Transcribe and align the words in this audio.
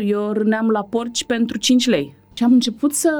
Eu 0.00 0.32
râneam 0.32 0.68
la 0.70 0.82
porci 0.82 1.24
pentru 1.24 1.58
5 1.58 1.86
lei. 1.86 2.14
Și 2.32 2.44
am 2.44 2.52
început 2.52 2.94
să 2.94 3.10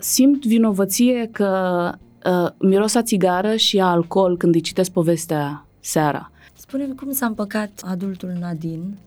simt 0.00 0.44
vinovăție 0.44 1.28
că 1.32 1.92
uh, 2.24 2.50
miros 2.58 2.94
a 2.94 3.02
țigară 3.02 3.56
și 3.56 3.80
a 3.80 3.86
alcool 3.86 4.36
când 4.36 4.54
îi 4.54 4.60
citesc 4.60 4.90
povestea 4.90 5.66
seara. 5.80 6.32
Spune-mi 6.54 6.94
cum 6.94 7.12
s-a 7.12 7.26
împăcat 7.26 7.82
adultul 7.86 8.32
Nadine 8.40 8.98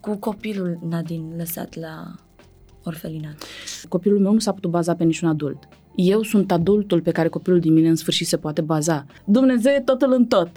cu 0.00 0.16
copilul 0.16 0.78
Nadine 0.88 1.36
lăsat 1.36 1.74
la 1.80 2.14
orfelinat. 2.84 3.44
Copilul 3.88 4.20
meu 4.20 4.32
nu 4.32 4.38
s-a 4.38 4.52
putut 4.52 4.70
baza 4.70 4.94
pe 4.94 5.04
niciun 5.04 5.28
adult. 5.28 5.68
Eu 5.94 6.22
sunt 6.22 6.52
adultul 6.52 7.00
pe 7.00 7.10
care 7.10 7.28
copilul 7.28 7.60
din 7.60 7.72
mine 7.72 7.88
în 7.88 7.96
sfârșit 7.96 8.26
se 8.26 8.36
poate 8.36 8.60
baza. 8.60 9.06
Dumnezeu 9.24 9.72
e 9.72 9.80
totul 9.80 10.12
în 10.12 10.26
tot. 10.26 10.50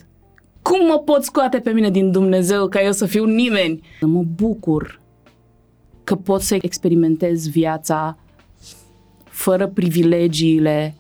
Cum 0.62 0.86
mă 0.86 1.00
pot 1.06 1.24
scoate 1.24 1.60
pe 1.60 1.72
mine 1.72 1.90
din 1.90 2.12
Dumnezeu 2.12 2.68
ca 2.68 2.82
eu 2.82 2.92
să 2.92 3.06
fiu 3.06 3.26
nimeni? 3.26 3.82
Mă 4.02 4.24
bucur 4.36 5.06
că 6.08 6.16
pot 6.16 6.42
să 6.42 6.58
experimentez 6.62 7.48
viața 7.48 8.18
fără 9.24 9.68
privilegiile 9.68 10.96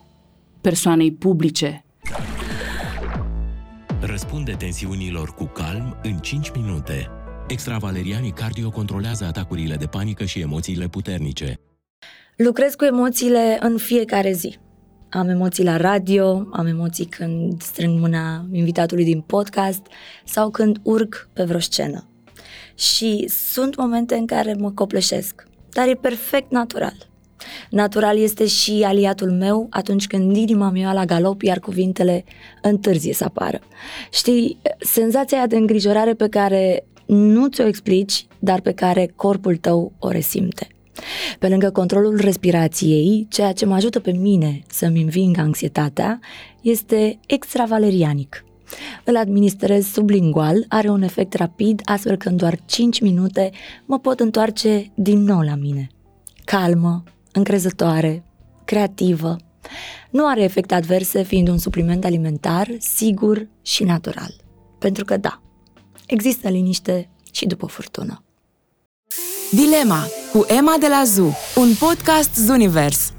persoanei 0.61 1.11
publice. 1.11 1.85
Răspunde 3.99 4.51
tensiunilor 4.51 5.33
cu 5.33 5.43
calm 5.43 5.97
în 6.03 6.17
5 6.17 6.51
minute. 6.55 7.07
Extravalerianii 7.47 8.31
cardio 8.31 8.69
controlează 8.69 9.25
atacurile 9.25 9.75
de 9.75 9.85
panică 9.85 10.23
și 10.23 10.39
emoțiile 10.39 10.87
puternice. 10.87 11.59
Lucrez 12.35 12.75
cu 12.75 12.85
emoțiile 12.85 13.57
în 13.59 13.77
fiecare 13.77 14.31
zi. 14.31 14.57
Am 15.09 15.29
emoții 15.29 15.63
la 15.63 15.77
radio, 15.77 16.47
am 16.51 16.65
emoții 16.65 17.05
când 17.05 17.61
strâng 17.61 17.99
mâna 17.99 18.45
invitatului 18.51 19.03
din 19.03 19.21
podcast 19.21 19.81
sau 20.25 20.49
când 20.49 20.79
urc 20.83 21.29
pe 21.33 21.43
vreo 21.43 21.59
scenă. 21.59 22.07
Și 22.77 23.25
sunt 23.27 23.75
momente 23.77 24.15
în 24.15 24.25
care 24.25 24.55
mă 24.59 24.71
copleșesc, 24.71 25.47
dar 25.71 25.87
e 25.87 25.93
perfect 25.93 26.51
natural. 26.51 27.07
Natural 27.69 28.17
este 28.17 28.45
și 28.45 28.83
aliatul 28.85 29.31
meu 29.31 29.67
atunci 29.69 30.07
când 30.07 30.35
inima 30.35 30.69
mea 30.69 30.93
la 30.93 31.05
galop, 31.05 31.41
iar 31.41 31.59
cuvintele 31.59 32.23
întârzie 32.61 33.13
să 33.13 33.23
apară. 33.23 33.59
Știi, 34.11 34.57
senzația 34.79 35.47
de 35.47 35.55
îngrijorare 35.55 36.13
pe 36.13 36.27
care 36.27 36.85
nu 37.05 37.47
ți-o 37.47 37.67
explici, 37.67 38.25
dar 38.39 38.61
pe 38.61 38.71
care 38.71 39.13
corpul 39.15 39.55
tău 39.55 39.91
o 39.99 40.09
resimte. 40.09 40.67
Pe 41.39 41.47
lângă 41.47 41.69
controlul 41.69 42.19
respirației, 42.21 43.27
ceea 43.29 43.51
ce 43.51 43.65
mă 43.65 43.73
ajută 43.73 43.99
pe 43.99 44.11
mine 44.11 44.61
să-mi 44.67 45.01
înving 45.01 45.37
anxietatea 45.37 46.19
este 46.61 47.19
extravalerianic. 47.27 48.45
Îl 49.03 49.17
administrez 49.17 49.85
sublingual, 49.85 50.65
are 50.67 50.89
un 50.89 51.01
efect 51.01 51.33
rapid, 51.33 51.81
astfel 51.85 52.15
că 52.15 52.29
în 52.29 52.37
doar 52.37 52.59
5 52.65 53.01
minute 53.01 53.51
mă 53.85 53.99
pot 53.99 54.19
întoarce 54.19 54.91
din 54.95 55.23
nou 55.23 55.41
la 55.41 55.55
mine. 55.55 55.87
Calmă, 56.45 57.03
încrezătoare, 57.31 58.23
creativă. 58.65 59.35
Nu 60.09 60.27
are 60.27 60.43
efecte 60.43 60.73
adverse 60.73 61.23
fiind 61.23 61.47
un 61.47 61.57
supliment 61.57 62.05
alimentar 62.05 62.67
sigur 62.79 63.47
și 63.61 63.83
natural. 63.83 64.35
Pentru 64.79 65.05
că 65.05 65.17
da, 65.17 65.41
există 66.05 66.49
liniște 66.49 67.09
și 67.31 67.45
după 67.45 67.65
furtună. 67.65 68.21
Dilema 69.51 70.07
cu 70.31 70.45
Emma 70.47 70.75
de 70.79 70.87
la 70.87 71.03
ZU, 71.05 71.35
un 71.55 71.73
podcast 71.79 72.35
Zunivers. 72.35 73.11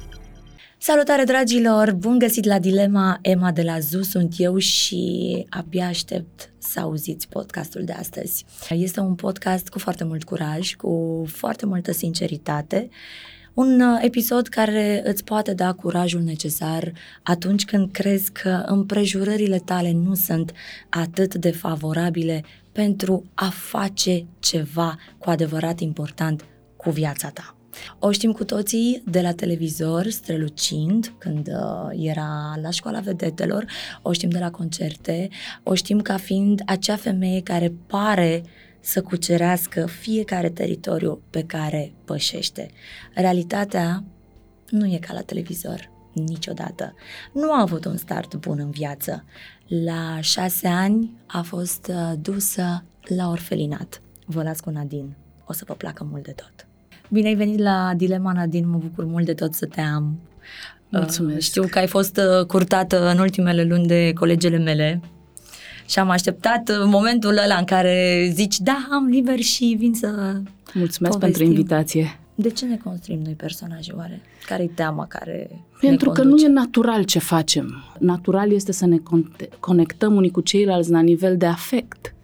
Salutare 0.81 1.25
dragilor, 1.25 1.93
bun 1.93 2.19
găsit 2.19 2.45
la 2.45 2.59
Dilema, 2.59 3.19
Emma 3.23 3.53
de 3.53 3.62
la 3.62 3.79
ZU 3.79 4.03
sunt 4.03 4.34
eu 4.37 4.59
și 4.59 5.47
abia 5.48 5.87
aștept 5.87 6.53
să 6.59 6.81
auziți 6.81 7.29
podcastul 7.29 7.84
de 7.84 7.93
astăzi. 7.93 8.45
Este 8.71 9.01
un 9.01 9.15
podcast 9.15 9.69
cu 9.69 9.79
foarte 9.79 10.05
mult 10.05 10.25
curaj, 10.25 10.75
cu 10.75 11.25
foarte 11.29 11.67
multă 11.67 11.93
sinceritate 11.93 12.89
un 13.55 13.81
uh, 13.81 13.99
episod 14.03 14.49
care 14.49 15.03
îți 15.05 15.25
poate 15.25 15.55
da 15.55 15.73
curajul 15.73 16.21
necesar 16.21 16.93
atunci 17.23 17.65
când 17.65 17.91
crezi 17.93 18.33
că 18.33 18.62
împrejurările 18.67 19.59
tale 19.59 19.93
nu 19.93 20.15
sunt 20.15 20.53
atât 20.88 21.34
de 21.34 21.50
favorabile 21.50 22.44
pentru 22.72 23.25
a 23.34 23.49
face 23.49 24.27
ceva 24.38 24.99
cu 25.19 25.31
adevărat 25.31 25.81
important 25.81 26.44
cu 26.77 26.91
viața 26.91 27.28
ta. 27.28 27.57
O 27.99 28.11
știm 28.11 28.33
cu 28.33 28.44
toții 28.44 29.03
de 29.06 29.21
la 29.21 29.33
televizor, 29.33 30.09
strălucind, 30.09 31.15
când 31.19 31.49
uh, 31.49 32.06
era 32.09 32.55
la 32.62 32.71
școala 32.71 33.00
vedetelor, 33.00 33.65
o 34.03 34.12
știm 34.12 34.28
de 34.28 34.39
la 34.39 34.50
concerte, 34.50 35.28
o 35.62 35.75
știm 35.75 36.00
ca 36.00 36.17
fiind 36.17 36.62
acea 36.67 36.97
femeie 36.97 37.41
care 37.43 37.72
pare 37.87 38.43
să 38.81 39.03
cucerească 39.03 39.87
fiecare 39.87 40.49
teritoriu 40.49 41.22
pe 41.31 41.43
care 41.43 41.93
pășește. 42.05 42.71
Realitatea 43.15 44.05
nu 44.69 44.87
e 44.87 44.99
ca 44.99 45.12
la 45.12 45.21
televizor, 45.21 45.91
niciodată. 46.12 46.94
Nu 47.33 47.53
a 47.53 47.61
avut 47.61 47.84
un 47.84 47.97
start 47.97 48.34
bun 48.34 48.59
în 48.59 48.71
viață. 48.71 49.25
La 49.67 50.21
șase 50.21 50.67
ani 50.67 51.12
a 51.27 51.43
fost 51.43 51.87
uh, 51.91 52.12
dusă 52.21 52.84
la 53.03 53.28
orfelinat. 53.28 54.03
Vă 54.27 54.43
las 54.43 54.61
cu 54.61 54.71
Nadine. 54.71 55.17
O 55.47 55.53
să 55.53 55.65
vă 55.67 55.75
placă 55.75 56.05
mult 56.11 56.25
de 56.25 56.33
tot. 56.33 56.68
Bine 57.08 57.28
ai 57.28 57.34
venit 57.34 57.58
la 57.58 57.92
Dilema, 57.96 58.32
Nadine. 58.32 58.66
Mă 58.66 58.76
bucur 58.76 59.04
mult 59.04 59.24
de 59.24 59.34
tot 59.34 59.54
să 59.54 59.66
te 59.66 59.80
am. 59.80 60.19
Mulțumesc. 60.88 61.36
Uh, 61.36 61.42
știu 61.42 61.66
că 61.70 61.78
ai 61.78 61.86
fost 61.86 62.16
uh, 62.16 62.46
curtată 62.46 63.10
în 63.10 63.19
ultimele 63.19 63.64
luni 63.64 63.86
de 63.86 64.12
colegele 64.12 64.58
mele 64.58 65.00
și 65.86 65.98
am 65.98 66.10
așteptat 66.10 66.70
momentul 66.84 67.36
ăla 67.36 67.54
în 67.54 67.64
care 67.64 68.28
zici, 68.32 68.58
da, 68.58 68.88
am 68.91 69.06
liber 69.06 69.38
și 69.38 69.76
vin 69.78 69.94
să 69.94 70.06
Mulțumesc 70.74 71.19
povestim. 71.19 71.20
pentru 71.20 71.42
invitație. 71.42 72.19
De 72.34 72.48
ce 72.50 72.64
ne 72.64 72.76
construim 72.76 73.20
noi 73.25 73.32
personaje 73.32 73.92
oare? 73.96 74.20
Care-i 74.46 74.69
teama 74.69 75.06
care 75.06 75.50
Pentru 75.80 76.08
ne 76.08 76.14
că 76.14 76.22
nu 76.22 76.36
e 76.36 76.48
natural 76.48 77.02
ce 77.02 77.19
facem. 77.19 77.84
Natural 77.98 78.52
este 78.52 78.72
să 78.72 78.86
ne 78.86 78.96
conectăm 79.60 80.14
unii 80.14 80.30
cu 80.30 80.40
ceilalți 80.40 80.90
la 80.90 81.00
nivel 81.00 81.36
de 81.36 81.46
afect. 81.46 82.14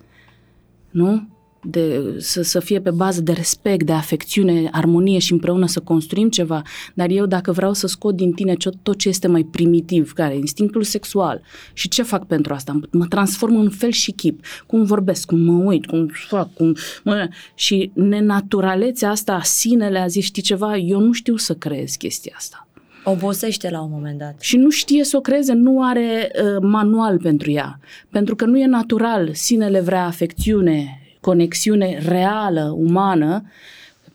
Nu? 0.90 1.28
De, 1.64 2.14
să, 2.18 2.42
să 2.42 2.60
fie 2.60 2.80
pe 2.80 2.90
bază 2.90 3.20
de 3.20 3.32
respect, 3.32 3.86
de 3.86 3.92
afecțiune, 3.92 4.68
armonie 4.72 5.18
și 5.18 5.32
împreună 5.32 5.66
să 5.66 5.80
construim 5.80 6.28
ceva. 6.28 6.62
Dar 6.94 7.10
eu 7.10 7.26
dacă 7.26 7.52
vreau 7.52 7.72
să 7.72 7.86
scot 7.86 8.16
din 8.16 8.32
tine 8.32 8.54
tot 8.82 8.98
ce 8.98 9.08
este 9.08 9.28
mai 9.28 9.42
primitiv, 9.42 10.12
care 10.12 10.36
instinctul 10.36 10.82
sexual, 10.82 11.40
și 11.72 11.88
ce 11.88 12.02
fac 12.02 12.26
pentru 12.26 12.54
asta? 12.54 12.80
Mă 12.90 13.06
transform 13.06 13.56
în 13.56 13.70
fel 13.70 13.90
și 13.90 14.12
chip. 14.12 14.44
Cum 14.66 14.84
vorbesc, 14.84 15.26
cum 15.26 15.38
mă 15.38 15.64
uit, 15.64 15.86
cum 15.86 16.10
fac, 16.12 16.52
cum... 16.52 16.76
Mă... 17.04 17.28
Și 17.54 17.90
nenaturalețea 17.94 19.10
asta, 19.10 19.40
sinele 19.42 19.98
a 19.98 20.06
zis, 20.06 20.24
știi 20.24 20.42
ceva, 20.42 20.76
eu 20.76 21.00
nu 21.00 21.12
știu 21.12 21.36
să 21.36 21.54
creez 21.54 21.94
chestia 21.94 22.32
asta. 22.36 22.68
Obosește 23.04 23.70
la 23.70 23.82
un 23.82 23.90
moment 23.92 24.18
dat. 24.18 24.40
Și 24.40 24.56
nu 24.56 24.70
știe 24.70 25.04
să 25.04 25.16
o 25.16 25.20
creeze, 25.20 25.52
nu 25.52 25.82
are 25.82 26.30
uh, 26.34 26.56
manual 26.60 27.18
pentru 27.18 27.50
ea. 27.50 27.80
Pentru 28.10 28.36
că 28.36 28.44
nu 28.44 28.58
e 28.58 28.66
natural. 28.66 29.30
Sinele 29.32 29.80
vrea 29.80 30.04
afecțiune, 30.04 31.03
conexiune 31.24 32.02
reală, 32.06 32.74
umană, 32.76 33.42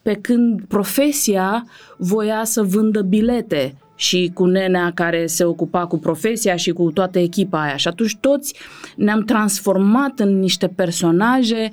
pe 0.02 0.14
când 0.14 0.62
profesia 0.68 1.66
voia 1.98 2.44
să 2.44 2.64
vândă 2.64 3.02
bilete 3.02 3.76
și 3.96 4.32
cu 4.34 4.46
nenea 4.46 4.92
care 4.96 5.26
se 5.26 5.44
ocupa 5.44 5.86
cu 5.86 5.98
profesia 5.98 6.56
și 6.56 6.72
cu 6.72 6.92
toată 6.92 7.20
echipa 7.20 7.62
aia. 7.62 7.76
Și 7.76 7.88
atunci 7.88 8.18
toți 8.20 8.56
ne-am 8.96 9.24
transformat 9.24 10.20
în 10.20 10.40
niște 10.40 10.68
personaje 10.68 11.70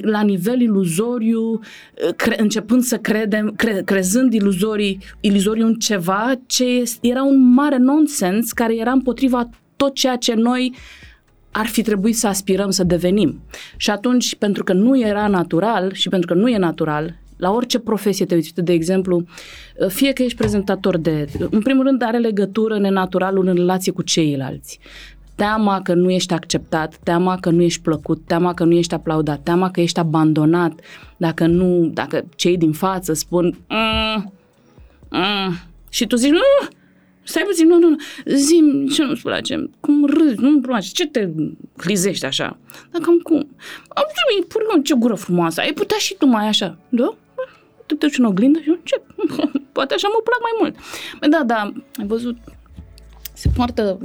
la 0.00 0.20
nivel 0.20 0.60
iluzoriu, 0.60 1.60
cre- 2.16 2.40
începând 2.40 2.82
să 2.82 2.96
credem, 2.96 3.52
cre- 3.56 3.82
crezând 3.84 4.32
iluzorii, 4.32 4.98
iluzoriu 5.20 5.66
în 5.66 5.74
ceva 5.74 6.32
ce 6.46 6.82
era 7.00 7.22
un 7.22 7.52
mare 7.52 7.76
nonsens 7.76 8.52
care 8.52 8.76
era 8.76 8.92
împotriva 8.92 9.48
tot 9.76 9.94
ceea 9.94 10.16
ce 10.16 10.34
noi 10.34 10.74
ar 11.56 11.66
fi 11.66 11.82
trebuit 11.82 12.16
să 12.16 12.26
aspirăm 12.26 12.70
să 12.70 12.84
devenim. 12.84 13.40
Și 13.76 13.90
atunci, 13.90 14.34
pentru 14.34 14.64
că 14.64 14.72
nu 14.72 15.00
era 15.00 15.26
natural 15.26 15.92
și 15.92 16.08
pentru 16.08 16.34
că 16.34 16.40
nu 16.40 16.48
e 16.48 16.56
natural, 16.56 17.14
la 17.36 17.50
orice 17.50 17.78
profesie 17.78 18.26
te 18.26 18.34
uiți, 18.34 18.52
de 18.54 18.72
exemplu, 18.72 19.24
fie 19.88 20.12
că 20.12 20.22
ești 20.22 20.36
prezentator 20.36 20.96
de... 20.96 21.26
În 21.50 21.62
primul 21.62 21.84
rând, 21.84 22.02
are 22.02 22.18
legătură 22.18 22.78
nenaturalul 22.78 23.46
în 23.46 23.54
relație 23.54 23.92
cu 23.92 24.02
ceilalți. 24.02 24.78
Teama 25.34 25.82
că 25.82 25.94
nu 25.94 26.10
ești 26.10 26.32
acceptat, 26.32 26.96
teama 27.02 27.38
că 27.40 27.50
nu 27.50 27.62
ești 27.62 27.82
plăcut, 27.82 28.22
teama 28.26 28.54
că 28.54 28.64
nu 28.64 28.72
ești 28.72 28.94
aplaudat, 28.94 29.42
teama 29.42 29.70
că 29.70 29.80
ești 29.80 29.98
abandonat, 29.98 30.72
dacă 31.16 31.46
nu, 31.46 31.90
dacă 31.92 32.24
cei 32.36 32.56
din 32.56 32.72
față 32.72 33.12
spun 33.12 33.56
mm, 33.68 34.32
mm, 35.10 35.56
și 35.88 36.06
tu 36.06 36.16
zici, 36.16 36.30
mm, 36.30 36.68
Stai 37.24 37.42
puțin, 37.42 37.66
nu, 37.66 37.78
nu, 37.78 37.88
nu. 37.88 37.96
Zim, 38.24 38.86
ce 38.86 39.02
nu-ți 39.02 39.22
place? 39.22 39.70
Cum 39.80 40.06
râzi, 40.06 40.40
nu-mi 40.40 40.60
place. 40.60 40.88
Ce 40.92 41.06
te 41.06 41.28
clizești 41.76 42.24
așa? 42.24 42.58
Dar 42.90 43.00
cam 43.00 43.18
cum? 43.18 43.56
Am 43.88 44.04
zis, 44.08 44.46
pur 44.46 44.82
ce 44.82 44.94
gură 44.94 45.14
frumoasă. 45.14 45.60
Ai 45.60 45.72
putea 45.72 45.96
și 45.96 46.14
tu 46.14 46.26
mai 46.26 46.46
așa. 46.46 46.78
Da? 46.88 47.16
Te 47.86 47.94
duci 47.94 48.18
în 48.18 48.24
oglindă 48.24 48.58
și 48.60 48.68
eu, 48.68 48.78
ce? 48.82 49.02
Poate 49.72 49.94
așa 49.94 50.08
mă 50.08 50.20
plac 50.24 50.40
mai 50.40 50.52
mult. 50.60 50.76
Da, 51.30 51.42
da, 51.44 51.72
ai 51.98 52.06
văzut? 52.06 52.36
Se 53.32 53.50
poartă... 53.56 53.98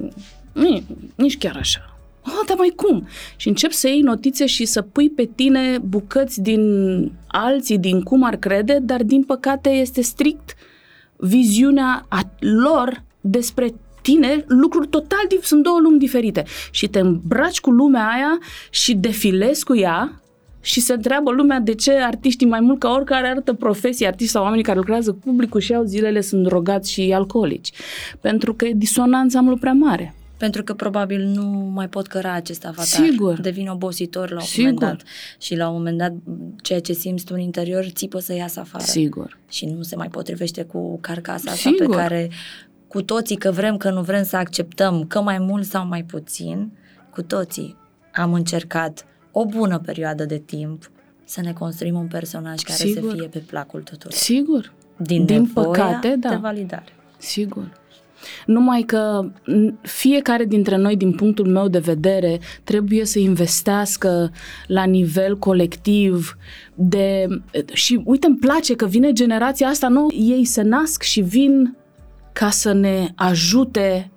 Nu, 0.54 0.84
nici 1.16 1.38
chiar 1.38 1.56
așa. 1.58 2.00
dar 2.48 2.58
mai 2.58 2.74
cum? 2.76 3.08
Și 3.36 3.48
încep 3.48 3.72
să 3.72 3.88
iei 3.88 4.02
notițe 4.02 4.46
și 4.46 4.66
să 4.66 4.82
pui 4.82 5.10
pe 5.10 5.30
tine 5.36 5.78
bucăți 5.78 6.42
din 6.42 6.62
alții, 7.28 7.78
din 7.78 8.02
cum 8.02 8.24
ar 8.24 8.36
crede, 8.36 8.80
dar 8.82 9.04
din 9.04 9.24
păcate 9.24 9.70
este 9.70 10.02
strict 10.02 10.56
viziunea 11.16 12.06
a 12.10 12.22
lor 12.40 13.04
despre 13.22 13.74
tine 14.02 14.44
lucruri 14.48 14.88
total, 14.88 15.20
sunt 15.42 15.64
două 15.64 15.80
lumi 15.80 16.00
diferite. 16.00 16.44
Și 16.72 16.88
te 16.88 17.00
îmbraci 17.00 17.60
cu 17.60 17.70
lumea 17.70 18.08
aia 18.08 18.38
și 18.70 18.96
defilezi 18.96 19.64
cu 19.64 19.76
ea 19.76 20.22
și 20.62 20.80
se 20.80 20.94
întreabă 20.94 21.32
lumea 21.32 21.60
de 21.60 21.74
ce 21.74 21.92
artiștii 21.92 22.48
mai 22.48 22.60
mult 22.60 22.80
ca 22.80 22.90
oricare 22.90 23.28
altă 23.28 23.54
profesie, 23.54 24.08
artiști 24.08 24.32
sau 24.32 24.44
oamenii 24.44 24.64
care 24.64 24.78
lucrează 24.78 25.12
cu 25.12 25.20
publicul 25.20 25.60
și 25.60 25.74
au 25.74 25.84
zilele 25.84 26.22
sunt 26.22 26.44
drogați 26.44 26.92
și 26.92 27.12
alcoolici. 27.14 27.72
Pentru 28.22 28.54
că 28.54 28.66
e 28.66 28.74
disonanța 28.76 29.42
mult 29.42 29.60
prea 29.60 29.74
mare. 29.74 30.14
Pentru 30.38 30.64
că 30.64 30.74
probabil 30.74 31.26
nu 31.26 31.72
mai 31.74 31.90
pot 31.90 32.08
căra 32.08 32.34
acest 32.34 32.66
avatar. 32.66 32.86
Sigur. 32.86 33.42
Devin 33.42 33.68
obositor 33.68 34.30
la 34.30 34.40
un 34.40 34.46
Sigur. 34.46 34.64
moment 34.64 34.80
dat. 34.80 35.02
Și 35.40 35.56
la 35.56 35.68
un 35.70 35.76
moment 35.76 35.98
dat 35.98 36.14
ceea 36.62 36.80
ce 36.80 36.94
simți 36.94 37.26
tu 37.26 37.34
în 37.36 37.40
interior 37.40 37.86
țipă 37.90 38.20
să 38.20 38.34
iasă 38.34 38.60
afară. 38.60 38.84
Sigur. 38.84 39.38
Și 39.50 39.66
nu 39.66 39.82
se 39.82 39.96
mai 39.96 40.08
potrivește 40.08 40.64
cu 40.64 41.00
carcasa 41.02 41.52
asta 41.52 41.70
Sigur. 41.70 41.86
pe 41.86 41.96
care 41.96 42.30
cu 42.90 43.02
toții, 43.02 43.36
că 43.36 43.52
vrem, 43.52 43.78
că 43.78 43.90
nu 43.90 44.02
vrem 44.02 44.24
să 44.24 44.36
acceptăm, 44.38 45.06
că 45.06 45.22
mai 45.22 45.40
mult 45.40 45.66
sau 45.66 45.88
mai 45.88 46.04
puțin, 46.04 46.72
cu 47.10 47.22
toții 47.22 47.76
am 48.14 48.34
încercat 48.34 49.06
o 49.32 49.46
bună 49.46 49.80
perioadă 49.80 50.26
de 50.26 50.38
timp 50.38 50.92
să 51.24 51.42
ne 51.42 51.54
construim 51.54 51.96
un 51.96 52.08
personaj 52.08 52.62
care 52.62 52.78
Sigur. 52.78 53.10
să 53.12 53.16
fie 53.16 53.28
pe 53.28 53.40
placul 53.40 53.82
tuturor. 53.82 54.14
Sigur. 54.14 54.74
Din, 54.98 55.26
Din 55.26 55.42
nevoia 55.42 55.68
păcate, 55.68 56.16
da. 56.20 56.30
de 56.30 56.36
validare. 56.36 56.94
Sigur. 57.18 57.78
Numai 58.46 58.82
că 58.82 59.32
n- 59.32 59.82
fiecare 59.82 60.46
dintre 60.46 60.76
noi, 60.76 60.96
din 60.98 61.12
punctul 61.12 61.48
meu 61.48 61.68
de 61.68 61.80
vedere, 61.80 62.40
trebuie 62.64 63.06
să 63.06 63.20
investească 63.20 64.32
la 64.68 64.84
nivel 64.84 65.38
colectiv 65.38 66.38
de... 66.76 67.28
Și 67.74 68.02
uite, 68.06 68.28
îmi 68.28 68.38
place 68.38 68.76
că 68.76 68.86
vine 68.86 69.12
generația 69.12 69.68
asta 69.68 69.88
nouă, 69.88 70.12
ei 70.14 70.46
se 70.46 70.62
nasc 70.62 71.02
și 71.02 71.22
vin 71.22 71.78
ca 72.40 72.50
să 72.50 72.74
ne 72.74 73.08
ajute 73.16 74.12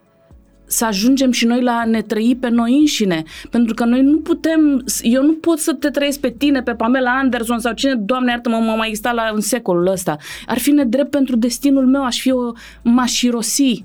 să 0.65 0.85
ajungem 0.85 1.31
și 1.31 1.45
noi 1.45 1.63
la 1.63 1.73
a 1.73 1.85
ne 1.85 2.03
trăi 2.03 2.37
pe 2.41 2.49
noi 2.49 2.79
înșine. 2.79 3.23
Pentru 3.51 3.75
că 3.75 3.85
noi 3.85 4.03
nu 4.03 4.19
putem, 4.19 4.85
eu 5.03 5.23
nu 5.23 5.33
pot 5.33 5.59
să 5.59 5.75
te 5.75 5.91
trăiesc 5.91 6.21
pe 6.21 6.31
tine, 6.31 6.63
pe 6.63 6.75
Pamela 6.75 7.19
Anderson 7.19 7.59
sau 7.59 7.73
cine, 7.73 7.95
Doamne 7.95 8.31
iartă-mă, 8.31 8.57
mă 8.57 8.75
mai 8.77 8.89
exista 8.89 9.13
la 9.13 9.31
în 9.35 9.41
secolul 9.41 9.87
ăsta. 9.87 10.17
Ar 10.47 10.59
fi 10.59 10.71
nedrept 10.71 11.11
pentru 11.11 11.37
destinul 11.37 11.87
meu, 11.87 12.05
aș 12.05 12.21
fi 12.21 12.31
o, 12.31 12.53
m-aș 12.83 13.21
irosi. 13.21 13.85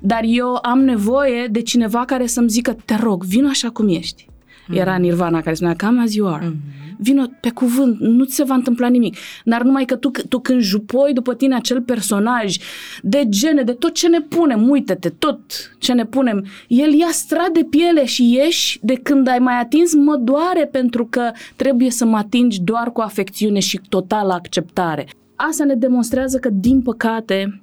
Dar 0.00 0.20
eu 0.24 0.58
am 0.62 0.80
nevoie 0.80 1.46
de 1.46 1.60
cineva 1.60 2.04
care 2.04 2.26
să-mi 2.26 2.48
zică, 2.48 2.76
te 2.84 2.96
rog, 2.96 3.24
vino 3.24 3.48
așa 3.48 3.70
cum 3.70 3.88
ești. 3.88 4.29
Era 4.72 4.96
Nirvana 4.96 5.40
care 5.40 5.54
spunea, 5.54 5.76
come 5.76 6.02
as 6.02 6.14
you 6.14 6.28
are. 6.28 6.56
Vino 6.98 7.22
pe 7.40 7.50
cuvânt, 7.50 7.98
nu 7.98 8.24
ți 8.24 8.34
se 8.34 8.44
va 8.44 8.54
întâmpla 8.54 8.88
nimic. 8.88 9.16
Dar 9.44 9.62
numai 9.62 9.84
că 9.84 9.96
tu, 9.96 10.10
tu 10.28 10.38
când 10.38 10.60
jupoi 10.60 11.12
după 11.12 11.34
tine 11.34 11.54
acel 11.54 11.82
personaj 11.82 12.56
de 13.02 13.24
gene, 13.28 13.62
de 13.62 13.72
tot 13.72 13.94
ce 13.94 14.08
ne 14.08 14.20
punem, 14.20 14.68
uite-te, 14.70 15.08
tot 15.08 15.40
ce 15.78 15.92
ne 15.92 16.04
punem, 16.04 16.46
el 16.68 16.92
ia 16.92 17.08
strat 17.10 17.50
de 17.52 17.66
piele 17.70 18.04
și 18.04 18.32
ieși 18.32 18.78
de 18.82 18.94
când 18.94 19.28
ai 19.28 19.38
mai 19.38 19.60
atins, 19.60 19.94
mă 19.94 20.16
doare 20.16 20.68
pentru 20.72 21.06
că 21.10 21.30
trebuie 21.56 21.90
să 21.90 22.04
mă 22.04 22.16
atingi 22.16 22.60
doar 22.60 22.92
cu 22.92 23.00
afecțiune 23.00 23.58
și 23.58 23.80
totală 23.88 24.32
acceptare. 24.32 25.08
Asta 25.36 25.64
ne 25.64 25.74
demonstrează 25.74 26.38
că, 26.38 26.48
din 26.52 26.82
păcate, 26.82 27.62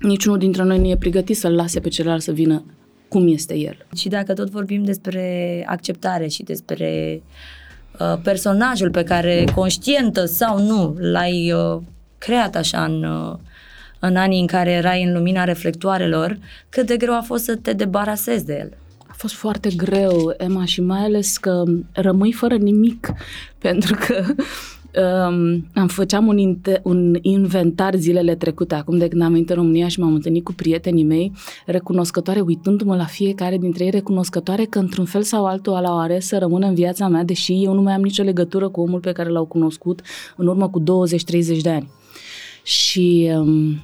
niciunul 0.00 0.38
dintre 0.38 0.62
noi 0.62 0.78
nu 0.78 0.88
e 0.88 0.96
pregătit 0.96 1.36
să-l 1.36 1.54
lase 1.54 1.80
pe 1.80 1.88
celălalt 1.88 2.22
să 2.22 2.32
vină 2.32 2.64
cum 3.10 3.28
este 3.28 3.56
el. 3.56 3.86
Și 3.96 4.08
dacă 4.08 4.34
tot 4.34 4.50
vorbim 4.50 4.84
despre 4.84 5.64
acceptare 5.68 6.26
și 6.26 6.42
despre 6.42 7.22
uh, 7.98 8.18
personajul 8.22 8.90
pe 8.90 9.02
care, 9.02 9.44
conștientă 9.54 10.24
sau 10.24 10.58
nu, 10.58 10.96
l-ai 10.98 11.52
uh, 11.52 11.80
creat 12.18 12.56
așa 12.56 12.84
în, 12.84 13.04
uh, 13.04 13.36
în 13.98 14.16
anii 14.16 14.40
în 14.40 14.46
care 14.46 14.70
erai 14.70 15.02
în 15.02 15.12
lumina 15.12 15.44
reflectoarelor, 15.44 16.38
cât 16.68 16.86
de 16.86 16.96
greu 16.96 17.14
a 17.14 17.20
fost 17.20 17.44
să 17.44 17.56
te 17.56 17.72
debarasezi 17.72 18.44
de 18.44 18.56
el? 18.60 18.72
A 19.06 19.14
fost 19.16 19.34
foarte 19.34 19.68
greu, 19.76 20.34
Emma, 20.36 20.64
și 20.64 20.80
mai 20.80 21.00
ales 21.00 21.36
că 21.36 21.62
rămâi 21.92 22.32
fără 22.32 22.56
nimic, 22.56 23.12
pentru 23.66 23.96
că 24.06 24.24
um, 24.96 25.66
am 25.74 25.86
făceam 25.86 26.26
un, 26.26 26.38
inte- 26.38 26.80
un 26.82 27.18
inventar 27.20 27.94
zilele 27.94 28.34
trecute, 28.34 28.74
acum 28.74 28.98
de 28.98 29.08
când 29.08 29.22
am 29.22 29.32
venit 29.32 29.50
în 29.50 29.56
România 29.56 29.88
și 29.88 30.00
m-am 30.00 30.14
întâlnit 30.14 30.44
cu 30.44 30.52
prietenii 30.52 31.04
mei, 31.04 31.32
recunoscătoare, 31.66 32.40
uitându-mă 32.40 32.96
la 32.96 33.04
fiecare 33.04 33.58
dintre 33.58 33.84
ei, 33.84 33.90
recunoscătoare 33.90 34.64
că 34.64 34.78
într-un 34.78 35.04
fel 35.04 35.22
sau 35.22 35.46
altul 35.46 35.72
ala 35.72 35.94
o 35.94 35.98
ales 35.98 36.26
să 36.26 36.38
rămână 36.38 36.66
în 36.66 36.74
viața 36.74 37.08
mea, 37.08 37.24
deși 37.24 37.64
eu 37.64 37.72
nu 37.72 37.82
mai 37.82 37.92
am 37.92 38.02
nicio 38.02 38.22
legătură 38.22 38.68
cu 38.68 38.80
omul 38.80 39.00
pe 39.00 39.12
care 39.12 39.28
l-au 39.28 39.44
cunoscut 39.44 40.00
în 40.36 40.46
urmă 40.46 40.68
cu 40.68 40.80
20-30 40.80 40.84
de 41.62 41.70
ani. 41.70 41.90
Și 42.62 43.30
um, 43.34 43.80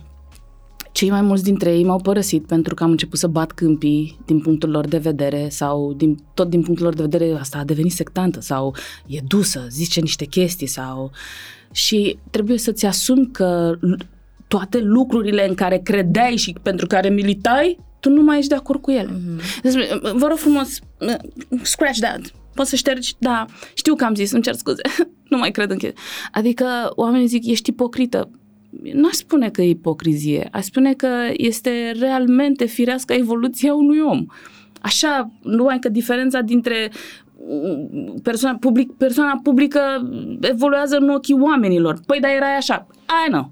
cei 0.96 1.10
mai 1.10 1.20
mulți 1.20 1.42
dintre 1.42 1.74
ei 1.74 1.84
m-au 1.84 2.00
părăsit 2.00 2.46
pentru 2.46 2.74
că 2.74 2.82
am 2.82 2.90
început 2.90 3.18
să 3.18 3.26
bat 3.26 3.52
câmpii 3.52 4.18
din 4.26 4.40
punctul 4.40 4.70
lor 4.70 4.86
de 4.86 4.98
vedere 4.98 5.48
sau 5.48 5.92
din, 5.92 6.18
tot 6.34 6.48
din 6.48 6.62
punctul 6.62 6.84
lor 6.84 6.94
de 6.94 7.02
vedere 7.02 7.38
asta 7.38 7.58
a 7.58 7.64
devenit 7.64 7.92
sectantă 7.92 8.40
sau 8.40 8.74
e 9.06 9.20
dusă, 9.26 9.66
zice 9.70 10.00
niște 10.00 10.24
chestii 10.24 10.66
sau... 10.66 11.10
Și 11.72 12.18
trebuie 12.30 12.58
să-ți 12.58 12.86
asumi 12.86 13.30
că 13.32 13.76
l- 13.80 13.92
toate 14.48 14.78
lucrurile 14.78 15.48
în 15.48 15.54
care 15.54 15.78
credeai 15.78 16.36
și 16.36 16.54
pentru 16.62 16.86
care 16.86 17.08
militai, 17.08 17.78
tu 18.00 18.10
nu 18.10 18.22
mai 18.22 18.38
ești 18.38 18.48
de 18.48 18.54
acord 18.54 18.80
cu 18.80 18.90
ele. 18.90 19.10
Mm-hmm. 19.10 20.00
Vă 20.14 20.26
rog 20.28 20.36
frumos, 20.36 20.78
scratch 21.62 21.98
that. 22.00 22.20
Poți 22.54 22.70
să 22.70 22.76
ștergi? 22.76 23.14
Da. 23.18 23.44
Știu 23.74 23.94
că 23.94 24.04
am 24.04 24.14
zis, 24.14 24.32
îmi 24.32 24.42
cer 24.42 24.54
scuze. 24.54 24.82
nu 25.30 25.38
mai 25.38 25.50
cred 25.50 25.70
în 25.70 25.78
chestii. 25.78 26.02
Adică 26.32 26.64
oamenii 26.94 27.26
zic, 27.26 27.46
ești 27.46 27.70
ipocrită 27.70 28.30
n-aș 28.92 29.12
spune 29.12 29.50
că 29.50 29.62
e 29.62 29.68
ipocrizie, 29.68 30.48
aș 30.52 30.64
spune 30.64 30.92
că 30.92 31.08
este 31.36 31.94
realmente 31.98 32.64
firească 32.64 33.12
evoluția 33.12 33.74
unui 33.74 34.00
om. 34.00 34.26
Așa, 34.80 35.30
numai 35.42 35.78
că 35.78 35.88
diferența 35.88 36.40
dintre 36.40 36.90
mm, 37.48 38.20
persoana, 38.22 38.56
public, 38.56 38.92
persoana 38.92 39.40
publică 39.42 39.80
evoluează 40.40 40.96
în 40.96 41.08
ochii 41.08 41.40
oamenilor. 41.40 42.00
Păi, 42.06 42.20
dar 42.20 42.30
era 42.30 42.46
așa. 42.56 42.86
I 43.26 43.30
know. 43.30 43.50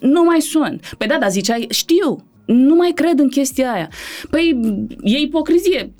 Nu 0.00 0.22
mai 0.22 0.40
sunt. 0.40 0.94
Păi 0.98 1.06
da, 1.06 1.18
dar 1.18 1.30
ziceai, 1.30 1.66
știu, 1.70 2.24
nu 2.46 2.74
mai 2.74 2.92
cred 2.94 3.18
în 3.18 3.28
chestia 3.28 3.72
aia. 3.72 3.88
Păi, 4.30 4.60
e 5.02 5.18
ipocrizie. 5.18 5.94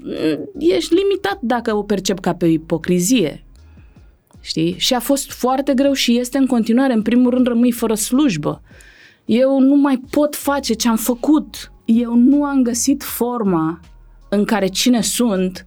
Ești 0.59 0.95
limitat 0.95 1.39
dacă 1.41 1.77
o 1.77 1.83
percep 1.83 2.21
ca 2.21 2.35
pe 2.35 2.45
o 2.45 2.49
ipocrizie. 2.49 3.48
Știi? 4.49 4.75
Și 4.79 4.95
a 4.95 5.01
fost 5.01 5.33
foarte 5.33 5.75
greu 5.75 5.93
și 5.93 6.19
este 6.19 6.39
în 6.39 6.47
continuare. 6.47 6.93
În 6.93 7.03
primul 7.03 7.31
rând 7.31 7.47
rămâi 7.47 7.73
fără 7.73 7.95
slujbă. 7.95 8.63
Eu 9.25 9.61
nu 9.61 9.75
mai 9.77 10.03
pot 10.11 10.37
face 10.37 10.73
ce 10.73 10.89
am 10.89 10.97
făcut. 10.97 11.73
Eu 11.85 12.15
nu 12.15 12.45
am 12.45 12.63
găsit 12.63 13.03
forma 13.03 13.81
în 14.29 14.45
care 14.45 14.67
cine 14.67 15.01
sunt 15.01 15.67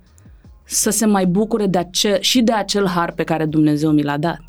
să 0.63 0.89
se 0.89 1.05
mai 1.05 1.25
bucure 1.25 1.65
de 1.65 1.77
ace- 1.77 2.17
și 2.21 2.41
de 2.41 2.51
acel 2.51 2.87
har 2.87 3.11
pe 3.11 3.23
care 3.23 3.45
Dumnezeu 3.45 3.91
mi 3.91 4.03
l-a 4.03 4.17
dat. 4.17 4.41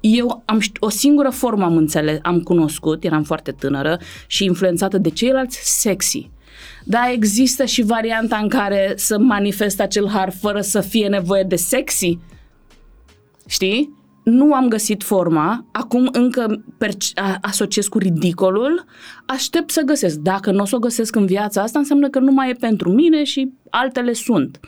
Eu 0.00 0.42
am 0.44 0.60
ști- 0.60 0.78
o 0.78 0.88
singură 0.88 1.30
formă 1.30 1.64
am 1.64 1.76
înțeles, 1.76 2.18
am 2.22 2.40
cunoscut, 2.40 3.04
eram 3.04 3.22
foarte 3.22 3.50
tânără 3.52 3.98
și 4.26 4.44
influențată 4.44 4.98
de 4.98 5.10
ceilalți, 5.10 5.80
sexy. 5.80 6.30
Dar 6.84 7.08
există 7.12 7.64
și 7.64 7.82
varianta 7.82 8.36
în 8.36 8.48
care 8.48 8.92
să 8.96 9.18
manifest 9.18 9.80
acel 9.80 10.08
har 10.08 10.30
fără 10.40 10.60
să 10.60 10.80
fie 10.80 11.08
nevoie 11.08 11.42
de 11.42 11.56
sexy. 11.56 12.18
Știi? 13.50 13.98
Nu 14.24 14.54
am 14.54 14.68
găsit 14.68 15.02
forma, 15.02 15.64
acum 15.72 16.08
încă 16.12 16.64
perci- 16.78 17.12
a- 17.14 17.38
asociez 17.40 17.86
cu 17.86 17.98
ridicolul, 17.98 18.84
aștept 19.26 19.70
să 19.70 19.82
găsesc. 19.82 20.16
Dacă 20.16 20.50
nu 20.50 20.60
o 20.62 20.64
să 20.64 20.76
o 20.76 20.78
găsesc 20.78 21.16
în 21.16 21.26
viața 21.26 21.62
asta, 21.62 21.78
înseamnă 21.78 22.08
că 22.08 22.18
nu 22.18 22.32
mai 22.32 22.50
e 22.50 22.52
pentru 22.52 22.92
mine 22.92 23.24
și 23.24 23.52
altele 23.70 24.12
sunt. 24.12 24.60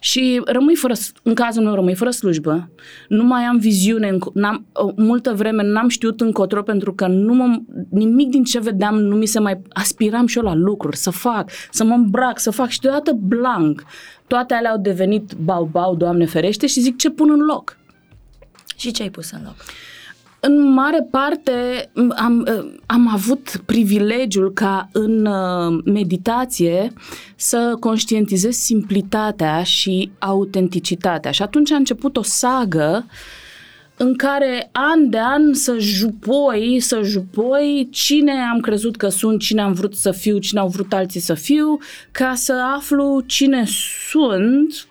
Și 0.00 0.40
rămâi 0.44 0.74
fără, 0.74 0.94
în 1.22 1.34
cazul 1.34 1.62
meu 1.62 1.74
rămâi 1.74 1.94
fără 1.94 2.10
slujbă, 2.10 2.70
nu 3.08 3.24
mai 3.24 3.42
am 3.42 3.58
viziune, 3.58 4.08
înco- 4.08 4.32
n-am, 4.32 4.66
o 4.72 4.90
multă 4.96 5.32
vreme 5.34 5.62
n-am 5.62 5.88
știut 5.88 6.20
încotro 6.20 6.62
pentru 6.62 6.94
că 6.94 7.06
nu 7.06 7.34
mă, 7.34 7.58
nimic 7.90 8.28
din 8.30 8.44
ce 8.44 8.58
vedeam 8.60 9.00
nu 9.00 9.16
mi 9.16 9.26
se 9.26 9.38
mai, 9.40 9.62
aspiram 9.68 10.26
și 10.26 10.38
eu 10.38 10.44
la 10.44 10.54
lucruri, 10.54 10.96
să 10.96 11.10
fac, 11.10 11.50
să 11.70 11.84
mă 11.84 11.94
îmbrac, 11.94 12.38
să 12.38 12.50
fac 12.50 12.68
și 12.68 12.80
deodată 12.80 13.12
blank. 13.12 13.82
Toate 14.26 14.54
alea 14.54 14.70
au 14.70 14.78
devenit 14.78 15.32
bau-bau, 15.44 15.94
Doamne 15.96 16.26
ferește, 16.26 16.66
și 16.66 16.80
zic 16.80 16.96
ce 16.96 17.10
pun 17.10 17.30
în 17.30 17.40
loc. 17.40 17.77
Și 18.76 18.90
ce 18.90 19.02
ai 19.02 19.10
pus 19.10 19.30
în 19.30 19.40
loc? 19.44 19.54
În 20.40 20.72
mare 20.72 21.06
parte 21.10 21.90
m, 21.94 22.14
am, 22.16 22.46
uh, 22.58 22.74
am 22.86 23.08
avut 23.12 23.62
privilegiul 23.66 24.52
ca 24.52 24.88
în 24.92 25.26
uh, 25.26 25.82
meditație 25.84 26.92
să 27.36 27.76
conștientizez 27.80 28.56
simplitatea 28.56 29.62
și 29.62 30.10
autenticitatea. 30.18 31.30
Și 31.30 31.42
atunci 31.42 31.70
a 31.70 31.76
început 31.76 32.16
o 32.16 32.22
sagă 32.22 33.06
în 33.96 34.16
care 34.16 34.68
an 34.72 35.10
de 35.10 35.18
an 35.18 35.54
să 35.54 35.76
jupoi, 35.78 36.80
să 36.80 37.00
jupoi 37.02 37.88
cine 37.90 38.32
am 38.32 38.60
crezut 38.60 38.96
că 38.96 39.08
sunt, 39.08 39.40
cine 39.40 39.60
am 39.60 39.72
vrut 39.72 39.94
să 39.94 40.10
fiu, 40.10 40.38
cine 40.38 40.60
au 40.60 40.68
vrut 40.68 40.92
alții 40.92 41.20
să 41.20 41.34
fiu, 41.34 41.78
ca 42.10 42.34
să 42.34 42.52
aflu 42.76 43.22
cine 43.26 43.64
sunt 44.10 44.88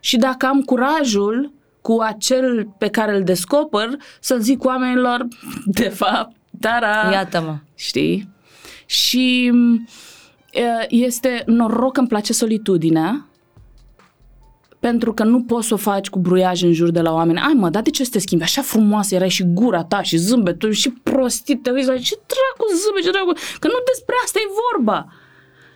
și 0.00 0.16
dacă 0.16 0.46
am 0.46 0.60
curajul 0.60 1.52
cu 1.80 1.98
acel 2.00 2.68
pe 2.78 2.88
care 2.88 3.16
îl 3.16 3.22
descoper 3.22 3.88
să-l 4.20 4.40
zic 4.40 4.64
oamenilor, 4.64 5.26
de 5.64 5.88
fapt, 5.88 6.36
tara, 6.60 7.10
Iată-mă. 7.12 7.56
știi? 7.74 8.28
Și 8.86 9.50
uh, 9.54 10.84
este 10.88 11.42
noroc 11.46 11.92
că 11.92 12.00
îmi 12.00 12.08
place 12.08 12.32
solitudinea, 12.32 13.26
pentru 14.80 15.14
că 15.14 15.24
nu 15.24 15.42
poți 15.42 15.66
să 15.66 15.74
o 15.74 15.76
faci 15.76 16.08
cu 16.08 16.18
bruiaj 16.18 16.62
în 16.62 16.72
jur 16.72 16.90
de 16.90 17.00
la 17.00 17.12
oameni. 17.12 17.38
Ai 17.38 17.52
mă, 17.52 17.68
dar 17.68 17.82
de 17.82 17.90
ce 17.90 18.04
să 18.04 18.10
te 18.10 18.18
schimbi? 18.18 18.44
Așa 18.44 18.62
frumoasă 18.62 19.14
erai 19.14 19.28
și 19.28 19.44
gura 19.44 19.84
ta 19.84 20.02
și 20.02 20.16
zâmbetul 20.16 20.70
și 20.70 20.90
prostit. 20.90 21.62
Te 21.62 21.70
uiți 21.70 21.88
la 21.88 21.98
ce 21.98 22.14
dracu 22.14 22.72
zâmbet, 22.84 23.02
ce 23.02 23.10
dracu... 23.10 23.32
Că 23.58 23.66
nu 23.66 23.78
despre 23.86 24.14
asta 24.24 24.38
e 24.38 24.52
vorba. 24.72 25.12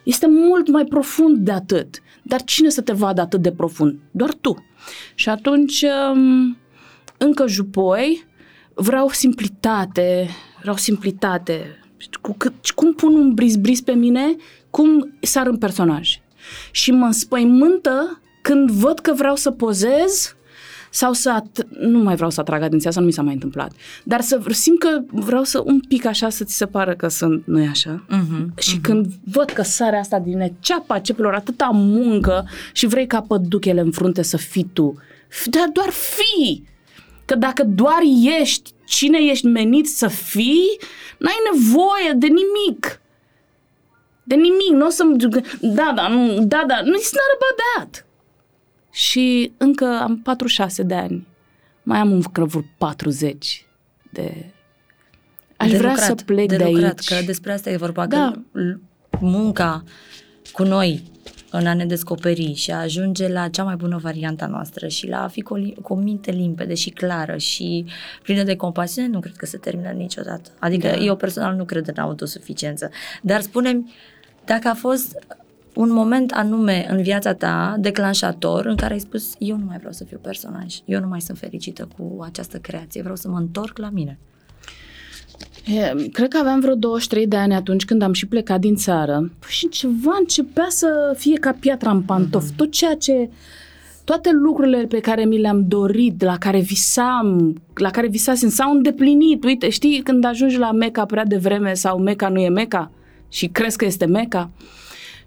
Este 0.04 0.26
mult 0.28 0.68
mai 0.68 0.84
profund 0.84 1.36
de 1.36 1.52
atât. 1.52 2.02
Dar 2.22 2.42
cine 2.42 2.68
să 2.68 2.80
te 2.80 2.92
vadă 2.92 3.20
atât 3.20 3.42
de 3.42 3.52
profund? 3.52 3.98
Doar 4.10 4.32
tu. 4.40 4.64
Și 5.14 5.28
atunci, 5.28 5.84
um, 6.12 6.56
încă 7.18 7.46
jupoi, 7.46 8.26
vreau 8.74 9.08
simplitate, 9.08 10.28
vreau 10.60 10.76
simplitate. 10.76 11.78
Cu 12.20 12.34
cât, 12.36 12.70
cum 12.70 12.94
pun 12.94 13.14
un 13.14 13.34
bris-bris 13.34 13.80
pe 13.80 13.92
mine, 13.92 14.36
cum 14.70 15.16
sar 15.20 15.46
în 15.46 15.56
personaj. 15.58 16.20
Și 16.70 16.90
mă 16.90 17.04
înspăimântă 17.04 18.20
când 18.42 18.70
văd 18.70 18.98
că 18.98 19.12
vreau 19.12 19.36
să 19.36 19.50
pozez 19.50 20.36
sau 20.94 21.12
să 21.12 21.40
at- 21.42 21.66
nu 21.78 21.98
mai 21.98 22.14
vreau 22.14 22.30
să 22.30 22.40
atrag 22.40 22.62
atenția, 22.62 22.88
asta 22.88 23.00
nu 23.00 23.06
mi 23.06 23.12
s-a 23.12 23.22
mai 23.22 23.32
întâmplat, 23.32 23.72
dar 24.04 24.20
să 24.20 24.40
simt 24.50 24.78
că 24.78 25.00
vreau 25.10 25.42
să 25.44 25.62
un 25.64 25.80
pic 25.80 26.04
așa 26.04 26.28
să 26.28 26.44
ți 26.44 26.56
se 26.56 26.66
pară 26.66 26.94
că 26.94 27.08
sunt, 27.08 27.46
nu 27.46 27.60
e 27.60 27.66
așa? 27.66 28.04
Mhm. 28.08 28.52
Și 28.58 28.78
când 28.78 29.06
văd 29.24 29.50
că 29.50 29.62
sare 29.62 29.96
asta 29.98 30.18
din 30.18 30.52
ceapa 30.60 30.98
cepilor, 30.98 31.34
atâta 31.34 31.70
muncă 31.72 32.48
și 32.72 32.86
vrei 32.86 33.06
ca 33.06 33.20
păduchele 33.20 33.80
în 33.80 33.90
frunte 33.90 34.22
să 34.22 34.36
fii 34.36 34.70
tu, 34.72 34.94
F- 35.28 35.50
dar 35.50 35.68
doar 35.72 35.88
fii! 35.90 36.64
Că 37.24 37.34
dacă 37.34 37.64
doar 37.64 38.00
ești 38.40 38.70
cine 38.86 39.18
ești 39.30 39.46
menit 39.46 39.88
să 39.88 40.08
fii, 40.08 40.78
n-ai 41.18 41.36
nevoie 41.52 42.12
de 42.16 42.26
nimic. 42.26 43.00
De 44.24 44.34
nimic, 44.34 44.70
nu 44.72 44.86
o 44.86 44.90
să 44.90 45.04
Da, 45.60 45.92
da, 45.94 46.08
nu, 46.08 46.34
da, 46.44 46.64
da, 46.66 46.80
nu 46.84 46.96
it's 46.98 47.12
not 47.20 47.30
about 47.38 47.56
that. 47.76 48.06
Și 48.92 49.52
încă 49.56 49.98
am 50.02 50.18
46 50.18 50.82
de 50.82 50.94
ani. 50.94 51.26
Mai 51.82 51.98
am 51.98 52.12
încă 52.12 52.44
vreo 52.44 52.62
40 52.78 53.66
de... 54.12 54.46
Aș 55.56 55.70
de 55.70 55.76
vrea 55.76 55.90
lucrat, 55.90 56.08
să 56.18 56.24
plec 56.24 56.48
de, 56.48 56.56
de, 56.56 56.64
lucrat, 56.64 56.98
aici. 56.98 57.08
că 57.08 57.24
despre 57.26 57.52
asta 57.52 57.70
e 57.70 57.76
vorba, 57.76 58.06
Da. 58.06 58.32
că 58.52 58.58
l- 58.58 58.80
munca 59.20 59.82
cu 60.52 60.62
noi 60.62 61.02
în 61.50 61.66
a 61.66 61.74
ne 61.74 61.86
descoperi 61.86 62.54
și 62.54 62.70
a 62.70 62.76
ajunge 62.80 63.28
la 63.28 63.48
cea 63.48 63.64
mai 63.64 63.76
bună 63.76 63.98
varianta 64.02 64.46
noastră 64.46 64.88
și 64.88 65.06
la 65.08 65.22
a 65.22 65.28
fi 65.28 65.40
cu, 65.42 65.54
o 65.54 65.58
lim- 65.58 65.74
cu 65.82 65.92
o 65.92 65.96
minte 65.96 66.30
limpede 66.30 66.74
și 66.74 66.90
clară 66.90 67.36
și 67.36 67.84
plină 68.22 68.42
de 68.42 68.56
compasiune, 68.56 69.08
nu 69.08 69.20
cred 69.20 69.36
că 69.36 69.46
se 69.46 69.56
termină 69.58 69.88
niciodată. 69.90 70.50
Adică 70.58 70.86
Da. 70.88 70.94
eu 70.96 71.16
personal 71.16 71.54
nu 71.54 71.64
cred 71.64 71.88
în 71.88 72.02
autosuficiență. 72.02 72.90
Dar 73.22 73.40
spune-mi, 73.40 73.92
dacă 74.44 74.68
a 74.68 74.74
fost 74.74 75.18
un 75.74 75.92
moment 75.92 76.32
anume 76.32 76.86
în 76.90 77.02
viața 77.02 77.34
ta, 77.34 77.76
declanșator, 77.78 78.66
în 78.66 78.76
care 78.76 78.92
ai 78.92 79.00
spus, 79.00 79.34
eu 79.38 79.56
nu 79.56 79.64
mai 79.64 79.76
vreau 79.76 79.92
să 79.92 80.04
fiu 80.04 80.18
personaj, 80.22 80.76
eu 80.84 81.00
nu 81.00 81.06
mai 81.06 81.20
sunt 81.20 81.38
fericită 81.38 81.88
cu 81.96 82.22
această 82.22 82.58
creație, 82.58 83.00
vreau 83.00 83.16
să 83.16 83.28
mă 83.28 83.38
întorc 83.38 83.78
la 83.78 83.90
mine. 83.90 84.18
E, 85.66 86.08
Cred 86.12 86.28
că 86.28 86.38
aveam 86.38 86.60
vreo 86.60 86.74
23 86.74 87.26
de 87.26 87.36
ani 87.36 87.54
atunci 87.54 87.84
când 87.84 88.02
am 88.02 88.12
și 88.12 88.26
plecat 88.26 88.60
din 88.60 88.74
țară 88.74 89.32
și 89.48 89.68
ceva 89.68 90.16
începea 90.18 90.66
să 90.68 91.14
fie 91.16 91.36
ca 91.36 91.56
piatra 91.60 91.90
în 91.90 92.02
pantof. 92.02 92.44
Tot 92.56 92.70
ceea 92.70 92.94
ce 92.94 93.30
toate 94.04 94.30
lucrurile 94.32 94.86
pe 94.88 95.00
care 95.00 95.24
mi 95.24 95.38
le-am 95.38 95.68
dorit, 95.68 96.22
la 96.22 96.38
care 96.38 96.60
visam, 96.60 97.54
la 97.74 97.90
care 97.90 98.06
visasem, 98.06 98.48
s-au 98.48 98.72
îndeplinit. 98.72 99.44
Uite, 99.44 99.68
știi, 99.68 100.00
când 100.02 100.24
ajungi 100.24 100.58
la 100.58 100.72
Meca 100.72 101.04
prea 101.04 101.24
devreme 101.24 101.74
sau 101.74 101.98
Meca 101.98 102.28
nu 102.28 102.38
e 102.38 102.48
Meca 102.48 102.90
și 103.28 103.46
crezi 103.46 103.76
că 103.76 103.84
este 103.84 104.04
Meca 104.04 104.50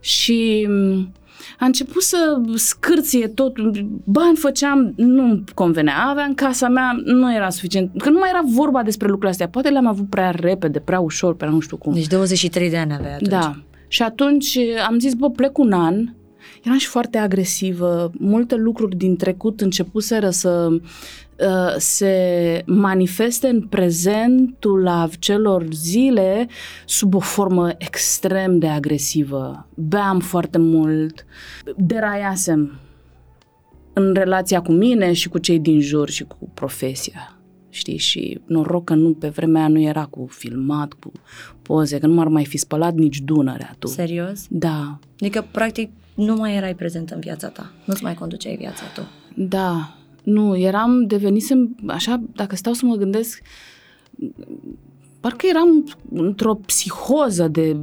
și 0.05 0.67
m, 0.69 1.11
a 1.59 1.65
început 1.65 2.01
să 2.01 2.41
scârție 2.55 3.27
tot, 3.27 3.53
bani 4.03 4.35
făceam, 4.35 4.93
nu 4.95 5.43
convenea, 5.53 6.05
aveam 6.07 6.33
casa 6.33 6.67
mea, 6.67 7.01
nu 7.05 7.33
era 7.33 7.49
suficient, 7.49 8.01
că 8.01 8.09
nu 8.09 8.19
mai 8.19 8.29
era 8.29 8.41
vorba 8.45 8.83
despre 8.83 9.05
lucrurile 9.05 9.31
astea, 9.31 9.47
poate 9.47 9.69
le-am 9.69 9.87
avut 9.87 10.09
prea 10.09 10.31
repede, 10.31 10.79
prea 10.79 10.99
ușor, 10.99 11.35
prea 11.35 11.49
nu 11.49 11.59
știu 11.59 11.77
cum. 11.77 11.93
Deci 11.93 12.07
23 12.07 12.69
de 12.69 12.77
ani 12.77 12.93
aveai 12.93 13.13
atunci. 13.13 13.29
Da. 13.29 13.55
Și 13.87 14.01
atunci 14.01 14.57
am 14.87 14.99
zis, 14.99 15.13
bă, 15.13 15.29
plec 15.29 15.57
un 15.57 15.71
an. 15.71 15.95
Eram 16.63 16.77
și 16.77 16.87
foarte 16.87 17.17
agresivă. 17.17 18.11
Multe 18.17 18.55
lucruri 18.55 18.95
din 18.95 19.15
trecut 19.15 19.61
începuseră 19.61 20.29
să 20.29 20.67
uh, 20.69 21.75
se 21.77 22.63
manifeste 22.65 23.47
în 23.47 23.61
prezentul 23.61 24.87
acelor 24.87 25.65
zile 25.71 26.47
sub 26.85 27.13
o 27.13 27.19
formă 27.19 27.69
extrem 27.77 28.59
de 28.59 28.67
agresivă. 28.67 29.67
Beam 29.73 30.19
foarte 30.19 30.57
mult, 30.57 31.25
deraiasem 31.77 32.79
în 33.93 34.13
relația 34.13 34.61
cu 34.61 34.71
mine 34.71 35.13
și 35.13 35.29
cu 35.29 35.37
cei 35.37 35.59
din 35.59 35.81
jur 35.81 36.09
și 36.09 36.23
cu 36.23 36.49
profesia. 36.53 37.39
Știi? 37.69 37.97
Și 37.97 38.41
noroc 38.45 38.83
că 38.83 38.93
nu, 38.93 39.13
pe 39.13 39.27
vremea 39.27 39.61
aia 39.61 39.69
nu 39.69 39.81
era 39.81 40.05
cu 40.05 40.27
filmat, 40.29 40.93
cu 40.93 41.11
poze, 41.61 41.97
că 41.97 42.07
nu 42.07 42.13
m-ar 42.13 42.27
mai 42.27 42.45
fi 42.45 42.57
spălat 42.57 42.93
nici 42.93 43.19
Dunărea 43.19 43.75
tu. 43.79 43.87
Serios? 43.87 44.45
Da, 44.49 44.99
Adică, 45.19 45.47
practic, 45.51 45.89
nu 46.15 46.35
mai 46.35 46.55
erai 46.55 46.75
prezent 46.75 47.09
în 47.09 47.19
viața 47.19 47.47
ta. 47.47 47.71
Nu-ți 47.85 48.03
mai 48.03 48.13
conduceai 48.13 48.55
viața 48.55 48.83
tu. 48.95 49.01
da. 49.35 49.95
Nu, 50.23 50.57
eram, 50.57 51.05
devenisem, 51.07 51.75
așa, 51.87 52.21
dacă 52.35 52.55
stau 52.55 52.73
să 52.73 52.85
mă 52.85 52.95
gândesc, 52.95 53.41
parcă 55.19 55.45
eram 55.49 55.95
într-o 56.13 56.53
psihoză 56.55 57.47
de, 57.47 57.77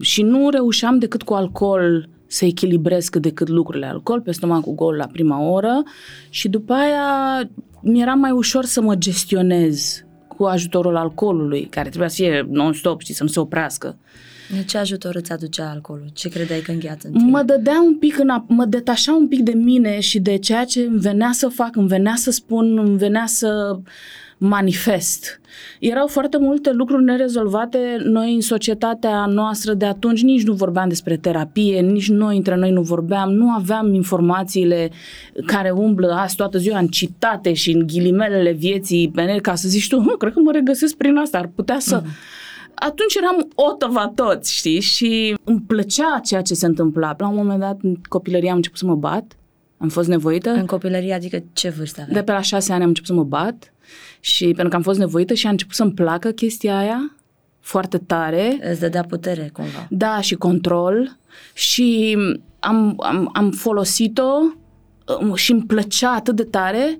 și 0.00 0.22
nu 0.22 0.50
reușeam 0.50 0.98
decât 0.98 1.22
cu 1.22 1.34
alcool 1.34 2.08
să 2.26 2.44
echilibrez 2.44 3.08
cât 3.08 3.22
de 3.22 3.32
cât 3.32 3.48
lucrurile. 3.48 3.86
Alcool 3.86 4.20
pe 4.20 4.32
stomacul 4.32 4.74
gol 4.74 4.94
la 4.94 5.06
prima 5.06 5.40
oră 5.40 5.82
și 6.30 6.48
după 6.48 6.72
aia 6.72 7.48
mi-era 7.82 8.14
mai 8.14 8.30
ușor 8.30 8.64
să 8.64 8.80
mă 8.80 8.94
gestionez 8.94 10.04
cu 10.28 10.44
ajutorul 10.44 10.96
alcoolului, 10.96 11.64
care 11.64 11.88
trebuia 11.88 12.08
să 12.08 12.16
fie 12.22 12.46
non-stop, 12.50 13.00
știi, 13.00 13.14
să 13.14 13.22
nu 13.22 13.28
se 13.28 13.40
oprească. 13.40 13.96
De 14.54 14.64
ce 14.64 14.78
ajutor 14.78 15.14
îți 15.14 15.32
aducea 15.32 15.70
alcoolul? 15.70 16.06
Ce 16.12 16.28
credeai 16.28 16.60
că 16.60 16.70
îngheață 16.70 17.06
în 17.06 17.12
tine? 17.12 17.30
Mă 17.30 17.42
dădea 17.42 17.80
un 17.86 17.96
pic, 17.98 18.18
în, 18.18 18.28
a- 18.28 18.44
mă 18.48 18.64
detașa 18.64 19.12
un 19.14 19.28
pic 19.28 19.40
de 19.40 19.52
mine 19.52 20.00
și 20.00 20.18
de 20.18 20.36
ceea 20.36 20.64
ce 20.64 20.80
îmi 20.80 20.98
venea 20.98 21.30
să 21.32 21.48
fac, 21.48 21.76
îmi 21.76 21.88
venea 21.88 22.14
să 22.16 22.30
spun, 22.30 22.78
îmi 22.78 22.96
venea 22.98 23.26
să 23.26 23.78
manifest. 24.38 25.40
Erau 25.80 26.06
foarte 26.06 26.38
multe 26.38 26.72
lucruri 26.72 27.04
nerezolvate. 27.04 27.78
Noi 28.04 28.34
în 28.34 28.40
societatea 28.40 29.26
noastră 29.26 29.74
de 29.74 29.84
atunci 29.84 30.22
nici 30.22 30.42
nu 30.42 30.52
vorbeam 30.52 30.88
despre 30.88 31.16
terapie, 31.16 31.80
nici 31.80 32.08
noi 32.08 32.36
între 32.36 32.56
noi 32.56 32.70
nu 32.70 32.82
vorbeam, 32.82 33.32
nu 33.32 33.50
aveam 33.50 33.94
informațiile 33.94 34.90
care 35.46 35.70
umblă 35.70 36.12
azi 36.12 36.36
toată 36.36 36.58
ziua 36.58 36.78
în 36.78 36.86
citate 36.86 37.52
și 37.52 37.70
în 37.70 37.86
ghilimelele 37.86 38.52
vieții 38.52 39.10
pe 39.14 39.22
net, 39.22 39.40
ca 39.40 39.54
să 39.54 39.68
zici 39.68 39.88
tu, 39.88 39.96
"Hă, 40.08 40.16
cred 40.16 40.32
că 40.32 40.40
mă 40.40 40.52
regăsesc 40.52 40.94
prin 40.96 41.16
asta, 41.16 41.38
ar 41.38 41.50
putea 41.54 41.78
să... 41.78 42.02
Atunci 42.78 43.14
eram 43.14 43.48
otăva 43.54 44.12
toți, 44.14 44.54
știi? 44.54 44.80
Și 44.80 45.36
îmi 45.44 45.60
plăcea 45.60 46.20
ceea 46.24 46.42
ce 46.42 46.54
se 46.54 46.66
întâmpla. 46.66 47.14
La 47.18 47.28
un 47.28 47.36
moment 47.36 47.60
dat, 47.60 47.78
în 47.82 47.94
copilărie, 48.08 48.50
am 48.50 48.56
început 48.56 48.78
să 48.78 48.86
mă 48.86 48.94
bat. 48.94 49.36
Am 49.78 49.88
fost 49.88 50.08
nevoită. 50.08 50.50
În 50.50 50.66
copilărie, 50.66 51.14
adică 51.14 51.42
ce 51.52 51.68
vârstă 51.68 52.00
aveai? 52.00 52.16
De 52.16 52.22
pe 52.22 52.32
la 52.32 52.40
șase 52.40 52.72
ani 52.72 52.82
am 52.82 52.88
început 52.88 53.08
să 53.08 53.14
mă 53.14 53.24
bat 53.24 53.72
și 54.20 54.44
pentru 54.44 54.68
că 54.68 54.76
am 54.76 54.82
fost 54.82 54.98
nevoită 54.98 55.34
și 55.34 55.46
a 55.46 55.50
început 55.50 55.74
să-mi 55.74 55.92
placă 55.92 56.30
chestia 56.30 56.78
aia 56.78 57.16
foarte 57.60 57.98
tare. 57.98 58.58
Îți 58.70 58.80
dădea 58.80 59.02
putere, 59.02 59.50
cumva. 59.52 59.86
Da, 59.90 60.20
și 60.20 60.34
control 60.34 61.18
și 61.54 62.16
am, 62.58 62.94
am, 62.98 63.30
am 63.32 63.50
folosit-o 63.50 64.30
um, 65.20 65.34
și 65.34 65.52
îmi 65.52 65.62
plăcea 65.62 66.12
atât 66.12 66.36
de 66.36 66.44
tare. 66.44 66.98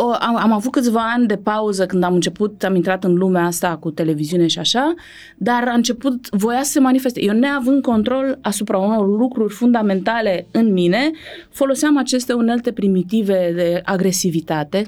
O, 0.00 0.10
am, 0.20 0.36
am 0.36 0.52
avut 0.52 0.72
câțiva 0.72 1.12
ani 1.12 1.26
de 1.26 1.36
pauză 1.36 1.86
când 1.86 2.02
am 2.02 2.14
început, 2.14 2.64
am 2.64 2.74
intrat 2.74 3.04
în 3.04 3.14
lumea 3.14 3.44
asta 3.44 3.76
cu 3.76 3.90
televiziune 3.90 4.46
și 4.46 4.58
așa, 4.58 4.94
dar 5.36 5.68
a 5.68 5.72
început, 5.72 6.28
voia 6.30 6.62
să 6.62 6.70
se 6.70 6.80
manifeste. 6.80 7.22
Eu 7.22 7.34
neavând 7.34 7.82
control 7.82 8.38
asupra 8.42 8.78
unor 8.78 9.06
lucruri 9.06 9.54
fundamentale 9.54 10.46
în 10.50 10.72
mine, 10.72 11.10
foloseam 11.50 11.96
aceste 11.96 12.32
unelte 12.32 12.72
primitive 12.72 13.52
de 13.54 13.80
agresivitate, 13.84 14.86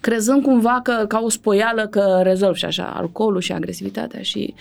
crezând 0.00 0.42
cumva 0.42 0.80
că 0.82 1.04
ca 1.08 1.20
o 1.22 1.28
spoială 1.28 1.86
că 1.86 2.20
rezolv 2.22 2.54
și 2.54 2.64
așa, 2.64 2.92
alcoolul 2.96 3.40
și 3.40 3.52
agresivitatea 3.52 4.22
și 4.22 4.54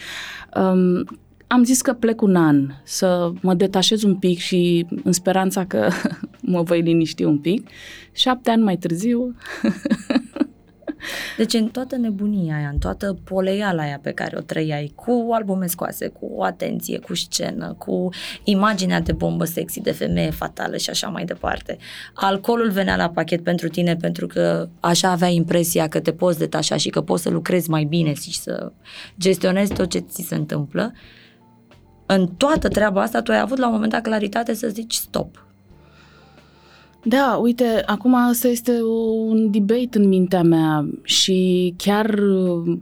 um, 0.55 1.05
am 1.47 1.63
zis 1.63 1.81
că 1.81 1.93
plec 1.93 2.21
un 2.21 2.35
an 2.35 2.71
să 2.83 3.31
mă 3.41 3.53
detașez 3.53 4.03
un 4.03 4.15
pic 4.15 4.37
și 4.37 4.85
în 5.03 5.11
speranța 5.11 5.65
că 5.65 5.89
mă 6.41 6.61
voi 6.61 6.81
liniști 6.81 7.23
un 7.23 7.39
pic. 7.39 7.67
Șapte 8.11 8.49
ani 8.49 8.63
mai 8.63 8.77
târziu 8.77 9.35
Deci 11.37 11.53
în 11.53 11.67
toată 11.67 11.95
nebunia 11.95 12.55
aia, 12.55 12.69
în 12.69 12.77
toată 12.77 13.17
poleiala 13.23 13.81
aia 13.81 13.99
pe 14.01 14.11
care 14.11 14.37
o 14.37 14.41
trăiai, 14.41 14.91
cu 14.95 15.27
albume 15.31 15.67
scoase, 15.67 16.07
cu 16.07 16.41
atenție, 16.41 16.99
cu 16.99 17.15
scenă, 17.15 17.75
cu 17.77 18.09
imaginea 18.43 19.01
de 19.01 19.11
bombă 19.11 19.45
sexy, 19.45 19.81
de 19.81 19.91
femeie 19.91 20.29
fatală 20.29 20.77
și 20.77 20.89
așa 20.89 21.07
mai 21.07 21.25
departe, 21.25 21.77
alcoolul 22.13 22.71
venea 22.71 22.95
la 22.95 23.09
pachet 23.09 23.43
pentru 23.43 23.67
tine 23.67 23.95
pentru 23.95 24.27
că 24.27 24.69
așa 24.79 25.11
avea 25.11 25.27
impresia 25.27 25.87
că 25.87 25.99
te 25.99 26.11
poți 26.11 26.39
detașa 26.39 26.77
și 26.77 26.89
că 26.89 27.01
poți 27.01 27.23
să 27.23 27.29
lucrezi 27.29 27.69
mai 27.69 27.83
bine 27.83 28.13
și 28.13 28.39
să 28.39 28.71
gestionezi 29.19 29.73
tot 29.73 29.89
ce 29.89 29.99
ți 29.99 30.21
se 30.21 30.35
întâmplă. 30.35 30.93
În 32.09 32.27
toată 32.37 32.67
treaba 32.67 33.01
asta 33.01 33.21
tu 33.21 33.31
ai 33.31 33.39
avut 33.39 33.57
la 33.57 33.67
un 33.67 33.73
moment 33.73 33.91
dat 33.91 34.01
claritate 34.01 34.53
să 34.53 34.67
zici 34.67 34.93
stop, 34.93 35.45
Da, 37.03 37.39
uite, 37.41 37.83
acum 37.85 38.13
asta 38.13 38.47
este 38.47 38.71
un 39.27 39.51
debate 39.51 39.97
în 39.97 40.07
mintea 40.07 40.43
mea 40.43 40.89
și 41.03 41.73
chiar 41.77 42.13
uh, 42.13 42.77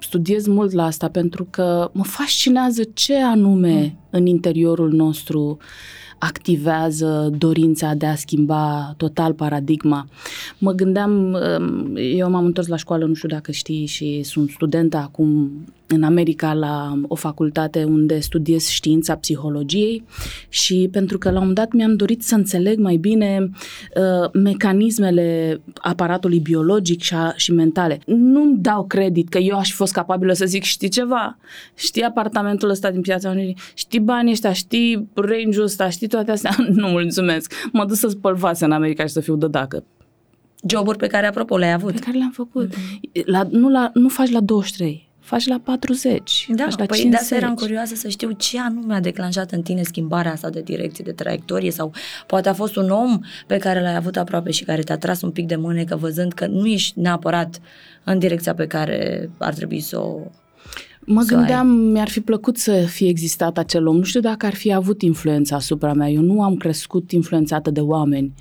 studiez 0.00 0.46
mult 0.46 0.72
la 0.72 0.84
asta 0.84 1.08
pentru 1.08 1.46
că 1.50 1.90
mă 1.92 2.04
fascinează 2.04 2.82
ce 2.94 3.22
anume 3.22 3.96
în 4.10 4.26
interiorul 4.26 4.92
nostru 4.92 5.58
activează 6.18 7.30
dorința 7.38 7.94
de 7.94 8.06
a 8.06 8.14
schimba 8.14 8.94
total 8.96 9.34
paradigma. 9.34 10.06
Mă 10.58 10.72
gândeam, 10.72 11.38
um, 11.58 11.96
eu 11.96 12.30
m-am 12.30 12.44
întors 12.44 12.66
la 12.66 12.76
școală, 12.76 13.04
nu 13.04 13.14
știu 13.14 13.28
dacă 13.28 13.52
știi, 13.52 13.86
și 13.86 14.22
sunt 14.22 14.50
studentă 14.50 14.96
acum 14.96 15.50
în 15.86 16.02
America 16.02 16.52
la 16.52 17.00
o 17.08 17.14
facultate 17.14 17.84
unde 17.84 18.20
studiez 18.20 18.66
știința 18.66 19.16
psihologiei 19.16 20.04
și 20.48 20.88
pentru 20.92 21.18
că 21.18 21.28
la 21.28 21.34
un 21.34 21.40
moment 21.40 21.56
dat 21.56 21.72
mi-am 21.72 21.96
dorit 21.96 22.22
să 22.22 22.34
înțeleg 22.34 22.78
mai 22.78 22.96
bine 22.96 23.50
uh, 23.96 24.30
mecanismele 24.32 25.60
aparatului 25.74 26.38
biologic 26.40 27.02
și, 27.02 27.14
a, 27.14 27.32
și 27.36 27.52
mentale. 27.52 27.98
Nu-mi 28.06 28.58
dau 28.58 28.84
credit 28.84 29.28
că 29.28 29.38
eu 29.38 29.58
aș 29.58 29.68
fi 29.70 29.76
fost 29.76 29.92
capabilă 29.92 30.32
să 30.32 30.44
zic, 30.44 30.62
știi 30.62 30.88
ceva? 30.88 31.38
Știi 31.74 32.02
apartamentul 32.02 32.68
ăsta 32.68 32.90
din 32.90 33.00
piața 33.00 33.30
Unirii? 33.30 33.56
Știi 33.74 34.00
banii 34.00 34.32
ăștia? 34.32 34.52
Știi 34.52 35.08
range-ul 35.14 35.64
ăsta? 35.64 35.88
Știi 35.88 36.08
toate 36.08 36.30
astea? 36.30 36.56
nu, 36.72 36.88
mulțumesc. 36.88 37.52
Mă 37.72 37.84
duc 37.84 37.96
să 37.96 38.08
spăl 38.08 38.34
vase 38.34 38.64
în 38.64 38.72
America 38.72 39.02
și 39.06 39.12
să 39.12 39.20
fiu 39.20 39.36
dădacă. 39.36 39.84
Joburi 40.68 40.98
pe 40.98 41.06
care, 41.06 41.26
apropo, 41.26 41.56
le-ai 41.56 41.72
avut. 41.72 41.92
Pe 41.92 41.98
care 41.98 42.16
le-am 42.16 42.30
făcut. 42.30 42.74
Mm-hmm. 42.74 43.24
La, 43.24 43.46
nu, 43.50 43.68
la, 43.68 43.90
nu 43.94 44.08
faci 44.08 44.30
la 44.30 44.40
23 44.40 45.05
faci 45.26 45.46
la 45.46 45.60
40, 45.64 46.46
Da, 46.48 46.62
faci 46.62 46.78
la 46.78 46.84
păi 46.84 46.98
50. 46.98 47.10
de 47.10 47.16
asta 47.16 47.34
eram 47.34 47.54
curioasă 47.54 47.94
să 47.94 48.08
știu 48.08 48.30
ce 48.30 48.60
anume 48.60 48.94
a 48.94 49.00
declanșat 49.00 49.50
în 49.50 49.62
tine 49.62 49.82
schimbarea 49.82 50.32
asta 50.32 50.50
de 50.50 50.60
direcție, 50.60 51.04
de 51.04 51.12
traiectorie 51.12 51.70
sau 51.70 51.92
poate 52.26 52.48
a 52.48 52.52
fost 52.52 52.76
un 52.76 52.90
om 52.90 53.20
pe 53.46 53.56
care 53.56 53.80
l-ai 53.80 53.96
avut 53.96 54.16
aproape 54.16 54.50
și 54.50 54.64
care 54.64 54.82
te-a 54.82 54.98
tras 54.98 55.22
un 55.22 55.30
pic 55.30 55.46
de 55.46 55.56
mânecă 55.56 55.96
văzând 55.96 56.32
că 56.32 56.46
nu 56.46 56.66
ești 56.66 57.00
neapărat 57.00 57.60
în 58.04 58.18
direcția 58.18 58.54
pe 58.54 58.66
care 58.66 59.30
ar 59.38 59.54
trebui 59.54 59.80
să 59.80 59.98
o... 59.98 60.18
Mă 61.00 61.22
să 61.22 61.34
gândeam, 61.34 61.66
mi-ar 61.66 62.08
fi 62.08 62.20
plăcut 62.20 62.56
să 62.56 62.72
fie 62.72 63.08
existat 63.08 63.58
acel 63.58 63.86
om. 63.86 63.96
Nu 63.96 64.02
știu 64.02 64.20
dacă 64.20 64.46
ar 64.46 64.54
fi 64.54 64.72
avut 64.72 65.02
influența 65.02 65.56
asupra 65.56 65.92
mea. 65.92 66.08
Eu 66.08 66.22
nu 66.22 66.42
am 66.42 66.56
crescut 66.56 67.12
influențată 67.12 67.70
de 67.70 67.80
oameni. 67.80 68.32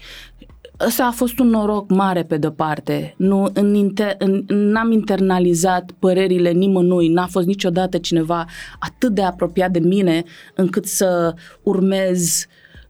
Ăsta 0.80 1.06
a 1.06 1.12
fost 1.12 1.40
un 1.40 1.48
noroc 1.48 1.90
mare 1.90 2.24
pe 2.24 2.38
de-o 2.38 2.50
parte. 2.50 3.14
Nu, 3.18 3.50
în 3.54 3.74
inter, 3.74 4.16
în, 4.18 4.44
n-am 4.48 4.92
internalizat 4.92 5.92
părerile 6.00 6.52
nimănui. 6.52 7.08
N-a 7.08 7.28
fost 7.28 7.46
niciodată 7.46 7.98
cineva 7.98 8.46
atât 8.80 9.14
de 9.14 9.22
apropiat 9.22 9.72
de 9.72 9.80
mine 9.80 10.24
încât 10.56 10.86
să 10.86 11.34
urmez 11.64 12.46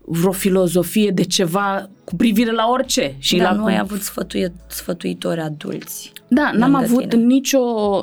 vreo 0.06 0.32
filozofie 0.32 1.10
de 1.10 1.24
ceva 1.24 1.90
cu 2.06 2.16
privire 2.16 2.52
la 2.52 2.68
orice. 2.70 3.16
Și 3.20 3.38
Dar 3.38 3.52
la 3.52 3.58
nu 3.58 3.66
ai 3.66 3.78
avut 3.80 4.02
sfătuie, 4.02 4.54
sfătuitori 4.68 5.40
adulți. 5.40 6.12
Da, 6.28 6.52
n-am 6.54 6.72
lângă 6.72 6.86
avut 6.86 7.10
tine. 7.10 7.24
nicio 7.24 7.60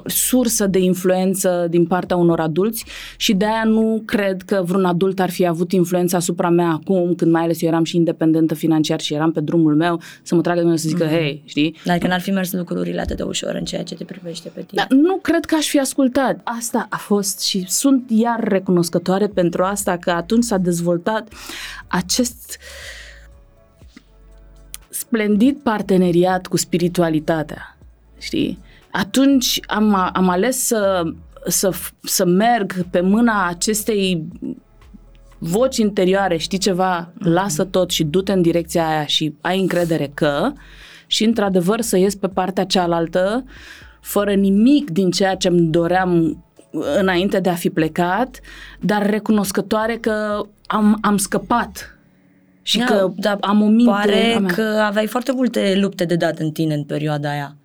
sursă 0.06 0.66
de 0.66 0.78
influență 0.78 1.66
din 1.70 1.86
partea 1.86 2.16
unor 2.16 2.40
adulți 2.40 2.84
și 3.16 3.34
de 3.34 3.44
aia 3.44 3.62
nu 3.64 4.02
cred 4.04 4.42
că 4.42 4.62
vreun 4.66 4.84
adult 4.84 5.20
ar 5.20 5.30
fi 5.30 5.46
avut 5.46 5.72
influență 5.72 6.16
asupra 6.16 6.48
mea 6.48 6.68
acum, 6.68 7.14
când 7.14 7.30
mai 7.32 7.42
ales 7.42 7.62
eu 7.62 7.68
eram 7.68 7.84
și 7.84 7.96
independentă 7.96 8.54
financiar 8.54 9.00
și 9.00 9.14
eram 9.14 9.32
pe 9.32 9.40
drumul 9.40 9.74
meu, 9.74 10.00
să 10.22 10.34
mă 10.34 10.40
tragă 10.40 10.58
de 10.58 10.64
mine 10.64 10.76
să 10.76 10.88
zică, 10.88 11.04
Mhm. 11.04 11.12
hei, 11.12 11.42
știi? 11.46 11.76
Dar 11.84 11.98
că 11.98 12.06
n-ar 12.06 12.20
fi 12.20 12.30
mers 12.30 12.52
lucrurile 12.52 13.00
atât 13.00 13.16
de 13.16 13.22
ușor 13.22 13.54
în 13.54 13.64
ceea 13.64 13.82
ce 13.82 13.94
te 13.94 14.04
privește 14.04 14.48
pe 14.48 14.60
tine. 14.62 14.86
Dar 14.88 14.98
nu 14.98 15.16
cred 15.16 15.44
că 15.44 15.54
aș 15.58 15.66
fi 15.68 15.78
ascultat. 15.78 16.40
Asta 16.44 16.86
a 16.90 16.96
fost 16.96 17.40
și 17.40 17.64
sunt 17.68 18.04
iar 18.10 18.40
recunoscătoare 18.40 19.26
pentru 19.26 19.62
asta 19.62 19.96
că 19.96 20.10
atunci 20.10 20.44
s-a 20.44 20.56
dezvoltat 20.56 21.28
acest 21.86 22.58
splendid 25.12 25.56
parteneriat 25.62 26.46
cu 26.46 26.56
spiritualitatea, 26.56 27.76
știi? 28.18 28.58
Atunci 28.92 29.60
am, 29.66 30.10
am 30.12 30.28
ales 30.28 30.66
să, 30.66 31.02
să, 31.46 31.72
să 32.02 32.24
merg 32.24 32.86
pe 32.90 33.00
mâna 33.00 33.46
acestei 33.48 34.24
voci 35.38 35.76
interioare, 35.76 36.36
știi 36.36 36.58
ceva, 36.58 37.12
lasă 37.18 37.64
tot 37.64 37.90
și 37.90 38.04
du-te 38.04 38.32
în 38.32 38.42
direcția 38.42 38.88
aia 38.88 39.06
și 39.06 39.34
ai 39.40 39.60
încredere 39.60 40.10
că 40.14 40.52
și 41.06 41.24
într-adevăr 41.24 41.80
să 41.80 41.96
ies 41.96 42.14
pe 42.14 42.28
partea 42.28 42.64
cealaltă 42.64 43.44
fără 44.00 44.34
nimic 44.34 44.90
din 44.90 45.10
ceea 45.10 45.34
ce 45.34 45.48
îmi 45.48 45.70
doream 45.70 46.44
înainte 46.98 47.40
de 47.40 47.48
a 47.48 47.54
fi 47.54 47.70
plecat, 47.70 48.40
dar 48.80 49.10
recunoscătoare 49.10 49.96
că 49.96 50.42
am, 50.66 50.98
am 51.00 51.16
scăpat 51.16 51.96
și 52.62 52.78
Da, 52.78 52.84
că 52.84 53.10
dar 53.16 53.36
am 53.40 53.62
o 53.62 53.66
minte 53.66 53.90
a 53.90 53.94
Pare 53.94 54.38
mea. 54.40 54.54
că 54.54 54.62
aveai 54.62 55.06
foarte 55.06 55.32
multe 55.32 55.78
lupte 55.80 56.04
de 56.04 56.16
dat 56.16 56.38
în 56.38 56.50
tine 56.50 56.74
în 56.74 56.84
perioada 56.84 57.30
aia. 57.30 57.56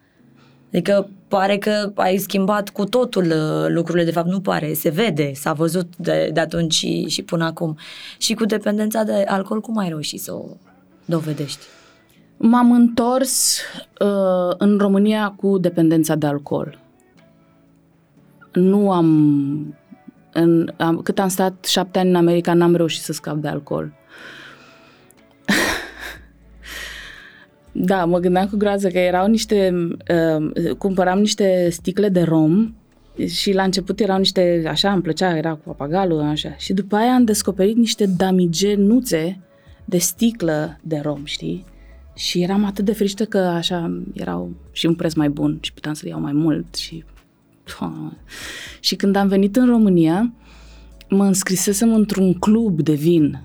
Adică 0.73 1.09
pare 1.27 1.57
că 1.57 1.91
ai 1.95 2.17
schimbat 2.17 2.69
cu 2.69 2.83
totul 2.85 3.23
uh, 3.23 3.65
lucrurile, 3.67 4.03
de 4.03 4.11
fapt 4.11 4.27
nu 4.27 4.39
pare, 4.39 4.73
se 4.73 4.89
vede, 4.89 5.31
s-a 5.33 5.53
văzut 5.53 5.95
de, 5.97 6.29
de 6.33 6.39
atunci 6.39 6.73
și, 6.73 7.05
și 7.07 7.23
până 7.23 7.45
acum. 7.45 7.77
Și 8.17 8.33
cu 8.33 8.45
dependența 8.45 9.03
de 9.03 9.23
alcool, 9.27 9.61
cum 9.61 9.77
ai 9.77 9.87
reușit 9.87 10.21
să 10.21 10.33
o 10.33 10.45
dovedești? 11.05 11.65
M-am 12.37 12.71
întors 12.71 13.59
uh, 14.01 14.55
în 14.57 14.77
România 14.77 15.33
cu 15.37 15.57
dependența 15.57 16.15
de 16.15 16.25
alcool. 16.25 16.79
Nu 18.53 18.91
am, 18.91 19.75
în, 20.33 20.73
am... 20.77 20.97
Cât 21.01 21.19
am 21.19 21.27
stat 21.27 21.65
șapte 21.65 21.99
ani 21.99 22.09
în 22.09 22.15
America, 22.15 22.53
n-am 22.53 22.75
reușit 22.75 23.01
să 23.01 23.13
scap 23.13 23.35
de 23.35 23.47
alcool. 23.47 23.93
Da, 27.79 28.05
mă 28.05 28.19
gândeam 28.19 28.47
cu 28.47 28.57
groază 28.57 28.87
că 28.87 28.97
erau 28.97 29.27
niște... 29.27 29.73
Uh, 30.55 30.71
cumpăram 30.77 31.19
niște 31.19 31.67
sticle 31.69 32.09
de 32.09 32.21
rom 32.21 32.73
și 33.25 33.53
la 33.53 33.63
început 33.63 33.99
erau 33.99 34.17
niște... 34.17 34.63
Așa, 34.67 34.91
îmi 34.91 35.01
plăcea, 35.01 35.37
era 35.37 35.51
cu 35.51 35.59
papagalul, 35.65 36.19
așa. 36.19 36.55
Și 36.57 36.73
după 36.73 36.95
aia 36.95 37.13
am 37.13 37.23
descoperit 37.23 37.75
niște 37.75 38.05
damigenuțe 38.05 39.39
de 39.85 39.97
sticlă 39.97 40.79
de 40.81 40.99
rom, 41.03 41.21
știi? 41.23 41.65
Și 42.15 42.41
eram 42.41 42.65
atât 42.65 42.85
de 42.85 42.93
fericită 42.93 43.25
că 43.25 43.37
așa 43.37 44.01
erau 44.13 44.51
și 44.71 44.85
un 44.85 44.95
preț 44.95 45.13
mai 45.13 45.29
bun 45.29 45.57
și 45.61 45.73
puteam 45.73 45.93
să 45.93 46.07
iau 46.07 46.19
mai 46.19 46.33
mult 46.33 46.75
și... 46.75 47.03
Și 48.79 48.95
când 48.95 49.15
am 49.15 49.27
venit 49.27 49.55
în 49.55 49.65
România, 49.65 50.33
mă 51.09 51.25
înscrisesem 51.25 51.93
într-un 51.93 52.33
club 52.33 52.81
de 52.81 52.93
vin 52.93 53.41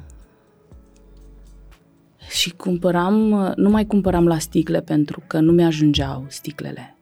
și 2.33 2.51
cumpăram, 2.57 3.15
nu 3.57 3.71
mai 3.71 3.87
cumpăram 3.87 4.27
la 4.27 4.39
sticle 4.39 4.81
pentru 4.81 5.23
că 5.27 5.41
nu 5.41 5.53
mi-ajungeau 5.53 6.25
sticlele. 6.29 6.97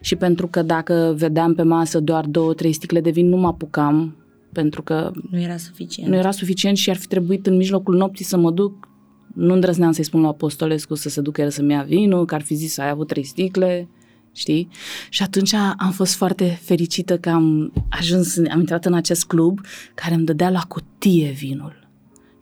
Și 0.00 0.16
pentru 0.16 0.46
că 0.46 0.62
dacă 0.62 1.14
vedeam 1.16 1.54
pe 1.54 1.62
masă 1.62 2.00
doar 2.00 2.24
două, 2.24 2.54
trei 2.54 2.72
sticle 2.72 3.00
de 3.00 3.10
vin, 3.10 3.28
nu 3.28 3.36
mă 3.36 3.46
apucam 3.46 4.16
pentru 4.52 4.82
că 4.82 5.10
Nu 5.30 5.40
era 5.40 5.56
suficient. 5.56 6.10
nu 6.10 6.16
era 6.16 6.30
suficient 6.30 6.76
și 6.76 6.90
ar 6.90 6.96
fi 6.96 7.06
trebuit 7.06 7.46
în 7.46 7.56
mijlocul 7.56 7.96
nopții 7.96 8.24
să 8.24 8.36
mă 8.36 8.50
duc. 8.50 8.88
Nu 9.34 9.52
îndrăzneam 9.52 9.92
să-i 9.92 10.04
spun 10.04 10.20
la 10.20 10.28
Apostolescu 10.28 10.94
să 10.94 11.08
se 11.08 11.20
ducă 11.20 11.40
el 11.40 11.50
să-mi 11.50 11.72
ia 11.72 11.82
vinul, 11.82 12.24
că 12.24 12.34
ar 12.34 12.42
fi 12.42 12.54
zis 12.54 12.72
să 12.72 12.82
ai 12.82 12.88
avut 12.88 13.06
trei 13.06 13.24
sticle, 13.24 13.88
știi? 14.32 14.68
Și 15.08 15.22
atunci 15.22 15.54
am 15.54 15.90
fost 15.92 16.14
foarte 16.14 16.58
fericită 16.62 17.18
că 17.18 17.30
am 17.30 17.72
ajuns, 17.88 18.38
am 18.50 18.58
intrat 18.58 18.84
în 18.84 18.94
acest 18.94 19.24
club 19.24 19.60
care 19.94 20.14
îmi 20.14 20.24
dădea 20.24 20.50
la 20.50 20.60
cutie 20.68 21.30
vinul. 21.30 21.81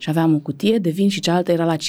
Și 0.01 0.09
aveam 0.09 0.33
o 0.33 0.39
cutie 0.39 0.77
de 0.77 0.89
vin 0.89 1.09
și 1.09 1.19
cealaltă 1.19 1.51
era 1.51 1.65
la 1.65 1.75
50% 1.75 1.79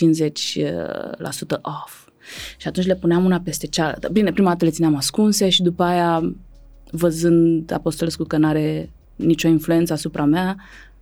off. 1.62 2.08
Și 2.56 2.68
atunci 2.68 2.86
le 2.86 2.96
puneam 2.96 3.24
una 3.24 3.40
peste 3.40 3.66
cealaltă. 3.66 4.08
Bine, 4.08 4.32
prima 4.32 4.48
dată 4.48 4.64
le 4.64 4.70
țineam 4.70 4.96
ascunse 4.96 5.48
și 5.48 5.62
după 5.62 5.82
aia, 5.82 6.34
văzând 6.90 7.72
Apostolescu 7.72 8.24
că 8.24 8.36
n-are 8.36 8.90
nicio 9.16 9.48
influență 9.48 9.92
asupra 9.92 10.24
mea, 10.24 10.56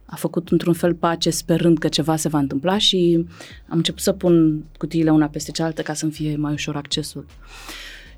a 0.05 0.17
făcut 0.17 0.49
într-un 0.49 0.73
fel 0.73 0.95
pace 0.95 1.31
sperând 1.31 1.79
că 1.79 1.89
ceva 1.89 2.17
se 2.17 2.29
va 2.29 2.39
întâmpla 2.39 2.79
și 2.79 3.27
am 3.69 3.77
început 3.77 4.01
să 4.01 4.13
pun 4.13 4.65
cutiile 4.79 5.11
una 5.11 5.27
peste 5.27 5.51
cealaltă 5.51 5.83
ca 5.83 5.95
să-mi 5.95 6.13
fie 6.13 6.37
mai 6.37 6.53
ușor 6.53 6.77
accesul. 6.77 7.27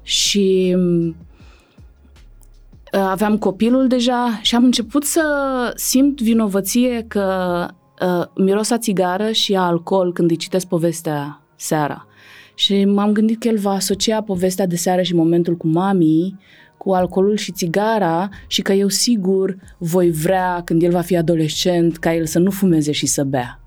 Și 0.02 0.76
uh, 0.76 1.14
aveam 2.90 3.38
copilul 3.38 3.86
deja 3.86 4.40
și 4.42 4.54
am 4.54 4.64
început 4.64 5.04
să 5.04 5.22
simt 5.76 6.20
vinovăție 6.20 7.04
că 7.08 7.66
uh, 8.02 8.24
miros 8.34 8.70
a 8.70 8.78
țigară 8.78 9.30
și 9.30 9.54
a 9.54 9.60
alcool 9.60 10.12
când 10.12 10.30
îi 10.30 10.36
citesc 10.36 10.66
povestea 10.66 11.42
seara. 11.56 12.06
Și 12.54 12.84
m-am 12.84 13.12
gândit 13.12 13.40
că 13.40 13.48
el 13.48 13.58
va 13.58 13.70
asocia 13.70 14.22
povestea 14.22 14.66
de 14.66 14.76
seară 14.76 15.02
și 15.02 15.14
momentul 15.14 15.56
cu 15.56 15.66
mami 15.66 16.38
cu 16.78 16.92
alcoolul 16.92 17.36
și 17.36 17.52
țigara 17.52 18.28
și 18.46 18.62
că 18.62 18.72
eu 18.72 18.88
sigur 18.88 19.56
voi 19.78 20.10
vrea, 20.10 20.62
când 20.64 20.82
el 20.82 20.90
va 20.90 21.00
fi 21.00 21.16
adolescent, 21.16 21.96
ca 21.96 22.14
el 22.14 22.26
să 22.26 22.38
nu 22.38 22.50
fumeze 22.50 22.92
și 22.92 23.06
să 23.06 23.24
bea. 23.24 23.60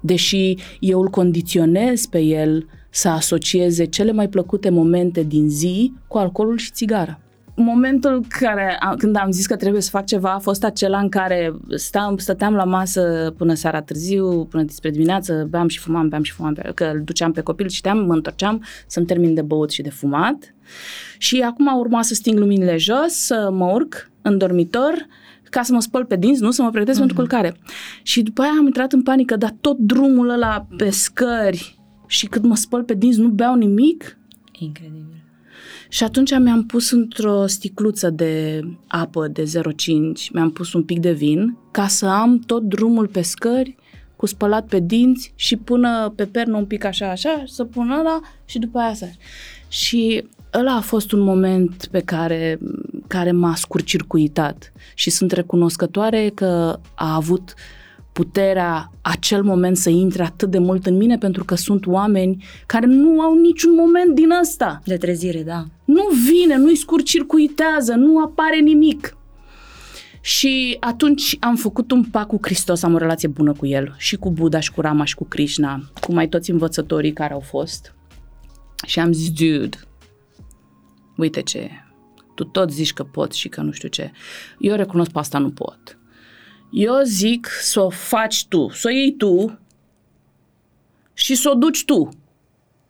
Deși 0.00 0.54
eu 0.80 1.00
îl 1.00 1.08
condiționez 1.08 2.06
pe 2.06 2.18
el 2.18 2.66
să 2.90 3.08
asocieze 3.08 3.84
cele 3.84 4.12
mai 4.12 4.28
plăcute 4.28 4.70
momente 4.70 5.22
din 5.22 5.48
zi 5.48 5.92
cu 6.08 6.18
alcoolul 6.18 6.56
și 6.56 6.70
țigara 6.70 7.21
momentul 7.54 8.24
care, 8.28 8.78
când 8.98 9.16
am 9.16 9.30
zis 9.30 9.46
că 9.46 9.56
trebuie 9.56 9.82
să 9.82 9.90
fac 9.90 10.06
ceva 10.06 10.32
a 10.32 10.38
fost 10.38 10.64
acela 10.64 10.98
în 10.98 11.08
care 11.08 11.54
stăm, 11.74 12.16
stăteam 12.16 12.54
la 12.54 12.64
masă 12.64 13.34
până 13.36 13.54
seara 13.54 13.82
târziu, 13.82 14.44
până 14.44 14.62
despre 14.62 14.90
dimineață, 14.90 15.46
beam 15.50 15.68
și 15.68 15.78
fumam, 15.78 16.08
beam 16.08 16.22
și 16.22 16.32
fumam, 16.32 16.54
că 16.74 16.84
îl 16.94 17.02
duceam 17.04 17.32
pe 17.32 17.40
copil, 17.40 17.68
citeam, 17.68 17.98
mă 17.98 18.14
întorceam 18.14 18.64
să-mi 18.86 19.06
termin 19.06 19.34
de 19.34 19.42
băut 19.42 19.70
și 19.70 19.82
de 19.82 19.90
fumat. 19.90 20.54
Și 21.18 21.40
acum 21.40 21.78
urma 21.78 22.02
să 22.02 22.14
sting 22.14 22.38
luminile 22.38 22.76
jos, 22.76 23.12
să 23.12 23.50
mă 23.52 23.64
urc 23.64 24.10
în 24.22 24.38
dormitor, 24.38 25.06
ca 25.50 25.62
să 25.62 25.72
mă 25.72 25.80
spăl 25.80 26.04
pe 26.04 26.16
dinți, 26.16 26.42
nu 26.42 26.50
să 26.50 26.62
mă 26.62 26.70
pregătesc 26.70 26.96
mm-hmm. 26.96 27.00
pentru 27.00 27.16
culcare. 27.16 27.56
Și 28.02 28.22
după 28.22 28.42
aia 28.42 28.52
am 28.58 28.66
intrat 28.66 28.92
în 28.92 29.02
panică, 29.02 29.36
dar 29.36 29.54
tot 29.60 29.78
drumul 29.78 30.28
ăla 30.28 30.66
pe 30.76 30.90
scări 30.90 31.78
și 32.06 32.26
cât 32.26 32.42
mă 32.42 32.56
spăl 32.56 32.82
pe 32.82 32.94
dinți 32.94 33.20
nu 33.20 33.28
beau 33.28 33.54
nimic. 33.54 34.18
Incredibil. 34.58 35.11
Și 35.92 36.04
atunci 36.04 36.38
mi-am 36.38 36.66
pus 36.66 36.90
într-o 36.90 37.46
sticluță 37.46 38.10
de 38.10 38.60
apă 38.86 39.28
de 39.28 39.42
0,5, 39.42 40.30
mi-am 40.32 40.50
pus 40.50 40.72
un 40.72 40.82
pic 40.82 40.98
de 40.98 41.12
vin 41.12 41.56
ca 41.70 41.86
să 41.86 42.06
am 42.06 42.38
tot 42.38 42.62
drumul 42.62 43.06
pe 43.06 43.22
scări 43.22 43.76
cu 44.16 44.26
spălat 44.26 44.66
pe 44.66 44.80
dinți 44.80 45.32
și 45.34 45.56
până 45.56 46.12
pe 46.16 46.26
pernă 46.26 46.56
un 46.56 46.64
pic 46.64 46.84
așa, 46.84 47.10
așa, 47.10 47.42
să 47.46 47.64
pun 47.64 47.90
ăla 47.90 48.20
și 48.44 48.58
după 48.58 48.78
aia 48.78 48.94
să... 48.94 49.06
Și 49.68 50.24
ăla 50.54 50.74
a 50.74 50.80
fost 50.80 51.12
un 51.12 51.20
moment 51.20 51.88
pe 51.90 52.00
care, 52.00 52.58
care 53.06 53.32
m-a 53.32 53.54
scurcircuitat. 53.54 54.72
Și 54.94 55.10
sunt 55.10 55.32
recunoscătoare 55.32 56.30
că 56.34 56.78
a 56.94 57.14
avut 57.14 57.54
uh, 57.56 57.81
puterea 58.12 58.90
acel 59.00 59.42
moment 59.42 59.76
să 59.76 59.90
intre 59.90 60.22
atât 60.22 60.50
de 60.50 60.58
mult 60.58 60.86
în 60.86 60.96
mine 60.96 61.18
pentru 61.18 61.44
că 61.44 61.54
sunt 61.54 61.86
oameni 61.86 62.44
care 62.66 62.86
nu 62.86 63.20
au 63.20 63.34
niciun 63.34 63.74
moment 63.74 64.14
din 64.14 64.30
ăsta. 64.40 64.80
De 64.84 64.96
trezire, 64.96 65.42
da. 65.42 65.64
Nu 65.84 66.02
vine, 66.30 66.56
nu-i 66.56 66.76
scurcircuitează, 66.76 67.94
nu 67.94 68.22
apare 68.22 68.58
nimic. 68.58 69.16
Și 70.20 70.76
atunci 70.80 71.36
am 71.40 71.56
făcut 71.56 71.90
un 71.90 72.04
pact 72.04 72.28
cu 72.28 72.38
Hristos, 72.42 72.82
am 72.82 72.94
o 72.94 72.98
relație 72.98 73.28
bună 73.28 73.52
cu 73.52 73.66
el, 73.66 73.94
și 73.98 74.16
cu 74.16 74.30
Buddha, 74.30 74.60
și 74.60 74.72
cu 74.72 74.80
Rama, 74.80 75.04
și 75.04 75.14
cu 75.14 75.24
Krishna, 75.24 75.80
cu 76.00 76.12
mai 76.12 76.28
toți 76.28 76.50
învățătorii 76.50 77.12
care 77.12 77.32
au 77.32 77.40
fost. 77.40 77.94
Și 78.86 78.98
am 78.98 79.12
zis, 79.12 79.30
dude, 79.30 79.78
uite 81.16 81.42
ce, 81.42 81.70
tu 82.34 82.44
tot 82.44 82.70
zici 82.70 82.92
că 82.92 83.04
poți 83.04 83.38
și 83.38 83.48
că 83.48 83.60
nu 83.60 83.70
știu 83.70 83.88
ce. 83.88 84.10
Eu 84.58 84.76
recunosc 84.76 85.10
pe 85.10 85.18
asta 85.18 85.38
nu 85.38 85.50
pot. 85.50 85.98
Eu 86.72 87.02
zic 87.04 87.48
să 87.60 87.80
o 87.80 87.88
faci 87.88 88.46
tu, 88.46 88.68
să 88.68 88.88
o 88.88 88.90
iei 88.90 89.14
tu 89.16 89.58
și 91.12 91.34
să 91.34 91.50
o 91.50 91.54
duci 91.54 91.84
tu. 91.84 92.08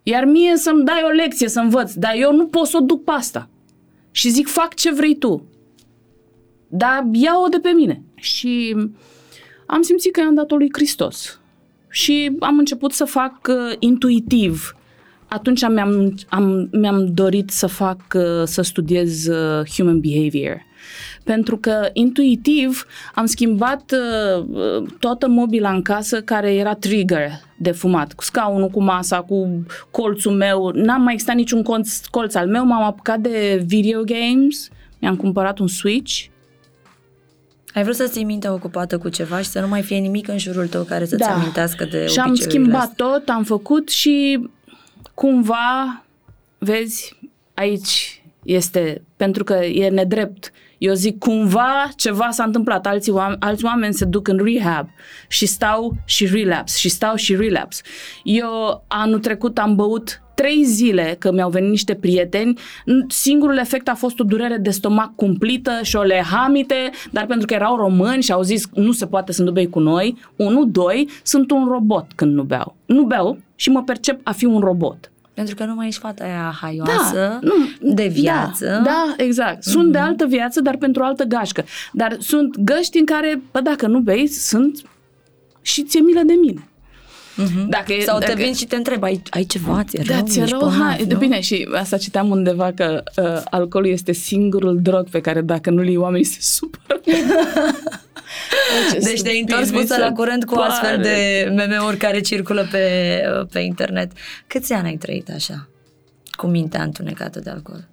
Iar 0.02 0.24
mie 0.24 0.56
să-mi 0.56 0.84
dai 0.84 1.02
o 1.04 1.08
lecție 1.08 1.48
să 1.48 1.60
învăț, 1.60 1.92
dar 1.92 2.14
eu 2.16 2.34
nu 2.34 2.46
pot 2.46 2.66
să 2.66 2.76
o 2.76 2.84
duc 2.84 3.04
pe 3.04 3.10
asta. 3.10 3.48
Și 4.10 4.30
zic, 4.30 4.48
fac 4.48 4.74
ce 4.74 4.92
vrei 4.92 5.16
tu. 5.16 5.46
Dar 6.68 7.08
ia-o 7.12 7.48
de 7.48 7.58
pe 7.58 7.70
mine. 7.70 8.02
Și 8.14 8.76
am 9.66 9.82
simțit 9.82 10.12
că 10.12 10.20
i-am 10.20 10.34
dat-o 10.34 10.56
lui 10.56 10.68
Hristos. 10.72 11.40
Și 11.88 12.36
am 12.38 12.58
început 12.58 12.92
să 12.92 13.04
fac 13.04 13.48
uh, 13.48 13.76
intuitiv. 13.78 14.76
Atunci 15.28 15.68
mi-am, 15.68 16.14
am, 16.28 16.68
mi-am 16.72 17.14
dorit 17.14 17.50
să 17.50 17.66
fac, 17.66 18.00
uh, 18.14 18.42
să 18.44 18.62
studiez 18.62 19.26
uh, 19.26 19.68
human 19.68 20.00
behavior 20.00 20.62
pentru 21.24 21.56
că 21.56 21.88
intuitiv 21.92 22.86
am 23.14 23.26
schimbat 23.26 23.92
uh, 23.92 24.44
uh, 24.50 24.88
toată 24.98 25.28
mobila 25.28 25.72
în 25.72 25.82
casă 25.82 26.22
care 26.22 26.54
era 26.54 26.74
trigger 26.74 27.30
de 27.56 27.70
fumat, 27.70 28.12
cu 28.12 28.22
scaunul, 28.22 28.68
cu 28.68 28.82
masa, 28.82 29.20
cu 29.20 29.66
colțul 29.90 30.32
meu, 30.32 30.70
n-am 30.74 31.02
mai 31.02 31.12
existat 31.12 31.36
niciun 31.36 31.62
colț, 31.62 32.06
colț 32.06 32.34
al 32.34 32.46
meu, 32.46 32.64
m-am 32.64 32.82
apucat 32.82 33.18
de 33.20 33.62
video 33.66 34.00
games, 34.02 34.68
mi-am 34.98 35.16
cumpărat 35.16 35.58
un 35.58 35.66
Switch, 35.66 36.24
ai 37.74 37.82
vrut 37.82 37.96
să 37.96 38.06
ții 38.06 38.24
mintea 38.24 38.52
ocupată 38.52 38.98
cu 38.98 39.08
ceva 39.08 39.38
și 39.38 39.48
să 39.48 39.60
nu 39.60 39.68
mai 39.68 39.82
fie 39.82 39.98
nimic 39.98 40.28
în 40.28 40.38
jurul 40.38 40.68
tău 40.68 40.82
care 40.82 41.04
să-ți 41.04 41.26
da. 41.26 41.34
amintească 41.34 41.84
de 41.84 42.06
Și 42.06 42.18
am 42.18 42.34
schimbat 42.34 42.80
astea. 42.80 43.06
tot, 43.06 43.28
am 43.28 43.44
făcut 43.44 43.88
și 43.88 44.48
cumva, 45.14 46.04
vezi, 46.58 47.18
aici 47.54 48.21
este, 48.44 49.02
pentru 49.16 49.44
că 49.44 49.54
e 49.54 49.88
nedrept 49.88 50.52
eu 50.82 50.94
zic, 50.94 51.18
cumva 51.18 51.88
ceva 51.96 52.28
s-a 52.30 52.44
întâmplat. 52.44 52.86
Alții 52.86 53.12
oameni, 53.12 53.40
alți 53.40 53.64
oameni 53.64 53.94
se 53.94 54.04
duc 54.04 54.28
în 54.28 54.40
rehab 54.44 54.88
și 55.28 55.46
stau 55.46 55.96
și 56.04 56.26
relapse, 56.26 56.78
și 56.78 56.88
stau 56.88 57.14
și 57.14 57.36
relapse. 57.36 57.82
Eu 58.24 58.84
anul 58.88 59.18
trecut 59.18 59.58
am 59.58 59.74
băut 59.74 60.22
trei 60.34 60.64
zile 60.64 61.16
că 61.18 61.32
mi-au 61.32 61.50
venit 61.50 61.70
niște 61.70 61.94
prieteni, 61.94 62.58
singurul 63.08 63.58
efect 63.58 63.88
a 63.88 63.94
fost 63.94 64.20
o 64.20 64.24
durere 64.24 64.56
de 64.56 64.70
stomac 64.70 65.14
cumplită 65.14 65.70
și 65.82 65.96
o 65.96 66.02
lehamite, 66.02 66.90
dar 67.10 67.26
pentru 67.26 67.46
că 67.46 67.54
erau 67.54 67.76
români 67.76 68.22
și 68.22 68.32
au 68.32 68.42
zis 68.42 68.68
nu 68.74 68.92
se 68.92 69.06
poate 69.06 69.32
să 69.32 69.42
nu 69.42 69.50
bei 69.50 69.68
cu 69.68 69.80
noi, 69.80 70.16
unu, 70.36 70.64
doi, 70.64 71.08
sunt 71.22 71.50
un 71.50 71.66
robot 71.68 72.06
când 72.14 72.34
nu 72.34 72.42
beau. 72.42 72.76
Nu 72.86 73.04
beau 73.04 73.38
și 73.54 73.70
mă 73.70 73.82
percep 73.82 74.20
a 74.22 74.32
fi 74.32 74.44
un 74.44 74.60
robot. 74.60 75.11
Pentru 75.34 75.54
că 75.54 75.64
nu 75.64 75.74
mai 75.74 75.86
ești 75.86 76.00
fata 76.00 76.24
aia 76.24 76.54
haioasă 76.60 77.14
da, 77.14 77.38
nu, 77.40 77.54
de 77.94 78.06
da, 78.06 78.12
viață. 78.12 78.66
Da, 78.66 78.82
da 78.82 79.14
exact. 79.16 79.62
Sunt 79.62 79.88
mm-hmm. 79.88 79.92
de 79.92 79.98
altă 79.98 80.26
viață, 80.26 80.60
dar 80.60 80.76
pentru 80.76 81.02
altă 81.02 81.24
gașcă. 81.24 81.64
Dar 81.92 82.16
sunt 82.20 82.56
găști 82.58 82.98
în 82.98 83.04
care, 83.04 83.42
bă, 83.52 83.60
dacă 83.60 83.86
nu 83.86 83.98
bei, 83.98 84.26
sunt 84.26 84.82
și 85.62 85.82
ți-e 85.82 86.00
milă 86.00 86.20
de 86.26 86.32
mine. 86.32 86.66
Mm-hmm. 87.42 87.68
Dacă, 87.68 87.92
Sau 88.04 88.18
te 88.18 88.26
dacă... 88.26 88.42
vin 88.42 88.54
și 88.54 88.66
te 88.66 88.76
întreb, 88.76 89.02
ai, 89.02 89.22
ai 89.30 89.44
ceva, 89.44 89.84
ți-e 89.84 90.02
rău? 90.06 90.16
Da, 90.16 90.22
ți-e 90.22 90.44
rău? 90.44 90.58
Bolnav, 90.58 91.02
de 91.02 91.14
bine, 91.14 91.40
și 91.40 91.68
asta 91.72 91.96
citeam 91.96 92.30
undeva 92.30 92.72
că 92.74 93.02
uh, 93.16 93.42
alcoolul 93.50 93.90
este 93.90 94.12
singurul 94.12 94.78
drog 94.82 95.08
pe 95.08 95.20
care 95.20 95.40
dacă 95.40 95.70
nu-l 95.70 95.86
iei 95.86 95.96
oamenii 95.96 96.24
se 96.24 96.38
supără. 96.40 97.00
deci 99.02 99.22
te-ai 99.22 99.40
întors 99.40 99.70
puțin 99.70 99.98
la 99.98 100.12
curent 100.12 100.44
cu 100.44 100.54
pare. 100.54 100.70
astfel 100.70 101.02
de 101.02 101.48
meme-uri 101.54 101.96
care 101.96 102.20
circulă 102.20 102.66
pe, 102.70 103.20
pe 103.52 103.58
internet. 103.58 104.12
Câți 104.46 104.72
ani 104.72 104.88
ai 104.88 104.96
trăit 104.96 105.28
așa? 105.30 105.68
Cu 106.30 106.46
mintea 106.46 106.82
întunecată 106.82 107.40
de 107.40 107.50
alcool? 107.50 107.88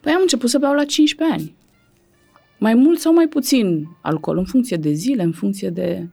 Păi 0.00 0.12
am 0.12 0.20
început 0.20 0.50
să 0.50 0.58
beau 0.58 0.74
la 0.74 0.84
15 0.84 1.36
ani. 1.36 1.54
Mai 2.58 2.74
mult 2.74 2.98
sau 2.98 3.12
mai 3.12 3.26
puțin 3.26 3.88
alcool, 4.00 4.38
în 4.38 4.44
funcție 4.44 4.76
de 4.76 4.92
zile, 4.92 5.22
în 5.22 5.32
funcție 5.32 5.68
de... 5.70 6.06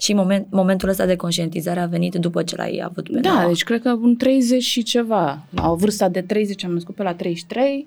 Și 0.00 0.12
moment, 0.14 0.46
momentul 0.50 0.88
ăsta 0.88 1.06
de 1.06 1.16
conștientizare 1.16 1.80
a 1.80 1.86
venit 1.86 2.14
după 2.14 2.42
ce 2.42 2.56
l-ai 2.56 2.80
avut 2.84 3.10
pe 3.10 3.20
Da, 3.20 3.32
nouă. 3.32 3.46
deci 3.48 3.64
cred 3.64 3.82
că 3.82 3.92
un 3.92 4.16
30 4.16 4.62
și 4.62 4.82
ceva. 4.82 5.46
La 5.50 5.70
o 5.70 5.74
vârstă 5.74 6.08
de 6.12 6.20
30 6.20 6.64
am 6.64 6.72
născut 6.72 6.94
pe 6.94 7.02
la 7.02 7.14
33 7.14 7.86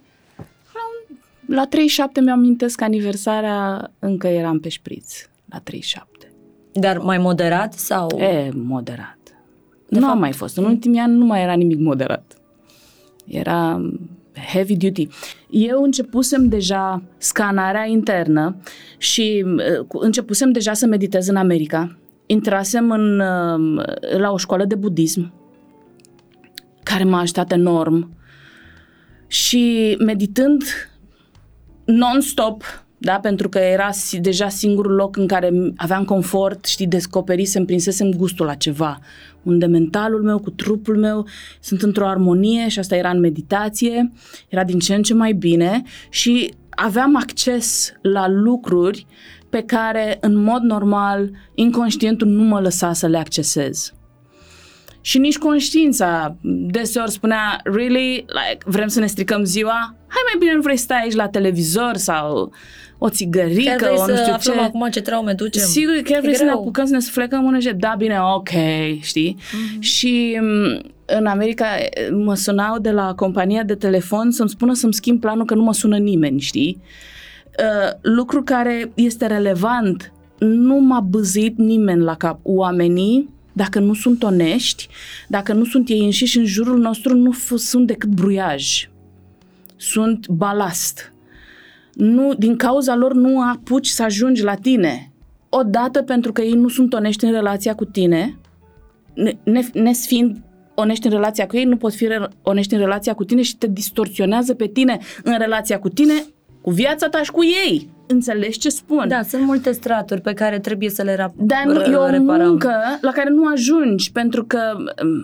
la 1.47 1.65
37 1.65 2.21
mi-am 2.21 2.37
amintesc 2.37 2.81
aniversarea, 2.81 3.91
încă 3.99 4.27
eram 4.27 4.59
pe 4.59 4.69
șpriț, 4.69 5.13
la 5.45 5.59
37. 5.59 6.31
Dar 6.73 6.97
mai 6.97 7.17
moderat 7.17 7.73
sau? 7.73 8.19
E, 8.19 8.49
moderat. 8.53 9.17
De 9.89 9.99
nu 9.99 9.99
fapt... 9.99 10.13
am 10.13 10.19
mai 10.19 10.31
fost. 10.31 10.57
În 10.57 10.63
ultimii 10.63 10.99
ani 10.99 11.17
nu 11.17 11.25
mai 11.25 11.41
era 11.41 11.53
nimic 11.53 11.79
moderat. 11.79 12.37
Era 13.25 13.81
heavy 14.53 14.77
duty. 14.77 15.07
Eu 15.49 15.83
începusem 15.83 16.47
deja 16.47 17.03
scanarea 17.17 17.85
internă 17.85 18.55
și 18.97 19.45
uh, 19.45 19.85
începusem 20.01 20.51
deja 20.51 20.73
să 20.73 20.85
meditez 20.85 21.27
în 21.27 21.35
America. 21.35 21.97
Intrasem 22.25 22.91
în, 22.91 23.19
uh, 23.19 23.77
la 24.17 24.31
o 24.31 24.37
școală 24.37 24.65
de 24.65 24.75
budism 24.75 25.33
care 26.83 27.03
m-a 27.03 27.19
ajutat 27.19 27.51
enorm 27.51 28.09
și 29.27 29.95
meditând 29.99 30.63
non-stop, 31.87 32.63
da? 32.97 33.19
pentru 33.19 33.49
că 33.49 33.57
era 33.57 33.89
deja 34.19 34.49
singurul 34.49 34.95
loc 34.95 35.17
în 35.17 35.27
care 35.27 35.73
aveam 35.75 36.05
confort, 36.05 36.65
știi, 36.65 36.87
descoperisem, 36.87 37.65
prinsesem 37.65 38.11
gustul 38.11 38.45
la 38.45 38.53
ceva, 38.53 38.99
unde 39.43 39.65
mentalul 39.65 40.23
meu 40.23 40.39
cu 40.39 40.49
trupul 40.49 40.97
meu 40.97 41.27
sunt 41.59 41.81
într-o 41.81 42.07
armonie 42.07 42.67
și 42.67 42.79
asta 42.79 42.95
era 42.95 43.09
în 43.09 43.19
meditație, 43.19 44.11
era 44.49 44.63
din 44.63 44.79
ce 44.79 44.95
în 44.95 45.01
ce 45.01 45.13
mai 45.13 45.33
bine 45.33 45.83
și 46.09 46.53
aveam 46.69 47.15
acces 47.15 47.93
la 48.01 48.27
lucruri 48.27 49.05
pe 49.49 49.61
care 49.61 50.17
în 50.21 50.35
mod 50.35 50.61
normal 50.61 51.31
inconștientul 51.55 52.27
nu 52.27 52.43
mă 52.43 52.59
lăsa 52.59 52.93
să 52.93 53.07
le 53.07 53.17
accesez. 53.17 53.93
Și 55.07 55.17
nici 55.17 55.37
conștiința 55.37 56.35
deseori 56.71 57.11
spunea, 57.11 57.59
really, 57.63 58.25
like, 58.27 58.57
vrem 58.65 58.87
să 58.87 58.99
ne 58.99 59.05
stricăm 59.05 59.43
ziua? 59.43 59.95
Hai 60.07 60.21
mai 60.25 60.35
bine 60.39 60.53
nu 60.53 60.61
vrei 60.61 60.77
să 60.77 60.83
stai 60.83 61.01
aici 61.01 61.13
la 61.13 61.27
televizor 61.27 61.95
sau 61.95 62.51
o 62.97 63.09
țigărică, 63.09 63.69
chiar 63.69 63.77
vrei 63.77 63.97
o 63.97 64.05
nu 64.07 64.15
știu 64.15 64.37
să 64.39 64.51
ce. 64.51 64.59
acum 64.59 64.89
ce 64.89 65.01
traume 65.01 65.33
ducem. 65.33 65.61
Sigur, 65.61 65.93
chiar 65.93 66.19
vrei 66.19 66.33
greu. 66.33 66.33
să 66.33 66.43
ne 66.43 66.49
apucăm 66.49 66.85
să 66.85 66.93
ne 66.93 66.99
suflecăm 66.99 67.47
în 67.47 67.59
jet. 67.59 67.79
Da, 67.79 67.95
bine, 67.97 68.17
ok, 68.35 68.49
știi? 69.01 69.37
Mm-hmm. 69.39 69.79
Și 69.79 70.39
în 71.05 71.25
America 71.25 71.65
eh, 71.77 72.09
mă 72.11 72.35
sunau 72.35 72.79
de 72.79 72.91
la 72.91 73.13
compania 73.13 73.63
de 73.63 73.75
telefon 73.75 74.31
să-mi 74.31 74.49
spună 74.49 74.73
să-mi 74.73 74.93
schimb 74.93 75.19
planul 75.19 75.45
că 75.45 75.53
nu 75.53 75.63
mă 75.63 75.73
sună 75.73 75.97
nimeni, 75.97 76.39
știi? 76.39 76.81
Uh, 77.59 77.91
lucru 78.01 78.43
care 78.43 78.91
este 78.93 79.25
relevant, 79.25 80.13
nu 80.39 80.79
m-a 80.79 80.99
băzit 80.99 81.57
nimeni 81.57 82.01
la 82.01 82.15
cap. 82.15 82.39
Oamenii, 82.43 83.35
dacă 83.57 83.79
nu 83.79 83.93
sunt 83.93 84.23
onești, 84.23 84.87
dacă 85.27 85.53
nu 85.53 85.65
sunt 85.65 85.89
ei 85.89 85.99
înșiși 85.99 86.37
în 86.37 86.45
jurul 86.45 86.79
nostru, 86.79 87.15
nu 87.15 87.33
f- 87.33 87.55
sunt 87.55 87.87
decât 87.87 88.09
bruiaj. 88.09 88.89
Sunt 89.75 90.27
balast. 90.27 91.13
Nu, 91.93 92.33
din 92.33 92.55
cauza 92.55 92.95
lor 92.95 93.13
nu 93.13 93.41
apuci 93.41 93.87
să 93.87 94.03
ajungi 94.03 94.43
la 94.43 94.55
tine. 94.55 95.11
Odată 95.49 96.01
pentru 96.01 96.31
că 96.31 96.41
ei 96.41 96.53
nu 96.53 96.67
sunt 96.67 96.93
onești 96.93 97.25
în 97.25 97.31
relația 97.31 97.75
cu 97.75 97.85
tine, 97.85 98.37
ne, 99.43 99.61
nesfiind 99.73 100.37
onești 100.75 101.05
în 101.05 101.11
relația 101.11 101.47
cu 101.47 101.57
ei, 101.57 101.63
nu 101.63 101.77
poți 101.77 101.97
fi 101.97 102.07
re- 102.07 102.27
onești 102.41 102.73
în 102.73 102.79
relația 102.79 103.13
cu 103.13 103.23
tine 103.23 103.41
și 103.41 103.57
te 103.57 103.67
distorsionează 103.67 104.53
pe 104.53 104.67
tine 104.67 104.99
în 105.23 105.37
relația 105.37 105.79
cu 105.79 105.89
tine, 105.89 106.13
cu 106.61 106.71
viața 106.71 107.09
ta 107.09 107.23
și 107.23 107.31
cu 107.31 107.43
ei. 107.43 107.89
Înțelegi 108.07 108.57
ce 108.59 108.69
spun? 108.69 109.07
Da, 109.07 109.21
sunt 109.21 109.41
multe 109.43 109.71
straturi 109.71 110.21
pe 110.21 110.33
care 110.33 110.59
trebuie 110.59 110.89
să 110.89 111.01
le 111.01 111.13
rap- 111.15 111.33
Dar 111.35 111.63
nu, 111.65 111.81
r- 111.81 111.85
e 111.91 111.95
o 111.95 112.05
reparăm. 112.09 112.47
muncă 112.47 112.71
la 113.01 113.11
care 113.11 113.29
nu 113.29 113.47
ajungi, 113.51 114.11
pentru 114.11 114.43
că, 114.45 114.59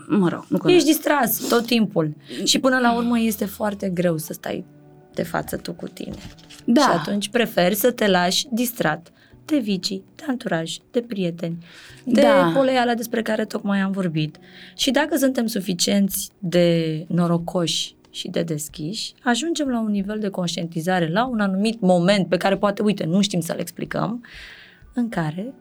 mă 0.07 0.29
rog, 0.29 0.45
nu 0.63 0.71
Ești 0.71 0.87
distras 0.87 1.37
tot 1.49 1.65
timpul. 1.65 2.13
Și 2.43 2.59
până 2.59 2.79
la 2.79 2.95
urmă 2.95 3.19
este 3.19 3.45
foarte 3.45 3.89
greu 3.89 4.17
să 4.17 4.33
stai 4.33 4.63
de 5.13 5.23
față 5.23 5.57
tu 5.57 5.71
cu 5.73 5.87
tine. 5.87 6.15
Da. 6.65 6.81
Și 6.81 6.87
atunci 6.91 7.29
preferi 7.29 7.75
să 7.75 7.91
te 7.91 8.07
lași 8.07 8.45
distrat 8.51 9.11
de 9.45 9.57
vicii, 9.57 10.03
de 10.15 10.23
anturaj, 10.27 10.75
de 10.91 10.99
prieteni, 11.01 11.57
de 12.03 12.21
Da. 12.21 12.51
poleiala 12.55 12.93
despre 12.93 13.21
care 13.21 13.45
tocmai 13.45 13.79
am 13.79 13.91
vorbit. 13.91 14.37
Și 14.75 14.91
dacă 14.91 15.15
suntem 15.17 15.45
suficienți 15.45 16.29
de 16.39 16.97
norocoși 17.07 17.95
și 18.13 18.29
de 18.29 18.43
deschiși, 18.43 19.13
ajungem 19.23 19.67
la 19.67 19.79
un 19.79 19.91
nivel 19.91 20.19
de 20.19 20.29
conștientizare 20.29 21.11
la 21.11 21.25
un 21.25 21.39
anumit 21.39 21.81
moment 21.81 22.27
pe 22.27 22.37
care 22.37 22.57
poate, 22.57 22.81
uite, 22.81 23.05
nu 23.05 23.21
știm 23.21 23.39
să-l 23.39 23.59
explicăm, 23.59 24.23
în 24.93 25.09
care 25.09 25.53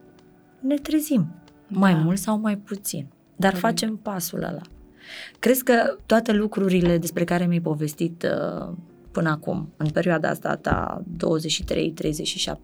ne 0.59 0.75
trezim, 0.75 1.27
mai 1.67 1.93
Da. 1.93 1.99
mult 1.99 2.17
sau 2.17 2.39
mai 2.39 2.57
puțin. 2.57 3.07
Dar 3.35 3.55
facem 3.55 3.95
pasul 3.95 4.43
ăla. 4.43 4.61
Crezi 5.39 5.63
că 5.63 5.95
toate 6.05 6.31
lucrurile 6.31 6.97
despre 6.97 7.23
care 7.23 7.45
mi-ai 7.45 7.59
povestit 7.61 8.23
uh, 8.23 8.73
până 9.11 9.29
acum, 9.29 9.73
în 9.77 9.87
perioada 9.89 10.29
asta 10.29 10.55
ta 10.55 11.03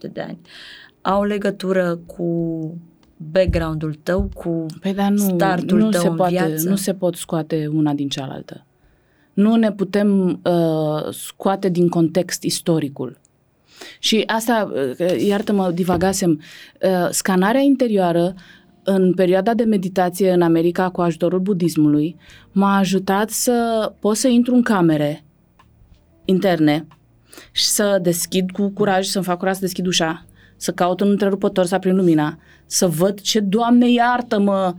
23-37 0.08 0.12
de 0.12 0.22
ani, 0.22 0.40
au 1.02 1.24
legătură 1.24 1.96
cu 1.96 2.28
background-ul 3.18 3.94
tău, 3.94 4.30
cu 4.34 4.66
Păi 4.82 4.94
dar 4.94 5.12
nu, 5.12 5.18
startul 5.18 5.78
nu 5.80 5.90
tău 5.90 6.02
se 6.02 6.08
în 6.08 6.16
poate, 6.16 6.32
viață? 6.34 6.70
nu 6.70 6.76
se 6.76 6.94
pot 6.94 7.16
scoate 7.16 7.68
una 7.74 7.94
din 7.94 8.10
cealaltă. 8.10 8.66
Nu 9.40 9.56
ne 9.56 9.72
putem 9.72 10.40
uh, 10.44 11.12
scoate 11.12 11.70
din 11.70 11.90
context 11.90 12.44
istoricul. 12.44 13.20
Și 14.00 14.24
asta, 14.28 14.72
uh, 14.74 15.22
iartă-mă, 15.28 15.72
divagasem, 15.72 16.42
uh, 16.82 17.10
scanarea 17.10 17.62
interioară 17.62 18.34
în 18.84 19.14
perioada 19.14 19.54
de 19.54 19.64
meditație 19.64 20.32
în 20.32 20.42
America 20.42 20.90
cu 20.90 21.02
ajutorul 21.02 21.40
budismului 21.40 22.16
m-a 22.52 22.78
ajutat 22.78 23.30
să 23.30 23.92
pot 24.00 24.16
să 24.16 24.28
intru 24.28 24.56
în 24.56 24.62
camere 24.62 25.24
interne 26.26 26.88
și 27.52 27.66
să 27.66 28.00
deschid 28.02 28.52
cu 28.52 28.70
curaj, 28.70 29.06
să-mi 29.06 29.26
fac 29.26 29.38
curaj 29.38 29.54
să 29.54 29.62
deschid 29.62 29.86
ușa, 29.86 30.26
să 30.56 30.72
caut 30.72 31.02
un 31.02 31.10
întrerupător 31.10 31.66
să 31.66 31.76
aprind 31.76 31.98
lumina, 31.98 32.40
să 32.66 32.88
văd 32.88 33.20
ce, 33.20 33.40
Doamne 33.40 33.92
iartă-mă, 33.92 34.76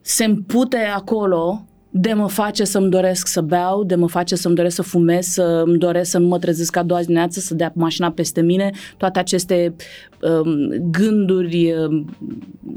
se 0.00 0.24
împute 0.24 0.78
acolo 0.78 1.64
de 1.96 2.12
mă 2.12 2.28
face 2.28 2.64
să-mi 2.64 2.90
doresc 2.90 3.26
să 3.26 3.40
beau, 3.40 3.84
de 3.84 3.94
mă 3.94 4.08
face 4.08 4.34
să-mi 4.34 4.54
doresc 4.54 4.74
să 4.74 4.82
fumez, 4.82 5.26
să-mi 5.26 5.78
doresc 5.78 6.10
să 6.10 6.18
nu 6.18 6.26
mă 6.26 6.38
trezesc 6.38 6.76
a 6.76 6.82
doua 6.82 7.00
zi 7.00 7.06
dimineață, 7.06 7.40
să 7.40 7.54
dea 7.54 7.72
mașina 7.74 8.10
peste 8.10 8.40
mine, 8.40 8.70
toate 8.96 9.18
aceste 9.18 9.74
um, 10.20 10.68
gânduri 10.90 11.72
um, 11.72 12.16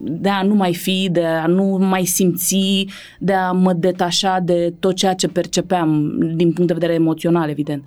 de 0.03 0.29
a 0.29 0.41
nu 0.41 0.53
mai 0.53 0.73
fi, 0.73 1.09
de 1.11 1.23
a 1.23 1.47
nu 1.47 1.63
mai 1.63 2.05
simți, 2.05 2.85
de 3.19 3.33
a 3.33 3.51
mă 3.51 3.73
detașa 3.73 4.39
de 4.39 4.73
tot 4.79 4.95
ceea 4.95 5.13
ce 5.13 5.27
percepeam 5.27 6.17
din 6.35 6.51
punct 6.51 6.67
de 6.67 6.73
vedere 6.73 6.93
emoțional, 6.93 7.49
evident. 7.49 7.83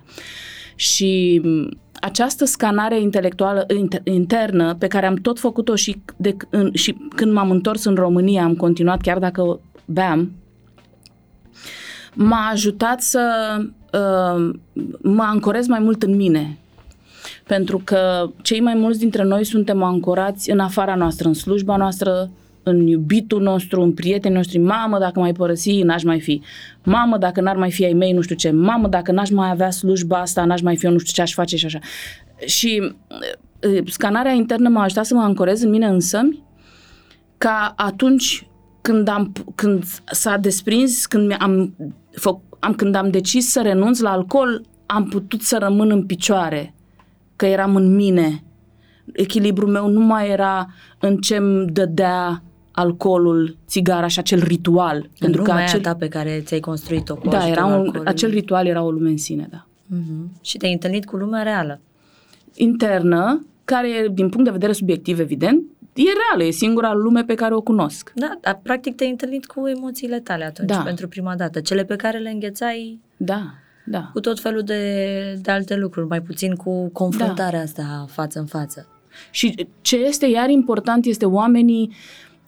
Și 0.75 1.41
m, 1.43 1.69
această 2.01 2.45
scanare 2.45 3.01
intelectuală 3.01 3.65
inter- 3.65 4.03
internă 4.03 4.75
pe 4.79 4.87
care 4.87 5.05
am 5.05 5.15
tot 5.15 5.39
făcut-o 5.39 5.75
și, 5.75 6.01
de, 6.17 6.35
în, 6.49 6.69
și 6.73 6.97
când 7.15 7.31
m-am 7.33 7.51
întors 7.51 7.83
în 7.83 7.95
România, 7.95 8.43
am 8.43 8.55
continuat 8.55 9.01
chiar 9.01 9.19
dacă 9.19 9.59
beam, 9.85 10.31
m-a 12.13 12.49
ajutat 12.51 13.01
să 13.01 13.55
uh, 13.93 14.53
mă 15.01 15.23
ancorez 15.23 15.67
mai 15.67 15.79
mult 15.79 16.03
în 16.03 16.15
mine. 16.15 16.57
Pentru 17.47 17.81
că 17.83 18.29
cei 18.41 18.59
mai 18.59 18.73
mulți 18.73 18.99
dintre 18.99 19.23
noi 19.23 19.45
suntem 19.45 19.83
ancorați 19.83 20.51
în 20.51 20.59
afara 20.59 20.95
noastră, 20.95 21.27
în 21.27 21.33
slujba 21.33 21.75
noastră, 21.75 22.29
în 22.63 22.87
iubitul 22.87 23.41
nostru, 23.41 23.81
în 23.81 23.93
prietenii 23.93 24.37
noștri. 24.37 24.57
Mamă, 24.57 24.99
dacă 24.99 25.19
mai 25.19 25.33
părăsi, 25.33 25.81
n-aș 25.81 26.03
mai 26.03 26.19
fi. 26.19 26.41
Mamă, 26.83 27.17
dacă 27.17 27.41
n-ar 27.41 27.55
mai 27.55 27.71
fi 27.71 27.85
ai 27.85 27.93
mei, 27.93 28.11
nu 28.11 28.21
știu 28.21 28.35
ce. 28.35 28.51
Mamă, 28.51 28.87
dacă 28.87 29.11
n-aș 29.11 29.29
mai 29.29 29.49
avea 29.49 29.71
slujba 29.71 30.19
asta, 30.19 30.45
n-aș 30.45 30.61
mai 30.61 30.77
fi 30.77 30.85
eu, 30.85 30.91
nu 30.91 30.97
știu 30.97 31.13
ce 31.13 31.21
aș 31.21 31.33
face 31.33 31.57
și 31.57 31.65
așa. 31.65 31.79
Și 32.45 32.93
uh, 33.69 33.87
scanarea 33.87 34.31
internă 34.31 34.69
m-a 34.69 34.83
ajutat 34.83 35.05
să 35.05 35.13
mă 35.13 35.21
ancorez 35.21 35.61
în 35.61 35.69
mine 35.69 35.87
însămi, 35.87 36.43
ca 37.37 37.73
atunci 37.75 38.47
când, 38.81 39.07
am, 39.07 39.31
când 39.55 39.83
s-a 40.11 40.37
desprins, 40.37 41.05
când 41.05 41.35
am, 41.39 41.75
fă, 42.11 42.37
am, 42.59 42.73
când 42.73 42.95
am 42.95 43.09
decis 43.09 43.51
să 43.51 43.61
renunț 43.61 43.99
la 43.99 44.11
alcool, 44.11 44.61
am 44.85 45.05
putut 45.05 45.41
să 45.41 45.57
rămân 45.59 45.91
în 45.91 46.05
picioare, 46.05 46.73
că 47.35 47.45
eram 47.45 47.75
în 47.75 47.95
mine. 47.95 48.43
Echilibrul 49.13 49.69
meu 49.69 49.87
nu 49.87 49.99
mai 49.99 50.29
era 50.29 50.67
în 50.99 51.17
ce 51.17 51.35
îmi 51.35 51.67
dădea 51.67 52.43
alcoolul, 52.71 53.57
țigara 53.67 54.07
și 54.07 54.19
acel 54.19 54.43
ritual. 54.43 54.95
În 54.95 55.09
pentru 55.19 55.41
că 55.41 55.49
lumea 55.49 55.65
acel, 55.65 55.81
ta 55.81 55.95
pe 55.95 56.07
care 56.07 56.41
ți-ai 56.45 56.59
construit-o 56.59 57.15
cu 57.15 57.27
da, 57.29 57.37
ajutorul 57.37 57.57
era 57.57 57.65
un, 57.65 57.71
alcoolului. 57.71 58.07
acel 58.07 58.29
ritual 58.29 58.65
era 58.65 58.83
o 58.83 58.91
lume 58.91 59.09
în 59.09 59.17
sine, 59.17 59.47
da. 59.51 59.65
Mhm. 59.85 60.39
Și 60.41 60.57
te-ai 60.57 60.71
întâlnit 60.71 61.05
cu 61.05 61.15
lumea 61.15 61.43
reală. 61.43 61.79
Internă, 62.55 63.45
care, 63.65 64.07
din 64.13 64.29
punct 64.29 64.45
de 64.45 64.51
vedere 64.51 64.71
subiectiv, 64.71 65.19
evident, 65.19 65.63
e 65.93 66.03
reală, 66.03 66.43
e 66.43 66.51
singura 66.51 66.93
lume 66.93 67.23
pe 67.23 67.33
care 67.33 67.53
o 67.53 67.61
cunosc. 67.61 68.11
Da, 68.15 68.37
dar 68.41 68.59
practic 68.63 68.95
te-ai 68.95 69.09
întâlnit 69.09 69.45
cu 69.45 69.67
emoțiile 69.67 70.19
tale 70.19 70.45
atunci, 70.45 70.69
Da. 70.69 70.77
pentru 70.81 71.07
prima 71.07 71.35
dată. 71.35 71.59
Cele 71.61 71.83
pe 71.85 71.95
care 71.95 72.17
le 72.17 72.29
înghețai 72.29 72.99
Da, 73.17 73.53
da. 73.85 74.09
cu 74.13 74.19
tot 74.19 74.39
felul 74.39 74.61
de, 74.61 75.39
de 75.41 75.51
alte 75.51 75.75
lucruri, 75.75 76.07
mai 76.07 76.21
puțin 76.21 76.55
cu 76.55 76.89
confruntarea 76.89 77.59
da. 77.59 77.65
asta 77.65 78.05
față 78.09 78.39
în 78.39 78.45
față. 78.45 78.87
Și 79.31 79.67
ce 79.81 79.95
este 79.97 80.25
iar 80.25 80.49
important 80.49 81.05
este 81.05 81.25
oamenii 81.25 81.91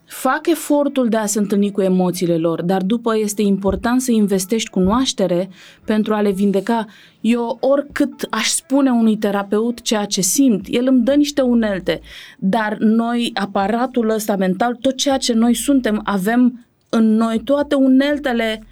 fac 0.06 0.48
efortul 0.48 1.10
de 1.10 1.18
a 1.18 1.26
se 1.26 1.39
întâlni 1.39 1.72
cu 1.72 1.82
emoțiile 1.82 2.38
lor, 2.38 2.62
dar 2.62 2.82
după 2.82 3.18
este 3.18 3.42
important 3.42 4.02
să 4.02 4.12
investești 4.12 4.70
cunoaștere 4.70 5.50
pentru 5.86 6.13
a 6.13 6.22
le 6.22 6.32
vindeca. 6.32 6.86
Eu 7.22 7.58
oricât 7.62 8.28
aș 8.30 8.48
spune 8.48 8.89
unui 8.89 9.18
terapeut 9.18 9.82
ceea 9.82 10.06
ce 10.06 10.22
simt, 10.22 10.66
el 10.70 10.88
îmi 10.88 11.04
dă 11.04 11.13
niște 11.13 11.42
unelte, 11.42 12.02
dar 12.38 12.78
noi, 12.78 13.32
aparatul 13.34 14.10
ăsta 14.10 14.36
mental, 14.36 14.76
tot 14.82 14.96
ceea 14.96 15.18
ce 15.18 15.34
noi 15.34 15.54
suntem, 15.54 16.02
avem 16.04 16.66
în 16.89 17.16
noi 17.16 17.39
toate 17.39 17.76
uneltele 17.76 18.63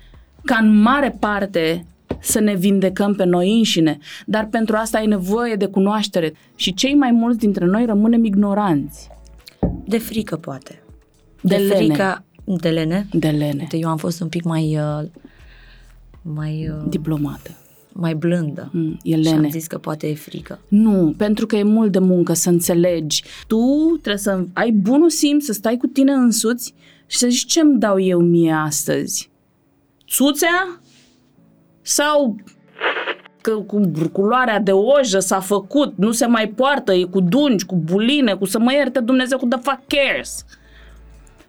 ca 0.43 0.57
în 0.61 0.81
mare 0.81 1.15
parte 1.19 1.85
să 2.19 2.39
ne 2.39 2.55
vindecăm 2.55 3.13
pe 3.13 3.25
noi 3.25 3.57
înșine, 3.57 3.97
dar 4.25 4.45
pentru 4.45 4.75
asta 4.75 4.97
ai 4.97 5.07
nevoie 5.07 5.55
de 5.55 5.65
cunoaștere 5.65 6.33
și 6.55 6.73
cei 6.73 6.95
mai 6.95 7.11
mulți 7.11 7.39
dintre 7.39 7.65
noi 7.65 7.85
rămânem 7.85 8.23
ignoranți. 8.23 9.09
De 9.85 9.97
frică, 9.97 10.35
poate. 10.35 10.80
De 11.41 11.55
lene. 11.55 11.75
frică 11.75 12.23
de 12.45 12.69
lene. 12.69 13.07
De 13.13 13.29
lene, 13.29 13.59
Uite, 13.61 13.77
eu 13.77 13.89
am 13.89 13.97
fost 13.97 14.21
un 14.21 14.27
pic 14.27 14.43
mai 14.43 14.77
uh, 14.77 15.07
mai, 16.21 16.69
uh, 16.77 16.85
diplomată. 16.89 17.51
mai 17.93 18.13
blândă. 18.15 18.69
Mm, 18.73 18.99
e 19.03 19.15
Și 19.15 19.21
lene. 19.21 19.35
am 19.45 19.49
zis 19.49 19.67
că 19.67 19.77
poate 19.77 20.07
e 20.09 20.13
frică. 20.15 20.59
Nu, 20.67 21.13
pentru 21.17 21.45
că 21.45 21.55
e 21.55 21.63
mult 21.63 21.91
de 21.91 21.99
muncă 21.99 22.33
să 22.33 22.49
înțelegi. 22.49 23.23
Tu 23.47 23.57
trebuie 24.01 24.17
să 24.21 24.43
ai 24.53 24.71
bunul 24.71 25.09
simț, 25.09 25.43
să 25.45 25.53
stai 25.53 25.77
cu 25.77 25.87
tine 25.87 26.11
însuți 26.11 26.73
și 27.07 27.17
să 27.17 27.27
zici 27.27 27.45
ce-mi 27.45 27.79
dau 27.79 27.99
eu 27.99 28.19
mie 28.19 28.51
astăzi. 28.53 29.29
Țuțea? 30.09 30.81
Sau 31.81 32.35
că 33.41 33.51
cu 33.51 33.91
culoarea 34.11 34.59
de 34.59 34.71
ojă 34.71 35.19
s-a 35.19 35.39
făcut, 35.39 35.93
nu 35.97 36.11
se 36.11 36.25
mai 36.25 36.47
poartă, 36.47 36.93
e 36.93 37.03
cu 37.03 37.19
dungi, 37.21 37.65
cu 37.65 37.75
buline, 37.75 38.33
cu 38.33 38.45
să 38.45 38.59
mă 38.59 38.73
ierte 38.73 38.99
Dumnezeu, 38.99 39.37
cu 39.37 39.45
the 39.45 39.59
fuck 39.59 39.81
cares. 39.87 40.45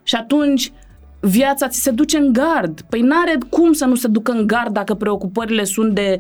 Și 0.03 0.15
atunci 0.15 0.73
viața 1.21 1.69
ți 1.69 1.81
se 1.81 1.91
duce 1.91 2.17
în 2.17 2.33
gard. 2.33 2.81
Păi 2.81 3.01
n-are 3.01 3.39
cum 3.51 3.73
să 3.73 3.85
nu 3.85 3.95
se 3.95 4.09
ducă 4.09 4.33
în 4.33 4.47
gard 4.47 4.73
dacă 4.73 4.95
preocupările 4.95 5.65
sunt 5.65 5.95
de 5.95 6.19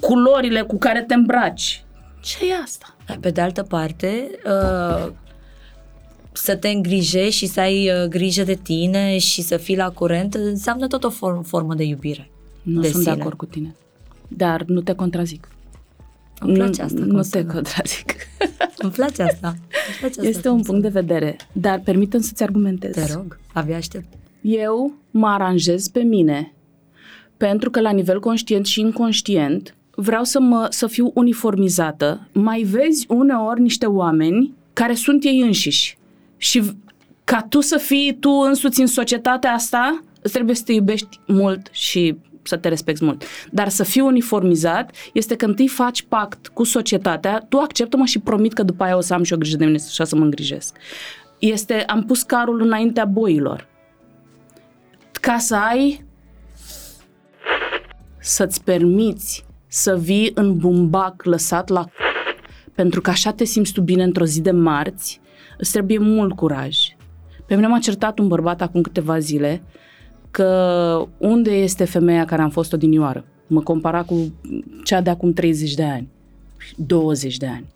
culorile 0.00 0.62
cu 0.62 0.78
care 0.78 1.02
te 1.02 1.14
îmbraci. 1.14 1.84
Ce 2.20 2.36
e 2.46 2.54
asta? 2.62 2.96
Pe 3.20 3.30
de 3.30 3.40
altă 3.40 3.62
parte, 3.62 4.30
uh, 4.44 5.12
să 6.32 6.56
te 6.56 6.68
îngrijești 6.68 7.36
și 7.36 7.46
să 7.46 7.60
ai 7.60 7.90
uh, 7.90 8.08
grijă 8.08 8.42
de 8.42 8.54
tine 8.54 9.18
și 9.18 9.42
să 9.42 9.56
fii 9.56 9.76
la 9.76 9.90
curent 9.90 10.34
înseamnă 10.34 10.86
tot 10.86 11.04
o 11.04 11.10
form- 11.10 11.46
formă 11.46 11.74
de 11.74 11.84
iubire. 11.84 12.30
Nu 12.62 12.80
de 12.80 12.88
sunt 12.88 13.02
sine. 13.02 13.14
de 13.14 13.20
acord 13.20 13.36
cu 13.36 13.46
tine. 13.46 13.74
Dar 14.28 14.62
nu 14.66 14.80
te 14.80 14.94
contrazic. 14.94 15.48
Îmi 16.46 16.54
place 16.56 16.82
asta. 16.82 16.98
Nu, 17.00 17.06
cum 17.06 17.16
nu 17.16 17.22
sună. 17.22 17.42
te 17.44 17.52
contrazic. 17.52 18.12
Îmi 18.82 18.92
place 18.92 19.22
asta. 19.22 19.48
Îmi 19.48 19.96
place 20.00 20.14
asta 20.18 20.26
Este 20.28 20.48
cum 20.48 20.56
un 20.56 20.62
punct 20.62 20.82
de 20.82 20.88
sună. 20.88 21.00
vedere, 21.00 21.36
dar 21.52 21.80
permitem 21.84 22.20
să-ți 22.20 22.42
argumentez. 22.42 22.94
Te 22.94 23.12
rog, 23.14 23.38
abia 23.52 23.76
aștept. 23.76 24.06
Eu 24.40 24.92
mă 25.10 25.26
aranjez 25.26 25.88
pe 25.88 26.00
mine 26.00 26.52
pentru 27.36 27.70
că 27.70 27.80
la 27.80 27.90
nivel 27.90 28.20
conștient 28.20 28.66
și 28.66 28.80
inconștient 28.80 29.74
vreau 29.94 30.24
să, 30.24 30.40
mă, 30.40 30.66
să 30.70 30.86
fiu 30.86 31.10
uniformizată. 31.14 32.28
Mai 32.32 32.62
vezi 32.62 33.06
uneori 33.08 33.60
niște 33.60 33.86
oameni 33.86 34.54
care 34.72 34.94
sunt 34.94 35.24
ei 35.24 35.40
înșiși 35.40 35.98
și 36.36 36.60
v- 36.60 36.70
ca 37.24 37.46
tu 37.48 37.60
să 37.60 37.76
fii 37.76 38.16
tu 38.20 38.30
însuți 38.30 38.80
în 38.80 38.86
societatea 38.86 39.52
asta, 39.52 40.02
îți 40.22 40.32
trebuie 40.32 40.54
să 40.56 40.62
te 40.66 40.72
iubești 40.72 41.20
mult 41.26 41.68
și 41.70 42.16
să 42.42 42.56
te 42.56 42.68
respecti 42.68 43.04
mult. 43.04 43.24
Dar 43.50 43.68
să 43.68 43.84
fii 43.84 44.00
uniformizat 44.00 44.90
este 45.12 45.36
că 45.36 45.44
întâi 45.44 45.68
faci 45.68 46.02
pact 46.02 46.48
cu 46.48 46.64
societatea, 46.64 47.46
tu 47.48 47.58
acceptă-mă 47.58 48.04
și 48.04 48.18
promit 48.18 48.52
că 48.52 48.62
după 48.62 48.84
aia 48.84 48.96
o 48.96 49.00
să 49.00 49.14
am 49.14 49.22
și 49.22 49.32
o 49.32 49.36
grijă 49.36 49.56
de 49.56 49.64
mine 49.64 49.78
și 49.78 50.00
o 50.00 50.04
să 50.04 50.16
mă 50.16 50.24
îngrijesc. 50.24 50.76
Este, 51.38 51.84
am 51.86 52.04
pus 52.04 52.22
carul 52.22 52.60
înaintea 52.60 53.04
boilor 53.04 53.70
ca 55.20 55.38
să 55.38 55.56
ai 55.56 56.04
să-ți 58.18 58.64
permiți 58.64 59.44
să 59.66 59.96
vii 59.96 60.30
în 60.34 60.56
bumbac 60.56 61.24
lăsat 61.24 61.68
la 61.68 61.84
pentru 62.74 63.00
că 63.00 63.10
așa 63.10 63.32
te 63.32 63.44
simți 63.44 63.72
tu 63.72 63.80
bine 63.80 64.02
într-o 64.02 64.24
zi 64.24 64.40
de 64.40 64.50
marți, 64.50 65.20
îți 65.58 65.72
trebuie 65.72 65.98
mult 65.98 66.36
curaj. 66.36 66.76
Pe 67.46 67.54
mine 67.54 67.66
m-a 67.66 67.78
certat 67.78 68.18
un 68.18 68.28
bărbat 68.28 68.60
acum 68.60 68.80
câteva 68.80 69.18
zile 69.18 69.62
că 70.32 71.08
unde 71.18 71.50
este 71.50 71.84
femeia 71.84 72.24
care 72.24 72.42
am 72.42 72.50
fost 72.50 72.72
odinioară? 72.72 73.24
Mă 73.46 73.60
compara 73.60 74.02
cu 74.02 74.32
cea 74.84 75.00
de 75.00 75.10
acum 75.10 75.32
30 75.32 75.74
de 75.74 75.84
ani, 75.84 76.08
20 76.76 77.36
de 77.36 77.46
ani. 77.46 77.66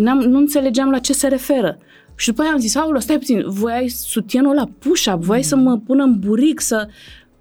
N-am, 0.00 0.18
nu 0.18 0.38
înțelegeam 0.38 0.90
la 0.90 0.98
ce 0.98 1.12
se 1.12 1.28
referă. 1.28 1.78
Și 2.14 2.28
după 2.28 2.42
aia 2.42 2.50
am 2.50 2.58
zis, 2.58 2.76
aulă, 2.76 2.98
stai 2.98 3.18
puțin, 3.18 3.42
voiai 3.46 3.88
sutienul 3.88 4.54
la 4.54 4.68
push-up, 4.78 5.22
voiai 5.22 5.42
să 5.42 5.56
mă 5.56 5.78
pun 5.78 6.00
în 6.00 6.18
buric, 6.18 6.60
să 6.60 6.88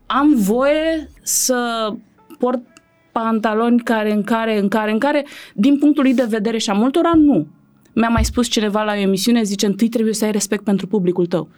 am 0.06 0.36
voie 0.36 1.10
să 1.22 1.90
port 2.40 2.62
pantaloni 3.12 3.80
care, 3.80 4.14
în 4.14 4.24
care, 4.24 4.60
în 4.60 4.68
care, 4.68 4.92
în 4.92 5.00
care, 5.00 5.26
din 5.54 5.78
punctul 5.78 6.04
lui 6.04 6.14
de 6.14 6.26
vedere 6.30 6.58
și 6.58 6.70
a 6.70 6.74
multora, 6.74 7.12
nu. 7.16 7.48
Mi-a 7.94 8.10
mai 8.10 8.26
spus 8.26 8.48
cineva 8.48 8.84
la 8.84 8.92
o 8.92 8.96
emisiune, 8.96 9.44
zice, 9.44 9.66
întâi 9.66 9.90
trebuie 9.90 10.14
să 10.14 10.26
ai 10.26 10.32
respect 10.32 10.64
pentru 10.64 10.88
publicul 10.88 11.26
tău. 11.26 11.50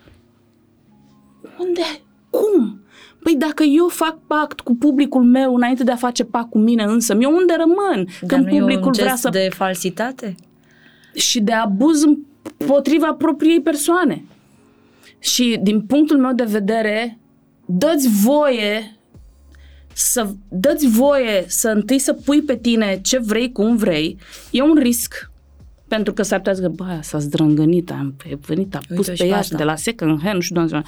Unde? 1.62 2.02
Cum? 2.30 2.82
Păi 3.24 3.36
dacă 3.36 3.64
eu 3.64 3.88
fac 3.88 4.18
pact 4.28 4.60
cu 4.60 4.76
publicul 4.76 5.24
meu 5.24 5.56
înainte 5.56 5.84
de 5.84 5.92
a 5.92 5.96
face 5.96 6.24
pact 6.24 6.50
cu 6.50 6.58
mine 6.58 6.84
însă, 6.84 7.18
eu 7.20 7.36
unde 7.36 7.54
rămân? 7.58 8.08
Dar 8.22 8.28
Când 8.28 8.46
nu 8.46 8.56
e 8.56 8.60
publicul 8.60 8.86
un 8.86 8.92
vrea 8.92 9.08
gest 9.08 9.22
să 9.22 9.30
de 9.30 9.50
falsitate? 9.54 10.36
și 11.14 11.42
de 11.42 11.52
abuz 11.52 12.04
împotriva 12.04 13.14
propriei 13.14 13.62
persoane. 13.62 14.26
Și 15.20 15.60
din 15.62 15.82
punctul 15.82 16.18
meu 16.18 16.34
de 16.34 16.44
vedere, 16.44 17.20
dă-ți 17.66 18.10
voie 18.10 18.96
să 19.94 20.30
dă-ți 20.50 20.88
voie 20.88 21.44
să 21.48 21.70
întâi 21.70 22.00
să 22.00 22.14
pui 22.14 22.42
pe 22.42 22.58
tine 22.58 23.00
ce 23.04 23.20
vrei, 23.20 23.52
cum 23.52 23.76
vrei. 23.76 24.18
E 24.52 24.62
un 24.62 24.76
risc. 24.76 25.31
Pentru 25.96 26.14
că 26.14 26.22
s-ar 26.24 26.38
putea 26.38 26.54
să 26.54 26.60
zică, 26.62 26.72
bă, 26.76 26.84
aia 26.84 27.02
s-a 27.02 27.18
zdrângănit, 27.20 27.92
am 27.92 28.16
venit, 28.46 28.76
a 28.76 28.80
pus 28.88 28.98
Uite-o 28.98 29.04
pe 29.12 29.16
și 29.16 29.22
pe 29.24 29.28
ea 29.30 29.38
asta. 29.38 29.58
de 29.58 29.64
la 29.64 29.76
second 29.76 30.22
hand, 30.22 30.36
nu 30.36 30.42
știu, 30.42 30.56
doamne, 30.56 30.82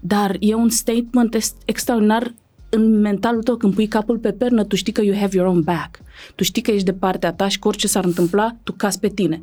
dar 0.00 0.36
e 0.40 0.54
un 0.54 0.68
statement 0.68 1.34
est- 1.34 1.56
extraordinar 1.64 2.34
în 2.68 3.00
mentalul 3.00 3.42
tău, 3.42 3.56
când 3.56 3.74
pui 3.74 3.86
capul 3.86 4.18
pe 4.18 4.32
pernă, 4.32 4.64
tu 4.64 4.76
știi 4.76 4.92
că 4.92 5.02
you 5.02 5.16
have 5.16 5.36
your 5.36 5.48
own 5.48 5.60
back. 5.60 5.98
Tu 6.34 6.44
știi 6.44 6.62
că 6.62 6.70
ești 6.70 6.84
de 6.84 6.92
partea 6.92 7.32
ta 7.32 7.48
și 7.48 7.58
că 7.58 7.68
orice 7.68 7.86
s-ar 7.86 8.04
întâmpla, 8.04 8.56
tu 8.62 8.72
cazi 8.72 8.98
pe 8.98 9.08
tine. 9.08 9.42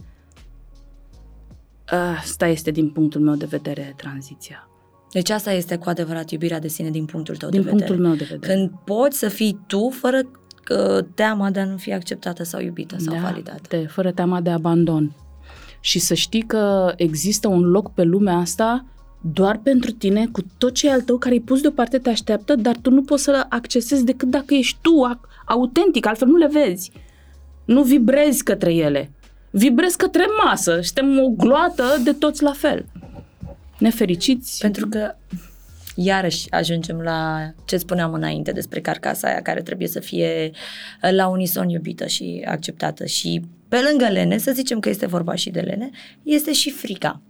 Asta 2.19 2.47
este, 2.47 2.71
din 2.71 2.89
punctul 2.89 3.21
meu 3.21 3.35
de 3.35 3.45
vedere, 3.49 3.93
tranziția. 3.97 4.67
Deci 5.11 5.29
asta 5.29 5.51
este 5.51 5.75
cu 5.75 5.89
adevărat 5.89 6.29
iubirea 6.31 6.59
de 6.59 6.67
sine 6.67 6.89
din 6.89 7.05
punctul 7.05 7.35
tău 7.35 7.49
Din 7.49 7.61
de 7.61 7.69
vedere. 7.69 7.85
punctul 7.85 8.07
meu 8.07 8.15
de 8.17 8.27
vedere. 8.29 8.53
Când 8.53 8.71
poți 8.85 9.17
să 9.17 9.27
fii 9.27 9.59
tu 9.67 9.89
fără 9.89 10.21
că 10.21 10.29
teama 11.15 11.49
de 11.49 11.59
a 11.59 11.65
nu 11.65 11.77
fi 11.77 11.93
acceptată 11.93 12.43
sau 12.43 12.61
iubită 12.61 12.95
sau 12.99 13.15
validată. 13.21 13.61
De, 13.69 13.85
fără 13.89 14.11
teama 14.11 14.41
de 14.41 14.49
abandon. 14.49 15.15
Și 15.79 15.99
să 15.99 16.13
știi 16.13 16.41
că 16.41 16.93
există 16.95 17.47
un 17.47 17.61
loc 17.61 17.93
pe 17.93 18.03
lumea 18.03 18.35
asta 18.35 18.85
doar 19.21 19.59
pentru 19.63 19.91
tine, 19.91 20.27
cu 20.31 20.41
tot 20.57 20.73
ce 20.73 20.87
e 20.87 20.91
al 20.91 21.01
tău 21.01 21.17
care 21.17 21.33
ai 21.33 21.39
pus 21.39 21.61
deoparte 21.61 21.97
te 21.97 22.09
așteaptă, 22.09 22.55
dar 22.55 22.75
tu 22.81 22.89
nu 22.89 23.01
poți 23.01 23.23
să-l 23.23 23.45
accesezi 23.49 24.05
decât 24.05 24.29
dacă 24.29 24.53
ești 24.53 24.77
tu 24.81 25.03
a- 25.03 25.19
autentic, 25.45 26.05
altfel 26.05 26.27
nu 26.27 26.37
le 26.37 26.47
vezi. 26.51 26.91
Nu 27.65 27.83
vibrezi 27.83 28.43
către 28.43 28.73
ele. 28.73 29.11
Vibrezi 29.49 29.97
către 29.97 30.25
masă. 30.45 30.79
Suntem 30.81 31.19
o 31.19 31.27
gloată 31.29 31.83
de 32.03 32.11
toți 32.13 32.43
la 32.43 32.51
fel. 32.51 32.85
Nefericiți. 33.77 34.59
Pentru 34.59 34.87
că 34.87 35.15
iarăși 36.03 36.51
ajungem 36.51 36.99
la 36.99 37.51
ce 37.65 37.77
spuneam 37.77 38.13
înainte 38.13 38.51
despre 38.51 38.81
carcasa 38.81 39.27
aia 39.27 39.41
care 39.41 39.61
trebuie 39.61 39.87
să 39.87 39.99
fie 39.99 40.51
uh, 41.03 41.11
la 41.11 41.27
unison 41.27 41.69
iubită 41.69 42.05
și 42.05 42.43
acceptată. 42.47 43.05
Și 43.05 43.41
pe 43.67 43.77
lângă 43.89 44.07
lene, 44.07 44.37
să 44.37 44.51
zicem 44.51 44.79
că 44.79 44.89
este 44.89 45.05
vorba 45.05 45.35
și 45.35 45.49
de 45.49 45.59
lene, 45.59 45.89
este 46.23 46.53
și 46.53 46.71
frica. 46.71 47.21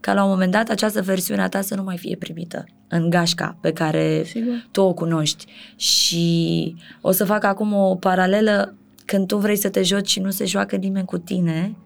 Ca 0.00 0.14
la 0.14 0.24
un 0.24 0.30
moment 0.30 0.52
dat 0.52 0.68
această 0.68 1.02
versiune 1.02 1.42
a 1.42 1.48
ta 1.48 1.60
să 1.60 1.74
nu 1.74 1.82
mai 1.82 1.96
fie 1.96 2.16
primită 2.16 2.64
în 2.88 3.10
gașca 3.10 3.58
pe 3.60 3.72
care 3.72 4.22
Sigur. 4.24 4.68
tu 4.70 4.80
o 4.80 4.92
cunoști. 4.92 5.44
Și 5.76 6.74
o 7.00 7.10
să 7.10 7.24
fac 7.24 7.44
acum 7.44 7.72
o 7.72 7.94
paralelă 7.94 8.74
când 9.04 9.26
tu 9.26 9.36
vrei 9.36 9.56
să 9.56 9.68
te 9.68 9.82
joci 9.82 10.10
și 10.10 10.20
nu 10.20 10.30
se 10.30 10.44
joacă 10.44 10.76
nimeni 10.76 11.06
cu 11.06 11.18
tine, 11.18 11.76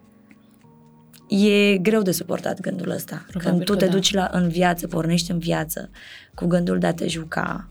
e 1.28 1.76
greu 1.76 2.02
de 2.02 2.10
suportat 2.10 2.60
gândul 2.60 2.90
ăsta. 2.90 3.24
Probabil 3.26 3.52
când 3.52 3.64
tu 3.64 3.72
că 3.72 3.78
te 3.78 3.84
da. 3.84 3.90
duci 3.90 4.14
la, 4.14 4.28
în 4.32 4.48
viață, 4.48 4.86
pornești 4.86 5.30
în 5.30 5.38
viață 5.38 5.90
cu 6.34 6.46
gândul 6.46 6.78
de 6.78 6.86
a 6.86 6.92
te 6.92 7.06
juca 7.06 7.68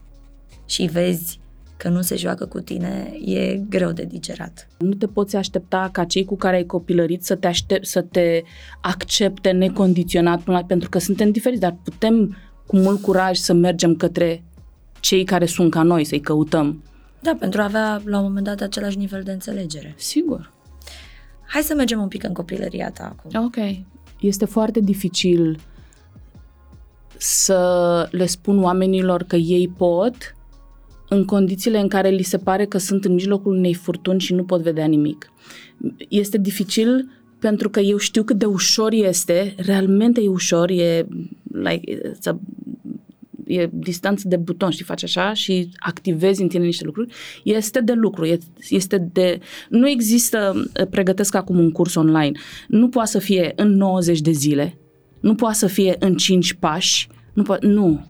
și 0.65 0.85
vezi 0.85 1.39
că 1.77 1.89
nu 1.89 2.01
se 2.01 2.15
joacă 2.15 2.45
cu 2.45 2.59
tine, 2.59 3.11
e 3.25 3.55
greu 3.69 3.91
de 3.91 4.03
digerat. 4.03 4.67
Nu 4.77 4.93
te 4.93 5.07
poți 5.07 5.35
aștepta 5.35 5.89
ca 5.91 6.03
cei 6.03 6.25
cu 6.25 6.35
care 6.35 6.55
ai 6.55 6.65
copilărit 6.65 7.23
să 7.23 7.35
te, 7.35 7.47
aștept, 7.47 7.85
să 7.85 8.01
te 8.01 8.41
accepte 8.81 9.51
necondiționat 9.51 10.41
până 10.41 10.57
la, 10.57 10.63
pentru 10.63 10.89
că 10.89 10.99
suntem 10.99 11.31
diferiți, 11.31 11.61
dar 11.61 11.77
putem 11.83 12.37
cu 12.65 12.77
mult 12.77 13.01
curaj 13.01 13.37
să 13.37 13.53
mergem 13.53 13.95
către 13.95 14.43
cei 14.99 15.23
care 15.23 15.45
sunt 15.45 15.71
ca 15.71 15.83
noi, 15.83 16.03
să-i 16.03 16.19
căutăm. 16.19 16.83
Da, 17.19 17.35
pentru 17.39 17.61
a 17.61 17.63
avea 17.63 18.01
la 18.05 18.17
un 18.17 18.23
moment 18.23 18.45
dat 18.45 18.61
același 18.61 18.97
nivel 18.97 19.21
de 19.23 19.31
înțelegere. 19.31 19.93
Sigur. 19.97 20.51
Hai 21.47 21.61
să 21.61 21.73
mergem 21.75 22.01
un 22.01 22.07
pic 22.07 22.23
în 22.23 22.33
copilăria 22.33 22.91
ta 22.91 23.15
acum. 23.17 23.45
Ok. 23.45 23.55
Este 24.19 24.45
foarte 24.45 24.79
dificil 24.79 25.59
să 27.17 28.07
le 28.11 28.25
spun 28.25 28.63
oamenilor 28.63 29.23
că 29.23 29.35
ei 29.35 29.67
pot 29.67 30.15
în 31.09 31.25
condițiile 31.25 31.79
în 31.79 31.87
care 31.87 32.09
li 32.09 32.23
se 32.23 32.37
pare 32.37 32.65
că 32.65 32.77
sunt 32.77 33.05
în 33.05 33.13
mijlocul 33.13 33.55
unei 33.55 33.73
furtuni 33.73 34.19
și 34.19 34.33
nu 34.33 34.43
pot 34.43 34.61
vedea 34.61 34.85
nimic. 34.85 35.31
Este 36.09 36.37
dificil 36.37 37.09
pentru 37.39 37.69
că 37.69 37.79
eu 37.79 37.97
știu 37.97 38.23
cât 38.23 38.37
de 38.37 38.45
ușor 38.45 38.91
este, 38.91 39.55
realmente 39.57 40.21
e 40.21 40.27
ușor, 40.27 40.69
e, 40.69 41.07
like, 41.51 41.99
it's 41.99 42.23
a, 42.23 42.39
e 43.47 43.69
distanță 43.73 44.27
de 44.27 44.37
buton, 44.37 44.69
știi, 44.69 44.85
faci 44.85 45.03
așa 45.03 45.33
și 45.33 45.69
activezi 45.77 46.41
în 46.41 46.47
tine 46.47 46.65
niște 46.65 46.85
lucruri, 46.85 47.13
este 47.43 47.79
de 47.81 47.93
lucru, 47.93 48.25
e- 48.25 48.37
este 48.69 48.97
de... 49.13 49.39
Nu 49.69 49.89
există, 49.89 50.69
pregătesc 50.89 51.35
acum 51.35 51.59
un 51.59 51.71
curs 51.71 51.95
online, 51.95 52.31
nu 52.67 52.89
poate 52.89 53.09
să 53.09 53.19
fie 53.19 53.53
în 53.55 53.75
90 53.75 54.19
de 54.21 54.31
zile, 54.31 54.77
nu 55.19 55.35
poate 55.35 55.55
să 55.55 55.67
fie 55.67 55.95
în 55.99 56.15
5 56.15 56.53
pași, 56.53 57.07
nu 57.33 57.43
poate, 57.43 57.67
nu. 57.67 58.05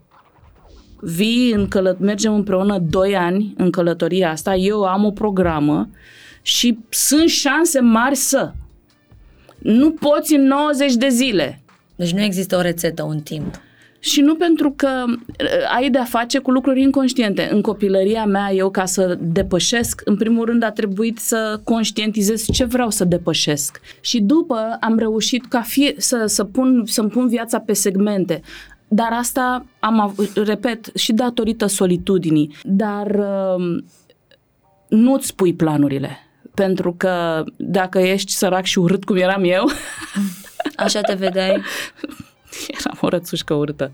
Vii 1.01 1.51
în 1.51 1.67
călă- 1.67 1.97
mergem 1.99 2.33
împreună 2.33 2.77
2 2.79 3.15
ani 3.15 3.53
în 3.57 3.69
călătoria 3.69 4.31
asta, 4.31 4.55
eu 4.55 4.83
am 4.83 5.05
o 5.05 5.11
programă 5.11 5.89
și 6.41 6.77
sunt 6.89 7.29
șanse 7.29 7.79
mari 7.79 8.15
să. 8.15 8.51
Nu 9.57 9.91
poți 9.91 10.35
în 10.35 10.43
90 10.43 10.93
de 10.93 11.07
zile. 11.09 11.61
Deci 11.95 12.11
nu 12.11 12.21
există 12.21 12.55
o 12.55 12.61
rețetă, 12.61 13.03
un 13.03 13.19
timp. 13.19 13.55
Și 13.99 14.21
nu 14.21 14.35
pentru 14.35 14.73
că 14.75 15.03
uh, 15.07 15.15
ai 15.75 15.89
de-a 15.89 16.03
face 16.03 16.39
cu 16.39 16.51
lucruri 16.51 16.81
inconștiente. 16.81 17.49
În 17.51 17.61
copilăria 17.61 18.25
mea, 18.25 18.51
eu 18.53 18.69
ca 18.69 18.85
să 18.85 19.17
depășesc, 19.21 20.01
în 20.05 20.15
primul 20.15 20.45
rând 20.45 20.63
a 20.63 20.71
trebuit 20.71 21.17
să 21.17 21.59
conștientizez 21.63 22.45
ce 22.51 22.63
vreau 22.63 22.89
să 22.89 23.03
depășesc. 23.03 23.81
Și 24.01 24.21
după 24.21 24.77
am 24.79 24.97
reușit 24.97 25.45
ca 25.45 25.61
fie, 25.61 25.93
să, 25.97 26.23
să 26.25 26.43
pun, 26.43 26.83
să-mi 26.85 27.09
pun 27.09 27.27
viața 27.27 27.59
pe 27.59 27.73
segmente. 27.73 28.41
Dar 28.87 29.09
asta 29.11 29.65
am 29.79 29.99
avut, 29.99 30.35
repet, 30.35 30.89
și 30.95 31.13
datorită 31.13 31.65
solitudinii. 31.65 32.55
Dar 32.63 33.07
uh, 33.07 33.83
nu-ți 34.87 35.35
pui 35.35 35.53
planurile. 35.53 36.17
Pentru 36.53 36.93
că 36.97 37.43
dacă 37.55 37.99
ești 37.99 38.31
sărac 38.31 38.65
și 38.65 38.79
urât 38.79 39.03
cum 39.03 39.15
eram 39.15 39.43
eu, 39.43 39.69
Așa 40.75 41.01
te 41.01 41.13
vedeai? 41.13 41.61
Eram 42.79 42.97
o 43.01 43.07
rățușcă 43.07 43.53
urâtă. 43.53 43.91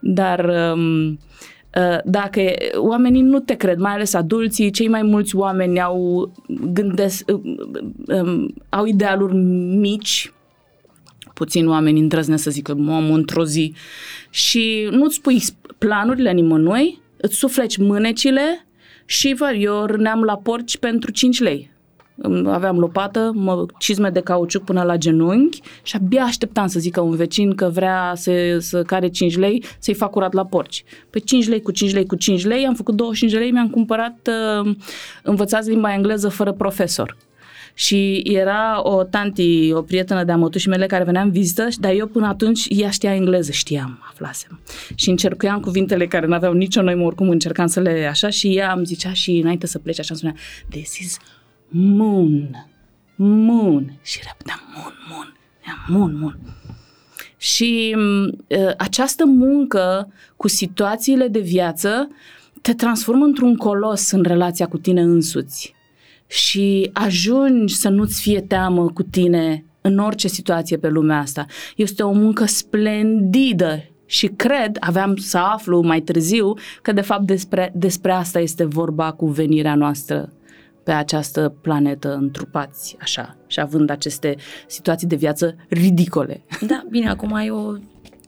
Dar 0.00 0.44
um, 0.74 1.06
uh, 1.10 1.98
dacă 2.04 2.40
oamenii 2.74 3.22
nu 3.22 3.40
te 3.40 3.54
cred, 3.54 3.78
mai 3.78 3.92
ales 3.92 4.14
adulții, 4.14 4.70
cei 4.70 4.88
mai 4.88 5.02
mulți 5.02 5.36
oameni 5.36 5.80
au 5.80 6.32
gândesc, 6.72 7.30
uh, 7.30 7.40
um, 8.06 8.54
au 8.68 8.84
idealuri 8.84 9.34
mici, 9.34 10.32
puțin 11.34 11.68
oameni 11.68 12.00
îndrăznesc 12.00 12.42
să 12.42 12.50
zică 12.50 12.72
omul 12.72 13.18
într-o 13.18 13.44
zi 13.44 13.74
și 14.30 14.88
nu-ți 14.90 15.20
pui 15.20 15.42
planurile 15.78 16.32
nimănui, 16.32 17.00
îți 17.16 17.34
sufleci 17.34 17.76
mânecile 17.76 18.66
și 19.04 19.34
vă, 19.38 19.52
eu 19.52 19.84
râneam 19.84 20.22
la 20.22 20.36
porci 20.36 20.76
pentru 20.76 21.10
5 21.10 21.40
lei. 21.40 21.71
Aveam 22.46 22.78
lopată, 22.78 23.30
mă, 23.34 23.66
cizme 23.78 24.10
de 24.10 24.20
cauciuc 24.20 24.64
până 24.64 24.82
la 24.82 24.96
genunchi 24.96 25.60
și 25.82 25.96
abia 25.96 26.22
așteptam 26.22 26.66
să 26.66 26.78
zică 26.78 27.00
un 27.00 27.16
vecin 27.16 27.54
că 27.54 27.68
vrea 27.68 28.12
să, 28.16 28.58
să 28.58 28.82
care 28.82 29.08
5 29.08 29.36
lei 29.36 29.64
să-i 29.78 29.94
fac 29.94 30.10
curat 30.10 30.32
la 30.32 30.46
porci. 30.46 30.84
Pe 31.10 31.18
5 31.18 31.48
lei 31.48 31.62
cu 31.62 31.70
5 31.70 31.92
lei 31.92 32.06
cu 32.06 32.14
5 32.14 32.44
lei, 32.44 32.66
am 32.66 32.74
făcut 32.74 32.94
25 32.94 33.40
lei, 33.40 33.50
mi-am 33.50 33.68
cumpărat 33.68 34.28
uh, 34.62 34.74
învățați 35.22 35.68
limba 35.68 35.94
engleză 35.94 36.28
fără 36.28 36.52
profesor. 36.52 37.16
Și 37.74 38.22
era 38.24 38.80
o 38.82 39.02
tanti, 39.02 39.72
o 39.72 39.82
prietenă 39.82 40.24
de-a 40.24 40.36
mătușii 40.36 40.70
mele 40.70 40.86
care 40.86 41.04
venea 41.04 41.22
în 41.22 41.30
vizită, 41.30 41.68
dar 41.80 41.92
eu 41.92 42.06
până 42.06 42.26
atunci 42.26 42.66
ea 42.68 42.90
știa 42.90 43.14
engleză, 43.14 43.52
știam, 43.52 43.98
aflasem. 44.10 44.60
Și 44.94 45.10
încercuiam 45.10 45.60
cuvintele 45.60 46.06
care 46.06 46.26
nu 46.26 46.34
aveau 46.34 46.52
nicio 46.52 46.82
noi, 46.82 46.94
oricum 46.94 47.28
încercam 47.28 47.66
să 47.66 47.80
le 47.80 48.06
așa 48.10 48.28
și 48.28 48.56
ea 48.56 48.72
îmi 48.72 48.86
zicea 48.86 49.12
și 49.12 49.30
înainte 49.30 49.66
să 49.66 49.78
plece 49.78 50.00
așa 50.00 50.14
îmi 50.14 50.18
spunea, 50.18 50.36
this 50.70 50.98
is 50.98 51.18
moon, 51.72 52.66
moon. 53.16 53.98
Și 54.02 54.20
repeteam 54.26 54.60
moon, 54.74 54.94
moon, 55.10 55.34
moon, 55.88 56.18
moon. 56.18 56.38
Și 57.36 57.96
uh, 57.96 58.72
această 58.76 59.24
muncă 59.26 60.12
cu 60.36 60.48
situațiile 60.48 61.28
de 61.28 61.40
viață 61.40 62.08
te 62.60 62.74
transformă 62.74 63.24
într-un 63.24 63.56
colos 63.56 64.10
în 64.10 64.22
relația 64.22 64.66
cu 64.66 64.78
tine 64.78 65.00
însuți 65.00 65.74
și 66.26 66.90
ajungi 66.92 67.74
să 67.74 67.88
nu-ți 67.88 68.20
fie 68.20 68.40
teamă 68.40 68.86
cu 68.86 69.02
tine 69.02 69.64
în 69.80 69.98
orice 69.98 70.28
situație 70.28 70.76
pe 70.76 70.88
lumea 70.88 71.18
asta. 71.18 71.46
Este 71.76 72.02
o 72.02 72.12
muncă 72.12 72.44
splendidă 72.44 73.84
și 74.06 74.26
cred, 74.26 74.76
aveam 74.80 75.16
să 75.16 75.38
aflu 75.38 75.80
mai 75.80 76.00
târziu, 76.00 76.54
că 76.82 76.92
de 76.92 77.00
fapt 77.00 77.26
despre, 77.26 77.72
despre 77.74 78.12
asta 78.12 78.40
este 78.40 78.64
vorba 78.64 79.12
cu 79.12 79.26
venirea 79.26 79.74
noastră 79.74 80.32
pe 80.84 80.92
această 80.92 81.54
planetă 81.60 82.14
întrupați, 82.14 82.96
așa, 83.00 83.36
și 83.46 83.60
având 83.60 83.90
aceste 83.90 84.36
situații 84.66 85.06
de 85.06 85.16
viață 85.16 85.56
ridicole. 85.68 86.44
Da, 86.60 86.84
bine, 86.90 87.08
acum 87.08 87.32
ai 87.32 87.50
o 87.50 87.72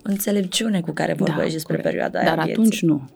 înțelepciune 0.02 0.80
cu 0.80 0.92
care 0.92 1.12
vorbești 1.12 1.46
da, 1.46 1.52
despre 1.52 1.76
corect. 1.76 1.88
perioada 1.88 2.18
aia 2.18 2.28
Dar 2.34 2.44
vieții. 2.44 2.62
atunci 2.62 2.82
nu. 2.82 3.09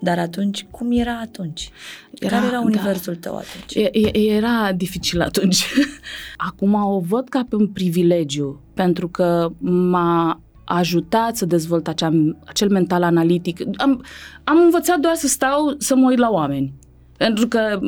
Dar 0.00 0.18
atunci, 0.18 0.66
cum 0.70 0.92
era 0.92 1.18
atunci? 1.18 1.70
Era, 2.18 2.36
Care 2.36 2.46
era 2.46 2.58
da. 2.58 2.64
universul 2.64 3.12
da. 3.12 3.18
tău 3.20 3.36
atunci? 3.36 3.74
E, 3.74 4.18
era 4.18 4.72
dificil 4.72 5.20
atunci. 5.20 5.64
Acum 6.48 6.74
o 6.74 7.00
văd 7.00 7.28
ca 7.28 7.46
pe 7.48 7.56
un 7.56 7.68
privilegiu, 7.68 8.60
pentru 8.74 9.08
că 9.08 9.52
m-a 9.58 10.40
ajutat 10.64 11.36
să 11.36 11.46
dezvolt 11.46 11.88
acea, 11.88 12.34
acel 12.44 12.68
mental 12.70 13.02
analitic. 13.02 13.60
Am, 13.76 14.04
am 14.44 14.58
învățat 14.64 14.98
doar 14.98 15.14
să 15.14 15.26
stau, 15.26 15.74
să 15.78 15.96
mă 15.96 16.08
uit 16.08 16.18
la 16.18 16.30
oameni. 16.30 16.72
Pentru 17.18 17.48
că 17.48 17.80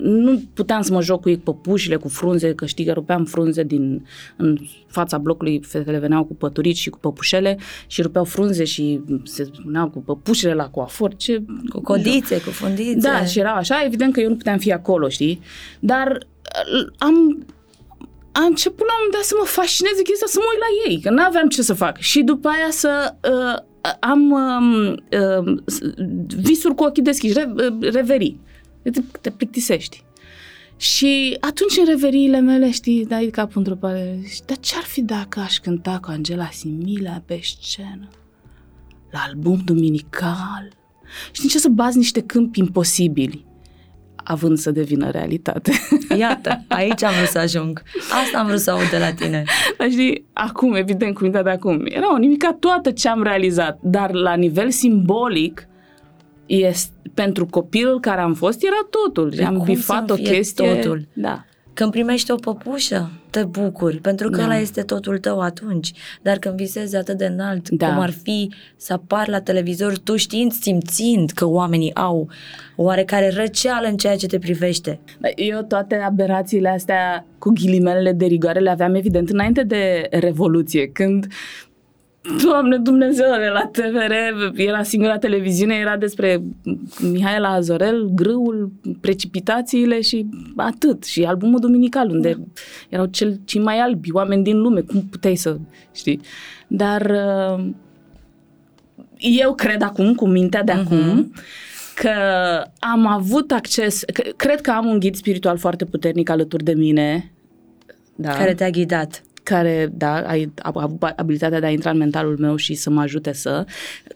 nu 0.00 0.42
puteam 0.54 0.82
să 0.82 0.92
mă 0.92 1.02
joc 1.02 1.20
cu 1.20 1.28
ei 1.28 1.38
păpușile, 1.38 1.96
cu 1.96 2.08
frunze, 2.08 2.54
că 2.54 2.66
știi 2.66 2.84
că 2.84 2.92
rupeam 2.92 3.24
frunze 3.24 3.62
din 3.62 4.06
în 4.36 4.58
fața 4.86 5.18
blocului, 5.18 5.60
fetele 5.62 5.98
veneau 5.98 6.24
cu 6.24 6.34
păturici 6.34 6.76
și 6.76 6.90
cu 6.90 6.98
păpușele 6.98 7.58
și 7.86 8.02
rupeau 8.02 8.24
frunze 8.24 8.64
și 8.64 9.00
se 9.24 9.44
spuneau 9.44 9.88
cu 9.88 9.98
păpușile 9.98 10.54
la 10.54 10.68
coafor, 10.68 11.16
ce... 11.16 11.42
Cu 11.68 11.80
codițe, 11.80 12.34
joc. 12.34 12.44
cu 12.44 12.50
fundițe. 12.50 13.08
Da, 13.08 13.24
și 13.24 13.38
era 13.38 13.52
așa, 13.52 13.84
evident 13.84 14.12
că 14.12 14.20
eu 14.20 14.28
nu 14.28 14.36
puteam 14.36 14.58
fi 14.58 14.72
acolo, 14.72 15.08
știi? 15.08 15.40
Dar 15.80 16.26
am 16.98 17.46
am 18.32 18.46
început 18.46 18.86
la 18.86 18.92
un 18.92 18.98
moment 18.98 19.14
dat 19.16 19.24
să 19.30 19.34
mă 19.38 19.46
fascineze 19.46 20.02
chestia, 20.02 20.26
să 20.30 20.38
mă 20.40 20.48
uit 20.52 20.62
la 20.66 20.70
ei, 20.86 21.00
că 21.00 21.10
nu 21.10 21.22
aveam 21.22 21.48
ce 21.48 21.62
să 21.62 21.74
fac. 21.74 21.98
Și 21.98 22.22
după 22.22 22.48
aia 22.48 22.70
să 22.70 23.14
uh, 23.32 23.56
am 24.00 24.30
uh, 24.30 24.96
uh, 25.20 25.58
visuri 26.36 26.74
cu 26.74 26.84
ochii 26.84 27.02
deschiși, 27.02 27.32
re, 27.32 27.52
uh, 27.56 27.90
reverii 27.92 28.40
te, 28.90 29.00
te 29.20 29.30
plictisești. 29.30 30.04
Și 30.76 31.36
atunci 31.40 31.76
în 31.78 31.84
reveriile 31.84 32.40
mele, 32.40 32.70
știi, 32.70 33.06
dai 33.06 33.26
capul 33.26 33.58
într-o 33.58 33.74
parte, 33.74 34.20
dar 34.46 34.56
ce-ar 34.58 34.82
fi 34.82 35.02
dacă 35.02 35.40
aș 35.40 35.58
cânta 35.58 35.98
cu 36.02 36.10
Angela 36.10 36.48
Simila 36.52 37.22
pe 37.26 37.40
scenă? 37.42 38.08
La 39.10 39.18
album 39.26 39.62
duminical? 39.64 40.72
Și 41.32 41.40
din 41.40 41.50
ce 41.50 41.58
să 41.58 41.68
bazi 41.68 41.96
niște 41.96 42.20
câmpi 42.20 42.58
imposibili? 42.58 43.44
Având 44.26 44.58
să 44.58 44.70
devină 44.70 45.10
realitate. 45.10 45.72
Iată, 46.18 46.64
aici 46.68 47.02
am 47.02 47.12
vrut 47.16 47.28
să 47.28 47.38
ajung. 47.38 47.82
Asta 48.24 48.38
am 48.38 48.46
vrut 48.46 48.60
să 48.60 48.70
aud 48.70 48.90
de 48.90 48.98
la 48.98 49.12
tine. 49.12 49.44
Dar 49.78 49.90
știi, 49.90 50.24
acum, 50.32 50.74
evident, 50.74 51.14
cu 51.14 51.22
mintea 51.22 51.42
de 51.42 51.50
acum, 51.50 51.82
era 51.84 52.12
o 52.12 52.16
nimica 52.16 52.56
toată 52.60 52.90
ce 52.90 53.08
am 53.08 53.22
realizat, 53.22 53.78
dar 53.82 54.12
la 54.12 54.34
nivel 54.34 54.70
simbolic, 54.70 55.68
este, 56.46 56.92
pentru 57.14 57.46
copilul 57.46 58.00
care 58.00 58.20
am 58.20 58.34
fost 58.34 58.64
era 58.64 58.88
totul. 58.90 59.30
De 59.30 59.44
am 59.44 59.62
bifat 59.64 60.10
o 60.10 60.14
chestie. 60.14 60.74
Totul? 60.74 61.08
Da. 61.12 61.44
Când 61.76 61.90
primești 61.90 62.30
o 62.30 62.34
păpușă, 62.34 63.10
te 63.30 63.44
bucuri, 63.44 63.96
pentru 63.96 64.30
că 64.30 64.36
da. 64.36 64.44
ăla 64.44 64.58
este 64.58 64.82
totul 64.82 65.18
tău 65.18 65.40
atunci. 65.40 65.92
Dar 66.22 66.38
când 66.38 66.56
visezi 66.56 66.96
atât 66.96 67.18
de 67.18 67.26
înalt, 67.26 67.68
da. 67.68 67.88
cum 67.88 67.98
ar 67.98 68.10
fi 68.10 68.52
să 68.76 68.92
apar 68.92 69.28
la 69.28 69.40
televizor, 69.40 69.98
tu 69.98 70.16
știind, 70.16 70.52
simțind 70.52 71.30
că 71.30 71.46
oamenii 71.46 71.94
au 71.94 72.28
oarecare 72.76 73.30
răceală 73.30 73.86
în 73.86 73.96
ceea 73.96 74.16
ce 74.16 74.26
te 74.26 74.38
privește. 74.38 75.00
Eu 75.34 75.62
toate 75.62 75.94
aberațiile 75.94 76.68
astea 76.68 77.26
cu 77.38 77.50
ghilimelele 77.50 78.12
de 78.12 78.26
rigoare 78.26 78.60
le 78.60 78.70
aveam 78.70 78.94
evident 78.94 79.28
înainte 79.30 79.62
de 79.62 80.06
Revoluție, 80.10 80.88
când 80.88 81.26
Doamne 82.42 82.78
Dumnezeule, 82.78 83.48
la 83.48 83.70
TVR 83.72 84.12
era 84.56 84.82
singura 84.82 85.18
televiziune, 85.18 85.74
era 85.74 85.96
despre 85.96 86.42
Mihaela 87.00 87.48
Azorel, 87.48 88.08
grâul, 88.14 88.72
precipitațiile 89.00 90.00
și 90.00 90.26
atât. 90.56 91.04
Și 91.04 91.24
albumul 91.24 91.60
duminical, 91.60 92.10
unde 92.10 92.32
da. 92.32 92.42
erau 92.88 93.06
cel, 93.06 93.40
cei 93.44 93.60
mai 93.60 93.78
albi 93.78 94.12
oameni 94.12 94.42
din 94.42 94.58
lume. 94.58 94.80
Cum 94.80 95.02
puteai 95.10 95.36
să 95.36 95.56
știi? 95.94 96.20
Dar 96.66 97.10
uh, 97.10 97.66
eu 99.18 99.54
cred 99.54 99.82
acum, 99.82 100.14
cu 100.14 100.28
mintea 100.28 100.62
de 100.62 100.72
uh-huh. 100.72 100.84
acum, 100.84 101.32
că 101.94 102.10
am 102.78 103.06
avut 103.06 103.52
acces, 103.52 104.04
cred 104.36 104.60
că 104.60 104.70
am 104.70 104.86
un 104.86 104.98
ghid 104.98 105.14
spiritual 105.14 105.56
foarte 105.56 105.84
puternic 105.84 106.30
alături 106.30 106.64
de 106.64 106.74
mine. 106.74 107.32
Da. 108.14 108.30
Care 108.30 108.54
te-a 108.54 108.70
ghidat 108.70 109.22
care, 109.48 109.88
da, 109.92 110.14
ai 110.14 110.52
avut 110.56 111.02
abilitatea 111.02 111.60
de 111.60 111.66
a 111.66 111.70
intra 111.70 111.90
în 111.90 111.96
mentalul 111.96 112.36
meu 112.38 112.56
și 112.56 112.74
să 112.74 112.90
mă 112.90 113.00
ajute 113.00 113.32
să. 113.32 113.66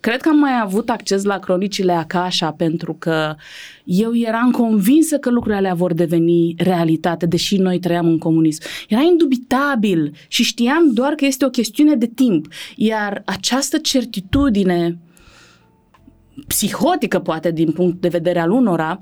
Cred 0.00 0.20
că 0.20 0.28
am 0.28 0.38
mai 0.38 0.60
avut 0.62 0.90
acces 0.90 1.24
la 1.24 1.38
cronicile 1.38 1.92
Akasha 1.92 2.52
pentru 2.52 2.94
că 2.94 3.34
eu 3.84 4.14
eram 4.14 4.50
convinsă 4.50 5.18
că 5.18 5.30
lucrurile 5.30 5.56
alea 5.56 5.74
vor 5.74 5.92
deveni 5.92 6.54
realitate, 6.58 7.26
deși 7.26 7.56
noi 7.56 7.78
trăiam 7.78 8.06
în 8.06 8.18
comunism. 8.18 8.62
Era 8.88 9.00
indubitabil 9.00 10.12
și 10.28 10.42
știam 10.42 10.92
doar 10.92 11.12
că 11.12 11.24
este 11.24 11.44
o 11.44 11.50
chestiune 11.50 11.94
de 11.94 12.06
timp. 12.06 12.46
Iar 12.76 13.22
această 13.24 13.78
certitudine 13.78 14.98
psihotică, 16.46 17.18
poate, 17.18 17.50
din 17.50 17.72
punct 17.72 18.00
de 18.00 18.08
vedere 18.08 18.40
al 18.40 18.50
unora, 18.50 19.00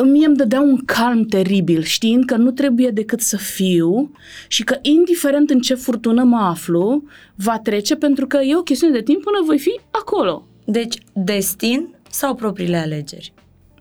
mie 0.00 0.26
îmi 0.26 0.36
dădea 0.36 0.60
un 0.60 0.84
calm 0.84 1.24
teribil, 1.24 1.82
știind 1.82 2.24
că 2.24 2.36
nu 2.36 2.50
trebuie 2.50 2.90
decât 2.90 3.20
să 3.20 3.36
fiu 3.36 4.10
și 4.48 4.64
că 4.64 4.78
indiferent 4.82 5.50
în 5.50 5.60
ce 5.60 5.74
furtună 5.74 6.22
mă 6.22 6.36
aflu, 6.36 7.02
va 7.34 7.58
trece 7.58 7.96
pentru 7.96 8.26
că 8.26 8.36
e 8.36 8.56
o 8.56 8.62
chestiune 8.62 8.92
de 8.92 9.02
timp 9.02 9.22
până 9.22 9.42
voi 9.44 9.58
fi 9.58 9.80
acolo. 9.90 10.46
Deci, 10.64 10.98
destin 11.12 11.94
sau 12.10 12.34
propriile 12.34 12.76
alegeri? 12.76 13.32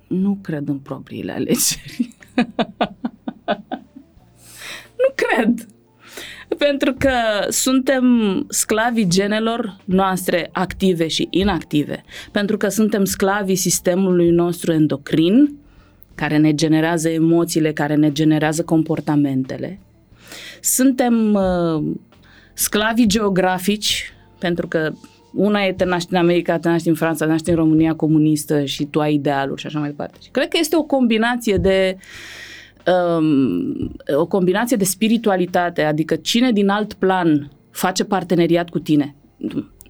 Nu 0.07 0.37
cred 0.41 0.67
în 0.67 0.77
propriile 0.77 1.31
alegeri. 1.31 2.15
nu 5.01 5.13
cred. 5.15 5.65
Pentru 6.57 6.93
că 6.93 7.11
suntem 7.49 8.05
sclavii 8.49 9.07
genelor 9.07 9.77
noastre 9.85 10.49
active 10.51 11.07
și 11.07 11.27
inactive. 11.29 12.03
Pentru 12.31 12.57
că 12.57 12.67
suntem 12.67 13.05
sclavii 13.05 13.55
sistemului 13.55 14.29
nostru 14.29 14.71
endocrin, 14.71 15.60
care 16.15 16.37
ne 16.37 16.53
generează 16.53 17.09
emoțiile, 17.09 17.71
care 17.73 17.95
ne 17.95 18.11
generează 18.11 18.63
comportamentele. 18.63 19.79
Suntem 20.61 21.33
uh, 21.33 21.83
sclavi 22.53 23.07
geografici, 23.07 24.13
pentru 24.39 24.67
că 24.67 24.91
una 25.33 25.63
e 25.63 25.73
te 25.73 25.85
naști 25.85 26.13
în 26.13 26.19
America, 26.19 26.59
te 26.59 26.69
naști 26.69 26.87
în 26.87 26.95
Franța, 26.95 27.25
te 27.25 27.31
naști 27.31 27.49
în 27.49 27.55
România 27.55 27.93
comunistă 27.93 28.65
și 28.65 28.85
tu 28.85 28.99
ai 28.99 29.13
idealuri 29.13 29.61
și 29.61 29.67
așa 29.67 29.79
mai 29.79 29.89
departe. 29.89 30.17
Și 30.23 30.29
cred 30.29 30.47
că 30.47 30.57
este 30.59 30.77
o 30.77 30.83
combinație 30.83 31.57
de 31.57 31.97
um, 33.17 33.91
o 34.17 34.25
combinație 34.25 34.77
de 34.77 34.83
spiritualitate, 34.83 35.81
adică 35.81 36.15
cine 36.15 36.51
din 36.51 36.69
alt 36.69 36.93
plan 36.93 37.51
face 37.71 38.03
parteneriat 38.03 38.69
cu 38.69 38.79
tine. 38.79 39.15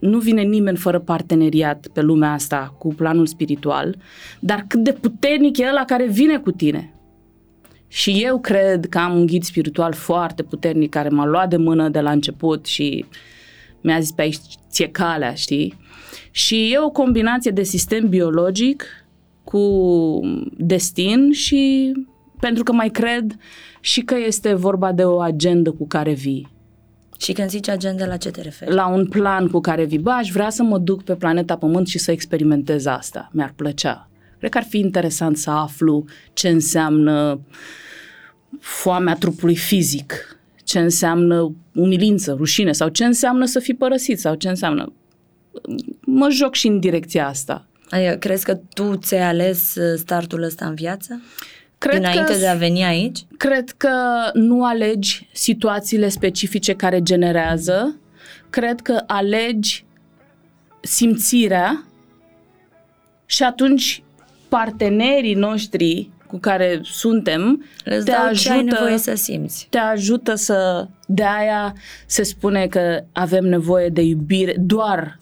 Nu 0.02 0.18
vine 0.18 0.42
nimeni 0.42 0.78
fără 0.78 1.00
parteneriat 1.00 1.88
pe 1.94 2.02
lumea 2.02 2.32
asta 2.32 2.76
cu 2.78 2.94
planul 2.94 3.26
spiritual, 3.26 3.96
dar 4.40 4.66
cât 4.68 4.84
de 4.84 4.92
puternic 4.92 5.58
e 5.58 5.68
ăla 5.70 5.86
care 5.86 6.08
vine 6.08 6.38
cu 6.38 6.52
tine. 6.52 6.94
Și 7.88 8.22
eu 8.24 8.40
cred 8.40 8.86
că 8.90 8.98
am 8.98 9.16
un 9.16 9.26
ghid 9.26 9.44
spiritual 9.44 9.94
foarte 9.94 10.44
puternic 10.44 10.90
care 10.90 11.10
m-a 11.10 11.26
luat 11.26 11.50
de 11.50 11.58
mână 11.58 11.90
de 11.90 12.00
la 12.00 12.12
început 12.12 12.66
și 12.66 13.06
mi-a 13.82 14.00
zis 14.00 14.12
pe 14.12 14.22
aici 14.22 14.38
ție 14.70 14.88
calea, 14.88 15.34
știi? 15.34 15.78
Și 16.32 16.72
e 16.74 16.80
o 16.80 16.90
combinație 16.90 17.52
de 17.52 17.64
sistem 17.64 18.10
biologic 18.10 18.86
cu 19.44 19.60
destin 20.58 21.32
și 21.32 21.92
pentru 22.40 22.64
că 22.64 22.72
mai 22.74 22.90
cred 22.90 23.36
și 23.80 24.02
că 24.02 24.16
este 24.26 24.54
vorba 24.54 24.92
de 24.92 25.04
o 25.04 25.20
agendă 25.20 25.72
cu 25.72 25.88
care 25.88 26.14
vii. 26.14 26.51
Și 27.22 27.34
când 27.34 27.50
zici 27.50 27.68
agenda, 27.68 28.06
la 28.06 28.18
ce 28.18 28.32
te 28.32 28.42
referi? 28.42 28.74
La 28.74 28.88
un 28.88 29.08
plan 29.08 29.48
cu 29.48 29.60
care 29.60 29.86
vii. 29.86 30.00
Bă, 30.00 30.10
aș 30.10 30.30
vrea 30.30 30.50
să 30.50 30.64
mă 30.64 30.78
duc 30.78 31.04
pe 31.04 31.16
planeta 31.16 31.58
Pământ 31.58 31.88
și 31.88 31.98
să 31.98 32.12
experimentez 32.12 32.86
asta. 32.86 33.30
Mi-ar 33.34 33.54
plăcea. 33.56 34.10
Cred 34.38 34.52
că 34.52 34.58
ar 34.58 34.64
fi 34.64 34.80
interesant 34.80 35.38
să 35.38 35.50
aflu 35.50 36.06
ce 36.34 36.50
înseamnă 36.50 37.42
foamea 38.60 39.16
trupului 39.16 39.56
fizic, 39.56 40.40
ce 40.64 40.80
înseamnă 40.80 41.56
umilință, 41.74 42.34
rușine 42.38 42.72
sau 42.72 42.88
ce 42.88 43.06
înseamnă 43.06 43.46
să 43.46 43.60
fii 43.60 43.76
părăsit 43.76 44.20
sau 44.20 44.36
ce 44.36 44.50
înseamnă... 44.50 44.94
Mă 46.00 46.30
joc 46.30 46.56
și 46.56 46.68
în 46.68 46.80
direcția 46.80 47.28
asta. 47.28 47.68
Adică, 47.90 48.16
crezi 48.16 48.46
că 48.46 48.60
tu 48.74 48.96
ți-ai 48.96 49.28
ales 49.28 49.76
uh, 49.76 49.98
startul 49.98 50.44
ăsta 50.44 50.66
în 50.66 50.76
viață? 50.76 51.22
Cred 51.82 51.98
Înainte 51.98 52.34
că, 52.34 52.38
de 52.38 52.48
a 52.48 52.54
veni 52.54 52.84
aici? 52.84 53.26
Cred 53.38 53.70
că 53.70 53.90
nu 54.34 54.66
alegi 54.66 55.30
situațiile 55.34 56.10
specifice 56.10 56.74
care 56.74 57.02
generează, 57.02 57.96
cred 58.50 58.82
că 58.82 59.04
alegi 59.08 59.86
simțirea 60.82 61.86
și 63.26 63.44
atunci 63.44 64.04
partenerii 64.50 65.34
noștri 65.34 66.10
cu 66.28 66.38
care 66.38 66.80
suntem 66.84 67.66
Îți 67.86 68.06
te 68.06 68.12
dau 68.12 68.24
ajută, 68.26 68.40
ce 68.40 68.52
ai 68.52 68.64
nevoie 68.64 68.98
să 68.98 69.16
simți. 69.16 69.68
te 69.70 69.78
ajută 69.78 70.36
să... 70.36 70.88
De 71.08 71.24
aia 71.24 71.76
se 72.06 72.24
spune 72.24 72.68
că 72.68 73.04
avem 73.12 73.46
nevoie 73.46 73.90
de 73.90 74.02
iubire, 74.02 74.56
doar 74.60 75.20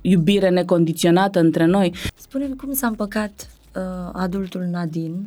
iubire 0.00 0.48
necondiționată 0.48 1.40
între 1.40 1.64
noi. 1.64 1.94
Spune-mi 2.16 2.56
cum 2.56 2.72
s-a 2.72 2.86
împăcat 2.86 3.48
uh, 3.74 4.10
adultul 4.12 4.62
Nadine 4.70 5.20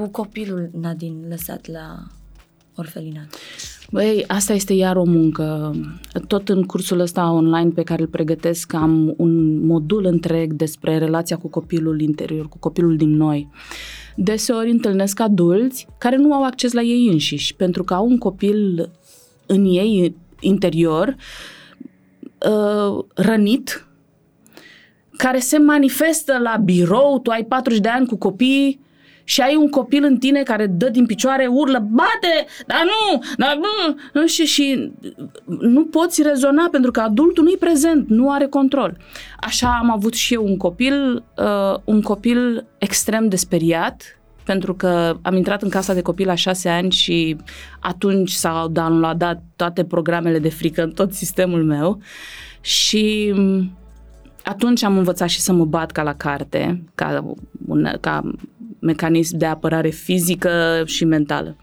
cu 0.00 0.08
copilul 0.08 0.70
Nadine 0.80 1.26
lăsat 1.28 1.66
la 1.66 2.06
orfelinat. 2.74 3.36
Băi, 3.90 4.24
asta 4.26 4.52
este 4.52 4.72
iar 4.72 4.96
o 4.96 5.04
muncă. 5.04 5.74
Tot 6.26 6.48
în 6.48 6.62
cursul 6.62 7.00
ăsta 7.00 7.32
online 7.32 7.70
pe 7.70 7.82
care 7.82 8.02
îl 8.02 8.08
pregătesc 8.08 8.72
am 8.72 9.14
un 9.16 9.66
modul 9.66 10.04
întreg 10.04 10.52
despre 10.52 10.98
relația 10.98 11.36
cu 11.36 11.48
copilul 11.48 12.00
interior, 12.00 12.48
cu 12.48 12.58
copilul 12.58 12.96
din 12.96 13.16
noi. 13.16 13.50
Deseori 14.16 14.70
întâlnesc 14.70 15.20
adulți 15.20 15.86
care 15.98 16.16
nu 16.16 16.34
au 16.34 16.44
acces 16.44 16.72
la 16.72 16.80
ei 16.80 17.08
înșiși, 17.12 17.54
pentru 17.54 17.84
că 17.84 17.94
au 17.94 18.06
un 18.06 18.18
copil 18.18 18.90
în 19.46 19.64
ei 19.64 20.14
interior 20.40 21.16
uh, 22.50 23.04
rănit, 23.14 23.86
care 25.16 25.38
se 25.38 25.58
manifestă 25.58 26.38
la 26.38 26.56
birou, 26.64 27.20
tu 27.22 27.30
ai 27.30 27.44
40 27.44 27.80
de 27.80 27.88
ani 27.88 28.06
cu 28.06 28.16
copii 28.16 28.80
și 29.30 29.40
ai 29.40 29.56
un 29.56 29.68
copil 29.68 30.04
în 30.04 30.18
tine 30.18 30.42
care 30.42 30.66
dă 30.66 30.88
din 30.88 31.06
picioare, 31.06 31.46
urlă, 31.46 31.78
bate, 31.90 32.46
dar 32.66 32.82
nu, 32.84 33.22
dar 33.36 33.56
nu, 33.56 33.96
nu 34.12 34.26
și, 34.26 34.44
și 34.44 34.92
nu 35.60 35.84
poți 35.84 36.22
rezona 36.22 36.68
pentru 36.70 36.90
că 36.90 37.00
adultul 37.00 37.44
nu-i 37.44 37.56
prezent, 37.56 38.08
nu 38.08 38.30
are 38.30 38.46
control. 38.46 38.96
Așa 39.40 39.78
am 39.80 39.90
avut 39.90 40.14
și 40.14 40.34
eu 40.34 40.44
un 40.44 40.56
copil, 40.56 41.24
uh, 41.36 41.78
un 41.84 42.02
copil 42.02 42.66
extrem 42.78 43.28
de 43.28 43.36
speriat, 43.36 44.20
pentru 44.44 44.74
că 44.74 45.16
am 45.22 45.36
intrat 45.36 45.62
în 45.62 45.68
casa 45.68 45.94
de 45.94 46.02
copil 46.02 46.26
la 46.26 46.34
șase 46.34 46.68
ani 46.68 46.90
și 46.90 47.36
atunci 47.80 48.30
s-au 48.30 48.68
downloadat 48.68 49.42
toate 49.56 49.84
programele 49.84 50.38
de 50.38 50.50
frică 50.50 50.82
în 50.82 50.90
tot 50.90 51.12
sistemul 51.12 51.64
meu 51.64 52.00
și 52.60 53.34
atunci 54.44 54.82
am 54.82 54.96
învățat 54.96 55.28
și 55.28 55.40
să 55.40 55.52
mă 55.52 55.64
bat 55.64 55.90
ca 55.90 56.02
la 56.02 56.14
carte, 56.14 56.82
ca, 56.94 57.34
un, 57.66 57.92
ca 58.00 58.30
mecanism 58.80 59.36
de 59.36 59.46
apărare 59.46 59.90
fizică 59.90 60.82
și 60.86 61.04
mentală. 61.04 61.56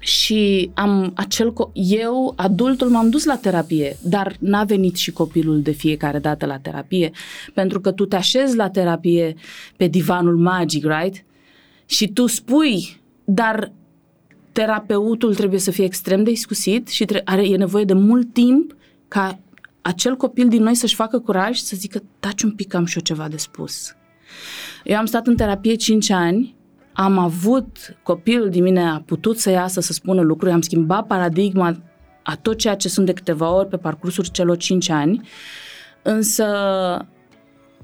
Și 0.00 0.70
am 0.74 1.12
acel 1.14 1.52
co- 1.52 1.70
eu, 1.72 2.32
adultul, 2.36 2.88
m-am 2.88 3.10
dus 3.10 3.24
la 3.24 3.36
terapie, 3.36 3.96
dar 4.02 4.36
n-a 4.38 4.64
venit 4.64 4.96
și 4.96 5.12
copilul 5.12 5.62
de 5.62 5.70
fiecare 5.70 6.18
dată 6.18 6.46
la 6.46 6.58
terapie, 6.58 7.10
pentru 7.54 7.80
că 7.80 7.92
tu 7.92 8.06
te 8.06 8.16
așezi 8.16 8.56
la 8.56 8.70
terapie 8.70 9.34
pe 9.76 9.86
divanul 9.86 10.36
magic, 10.36 10.84
right? 10.84 11.24
Și 11.86 12.08
tu 12.08 12.26
spui, 12.26 13.00
dar 13.24 13.72
terapeutul 14.52 15.34
trebuie 15.34 15.60
să 15.60 15.70
fie 15.70 15.84
extrem 15.84 16.22
de 16.22 16.30
iscusit 16.30 16.88
și 16.88 17.04
tre- 17.04 17.22
are, 17.24 17.48
e 17.48 17.56
nevoie 17.56 17.84
de 17.84 17.92
mult 17.92 18.32
timp 18.32 18.76
ca 19.08 19.38
acel 19.82 20.16
copil 20.16 20.48
din 20.48 20.62
noi 20.62 20.74
să-și 20.74 20.94
facă 20.94 21.18
curaj 21.18 21.56
și 21.56 21.62
să 21.62 21.76
zică, 21.76 22.02
taci 22.20 22.42
un 22.42 22.50
pic, 22.50 22.74
am 22.74 22.84
și 22.84 22.96
eu 22.96 23.02
ceva 23.02 23.28
de 23.28 23.36
spus. 23.36 23.94
Eu 24.84 24.96
am 24.98 25.06
stat 25.06 25.26
în 25.26 25.36
terapie 25.36 25.74
5 25.74 26.10
ani, 26.10 26.56
am 26.92 27.18
avut, 27.18 27.96
copilul 28.02 28.48
din 28.50 28.62
mine 28.62 28.82
a 28.82 29.02
putut 29.06 29.38
să 29.38 29.50
iasă, 29.50 29.80
să 29.80 29.92
spună 29.92 30.20
lucruri, 30.20 30.52
am 30.52 30.60
schimbat 30.60 31.06
paradigma 31.06 31.76
a 32.22 32.36
tot 32.36 32.56
ceea 32.56 32.74
ce 32.76 32.88
sunt 32.88 33.06
de 33.06 33.12
câteva 33.12 33.54
ori 33.54 33.68
pe 33.68 33.76
parcursul 33.76 34.24
celor 34.24 34.56
5 34.56 34.88
ani, 34.88 35.28
însă, 36.02 36.46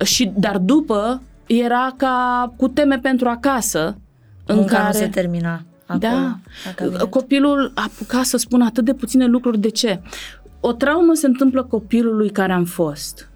și, 0.05 0.33
dar 0.37 0.59
după, 0.59 1.23
era 1.47 1.95
ca 1.97 2.53
cu 2.57 2.69
teme 2.69 2.99
pentru 2.99 3.29
acasă, 3.29 3.99
în 4.47 4.57
Munca 4.57 4.75
care... 4.75 4.87
nu 4.87 4.93
se 4.93 5.09
termina 5.09 5.63
acolo, 5.87 6.13
Da, 6.13 6.39
la 6.65 6.73
cabinet. 6.75 7.03
copilul 7.03 7.73
a 7.75 7.83
apucat 7.83 8.25
să 8.25 8.37
spună 8.37 8.65
atât 8.65 8.85
de 8.85 8.95
puține 8.95 9.27
lucruri. 9.27 9.59
De 9.59 9.69
ce? 9.69 10.01
O 10.61 10.73
traumă 10.73 11.15
se 11.15 11.27
întâmplă 11.27 11.63
copilului 11.63 12.31
care 12.31 12.53
am 12.53 12.65
fost. 12.65 13.31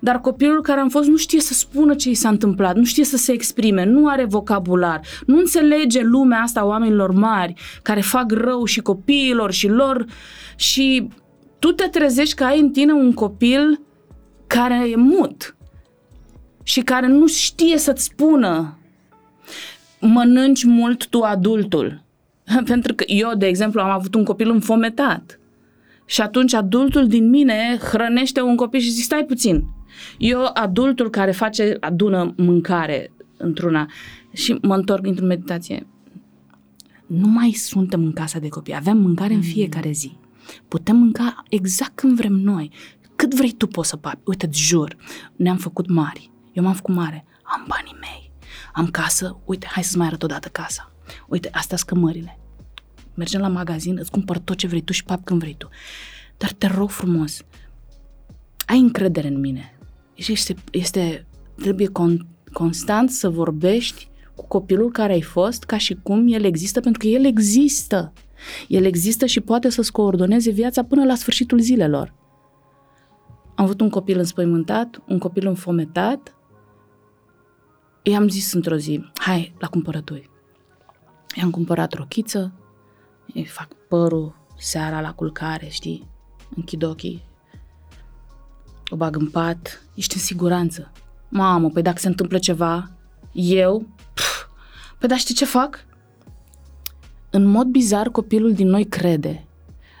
Dar 0.00 0.20
copilul 0.20 0.62
care 0.62 0.80
am 0.80 0.88
fost 0.88 1.08
nu 1.08 1.16
știe 1.16 1.40
să 1.40 1.54
spună 1.54 1.94
ce 1.94 2.08
i 2.08 2.14
s-a 2.14 2.28
întâmplat, 2.28 2.76
nu 2.76 2.84
știe 2.84 3.04
să 3.04 3.16
se 3.16 3.32
exprime, 3.32 3.84
nu 3.84 4.08
are 4.08 4.24
vocabular, 4.24 5.00
nu 5.26 5.38
înțelege 5.38 6.02
lumea 6.02 6.40
asta 6.40 6.60
a 6.60 6.64
oamenilor 6.64 7.12
mari 7.12 7.54
care 7.82 8.00
fac 8.00 8.30
rău 8.30 8.64
și 8.64 8.80
copiilor 8.80 9.52
și 9.52 9.68
lor 9.68 10.04
și 10.56 11.08
tu 11.58 11.72
te 11.72 11.88
trezești 11.88 12.34
că 12.34 12.44
ai 12.44 12.60
în 12.60 12.70
tine 12.70 12.92
un 12.92 13.12
copil 13.12 13.80
care 14.46 14.88
e 14.90 14.96
mut 14.96 15.56
și 16.62 16.80
care 16.80 17.06
nu 17.06 17.26
știe 17.26 17.78
să-ți 17.78 18.04
spună 18.04 18.78
mănânci 20.00 20.64
mult 20.64 21.06
tu 21.06 21.20
adultul. 21.20 22.02
Pentru 22.64 22.94
că 22.94 23.04
eu, 23.06 23.34
de 23.34 23.46
exemplu, 23.46 23.80
am 23.80 23.90
avut 23.90 24.14
un 24.14 24.24
copil 24.24 24.50
înfometat. 24.50 25.38
Și 26.12 26.20
atunci 26.20 26.54
adultul 26.54 27.06
din 27.06 27.28
mine 27.28 27.78
hrănește 27.82 28.40
un 28.40 28.56
copil 28.56 28.80
și 28.80 28.90
zic, 28.90 29.04
stai 29.04 29.24
puțin. 29.24 29.64
Eu, 30.18 30.50
adultul 30.54 31.10
care 31.10 31.30
face, 31.30 31.76
adună 31.80 32.34
mâncare 32.36 33.12
într-una 33.36 33.86
și 34.32 34.58
mă 34.62 34.74
întorc 34.74 35.06
într-o 35.06 35.26
meditație. 35.26 35.86
Nu 37.06 37.26
mai 37.26 37.50
suntem 37.50 38.04
în 38.04 38.12
casa 38.12 38.38
de 38.38 38.48
copii, 38.48 38.74
avem 38.74 38.96
mâncare 38.96 39.34
în 39.34 39.42
fiecare 39.42 39.90
zi. 39.90 40.16
Putem 40.68 40.96
mânca 40.96 41.42
exact 41.48 41.94
când 41.94 42.16
vrem 42.16 42.32
noi. 42.32 42.70
Cât 43.16 43.34
vrei 43.34 43.52
tu 43.52 43.66
poți 43.66 43.88
să 43.88 43.96
papi. 43.96 44.20
Uite, 44.24 44.46
îți 44.46 44.60
jur, 44.60 44.96
ne-am 45.36 45.56
făcut 45.56 45.88
mari. 45.88 46.30
Eu 46.52 46.62
m-am 46.62 46.74
făcut 46.74 46.94
mare. 46.94 47.24
Am 47.42 47.64
banii 47.68 47.96
mei. 48.00 48.32
Am 48.72 48.86
casă. 48.86 49.40
Uite, 49.44 49.66
hai 49.70 49.82
să-ți 49.82 49.98
mai 49.98 50.06
arăt 50.06 50.22
odată 50.22 50.48
casa. 50.48 50.92
Uite, 51.28 51.48
astea 51.52 51.76
sunt 51.76 51.88
cămările 51.88 52.41
mergem 53.14 53.40
la 53.40 53.48
magazin, 53.48 53.96
îți 53.98 54.10
cumpăr 54.10 54.38
tot 54.38 54.56
ce 54.56 54.66
vrei 54.66 54.80
tu 54.80 54.92
și 54.92 55.04
pap 55.04 55.24
când 55.24 55.40
vrei 55.40 55.54
tu. 55.58 55.68
Dar 56.36 56.52
te 56.52 56.66
rog 56.66 56.90
frumos, 56.90 57.44
ai 58.66 58.78
încredere 58.78 59.28
în 59.28 59.40
mine. 59.40 59.78
Și 60.14 60.32
este, 60.32 60.54
este 60.70 61.26
trebuie 61.56 61.86
con, 61.86 62.26
constant 62.52 63.10
să 63.10 63.28
vorbești 63.28 64.08
cu 64.34 64.46
copilul 64.46 64.90
care 64.90 65.12
ai 65.12 65.22
fost 65.22 65.64
ca 65.64 65.78
și 65.78 65.98
cum 66.02 66.32
el 66.32 66.44
există, 66.44 66.80
pentru 66.80 67.00
că 67.00 67.06
el 67.06 67.24
există. 67.24 68.12
El 68.68 68.84
există 68.84 69.26
și 69.26 69.40
poate 69.40 69.68
să-ți 69.68 69.92
coordoneze 69.92 70.50
viața 70.50 70.84
până 70.84 71.04
la 71.04 71.14
sfârșitul 71.14 71.60
zilelor. 71.60 72.14
Am 73.54 73.64
avut 73.64 73.80
un 73.80 73.90
copil 73.90 74.18
înspăimântat, 74.18 75.02
un 75.08 75.18
copil 75.18 75.46
înfometat. 75.46 76.36
I-am 78.02 78.28
zis 78.28 78.52
într-o 78.52 78.76
zi, 78.76 79.10
hai 79.14 79.54
la 79.58 79.66
cumpărături. 79.66 80.30
I-am 81.34 81.50
cumpărat 81.50 81.92
rochiță, 81.92 82.52
îi 83.34 83.44
fac 83.44 83.68
părul 83.88 84.34
seara 84.58 85.00
la 85.00 85.12
culcare, 85.12 85.66
știi? 85.68 86.06
Închid 86.56 86.82
ochii, 86.82 87.24
o 88.88 88.96
bag 88.96 89.16
în 89.16 89.30
pat, 89.30 89.82
ești 89.94 90.16
în 90.16 90.22
siguranță. 90.22 90.92
Mamă, 91.28 91.70
păi 91.70 91.82
dacă 91.82 91.98
se 91.98 92.08
întâmplă 92.08 92.38
ceva, 92.38 92.90
eu, 93.32 93.86
pf, 94.14 94.32
Păi 95.02 95.10
dar 95.10 95.18
știi 95.18 95.34
ce 95.34 95.44
fac? 95.44 95.84
În 97.30 97.44
mod 97.44 97.66
bizar, 97.66 98.08
copilul 98.08 98.52
din 98.52 98.68
noi 98.68 98.84
crede. 98.84 99.44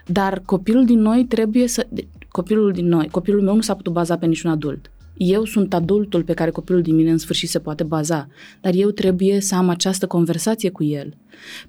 Dar 0.06 0.40
copilul 0.40 0.84
din 0.84 0.98
noi 0.98 1.24
trebuie 1.24 1.68
să... 1.68 1.88
Copilul 2.28 2.72
din 2.72 2.86
noi, 2.86 3.08
copilul 3.08 3.42
meu 3.42 3.54
nu 3.54 3.60
s-a 3.60 3.74
putut 3.74 3.92
baza 3.92 4.18
pe 4.18 4.26
niciun 4.26 4.50
adult. 4.50 4.90
Eu 5.16 5.44
sunt 5.44 5.74
adultul 5.74 6.22
pe 6.22 6.34
care 6.34 6.50
copilul 6.50 6.82
din 6.82 6.94
mine 6.94 7.10
în 7.10 7.18
sfârșit 7.18 7.48
se 7.48 7.58
poate 7.58 7.82
baza, 7.82 8.28
dar 8.60 8.72
eu 8.74 8.90
trebuie 8.90 9.40
să 9.40 9.54
am 9.54 9.68
această 9.68 10.06
conversație 10.06 10.70
cu 10.70 10.84
el. 10.84 11.16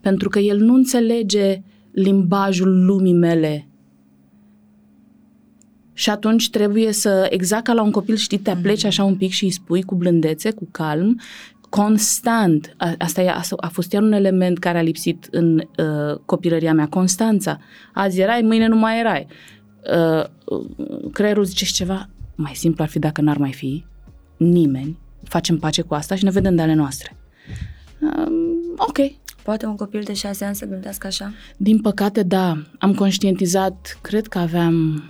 Pentru 0.02 0.30
că 0.30 0.39
el 0.39 0.60
nu 0.60 0.74
înțelege 0.74 1.62
limbajul 1.91 2.86
lumii 2.86 3.14
mele. 3.14 3.68
Și 5.94 6.10
atunci 6.10 6.50
trebuie 6.50 6.91
să, 6.91 7.28
exact 7.30 7.64
ca 7.64 7.74
la 7.74 7.82
un 7.82 7.91
copil, 7.91 8.16
știi, 8.16 8.38
te 8.38 8.50
apleci 8.50 8.84
așa 8.84 9.04
un 9.04 9.16
pic 9.16 9.32
și 9.32 9.44
îi 9.44 9.52
spui 9.52 9.82
cu 9.82 9.96
blândețe, 9.96 10.52
cu 10.52 10.68
calm, 10.72 11.20
constant. 11.70 12.74
A, 12.78 12.94
asta 12.98 13.22
e, 13.22 13.30
a, 13.30 13.41
a 13.58 13.68
fost 13.68 13.91
iar 13.91 14.02
un 14.02 14.12
element 14.12 14.60
care 14.60 14.78
a 14.78 14.82
lipsit 14.82 15.28
în 15.32 15.58
uh, 15.58 16.18
copilăria 16.26 16.74
mea, 16.74 16.88
constanța. 16.88 17.60
Azi 17.94 18.20
erai, 18.20 18.41
mâine 18.41 18.68
nu 18.68 18.76
mai 18.76 19.00
erai. 19.00 19.28
Uh, 19.96 20.26
creierul 21.12 21.44
zice 21.44 21.66
și 21.66 21.74
ceva, 21.74 22.10
mai 22.36 22.53
simplu 22.55 22.84
ar 22.84 22.89
fi 22.89 22.99
dacă 22.99 23.21
n-ar 23.21 23.38
mai 23.38 23.53
fi 23.53 23.86
nimeni, 24.38 24.99
facem 25.23 25.57
pace 25.57 25.81
cu 25.81 25.93
asta 25.93 26.15
și 26.15 26.23
ne 26.23 26.31
vedem 26.31 26.55
de 26.55 26.61
ale 26.61 26.73
noastre. 26.73 27.15
Uh, 27.99 28.31
ok. 28.77 28.97
Poate 29.43 29.65
un 29.65 29.75
copil 29.75 30.01
de 30.03 30.13
șase 30.13 30.45
ani 30.45 30.55
să 30.55 30.65
gândească 30.65 31.07
așa? 31.07 31.34
Din 31.57 31.81
păcate, 31.81 32.23
da. 32.23 32.63
Am 32.79 32.93
conștientizat, 32.93 33.99
cred 34.01 34.27
că 34.27 34.38
aveam 34.38 35.03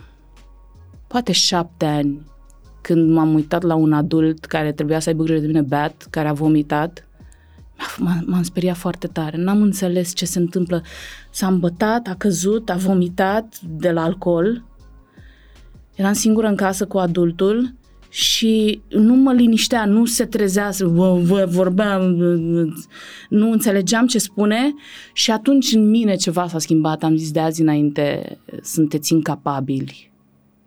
poate 1.07 1.31
șapte 1.31 1.85
ani, 1.85 2.21
când 2.81 3.11
m-am 3.11 3.33
uitat 3.33 3.63
la 3.63 3.75
un 3.75 3.93
adult 3.93 4.45
care 4.45 4.71
trebuia 4.71 4.99
să 4.99 5.09
aibă 5.09 5.23
grijă 5.23 5.39
de 5.39 5.47
mine 5.47 5.61
beat, 5.61 6.07
care 6.09 6.27
a 6.27 6.33
vomitat, 6.33 7.07
m-am 8.25 8.43
speriat 8.43 8.75
foarte 8.75 9.07
tare. 9.07 9.37
N-am 9.37 9.61
înțeles 9.61 10.13
ce 10.13 10.25
se 10.25 10.39
întâmplă. 10.39 10.83
S-a 11.31 11.47
îmbătat, 11.47 12.07
a 12.07 12.15
căzut, 12.15 12.69
a 12.69 12.75
vomitat 12.75 13.59
de 13.61 13.91
la 13.91 14.03
alcool. 14.03 14.63
Eram 15.95 16.13
singură 16.13 16.47
în 16.47 16.55
casă 16.55 16.85
cu 16.85 16.97
adultul 16.97 17.73
și 18.09 18.81
nu 18.89 19.15
mă 19.15 19.33
liniștea, 19.33 19.85
nu 19.85 20.05
se 20.05 20.25
trezea, 20.25 20.69
vorbeam, 21.47 22.01
nu 23.29 23.51
înțelegeam 23.51 24.07
ce 24.07 24.17
spune 24.17 24.73
și 25.13 25.31
atunci 25.31 25.73
în 25.73 25.89
mine 25.89 26.15
ceva 26.15 26.47
s-a 26.47 26.59
schimbat. 26.59 27.03
Am 27.03 27.15
zis 27.15 27.31
de 27.31 27.39
azi 27.39 27.61
înainte, 27.61 28.37
sunteți 28.61 29.13
incapabili 29.13 30.11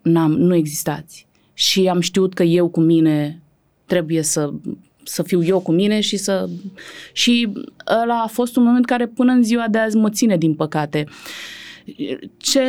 n-am, 0.07 0.31
nu 0.31 0.55
existați. 0.55 1.27
Și 1.53 1.87
am 1.87 1.99
știut 1.99 2.33
că 2.33 2.43
eu 2.43 2.69
cu 2.69 2.79
mine 2.79 3.41
trebuie 3.85 4.21
să, 4.21 4.53
să 5.03 5.23
fiu 5.23 5.43
eu 5.43 5.59
cu 5.59 5.71
mine 5.71 5.99
și 5.99 6.17
să... 6.17 6.49
Și 7.13 7.53
ăla 8.03 8.21
a 8.21 8.27
fost 8.27 8.55
un 8.55 8.63
moment 8.63 8.85
care 8.85 9.07
până 9.07 9.31
în 9.31 9.43
ziua 9.43 9.67
de 9.67 9.77
azi 9.77 9.97
mă 9.97 10.09
ține, 10.09 10.37
din 10.37 10.53
păcate. 10.53 11.07
Ce 12.37 12.61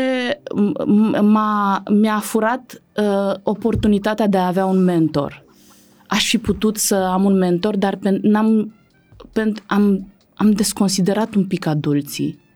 m-a, 1.20 1.82
mi-a 1.90 2.18
furat 2.18 2.82
uh, 2.96 3.34
oportunitatea 3.42 4.26
de 4.26 4.36
a 4.36 4.46
avea 4.46 4.64
un 4.64 4.84
mentor. 4.84 5.44
Aș 6.06 6.28
fi 6.28 6.38
putut 6.38 6.76
să 6.76 6.94
am 6.94 7.24
un 7.24 7.38
mentor, 7.38 7.76
dar 7.76 7.96
pe, 7.96 8.18
n-am, 8.22 8.74
pe, 9.32 9.52
am, 9.66 10.12
am 10.34 10.50
desconsiderat 10.50 11.34
un 11.34 11.46
pic 11.46 11.66
adulții 11.66 12.46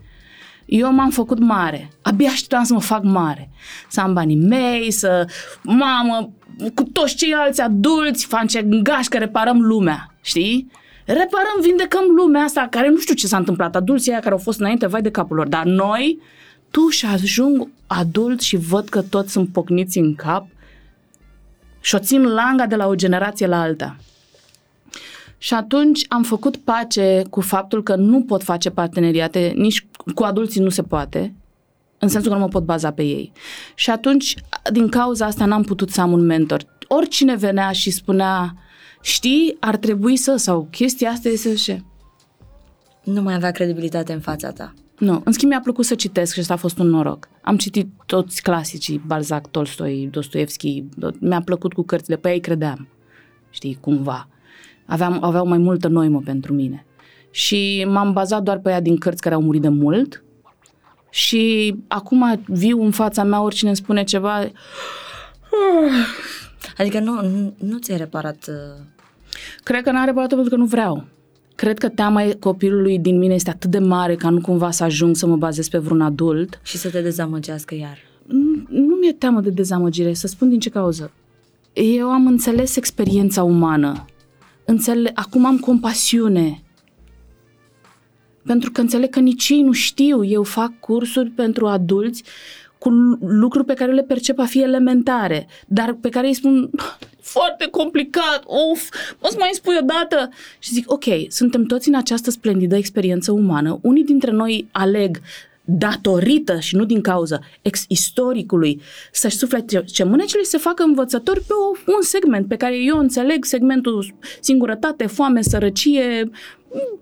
eu 0.66 0.92
m-am 0.92 1.10
făcut 1.10 1.38
mare. 1.38 1.90
Abia 2.02 2.28
așteptam 2.28 2.64
să 2.64 2.72
mă 2.72 2.80
fac 2.80 3.02
mare. 3.02 3.50
Să 3.88 4.00
am 4.00 4.12
banii 4.12 4.36
mei, 4.36 4.90
să... 4.90 5.26
Mamă, 5.62 6.32
cu 6.74 6.82
toți 6.82 7.14
ceilalți 7.14 7.60
adulți, 7.60 8.28
gaș, 8.82 9.06
că 9.06 9.18
reparăm 9.18 9.60
lumea, 9.60 10.14
știi? 10.20 10.70
Reparăm, 11.04 11.60
vindecăm 11.60 12.04
lumea 12.16 12.42
asta, 12.42 12.66
care 12.70 12.88
nu 12.88 12.98
știu 12.98 13.14
ce 13.14 13.26
s-a 13.26 13.36
întâmplat. 13.36 13.76
Adulții 13.76 14.10
aia 14.10 14.20
care 14.20 14.32
au 14.32 14.38
fost 14.38 14.60
înainte, 14.60 14.86
vai 14.86 15.02
de 15.02 15.10
capul 15.10 15.36
lor. 15.36 15.48
Dar 15.48 15.64
noi, 15.64 16.20
tu 16.72 16.88
și 16.88 17.06
ajung 17.06 17.68
adult 17.86 18.40
și 18.40 18.56
văd 18.56 18.88
că 18.88 19.02
toți 19.02 19.32
sunt 19.32 19.48
pocniți 19.48 19.98
în 19.98 20.14
cap 20.14 20.46
și 21.80 21.94
o 21.94 21.98
țin 21.98 22.22
langa 22.22 22.66
de 22.66 22.76
la 22.76 22.86
o 22.86 22.94
generație 22.94 23.46
la 23.46 23.60
alta. 23.60 23.96
Și 25.38 25.54
atunci 25.54 26.04
am 26.08 26.22
făcut 26.22 26.56
pace 26.56 27.22
cu 27.30 27.40
faptul 27.40 27.82
că 27.82 27.94
nu 27.96 28.22
pot 28.22 28.42
face 28.42 28.70
parteneriate, 28.70 29.52
nici 29.56 29.86
cu 30.14 30.22
adulții 30.22 30.60
nu 30.60 30.68
se 30.68 30.82
poate, 30.82 31.34
în 31.98 32.08
sensul 32.08 32.30
că 32.30 32.36
nu 32.36 32.42
mă 32.42 32.48
pot 32.48 32.64
baza 32.64 32.92
pe 32.92 33.02
ei. 33.02 33.32
Și 33.74 33.90
atunci, 33.90 34.34
din 34.72 34.88
cauza 34.88 35.26
asta, 35.26 35.44
n-am 35.44 35.62
putut 35.62 35.90
să 35.90 36.00
am 36.00 36.12
un 36.12 36.20
mentor. 36.20 36.64
Oricine 36.88 37.36
venea 37.36 37.72
și 37.72 37.90
spunea, 37.90 38.56
știi, 39.00 39.56
ar 39.60 39.76
trebui 39.76 40.16
să, 40.16 40.36
sau 40.36 40.68
chestia 40.70 41.10
asta 41.10 41.28
este 41.28 41.54
ce. 41.54 41.82
Nu 43.04 43.22
mai 43.22 43.34
avea 43.34 43.50
credibilitate 43.50 44.12
în 44.12 44.20
fața 44.20 44.50
ta. 44.50 44.74
Nu, 45.03 45.20
în 45.24 45.32
schimb 45.32 45.50
mi-a 45.50 45.61
plăcut 45.61 45.84
să 45.84 45.94
citesc 45.94 46.32
și 46.32 46.40
asta 46.40 46.53
a 46.55 46.57
fost 46.57 46.78
un 46.78 46.86
noroc. 46.86 47.28
Am 47.42 47.57
citit 47.57 47.88
toți 48.07 48.42
clasicii, 48.42 49.03
Balzac, 49.07 49.50
Tolstoi, 49.50 50.09
Dostoevski, 50.11 50.84
mi-a 51.18 51.40
plăcut 51.40 51.72
cu 51.72 51.82
cărțile, 51.82 52.16
pe 52.16 52.30
ei 52.30 52.40
credeam, 52.40 52.88
știi, 53.50 53.78
cumva 53.80 54.28
aveam, 54.92 55.22
aveau 55.22 55.46
mai 55.46 55.59
multă 55.59 55.88
noimă 55.88 56.20
pentru 56.24 56.53
mine. 56.53 56.86
Și 57.30 57.86
m-am 57.88 58.12
bazat 58.12 58.42
doar 58.42 58.59
pe 58.59 58.70
ea 58.70 58.80
din 58.80 58.96
cărți 58.96 59.22
care 59.22 59.34
au 59.34 59.42
murit 59.42 59.61
de 59.61 59.68
mult 59.68 60.24
și 61.11 61.74
acum 61.88 62.42
viu 62.46 62.82
în 62.82 62.90
fața 62.90 63.22
mea 63.24 63.42
oricine 63.42 63.68
îmi 63.68 63.78
spune 63.78 64.05
ceva... 64.05 64.50
Adică 66.76 66.98
nu, 66.98 67.20
nu 67.59 67.78
ți-ai 67.78 67.98
reparat... 67.98 68.46
Uh... 68.48 68.84
Cred 69.62 69.82
că 69.82 69.90
n-am 69.90 70.05
reparat 70.05 70.28
pentru 70.28 70.48
că 70.48 70.57
nu 70.57 70.64
vreau. 70.64 71.05
Cred 71.62 71.78
că 71.78 71.88
teama 71.88 72.22
copilului 72.38 72.98
din 72.98 73.18
mine 73.18 73.34
este 73.34 73.50
atât 73.50 73.70
de 73.70 73.78
mare 73.78 74.14
ca 74.14 74.30
nu 74.30 74.40
cumva 74.40 74.70
să 74.70 74.84
ajung 74.84 75.16
să 75.16 75.26
mă 75.26 75.36
bazez 75.36 75.68
pe 75.68 75.78
vreun 75.78 76.00
adult. 76.00 76.60
Și 76.62 76.76
să 76.76 76.90
te 76.90 77.00
dezamăgească 77.00 77.74
iar. 77.74 77.98
Nu, 78.26 78.66
nu 78.68 78.94
mi-e 78.94 79.12
teamă 79.12 79.40
de 79.40 79.50
dezamăgire, 79.50 80.12
să 80.12 80.26
spun 80.26 80.48
din 80.48 80.58
ce 80.58 80.70
cauză. 80.70 81.12
Eu 81.72 82.08
am 82.08 82.26
înțeles 82.26 82.76
experiența 82.76 83.42
umană 83.42 84.04
înțele- 84.64 85.10
acum 85.14 85.44
am 85.44 85.58
compasiune. 85.58 86.62
Pentru 88.46 88.70
că 88.70 88.80
înțeleg 88.80 89.10
că 89.10 89.20
nici 89.20 89.48
ei 89.48 89.62
nu 89.62 89.72
știu. 89.72 90.24
Eu 90.24 90.42
fac 90.42 90.78
cursuri 90.80 91.30
pentru 91.30 91.66
adulți 91.66 92.22
cu 92.78 92.88
lucruri 93.20 93.64
pe 93.66 93.74
care 93.74 93.92
le 93.92 94.02
percep 94.02 94.38
a 94.38 94.44
fi 94.44 94.62
elementare, 94.62 95.46
dar 95.66 95.96
pe 96.00 96.08
care 96.08 96.26
îi 96.26 96.34
spun 96.34 96.70
foarte 97.22 97.68
complicat, 97.70 98.42
of, 98.44 98.88
poți 99.18 99.36
mai 99.36 99.50
spui 99.52 99.76
o 99.80 99.84
dată? 99.84 100.30
Și 100.58 100.72
zic, 100.72 100.92
ok, 100.92 101.04
suntem 101.28 101.64
toți 101.64 101.88
în 101.88 101.94
această 101.94 102.30
splendidă 102.30 102.76
experiență 102.76 103.32
umană, 103.32 103.78
unii 103.82 104.04
dintre 104.04 104.30
noi 104.30 104.68
aleg 104.70 105.20
datorită 105.64 106.58
și 106.60 106.76
nu 106.76 106.84
din 106.84 107.00
cauza 107.00 107.40
ex 107.62 107.84
istoricului 107.88 108.80
să-și 109.12 109.36
suflete 109.36 109.84
ce 109.84 110.04
mânecile 110.04 110.42
se 110.42 110.58
facă 110.58 110.82
învățători 110.82 111.40
pe 111.40 111.52
o, 111.52 111.92
un 111.96 112.02
segment 112.02 112.48
pe 112.48 112.56
care 112.56 112.76
eu 112.78 112.98
înțeleg 112.98 113.44
segmentul 113.44 114.14
singurătate, 114.40 115.06
foame, 115.06 115.42
sărăcie, 115.42 116.30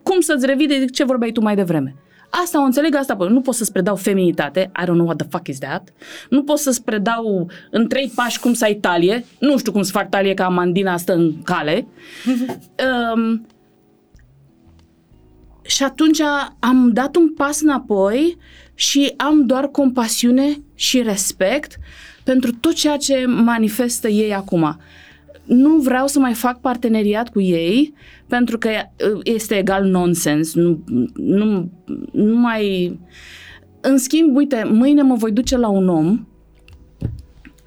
cum 0.02 0.20
să-ți 0.20 0.46
revide 0.46 0.84
ce 0.84 1.04
vorbeai 1.04 1.32
tu 1.32 1.40
mai 1.40 1.54
devreme. 1.54 1.94
Asta 2.30 2.60
o 2.60 2.64
înțeleg, 2.64 2.94
asta 2.94 3.16
pot. 3.16 3.30
Nu 3.30 3.40
pot 3.40 3.54
să-ți 3.54 3.72
predau 3.72 3.96
feminitate, 3.96 4.70
I 4.80 4.82
don't 4.82 4.86
know 4.86 5.04
what 5.04 5.16
the 5.16 5.26
fuck 5.30 5.48
is 5.48 5.58
that. 5.58 5.92
Nu 6.30 6.42
pot 6.42 6.58
să-ți 6.58 6.84
predau 6.84 7.50
în 7.70 7.88
trei 7.88 8.12
pași 8.14 8.40
cum 8.40 8.52
să 8.52 8.64
ai 8.64 8.74
talie, 8.74 9.24
nu 9.38 9.58
știu 9.58 9.72
cum 9.72 9.82
să 9.82 9.90
fac 9.90 10.08
talie 10.08 10.34
ca 10.34 10.44
Amandina 10.44 10.92
asta 10.92 11.12
în 11.12 11.42
cale. 11.42 11.86
um, 13.14 13.46
și 15.62 15.82
atunci 15.82 16.20
am 16.58 16.90
dat 16.92 17.16
un 17.16 17.34
pas 17.34 17.60
înapoi 17.60 18.36
și 18.74 19.14
am 19.16 19.46
doar 19.46 19.68
compasiune 19.68 20.62
și 20.74 21.02
respect 21.02 21.78
pentru 22.24 22.52
tot 22.52 22.74
ceea 22.74 22.96
ce 22.96 23.24
manifestă 23.26 24.08
ei 24.08 24.34
acum. 24.34 24.80
Nu 25.50 25.76
vreau 25.76 26.06
să 26.06 26.18
mai 26.18 26.34
fac 26.34 26.60
parteneriat 26.60 27.28
cu 27.28 27.40
ei 27.40 27.94
pentru 28.26 28.58
că 28.58 28.70
este 29.22 29.54
egal 29.58 29.84
nonsens. 29.84 30.54
Nu, 30.54 30.84
nu, 31.14 31.70
nu 32.12 32.34
mai... 32.34 32.98
În 33.80 33.98
schimb, 33.98 34.36
uite, 34.36 34.68
mâine 34.72 35.02
mă 35.02 35.14
voi 35.14 35.32
duce 35.32 35.56
la 35.56 35.68
un 35.68 35.88
om 35.88 36.26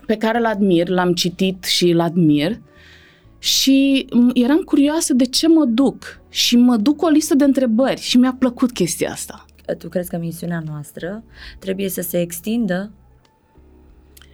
pe 0.05 0.15
care 0.15 0.37
îl 0.37 0.45
admir, 0.45 0.87
l-am 0.87 1.13
citit 1.13 1.63
și 1.63 1.89
îl 1.89 1.99
admir 1.99 2.61
și 3.39 4.07
eram 4.33 4.61
curioasă 4.61 5.13
de 5.13 5.25
ce 5.25 5.47
mă 5.47 5.65
duc 5.65 6.21
și 6.29 6.57
mă 6.57 6.77
duc 6.77 6.97
cu 6.97 7.05
o 7.05 7.09
listă 7.09 7.35
de 7.35 7.43
întrebări 7.43 8.01
și 8.01 8.17
mi-a 8.17 8.35
plăcut 8.39 8.71
chestia 8.71 9.11
asta. 9.11 9.45
Tu 9.77 9.89
crezi 9.89 10.09
că 10.09 10.17
misiunea 10.17 10.63
noastră 10.65 11.23
trebuie 11.59 11.89
să 11.89 12.01
se 12.01 12.21
extindă 12.21 12.91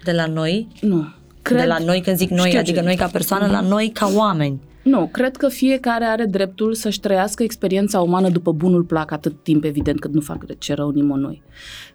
de 0.03 0.11
la 0.11 0.25
noi? 0.25 0.67
Nu. 0.81 1.05
Cred... 1.41 1.59
De 1.59 1.65
la 1.67 1.77
noi, 1.77 2.01
când 2.01 2.17
zic 2.17 2.29
noi, 2.29 2.57
adică 2.57 2.81
noi 2.81 2.95
ca 2.95 3.07
persoană, 3.07 3.47
la 3.47 3.61
noi 3.61 3.89
ca 3.93 4.11
oameni. 4.15 4.59
Nu, 4.83 5.07
cred 5.07 5.37
că 5.37 5.47
fiecare 5.47 6.05
are 6.05 6.25
dreptul 6.25 6.73
să-și 6.73 6.99
trăiască 6.99 7.43
experiența 7.43 8.01
umană 8.01 8.29
după 8.29 8.51
bunul 8.51 8.83
plac 8.83 9.11
atât 9.11 9.43
timp, 9.43 9.63
evident, 9.63 9.99
cât 9.99 10.13
nu 10.13 10.21
fac 10.21 10.57
ce 10.57 10.73
rău 10.73 10.89
nimănui. 10.89 11.41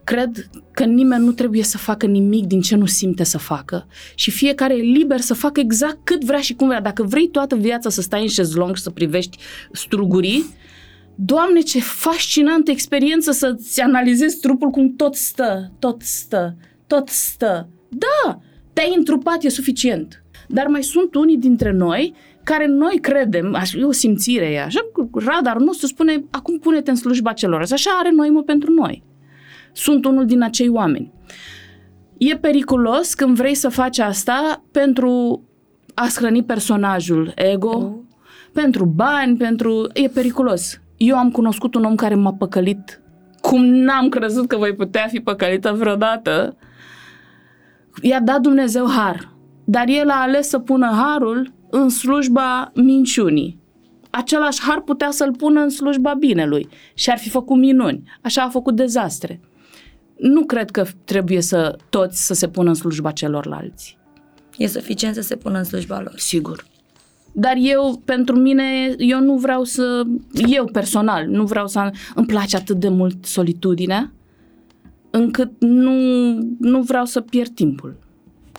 Cred 0.05 0.51
că 0.73 0.85
nimeni 0.85 1.25
nu 1.25 1.33
trebuie 1.33 1.63
să 1.63 1.79
facă 1.79 2.07
nimic 2.07 2.45
din 2.47 2.61
ce 2.61 2.77
nu 2.77 2.87
simte 2.87 3.25
să 3.25 3.39
facă 3.39 3.87
și 4.15 4.31
fiecare 4.31 4.75
e 4.75 4.81
liber 4.81 5.21
să 5.21 5.35
facă 5.35 5.61
exact 5.61 5.99
cât 6.05 6.25
vrea 6.25 6.41
și 6.41 6.55
cum 6.55 6.67
vrea. 6.67 6.81
Dacă 6.81 7.03
vrei 7.03 7.29
toată 7.29 7.57
viața 7.57 7.91
să 7.91 8.01
stai 8.01 8.23
în 8.23 8.29
șezlong 8.29 8.77
și 8.77 8.83
să 8.83 8.91
privești 8.91 9.39
strugurii, 9.73 10.45
Doamne, 11.17 11.61
ce 11.61 11.81
fascinantă 11.81 12.71
experiență 12.71 13.31
să-ți 13.31 13.81
analizezi 13.81 14.41
trupul 14.41 14.71
cum 14.71 14.97
tot 14.97 15.15
stă, 15.15 15.73
tot 15.79 16.03
stă, 16.03 16.57
tot 16.87 17.09
stă. 17.09 17.69
Da, 17.89 18.41
te-ai 18.75 18.95
întrupat, 18.97 19.43
e 19.43 19.49
suficient. 19.49 20.25
Dar 20.49 20.67
mai 20.67 20.83
sunt 20.83 21.15
unii 21.15 21.39
dintre 21.39 21.73
noi 21.73 22.15
care 22.45 22.67
noi 22.67 22.99
credem, 23.01 23.55
așa, 23.55 23.79
e 23.79 23.85
o 23.85 23.93
simțire, 23.93 24.51
e 24.51 24.63
așa, 24.63 24.81
radarul 25.13 25.63
nostru 25.63 25.87
spune, 25.87 26.25
acum 26.31 26.59
pune-te 26.59 26.91
în 26.91 26.97
slujba 26.97 27.33
celor. 27.33 27.61
Așa 27.61 27.91
are 27.99 28.11
noi 28.11 28.29
mă 28.29 28.43
pentru 28.43 28.73
noi. 28.73 29.03
Sunt 29.73 30.05
unul 30.05 30.27
din 30.27 30.43
acei 30.43 30.69
oameni. 30.69 31.13
E 32.19 32.37
periculos 32.37 33.15
când 33.15 33.37
vrei 33.37 33.55
să 33.55 33.69
faci 33.69 33.99
asta 33.99 34.65
pentru 34.71 35.43
a 35.95 36.07
hrăni 36.17 36.45
personajul 36.45 37.33
ego, 37.35 37.69
Oh. 37.69 37.93
pentru 38.53 38.85
bani, 38.85 39.37
pentru... 39.37 39.89
E 39.93 40.09
periculos. 40.09 40.81
Eu 40.97 41.17
am 41.17 41.31
cunoscut 41.31 41.75
un 41.75 41.85
om 41.85 41.95
care 41.95 42.15
m-a 42.15 42.33
păcălit 42.33 42.99
cum 43.41 43.65
n-am 43.65 44.09
crezut 44.09 44.47
că 44.47 44.57
voi 44.57 44.75
putea 44.75 45.07
fi 45.07 45.21
păcălită 45.21 45.73
vreodată. 45.73 46.57
I-a 48.03 48.21
dat 48.21 48.41
Dumnezeu 48.41 48.87
har, 48.87 49.35
dar 49.65 49.89
el 49.89 50.11
a 50.11 50.21
ales 50.21 50.49
să 50.49 50.59
pună 50.59 50.87
harul 50.87 51.53
în 51.71 51.89
slujba 51.89 52.73
minciunii. 52.75 53.63
Același 54.11 54.61
har 54.63 54.81
putea 54.81 55.11
să-l 55.11 55.35
pună 55.37 55.61
în 55.61 55.69
slujba 55.69 56.15
binelui 56.15 56.69
și 56.95 57.11
ar 57.11 57.19
fi 57.19 57.29
făcut 57.29 57.57
minuni. 57.57 58.03
Așa 58.23 58.43
a 58.43 58.49
făcut 58.49 58.77
dezastre. 58.77 59.41
Nu 60.19 60.45
cred 60.45 60.71
că 60.71 60.87
trebuie 61.05 61.41
să 61.41 61.77
toți 61.89 62.27
să 62.27 62.35
se 62.35 62.49
pună 62.49 62.69
în 62.69 62.75
slujba 62.75 63.11
celorlalți. 63.11 63.99
E 64.59 64.67
suficient 64.67 65.15
să 65.15 65.21
se 65.21 65.37
pună 65.37 65.59
în 65.59 65.65
slujba 65.65 66.01
lor. 66.01 66.15
Sigur. 66.17 66.65
Dar 67.33 67.55
eu, 67.59 68.03
pentru 68.05 68.37
mine, 68.37 68.95
eu 68.99 69.21
nu 69.21 69.35
vreau 69.35 69.65
să, 69.65 70.03
eu 70.47 70.65
personal, 70.65 71.27
nu 71.27 71.45
vreau 71.45 71.67
să, 71.67 71.91
îmi 72.15 72.27
place 72.27 72.57
atât 72.57 72.77
de 72.77 72.89
mult 72.89 73.25
solitudinea, 73.25 74.13
încât 75.17 75.53
nu, 75.59 75.93
nu 76.59 76.83
vreau 76.83 77.05
să 77.05 77.21
pierd 77.21 77.55
timpul 77.55 77.97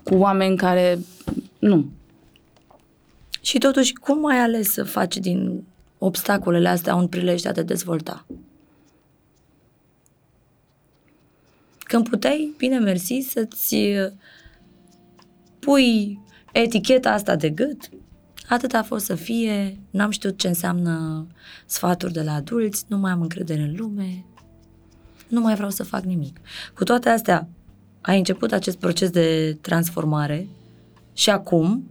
cu 0.03 0.15
oameni 0.15 0.57
care, 0.57 0.99
nu. 1.59 1.91
Și 3.41 3.57
totuși, 3.57 3.93
cum 3.93 4.25
ai 4.25 4.39
ales 4.39 4.71
să 4.71 4.83
faci 4.83 5.17
din 5.17 5.63
obstacolele 5.97 6.67
astea 6.67 6.95
un 6.95 7.07
prilej 7.07 7.41
de 7.41 7.49
a 7.49 7.51
te 7.51 7.63
dezvolta? 7.63 8.25
Când 11.79 12.09
puteai, 12.09 12.53
bine 12.57 12.79
mersi, 12.79 13.27
să-ți 13.29 13.75
uh, 13.75 14.11
pui 15.59 16.19
eticheta 16.51 17.11
asta 17.11 17.35
de 17.35 17.49
gât, 17.49 17.89
atât 18.49 18.73
a 18.73 18.83
fost 18.83 19.05
să 19.05 19.15
fie, 19.15 19.79
n-am 19.89 20.09
știut 20.09 20.37
ce 20.37 20.47
înseamnă 20.47 21.27
sfaturi 21.65 22.13
de 22.13 22.21
la 22.21 22.33
adulți, 22.33 22.85
nu 22.87 22.97
mai 22.97 23.11
am 23.11 23.21
încredere 23.21 23.61
în 23.61 23.75
lume, 23.77 24.25
nu 25.27 25.41
mai 25.41 25.55
vreau 25.55 25.69
să 25.69 25.83
fac 25.83 26.03
nimic. 26.03 26.39
Cu 26.75 26.83
toate 26.83 27.09
astea, 27.09 27.47
ai 28.01 28.17
început 28.17 28.51
acest 28.51 28.77
proces 28.77 29.09
de 29.09 29.57
transformare 29.61 30.47
și 31.13 31.29
acum 31.29 31.89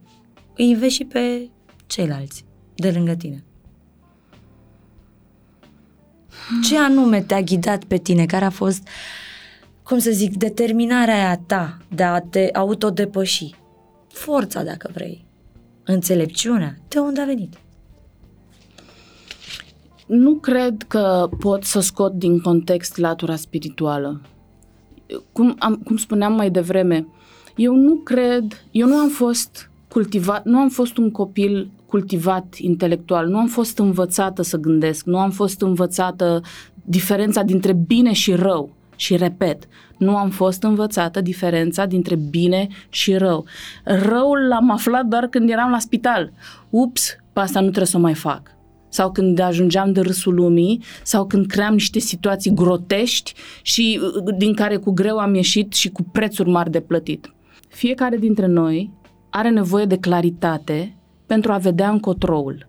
îi 0.56 0.74
vezi 0.74 0.94
și 0.94 1.04
pe 1.04 1.48
ceilalți 1.86 2.44
de 2.74 2.90
lângă 2.90 3.14
tine. 3.14 3.44
Ce 6.62 6.78
anume 6.78 7.22
te-a 7.22 7.40
ghidat 7.40 7.84
pe 7.84 7.96
tine? 7.96 8.26
Care 8.26 8.44
a 8.44 8.50
fost, 8.50 8.88
cum 9.82 9.98
să 9.98 10.10
zic, 10.10 10.36
determinarea 10.36 11.14
aia 11.14 11.36
ta 11.36 11.78
de 11.94 12.02
a 12.02 12.20
te 12.20 12.48
autodepăși? 12.52 13.54
Forța, 14.08 14.62
dacă 14.62 14.90
vrei. 14.92 15.24
Înțelepciunea. 15.84 16.76
De 16.88 16.98
unde 16.98 17.20
a 17.20 17.24
venit? 17.24 17.54
Nu 20.06 20.34
cred 20.34 20.82
că 20.88 21.28
pot 21.38 21.64
să 21.64 21.80
scot 21.80 22.12
din 22.12 22.40
context 22.40 22.96
latura 22.96 23.36
spirituală. 23.36 24.20
Cum, 25.32 25.56
am, 25.58 25.74
cum 25.74 25.96
spuneam 25.96 26.32
mai 26.32 26.50
devreme, 26.50 27.06
eu 27.56 27.74
nu 27.74 27.94
cred, 27.94 28.64
eu 28.70 28.86
nu 28.86 28.94
am 28.94 29.08
fost 29.08 29.70
cultivat, 29.88 30.44
nu 30.44 30.58
am 30.58 30.68
fost 30.68 30.96
un 30.96 31.10
copil 31.10 31.70
cultivat 31.86 32.54
intelectual, 32.56 33.28
nu 33.28 33.38
am 33.38 33.46
fost 33.46 33.78
învățată 33.78 34.42
să 34.42 34.56
gândesc, 34.56 35.04
nu 35.04 35.18
am 35.18 35.30
fost 35.30 35.60
învățată 35.60 36.40
diferența 36.84 37.42
dintre 37.42 37.72
bine 37.72 38.12
și 38.12 38.34
rău. 38.34 38.72
Și 38.96 39.16
repet, 39.16 39.68
nu 39.96 40.16
am 40.16 40.30
fost 40.30 40.62
învățată 40.62 41.20
diferența 41.20 41.86
dintre 41.86 42.14
bine 42.14 42.68
și 42.88 43.16
rău. 43.16 43.44
Răul 43.84 44.46
l-am 44.48 44.70
aflat 44.70 45.06
doar 45.06 45.26
când 45.26 45.50
eram 45.50 45.70
la 45.70 45.78
spital. 45.78 46.32
Ups, 46.70 47.16
pe 47.32 47.40
asta 47.40 47.58
nu 47.58 47.66
trebuie 47.66 47.86
să 47.86 47.96
o 47.96 48.00
mai 48.00 48.14
fac 48.14 48.53
sau 48.94 49.12
când 49.12 49.38
ajungeam 49.38 49.92
de 49.92 50.00
râsul 50.00 50.34
lumii, 50.34 50.82
sau 51.02 51.26
când 51.26 51.46
cream 51.46 51.72
niște 51.72 51.98
situații 51.98 52.54
grotești 52.54 53.34
și 53.62 54.00
uh, 54.02 54.34
din 54.36 54.54
care 54.54 54.76
cu 54.76 54.92
greu 54.92 55.18
am 55.18 55.34
ieșit 55.34 55.72
și 55.72 55.90
cu 55.90 56.02
prețuri 56.02 56.50
mari 56.50 56.70
de 56.70 56.80
plătit. 56.80 57.34
Fiecare 57.68 58.16
dintre 58.16 58.46
noi 58.46 58.90
are 59.30 59.50
nevoie 59.50 59.84
de 59.84 59.98
claritate 59.98 60.96
pentru 61.26 61.52
a 61.52 61.56
vedea 61.56 61.90
încotroul. 61.90 62.68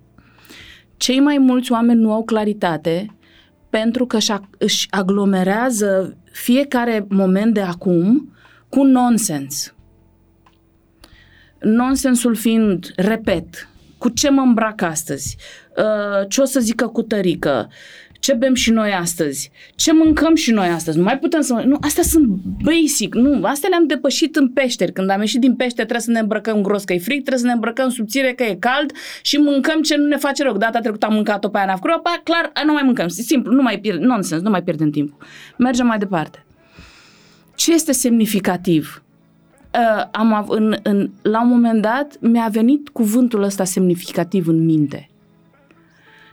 Cei 0.97 1.19
mai 1.19 1.37
mulți 1.37 1.71
oameni 1.71 1.99
nu 1.99 2.13
au 2.13 2.23
claritate 2.23 3.15
pentru 3.69 4.05
că 4.05 4.15
își, 4.15 4.31
își 4.57 4.87
aglomerează 4.89 6.17
fiecare 6.31 7.05
moment 7.09 7.53
de 7.53 7.61
acum 7.61 8.33
cu 8.69 8.83
nonsens. 8.83 9.73
Nonsensul 11.59 12.35
fiind, 12.35 12.93
repet, 12.95 13.69
cu 13.97 14.09
ce 14.09 14.29
mă 14.29 14.41
îmbrac 14.41 14.81
astăzi, 14.81 15.37
uh, 15.77 16.27
ce 16.27 16.41
o 16.41 16.45
să 16.45 16.59
zică 16.59 16.87
cu 16.87 17.01
tărică, 17.01 17.69
ce 18.19 18.33
bem 18.33 18.53
și 18.53 18.71
noi 18.71 18.91
astăzi, 18.91 19.51
ce 19.75 19.93
mâncăm 19.93 20.35
și 20.35 20.51
noi 20.51 20.67
astăzi. 20.67 20.97
Nu 20.97 21.03
mai 21.03 21.19
putem 21.19 21.41
să... 21.41 21.63
Nu, 21.65 21.77
astea 21.81 22.03
sunt 22.03 22.27
basic. 22.63 23.15
Nu, 23.15 23.43
astea 23.43 23.69
le-am 23.69 23.87
depășit 23.87 24.35
în 24.35 24.49
peșteri. 24.49 24.91
Când 24.91 25.09
am 25.09 25.19
ieșit 25.19 25.39
din 25.39 25.55
pește 25.55 25.75
trebuie 25.75 25.99
să 25.99 26.11
ne 26.11 26.19
îmbrăcăm 26.19 26.61
gros 26.61 26.83
că 26.83 26.93
e 26.93 26.97
frig, 26.97 27.19
trebuie 27.19 27.39
să 27.39 27.45
ne 27.45 27.51
îmbrăcăm 27.51 27.89
subțire 27.89 28.33
că 28.33 28.43
e 28.43 28.55
cald 28.55 28.91
și 29.21 29.37
mâncăm 29.37 29.81
ce 29.81 29.95
nu 29.95 30.05
ne 30.05 30.17
face 30.17 30.43
rău. 30.43 30.57
Data 30.57 30.79
trecută 30.79 31.05
am 31.05 31.13
mâncat-o 31.13 31.49
pe 31.49 31.57
aia 31.57 31.65
n-a 31.65 31.73
făcut 31.73 31.89
rău, 31.89 31.99
pe 32.01 32.09
aia, 32.09 32.21
clar, 32.23 32.51
aia 32.53 32.65
nu 32.65 32.73
mai 32.73 32.83
mâncăm. 32.85 33.07
Simplu, 33.07 33.53
nu 33.53 33.61
mai 33.61 33.79
pierd, 33.79 34.01
nonsens, 34.01 34.41
nu 34.41 34.49
mai 34.49 34.63
pierdem 34.63 34.89
timpul. 34.89 35.17
Mergem 35.57 35.85
mai 35.85 35.97
departe. 35.97 36.45
Ce 37.55 37.73
este 37.73 37.91
semnificativ? 37.91 39.03
Uh, 39.73 40.03
am, 40.11 40.33
av- 40.33 40.49
în, 40.49 40.75
în, 40.83 41.09
la 41.21 41.41
un 41.41 41.47
moment 41.47 41.81
dat 41.81 42.17
mi-a 42.19 42.47
venit 42.51 42.89
cuvântul 42.89 43.43
ăsta 43.43 43.63
semnificativ 43.63 44.47
în 44.47 44.65
minte. 44.65 45.09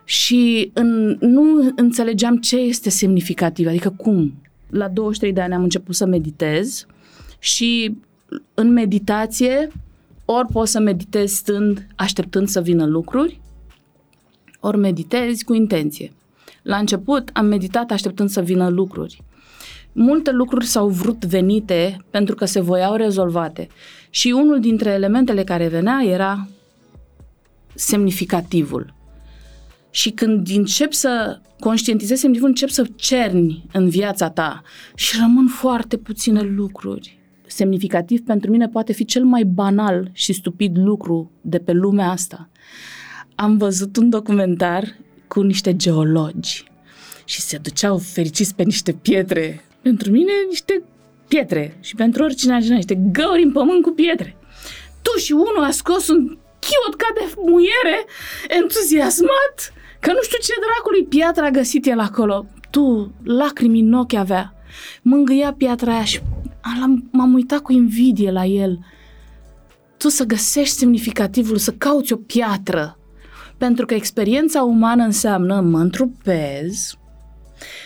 Și 0.04 0.70
în, 0.74 1.16
nu 1.20 1.72
înțelegeam 1.76 2.36
ce 2.36 2.56
este 2.56 2.90
semnificativ, 2.90 3.66
adică 3.66 3.94
cum. 3.96 4.34
La 4.70 4.88
23 4.88 5.32
de 5.32 5.40
ani 5.40 5.54
am 5.54 5.62
început 5.62 5.94
să 5.94 6.06
meditez 6.06 6.86
și 7.38 7.96
în 8.54 8.72
meditație 8.72 9.68
ori 10.24 10.48
poți 10.52 10.70
să 10.70 10.80
meditezi 10.80 11.34
stând, 11.34 11.86
așteptând 11.96 12.48
să 12.48 12.60
vină 12.60 12.86
lucruri, 12.86 13.40
ori 14.60 14.76
meditezi 14.76 15.44
cu 15.44 15.54
intenție. 15.54 16.12
La 16.62 16.76
început 16.76 17.30
am 17.32 17.46
meditat 17.46 17.90
așteptând 17.90 18.28
să 18.28 18.40
vină 18.40 18.68
lucruri. 18.68 19.22
Multe 19.92 20.30
lucruri 20.30 20.66
s-au 20.66 20.88
vrut 20.88 21.24
venite 21.24 22.04
pentru 22.10 22.34
că 22.34 22.44
se 22.44 22.60
voiau 22.60 22.94
rezolvate. 22.94 23.68
Și 24.10 24.30
unul 24.30 24.60
dintre 24.60 24.90
elementele 24.90 25.44
care 25.44 25.68
venea 25.68 26.02
era 26.04 26.48
semnificativul. 27.74 28.94
Și 29.94 30.10
când 30.10 30.48
încep 30.48 30.92
să 30.92 31.40
conștientizezi 31.60 32.20
semnificativul, 32.20 32.62
încep 32.62 32.68
să 32.68 32.92
cerni 32.96 33.64
în 33.72 33.88
viața 33.88 34.30
ta 34.30 34.62
și 34.94 35.16
rămân 35.20 35.46
foarte 35.48 35.96
puține 35.96 36.40
lucruri. 36.40 37.18
Semnificativ 37.46 38.20
pentru 38.20 38.50
mine 38.50 38.68
poate 38.68 38.92
fi 38.92 39.04
cel 39.04 39.24
mai 39.24 39.44
banal 39.44 40.10
și 40.12 40.32
stupid 40.32 40.76
lucru 40.78 41.30
de 41.40 41.58
pe 41.58 41.72
lumea 41.72 42.10
asta. 42.10 42.48
Am 43.34 43.56
văzut 43.56 43.96
un 43.96 44.08
documentar 44.08 44.96
cu 45.28 45.42
niște 45.42 45.76
geologi 45.76 46.64
și 47.24 47.40
se 47.40 47.58
duceau 47.58 47.98
fericiți 47.98 48.54
pe 48.54 48.62
niște 48.62 48.92
pietre. 48.92 49.64
Pentru 49.82 50.10
mine, 50.10 50.32
niște 50.48 50.82
pietre 51.28 51.76
și 51.80 51.94
pentru 51.94 52.22
oricine 52.22 52.52
altcineva, 52.52 52.76
niște 52.76 53.08
găuri 53.12 53.42
în 53.42 53.52
pământ 53.52 53.82
cu 53.82 53.90
pietre. 53.90 54.36
Tu 55.02 55.18
și 55.18 55.32
unul 55.32 55.64
a 55.64 55.70
scos 55.70 56.08
un 56.08 56.36
chiot 56.64 56.94
ca 56.96 57.06
de 57.14 57.34
muiere, 57.50 58.04
entuziasmat, 58.60 59.72
că 60.00 60.12
nu 60.12 60.22
știu 60.22 60.38
ce 60.42 60.52
dracului 60.66 61.04
piatra 61.04 61.46
a 61.46 61.50
găsit 61.50 61.86
el 61.86 61.98
acolo. 61.98 62.46
Tu, 62.70 63.12
lacrimi 63.24 63.80
în 63.80 63.92
ochi 63.92 64.14
avea. 64.14 64.54
Mângâia 65.02 65.52
piatra 65.52 65.92
aia 65.92 66.04
și 66.04 66.20
am- 66.82 67.08
m-am 67.12 67.32
uitat 67.34 67.60
cu 67.60 67.72
invidie 67.72 68.30
la 68.30 68.44
el. 68.44 68.78
Tu 69.96 70.08
să 70.08 70.24
găsești 70.24 70.76
semnificativul, 70.76 71.56
să 71.56 71.70
cauți 71.72 72.12
o 72.12 72.16
piatră. 72.16 72.98
Pentru 73.58 73.86
că 73.86 73.94
experiența 73.94 74.62
umană 74.62 75.02
înseamnă 75.04 75.60
mă 75.60 75.78
întrupez 75.78 76.96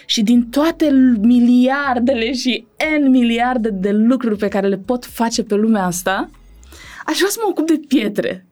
și 0.07 0.23
din 0.23 0.49
toate 0.51 0.91
miliardele 1.21 2.33
și 2.33 2.67
N 3.01 3.11
miliarde 3.11 3.71
de 3.71 3.91
lucruri 3.91 4.37
pe 4.39 4.49
care 4.49 4.67
le 4.69 4.77
pot 4.77 5.05
face 5.05 5.43
pe 5.43 5.55
lumea 5.55 5.85
asta, 5.85 6.31
aș 7.07 7.17
vrea 7.17 7.31
să 7.31 7.39
mă 7.43 7.49
ocup 7.51 7.67
de 7.67 7.81
pietre. 7.89 8.47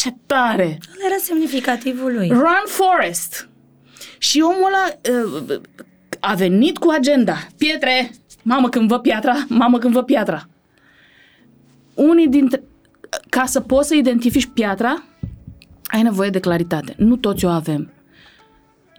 Ce 0.00 0.14
tare! 0.26 0.64
Ăla 0.64 1.06
era 1.06 1.16
semnificativul 1.18 2.12
lui. 2.12 2.28
Run 2.28 2.64
Forest. 2.66 3.48
Și 4.18 4.40
omul 4.40 4.66
ăla 4.66 5.18
uh, 5.48 5.60
a 6.20 6.34
venit 6.34 6.78
cu 6.78 6.90
agenda. 6.90 7.36
Pietre, 7.56 8.10
mamă 8.42 8.68
când 8.68 8.88
vă 8.88 8.98
piatra, 8.98 9.44
mamă 9.48 9.78
când 9.78 9.92
vă 9.92 10.02
piatra. 10.02 10.48
Unii 11.94 12.28
dintre... 12.28 12.62
Ca 13.28 13.44
să 13.44 13.60
poți 13.60 13.88
să 13.88 13.94
identifici 13.94 14.46
piatra, 14.46 15.04
ai 15.84 16.02
nevoie 16.02 16.30
de 16.30 16.40
claritate. 16.40 16.94
Nu 16.96 17.16
toți 17.16 17.44
o 17.44 17.48
avem. 17.48 17.92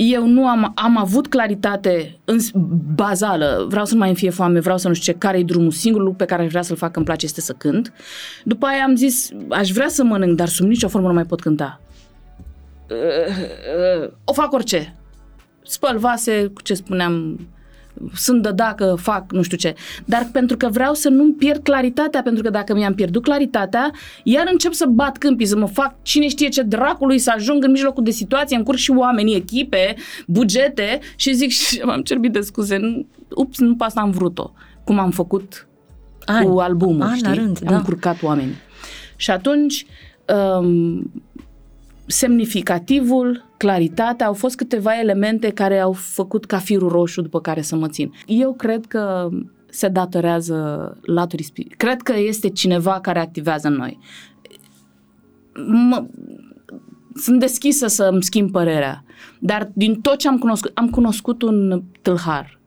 Eu 0.03 0.25
nu 0.27 0.47
am, 0.47 0.71
am 0.75 0.97
avut 0.97 1.27
claritate 1.27 2.17
în 2.25 2.39
s- 2.39 2.51
bazală, 2.95 3.65
vreau 3.69 3.85
să 3.85 3.93
nu 3.93 3.99
mai 3.99 4.07
îmi 4.07 4.17
fie 4.17 4.29
foame, 4.29 4.59
vreau 4.59 4.77
să 4.77 4.87
nu 4.87 4.93
știu 4.93 5.11
ce, 5.11 5.17
care 5.19 5.37
e 5.39 5.43
drumul, 5.43 5.71
singurul 5.71 6.05
lucru 6.05 6.25
pe 6.25 6.29
care 6.31 6.43
aș 6.43 6.49
vrea 6.49 6.61
să-l 6.61 6.75
fac 6.75 6.95
îmi 6.95 7.05
place 7.05 7.25
este 7.25 7.41
să 7.41 7.53
cânt. 7.53 7.93
După 8.43 8.65
aia 8.65 8.83
am 8.83 8.95
zis, 8.95 9.29
aș 9.49 9.69
vrea 9.69 9.87
să 9.87 10.03
mănânc, 10.03 10.35
dar 10.35 10.47
sub 10.47 10.67
nicio 10.67 10.87
formă 10.87 11.07
nu 11.07 11.13
mai 11.13 11.25
pot 11.25 11.39
cânta. 11.41 11.81
O 14.23 14.33
fac 14.33 14.53
orice. 14.53 14.95
Spăl 15.63 15.97
vase, 15.97 16.51
cu 16.53 16.61
ce 16.61 16.73
spuneam, 16.73 17.39
sunt 18.13 18.41
de 18.41 18.51
dacă 18.51 18.95
fac 18.99 19.31
nu 19.31 19.41
știu 19.41 19.57
ce. 19.57 19.73
Dar 20.05 20.29
pentru 20.31 20.57
că 20.57 20.69
vreau 20.69 20.93
să 20.93 21.09
nu-mi 21.09 21.33
pierd 21.33 21.63
claritatea, 21.63 22.21
pentru 22.21 22.43
că 22.43 22.49
dacă 22.49 22.73
mi-am 22.73 22.93
pierdut 22.93 23.23
claritatea, 23.23 23.91
iar 24.23 24.47
încep 24.51 24.73
să 24.73 24.85
bat 24.89 25.17
câmpii, 25.17 25.45
să 25.45 25.57
mă 25.57 25.65
fac 25.67 25.95
cine 26.01 26.27
știe 26.27 26.47
ce 26.49 26.61
dracului, 26.61 27.17
să 27.19 27.31
ajung 27.35 27.63
în 27.63 27.71
mijlocul 27.71 28.03
de 28.03 28.11
situație, 28.11 28.57
încurc 28.57 28.77
și 28.77 28.91
oamenii, 28.91 29.35
echipe, 29.35 29.95
bugete 30.27 30.99
și 31.15 31.33
zic 31.33 31.49
și 31.49 31.81
m-am 31.83 32.01
cerbit 32.01 32.31
de 32.31 32.39
scuze. 32.41 32.77
Nu- 32.77 33.05
Ups, 33.35 33.59
nu 33.59 33.75
pe 33.75 33.83
asta 33.83 34.01
am 34.01 34.11
vrut-o. 34.11 34.51
Cum 34.83 34.99
am 34.99 35.11
făcut 35.11 35.67
Ani. 36.25 36.45
cu 36.45 36.59
albumul, 36.59 37.01
Ani 37.01 37.15
știi? 37.17 37.27
la 37.27 37.33
rând, 37.33 37.59
am 37.65 37.73
da. 37.73 37.81
curcat 37.81 38.23
oamenii. 38.23 38.55
Și 39.15 39.31
atunci, 39.31 39.85
um, 40.59 41.11
semnificativul, 42.11 43.45
claritatea, 43.57 44.25
au 44.25 44.33
fost 44.33 44.55
câteva 44.55 44.99
elemente 44.99 45.49
care 45.49 45.79
au 45.79 45.91
făcut 45.91 46.45
ca 46.45 46.57
firul 46.57 46.89
roșu 46.89 47.21
după 47.21 47.41
care 47.41 47.61
să 47.61 47.75
mă 47.75 47.87
țin. 47.87 48.13
Eu 48.25 48.53
cred 48.53 48.85
că 48.85 49.29
se 49.69 49.87
datorează 49.87 50.97
laturii 51.01 51.45
spi- 51.45 51.77
Cred 51.77 52.01
că 52.01 52.13
este 52.17 52.49
cineva 52.49 52.99
care 52.99 53.19
activează 53.19 53.67
în 53.67 53.73
noi. 53.73 53.99
Mă, 55.89 56.05
sunt 57.15 57.39
deschisă 57.39 57.87
să 57.87 58.03
îmi 58.03 58.23
schimb 58.23 58.51
părerea, 58.51 59.03
dar 59.39 59.71
din 59.73 60.01
tot 60.01 60.17
ce 60.17 60.27
am 60.27 60.37
cunoscut, 60.37 60.71
am 60.73 60.89
cunoscut 60.89 61.41
un 61.41 61.83
tâlhar 62.01 62.59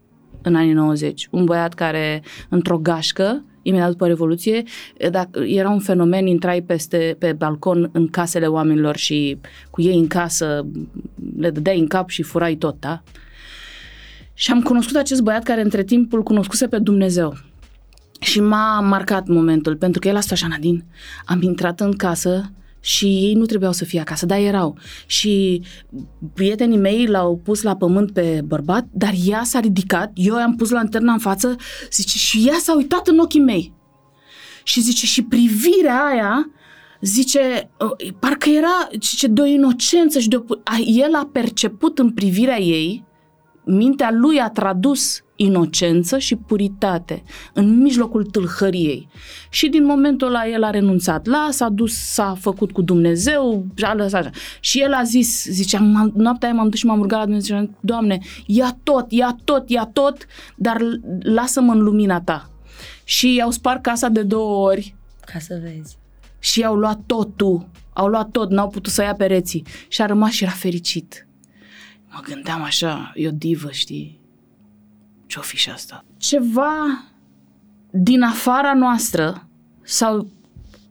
în 0.42 0.54
anii 0.54 0.72
90, 0.72 1.28
un 1.30 1.44
băiat 1.44 1.74
care 1.74 2.22
într-o 2.48 2.78
gașcă, 2.78 3.44
imediat 3.64 3.90
după 3.90 4.06
Revoluție, 4.06 4.62
dacă 5.10 5.40
era 5.40 5.70
un 5.70 5.78
fenomen, 5.78 6.26
intrai 6.26 6.62
peste, 6.62 7.16
pe 7.18 7.32
balcon 7.32 7.90
în 7.92 8.08
casele 8.08 8.46
oamenilor 8.46 8.96
și 8.96 9.38
cu 9.70 9.82
ei 9.82 9.98
în 9.98 10.06
casă 10.06 10.66
le 11.38 11.50
dădeai 11.50 11.78
în 11.78 11.86
cap 11.86 12.08
și 12.08 12.22
furai 12.22 12.54
tot, 12.54 12.76
da? 12.80 13.02
Și 14.34 14.50
am 14.50 14.62
cunoscut 14.62 14.96
acest 14.96 15.20
băiat 15.20 15.42
care 15.42 15.60
între 15.60 15.84
timp 15.84 16.12
îl 16.12 16.22
cunoscuse 16.22 16.68
pe 16.68 16.78
Dumnezeu. 16.78 17.34
Și 18.20 18.40
m-a 18.40 18.80
marcat 18.80 19.26
momentul, 19.26 19.76
pentru 19.76 20.00
că 20.00 20.08
el 20.08 20.16
a 20.16 20.20
stat 20.20 20.32
așa, 20.32 20.46
Nadine, 20.46 20.84
am 21.24 21.42
intrat 21.42 21.80
în 21.80 21.92
casă 21.92 22.50
și 22.84 23.04
ei 23.06 23.34
nu 23.34 23.44
trebuiau 23.44 23.72
să 23.72 23.84
fie 23.84 24.00
acasă, 24.00 24.26
dar 24.26 24.38
erau. 24.38 24.76
Și 25.06 25.62
prietenii 26.34 26.78
mei 26.78 27.06
l-au 27.06 27.36
pus 27.44 27.62
la 27.62 27.76
pământ 27.76 28.10
pe 28.12 28.42
bărbat, 28.46 28.86
dar 28.92 29.12
ea 29.26 29.42
s-a 29.44 29.60
ridicat, 29.60 30.10
eu 30.14 30.36
i-am 30.36 30.56
pus 30.56 30.70
lanterna 30.70 31.12
în 31.12 31.18
față, 31.18 31.56
zice, 31.92 32.18
și 32.18 32.44
ea 32.48 32.56
s-a 32.60 32.74
uitat 32.76 33.08
în 33.08 33.18
ochii 33.18 33.40
mei. 33.40 33.72
Și 34.62 34.80
zice, 34.80 35.06
și 35.06 35.22
privirea 35.22 36.04
aia, 36.04 36.50
zice, 37.00 37.70
uh, 38.00 38.12
parcă 38.18 38.48
era, 38.50 38.88
zice, 39.00 39.26
de 39.26 39.40
o 39.40 39.44
inocență 39.44 40.18
și 40.18 40.28
de 40.28 40.36
o... 40.36 40.54
a- 40.64 40.78
El 40.86 41.14
a 41.14 41.28
perceput 41.32 41.98
în 41.98 42.10
privirea 42.12 42.60
ei, 42.60 43.04
mintea 43.64 44.10
lui 44.12 44.38
a 44.40 44.48
tradus 44.48 45.22
inocență 45.36 46.18
și 46.18 46.36
puritate 46.36 47.22
în 47.52 47.76
mijlocul 47.82 48.24
tâlhăriei. 48.24 49.08
Și 49.50 49.68
din 49.68 49.84
momentul 49.84 50.28
ăla 50.28 50.48
el 50.48 50.62
a 50.62 50.70
renunțat 50.70 51.26
la, 51.26 51.48
s-a 51.50 51.68
dus, 51.68 51.94
s-a 51.94 52.36
făcut 52.40 52.72
cu 52.72 52.82
Dumnezeu 52.82 53.66
și 53.74 53.84
a 53.84 53.94
lăsat 53.94 54.20
așa. 54.20 54.30
Și 54.60 54.80
el 54.80 54.92
a 54.92 55.02
zis, 55.02 55.44
zicea, 55.50 55.78
m-am, 55.80 56.12
noaptea 56.16 56.48
aia 56.48 56.56
m-am 56.56 56.68
dus 56.68 56.78
și 56.78 56.86
m-am 56.86 57.00
rugat 57.00 57.18
la 57.18 57.24
Dumnezeu 57.24 57.56
și 57.56 57.62
am 57.62 57.66
zis, 57.68 57.76
Doamne, 57.80 58.18
ia 58.46 58.78
tot, 58.82 59.12
ia 59.12 59.36
tot, 59.44 59.70
ia 59.70 59.90
tot, 59.92 60.26
dar 60.56 60.80
l- 60.80 61.00
lasă-mă 61.22 61.72
în 61.72 61.78
lumina 61.82 62.20
Ta. 62.20 62.50
Și 63.04 63.34
i-au 63.34 63.50
spart 63.50 63.82
casa 63.82 64.08
de 64.08 64.22
două 64.22 64.66
ori 64.68 64.94
Ca 65.32 65.38
să 65.38 65.60
vezi. 65.62 65.96
și 66.38 66.60
i-au 66.60 66.74
luat 66.74 67.00
totul. 67.06 67.68
Au 67.92 68.06
luat 68.06 68.30
tot, 68.30 68.50
n-au 68.50 68.68
putut 68.68 68.92
să 68.92 69.02
ia 69.02 69.14
pereții. 69.14 69.64
Și 69.88 70.02
a 70.02 70.06
rămas 70.06 70.30
și 70.30 70.42
era 70.42 70.52
fericit. 70.52 71.26
Mă 72.14 72.20
gândeam 72.22 72.62
așa, 72.62 73.12
e 73.14 73.28
o 73.28 73.30
divă, 73.30 73.70
știi? 73.70 74.20
Ce-o 75.26 75.42
fi 75.42 75.56
și 75.56 75.70
asta? 75.70 76.04
Ceva 76.16 77.04
din 77.90 78.22
afara 78.22 78.74
noastră 78.74 79.48
sau 79.82 80.30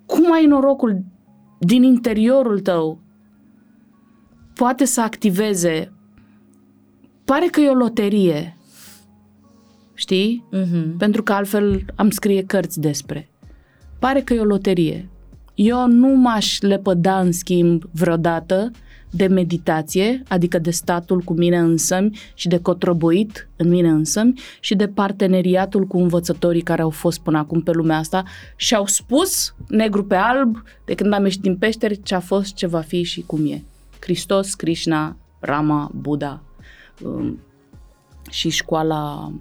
cum 0.05 0.32
ai 0.32 0.45
norocul 0.45 1.03
din 1.59 1.84
interiorul 1.84 2.59
tău 2.59 2.99
poate 4.53 4.86
să 4.86 5.01
activeze 5.01 5.91
pare 7.26 7.45
că 7.45 7.59
e 7.61 7.69
o 7.69 7.74
loterie 7.74 8.57
știi? 9.93 10.43
Mhm. 10.51 10.97
Pentru 10.97 11.24
că 11.24 11.34
altfel 11.34 11.86
am 11.95 12.09
scrie 12.09 12.43
cărți 12.43 12.80
despre. 12.80 13.30
Pare 13.99 14.21
că 14.21 14.34
e 14.34 14.39
o 14.39 14.43
loterie. 14.43 15.09
Eu 15.53 15.88
nu 15.88 16.07
m-aș 16.07 16.59
lepăda 16.61 17.19
în 17.19 17.32
schimb 17.32 17.84
vreodată 17.91 18.71
de 19.16 19.28
meditație, 19.28 20.24
adică 20.28 20.59
de 20.59 20.72
statul 20.72 21.22
cu 21.22 21.34
mine 21.34 21.57
însămi 21.57 22.20
și 22.34 22.47
de 22.47 22.57
cotroboit 22.57 23.49
în 23.55 23.70
mine 23.70 23.89
însămi 23.89 24.34
și 24.59 24.76
de 24.76 24.88
parteneriatul 24.88 25.86
cu 25.86 25.97
învățătorii 25.97 26.61
care 26.61 26.82
au 26.82 26.89
fost 26.89 27.20
până 27.20 27.38
acum 27.38 27.61
pe 27.61 27.72
lumea 27.72 27.97
asta 27.97 28.24
și 28.55 28.76
au 28.76 28.86
spus 28.86 29.55
negru 29.68 30.05
pe 30.05 30.16
alb 30.16 30.64
de 30.86 30.95
când 30.95 31.14
am 31.14 31.24
ieșit 31.24 31.41
din 31.41 31.57
peșteri 31.57 32.01
ce 32.01 32.16
a 32.16 32.20
fost, 32.20 32.53
ce 32.53 32.68
va 32.68 32.82
fi 32.82 33.03
și 33.03 33.22
cum 33.22 33.51
e. 33.51 33.64
Hristos, 33.99 34.53
Krishna, 34.53 35.18
Rama, 35.39 35.91
Buddha 35.95 36.43
um, 37.03 37.39
și 38.30 38.49
școala 38.49 39.34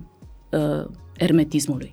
uh, 0.51 0.85
ermetismului. 1.17 1.93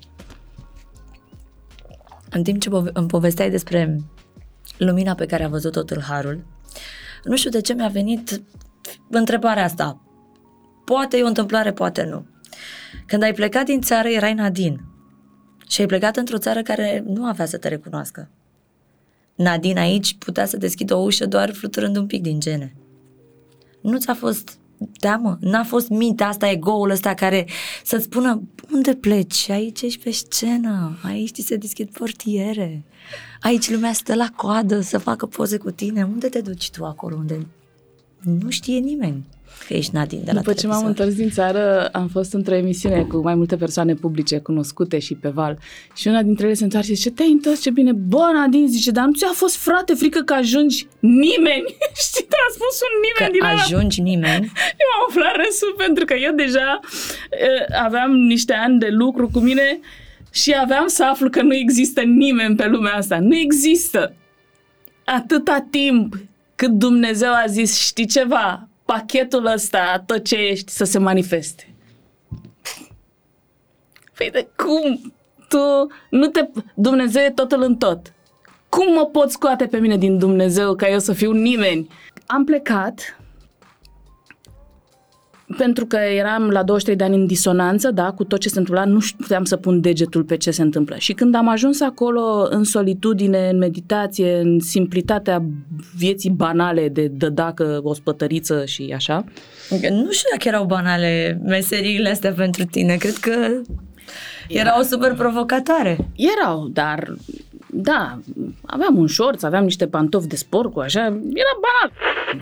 În 2.29 2.43
timp 2.43 2.61
ce 2.61 2.69
pove- 2.69 2.89
îmi 2.93 3.07
povesteai 3.07 3.49
despre 3.49 3.99
lumina 4.77 5.13
pe 5.13 5.25
care 5.25 5.43
a 5.43 5.47
văzut-o 5.47 5.81
tâlharul, 5.81 6.43
nu 7.23 7.35
știu 7.35 7.49
de 7.49 7.61
ce 7.61 7.73
mi-a 7.73 7.87
venit 7.87 8.41
întrebarea 9.09 9.63
asta. 9.63 10.01
Poate 10.85 11.17
e 11.17 11.23
o 11.23 11.27
întâmplare, 11.27 11.71
poate 11.71 12.03
nu. 12.03 12.25
Când 13.05 13.23
ai 13.23 13.33
plecat 13.33 13.65
din 13.65 13.81
țară, 13.81 14.07
erai 14.07 14.33
Nadine. 14.33 14.83
Și 15.67 15.81
ai 15.81 15.87
plecat 15.87 16.17
într-o 16.17 16.37
țară 16.37 16.61
care 16.61 17.03
nu 17.07 17.25
avea 17.25 17.45
să 17.45 17.57
te 17.57 17.67
recunoască. 17.67 18.29
Nadine 19.35 19.79
aici 19.79 20.15
putea 20.17 20.45
să 20.45 20.57
deschidă 20.57 20.95
o 20.95 21.01
ușă 21.01 21.25
doar 21.25 21.53
fluturând 21.53 21.97
un 21.97 22.05
pic 22.05 22.21
din 22.21 22.39
gene. 22.39 22.75
Nu 23.81 23.97
ți-a 23.97 24.13
fost 24.13 24.57
teamă? 24.99 25.37
N-a 25.41 25.63
fost 25.63 25.89
mintea 25.89 26.27
asta, 26.27 26.49
ego-ul 26.49 26.89
ăsta 26.89 27.13
care 27.13 27.47
să-ți 27.83 28.03
spună 28.03 28.41
unde 28.73 28.95
pleci? 28.95 29.49
Aici 29.49 29.81
ești 29.81 30.03
pe 30.03 30.11
scenă, 30.11 30.99
aici 31.03 31.31
ți 31.31 31.41
se 31.41 31.55
deschid 31.55 31.89
portiere, 31.91 32.83
aici 33.39 33.69
lumea 33.69 33.93
stă 33.93 34.15
la 34.15 34.27
coadă 34.35 34.79
să 34.81 34.97
facă 34.97 35.25
poze 35.25 35.57
cu 35.57 35.71
tine. 35.71 36.03
Unde 36.03 36.27
te 36.27 36.41
duci 36.41 36.69
tu 36.69 36.85
acolo 36.85 37.15
unde 37.15 37.47
nu 38.23 38.49
știe 38.49 38.79
nimeni 38.79 39.23
că 39.67 39.73
ești 39.73 39.95
Nadine 39.95 40.21
de 40.21 40.31
la 40.31 40.37
După 40.37 40.53
ce 40.53 40.67
m-am 40.67 40.93
televizor? 40.93 41.05
întors 41.05 41.19
din 41.19 41.29
țară, 41.29 41.87
am 41.87 42.07
fost 42.07 42.33
într-o 42.33 42.55
emisiune 42.55 43.01
cu 43.03 43.17
mai 43.17 43.35
multe 43.35 43.55
persoane 43.55 43.93
publice 43.93 44.37
cunoscute 44.39 44.99
și 44.99 45.15
pe 45.15 45.29
val. 45.29 45.57
Și 45.95 46.07
una 46.07 46.21
dintre 46.21 46.45
ele 46.45 46.53
se 46.53 46.63
întoarce 46.63 46.89
și 46.89 46.95
zice, 46.95 47.11
te-ai 47.11 47.31
întors, 47.31 47.61
ce 47.61 47.69
bine. 47.69 47.91
Bă, 47.91 48.29
Nadine, 48.33 48.67
zice, 48.67 48.91
dar 48.91 49.05
nu 49.05 49.13
ți-a 49.13 49.31
fost, 49.33 49.55
frate, 49.55 49.93
frică 49.93 50.19
că 50.19 50.33
ajungi 50.33 50.87
nimeni? 50.99 51.75
Știi, 52.07 52.25
te 52.29 52.35
a 52.47 52.51
spus 52.53 52.79
un 52.87 52.93
nimeni 53.07 53.31
din 53.31 53.41
Că 53.41 53.51
ăla 53.51 53.61
ajungi 53.61 54.01
nimeni, 54.01 54.51
Eu 54.83 54.89
am 54.95 55.05
aflat 55.09 55.35
râsul 55.35 55.73
pentru 55.77 56.05
că 56.05 56.13
eu 56.13 56.33
deja 56.33 56.79
uh, 56.83 57.81
aveam 57.85 58.11
niște 58.11 58.53
ani 58.53 58.79
de 58.79 58.87
lucru 58.89 59.29
cu 59.33 59.39
mine 59.39 59.79
și 60.31 60.55
aveam 60.61 60.87
să 60.87 61.03
aflu 61.03 61.29
că 61.29 61.41
nu 61.41 61.53
există 61.53 62.01
nimeni 62.01 62.55
pe 62.55 62.67
lumea 62.67 62.93
asta. 62.93 63.19
Nu 63.19 63.35
există. 63.35 64.13
Atâta 65.05 65.67
timp 65.69 66.15
cât 66.55 66.71
Dumnezeu 66.71 67.31
a 67.31 67.43
zis, 67.47 67.79
știi 67.79 68.05
ceva, 68.05 68.67
pachetul 68.85 69.45
ăsta, 69.45 70.03
tot 70.05 70.23
ce 70.23 70.35
ești, 70.35 70.71
să 70.71 70.83
se 70.83 70.99
manifeste. 70.99 71.73
Păi 74.17 74.29
de 74.31 74.47
cum? 74.55 75.13
Tu 75.47 75.57
nu 76.09 76.27
te... 76.27 76.47
Dumnezeu 76.73 77.23
e 77.23 77.29
totul 77.29 77.61
în 77.61 77.75
tot. 77.75 78.13
Cum 78.69 78.93
mă 78.93 79.05
pot 79.05 79.31
scoate 79.31 79.65
pe 79.67 79.77
mine 79.77 79.97
din 79.97 80.17
Dumnezeu 80.17 80.75
ca 80.75 80.89
eu 80.89 80.99
să 80.99 81.13
fiu 81.13 81.31
nimeni? 81.31 81.87
Am 82.25 82.43
plecat 82.43 83.18
pentru 85.57 85.85
că 85.85 85.95
eram 85.95 86.49
la 86.49 86.63
23 86.63 86.95
de 86.95 87.03
ani 87.03 87.15
în 87.15 87.27
disonanță, 87.27 87.91
da, 87.91 88.11
cu 88.11 88.23
tot 88.23 88.39
ce 88.39 88.49
se 88.49 88.59
întâmpla, 88.59 88.85
nu 88.85 88.99
puteam 89.17 89.43
să 89.43 89.55
pun 89.55 89.81
degetul 89.81 90.23
pe 90.23 90.37
ce 90.37 90.51
se 90.51 90.61
întâmplă. 90.61 90.95
Și 90.97 91.13
când 91.13 91.35
am 91.35 91.47
ajuns 91.47 91.81
acolo 91.81 92.47
în 92.49 92.63
solitudine, 92.63 93.49
în 93.49 93.57
meditație, 93.57 94.39
în 94.39 94.59
simplitatea 94.59 95.43
vieții 95.95 96.29
banale 96.29 96.89
de 96.89 97.07
dădacă, 97.07 97.79
ospătăriță 97.83 98.65
și 98.65 98.91
așa. 98.95 99.23
Nu 99.69 100.11
știu 100.11 100.29
dacă 100.31 100.47
erau 100.47 100.65
banale 100.65 101.41
meseriile 101.43 102.09
astea 102.09 102.31
pentru 102.31 102.63
tine. 102.65 102.95
Cred 102.95 103.15
că 103.15 103.61
erau 104.47 104.81
super 104.81 105.13
provocatoare. 105.13 105.97
Erau, 106.15 106.67
dar 106.67 107.13
da, 107.71 108.19
aveam 108.65 108.97
un 108.97 109.07
șorț, 109.07 109.43
aveam 109.43 109.63
niște 109.63 109.87
pantofi 109.87 110.27
de 110.27 110.35
sport 110.35 110.73
cu 110.73 110.79
așa, 110.79 111.05
era 111.33 111.53
banal. 111.61 111.91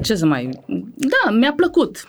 Ce 0.04 0.16
să 0.16 0.26
mai... 0.26 0.50
Da, 0.96 1.32
mi-a 1.32 1.54
plăcut. 1.56 2.08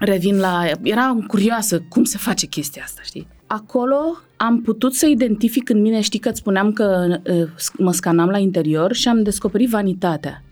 Revin 0.00 0.38
la... 0.38 0.70
Eram 0.82 1.20
curioasă 1.20 1.80
cum 1.80 2.04
se 2.04 2.18
face 2.18 2.46
chestia 2.46 2.82
asta, 2.84 3.00
știi? 3.04 3.26
Acolo 3.46 4.16
am 4.36 4.62
putut 4.62 4.94
să 4.94 5.06
identific 5.06 5.68
în 5.68 5.80
mine, 5.80 6.00
știi 6.00 6.18
că 6.18 6.28
îți 6.28 6.38
spuneam 6.38 6.72
că 6.72 7.18
uh, 7.26 7.48
mă 7.78 7.92
scanam 7.92 8.28
la 8.28 8.38
interior 8.38 8.94
și 8.94 9.08
am 9.08 9.22
descoperit 9.22 9.68
vanitatea. 9.68 10.42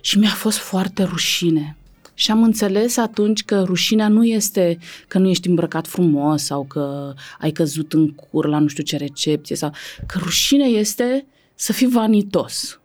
Și 0.00 0.18
mi-a 0.18 0.30
fost 0.30 0.58
foarte 0.58 1.02
rușine. 1.02 1.76
Și 2.14 2.30
am 2.30 2.42
înțeles 2.42 2.96
atunci 2.96 3.44
că 3.44 3.62
rușinea 3.62 4.08
nu 4.08 4.24
este 4.24 4.78
că 5.08 5.18
nu 5.18 5.28
ești 5.28 5.48
îmbrăcat 5.48 5.86
frumos 5.86 6.42
sau 6.42 6.64
că 6.64 7.14
ai 7.38 7.50
căzut 7.50 7.92
în 7.92 8.08
cur 8.08 8.46
la 8.46 8.58
nu 8.58 8.66
știu 8.66 8.82
ce 8.82 8.96
recepție 8.96 9.56
sau 9.56 9.72
că 10.06 10.18
rușine 10.18 10.64
este 10.64 11.26
să 11.54 11.72
fii 11.72 11.88
vanitos. 11.88 12.80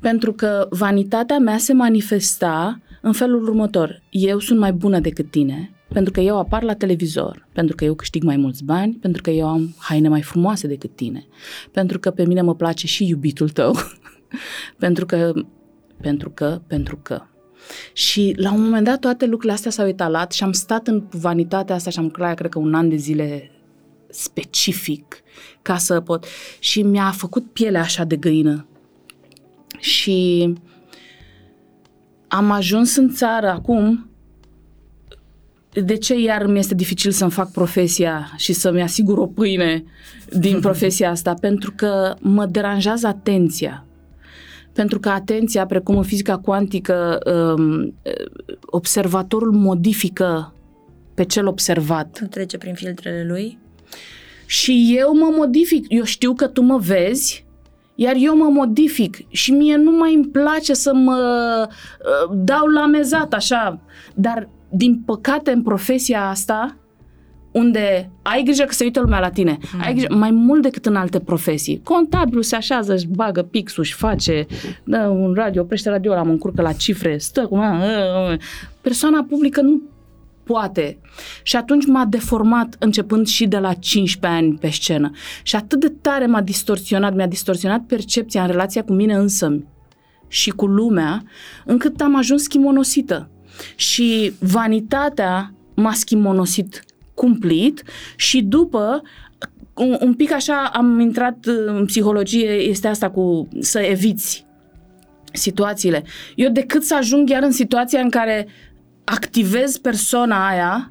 Pentru 0.00 0.32
că 0.32 0.66
vanitatea 0.70 1.38
mea 1.38 1.58
se 1.58 1.72
manifesta 1.72 2.80
în 3.06 3.12
felul 3.12 3.42
următor. 3.42 4.02
Eu 4.10 4.38
sunt 4.38 4.58
mai 4.58 4.72
bună 4.72 5.00
decât 5.00 5.30
tine, 5.30 5.70
pentru 5.88 6.12
că 6.12 6.20
eu 6.20 6.38
apar 6.38 6.62
la 6.62 6.74
televizor, 6.74 7.48
pentru 7.52 7.76
că 7.76 7.84
eu 7.84 7.94
câștig 7.94 8.22
mai 8.22 8.36
mulți 8.36 8.64
bani, 8.64 8.94
pentru 8.94 9.22
că 9.22 9.30
eu 9.30 9.48
am 9.48 9.74
haine 9.78 10.08
mai 10.08 10.22
frumoase 10.22 10.66
decât 10.66 10.96
tine, 10.96 11.26
pentru 11.72 11.98
că 11.98 12.10
pe 12.10 12.26
mine 12.26 12.42
mă 12.42 12.54
place 12.54 12.86
și 12.86 13.08
iubitul 13.08 13.48
tău, 13.48 13.76
pentru 14.84 15.06
că, 15.06 15.32
pentru 16.00 16.30
că, 16.30 16.60
pentru 16.66 16.96
că. 17.02 17.22
Și 17.92 18.34
la 18.36 18.52
un 18.52 18.62
moment 18.62 18.84
dat 18.84 18.98
toate 18.98 19.24
lucrurile 19.24 19.52
astea 19.52 19.70
s-au 19.70 19.86
etalat 19.86 20.32
și 20.32 20.42
am 20.42 20.52
stat 20.52 20.86
în 20.86 21.06
vanitatea 21.10 21.74
asta 21.74 21.90
și 21.90 21.98
am 21.98 22.04
lucrat, 22.04 22.36
cred 22.36 22.50
că 22.50 22.58
un 22.58 22.74
an 22.74 22.88
de 22.88 22.96
zile 22.96 23.50
specific 24.08 25.22
ca 25.62 25.76
să 25.76 26.00
pot. 26.00 26.24
Și 26.58 26.82
mi-a 26.82 27.10
făcut 27.10 27.52
pielea 27.52 27.80
așa 27.80 28.04
de 28.04 28.16
găină. 28.16 28.66
Și 29.78 30.52
am 32.28 32.50
ajuns 32.50 32.96
în 32.96 33.10
țară 33.10 33.48
acum. 33.48 34.10
De 35.84 35.96
ce 35.96 36.18
iar 36.18 36.46
mi 36.46 36.58
este 36.58 36.74
dificil 36.74 37.10
să-mi 37.10 37.30
fac 37.30 37.50
profesia 37.50 38.32
și 38.36 38.52
să-mi 38.52 38.82
asigur 38.82 39.18
o 39.18 39.26
pâine 39.26 39.84
din 40.32 40.60
profesia 40.66 41.10
asta? 41.10 41.34
Pentru 41.34 41.72
că 41.76 42.14
mă 42.20 42.46
deranjează 42.46 43.06
atenția 43.06 43.86
pentru 44.76 45.00
că 45.00 45.08
atenția, 45.08 45.66
precum 45.66 45.96
în 45.96 46.02
fizica 46.02 46.38
cuantică, 46.38 47.18
um, 47.56 47.94
observatorul 48.60 49.52
modifică 49.52 50.54
pe 51.14 51.24
cel 51.24 51.46
observat. 51.46 52.26
Trece 52.30 52.58
prin 52.58 52.74
filtrele 52.74 53.24
lui? 53.28 53.58
Și 54.46 54.94
eu 54.98 55.16
mă 55.16 55.34
modific. 55.36 55.84
Eu 55.88 56.04
știu 56.04 56.34
că 56.34 56.46
tu 56.46 56.62
mă 56.62 56.78
vezi, 56.78 57.45
iar 57.96 58.14
eu 58.18 58.36
mă 58.36 58.48
modific 58.50 59.16
și 59.28 59.52
mie 59.52 59.76
nu 59.76 59.90
mai 59.90 60.14
îmi 60.14 60.26
place 60.26 60.74
să 60.74 60.94
mă 60.94 61.18
uh, 61.68 62.36
dau 62.44 62.66
la 62.66 62.86
mezat 62.86 63.32
așa. 63.32 63.80
Dar, 64.14 64.48
din 64.68 65.02
păcate, 65.06 65.50
în 65.50 65.62
profesia 65.62 66.28
asta, 66.28 66.76
unde 67.50 68.10
ai 68.22 68.42
grijă 68.42 68.64
că 68.64 68.72
se 68.72 68.84
uită 68.84 69.00
lumea 69.00 69.20
la 69.20 69.30
tine, 69.30 69.58
mm. 69.74 69.80
ai 69.80 69.92
grijă, 69.92 70.14
mai 70.14 70.30
mult 70.30 70.62
decât 70.62 70.86
în 70.86 70.96
alte 70.96 71.20
profesii. 71.20 71.80
Contabilul 71.84 72.42
se 72.42 72.56
așează, 72.56 72.92
își 72.92 73.06
bagă 73.06 73.42
pixul, 73.42 73.82
își 73.82 73.94
face, 73.94 74.46
dă 74.84 74.98
un 74.98 75.34
radio, 75.34 75.62
oprește 75.62 75.90
radio 75.90 76.14
la 76.14 76.22
mă 76.22 76.30
încurcă 76.30 76.62
la 76.62 76.72
cifre, 76.72 77.18
stă 77.18 77.46
cu 77.46 77.58
Persoana 78.80 79.26
publică 79.28 79.60
nu 79.60 79.82
poate. 80.46 80.98
Și 81.42 81.56
atunci 81.56 81.86
m-a 81.86 82.04
deformat 82.04 82.76
începând 82.78 83.26
și 83.26 83.46
de 83.46 83.58
la 83.58 83.72
15 83.72 84.40
ani 84.40 84.58
pe 84.58 84.70
scenă. 84.70 85.10
Și 85.42 85.56
atât 85.56 85.80
de 85.80 85.88
tare 85.88 86.26
m-a 86.26 86.40
distorsionat, 86.40 87.14
mi-a 87.14 87.26
distorsionat 87.26 87.82
percepția 87.86 88.42
în 88.42 88.48
relația 88.48 88.82
cu 88.84 88.92
mine 88.92 89.14
însă 89.14 89.64
și 90.28 90.50
cu 90.50 90.66
lumea, 90.66 91.22
încât 91.64 92.00
am 92.00 92.16
ajuns 92.16 92.42
schimonosită. 92.42 93.30
Și 93.74 94.32
vanitatea 94.38 95.54
m-a 95.74 95.92
schimonosit 95.92 96.84
cumplit 97.14 97.82
și 98.16 98.42
după 98.42 99.02
un, 99.74 99.96
un 100.00 100.14
pic 100.14 100.32
așa 100.32 100.70
am 100.72 101.00
intrat 101.00 101.36
în 101.66 101.84
psihologie, 101.84 102.50
este 102.50 102.88
asta 102.88 103.10
cu 103.10 103.48
să 103.60 103.80
eviți 103.80 104.46
situațiile. 105.32 106.04
Eu 106.34 106.50
decât 106.50 106.84
să 106.84 106.94
ajung 106.94 107.28
iar 107.28 107.42
în 107.42 107.50
situația 107.50 108.00
în 108.00 108.10
care 108.10 108.46
activez 109.06 109.76
persoana 109.76 110.48
aia 110.48 110.90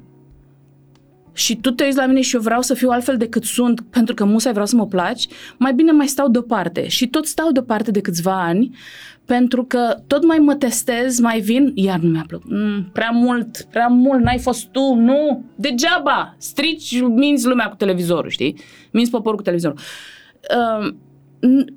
și 1.32 1.56
tu 1.56 1.70
te 1.70 1.84
uiți 1.84 1.96
la 1.96 2.06
mine 2.06 2.20
și 2.20 2.34
eu 2.34 2.40
vreau 2.40 2.62
să 2.62 2.74
fiu 2.74 2.88
altfel 2.88 3.16
decât 3.16 3.44
sunt 3.44 3.80
pentru 3.80 4.14
că 4.14 4.24
musai 4.24 4.52
vreau 4.52 4.66
să 4.66 4.76
mă 4.76 4.86
placi, 4.86 5.26
mai 5.56 5.74
bine 5.74 5.92
mai 5.92 6.06
stau 6.06 6.28
deoparte. 6.28 6.88
Și 6.88 7.08
tot 7.08 7.26
stau 7.26 7.50
deoparte 7.50 7.90
de 7.90 8.00
câțiva 8.00 8.42
ani 8.44 8.76
pentru 9.24 9.64
că 9.64 9.96
tot 10.06 10.26
mai 10.26 10.38
mă 10.38 10.54
testez, 10.54 11.18
mai 11.18 11.40
vin, 11.40 11.72
iar 11.74 11.98
nu 11.98 12.10
mi-a 12.10 12.24
plăcut. 12.26 12.50
Mm, 12.50 12.90
prea 12.92 13.10
mult, 13.10 13.66
prea 13.70 13.86
mult, 13.86 14.22
n-ai 14.22 14.38
fost 14.38 14.66
tu, 14.66 14.94
nu, 14.94 15.44
degeaba, 15.54 16.34
strici, 16.38 17.00
minți 17.00 17.46
lumea 17.46 17.68
cu 17.68 17.76
televizorul, 17.76 18.30
știi? 18.30 18.56
Minți 18.90 19.10
poporul 19.10 19.36
cu 19.36 19.42
televizorul. 19.42 19.78
Uh, 20.56 20.94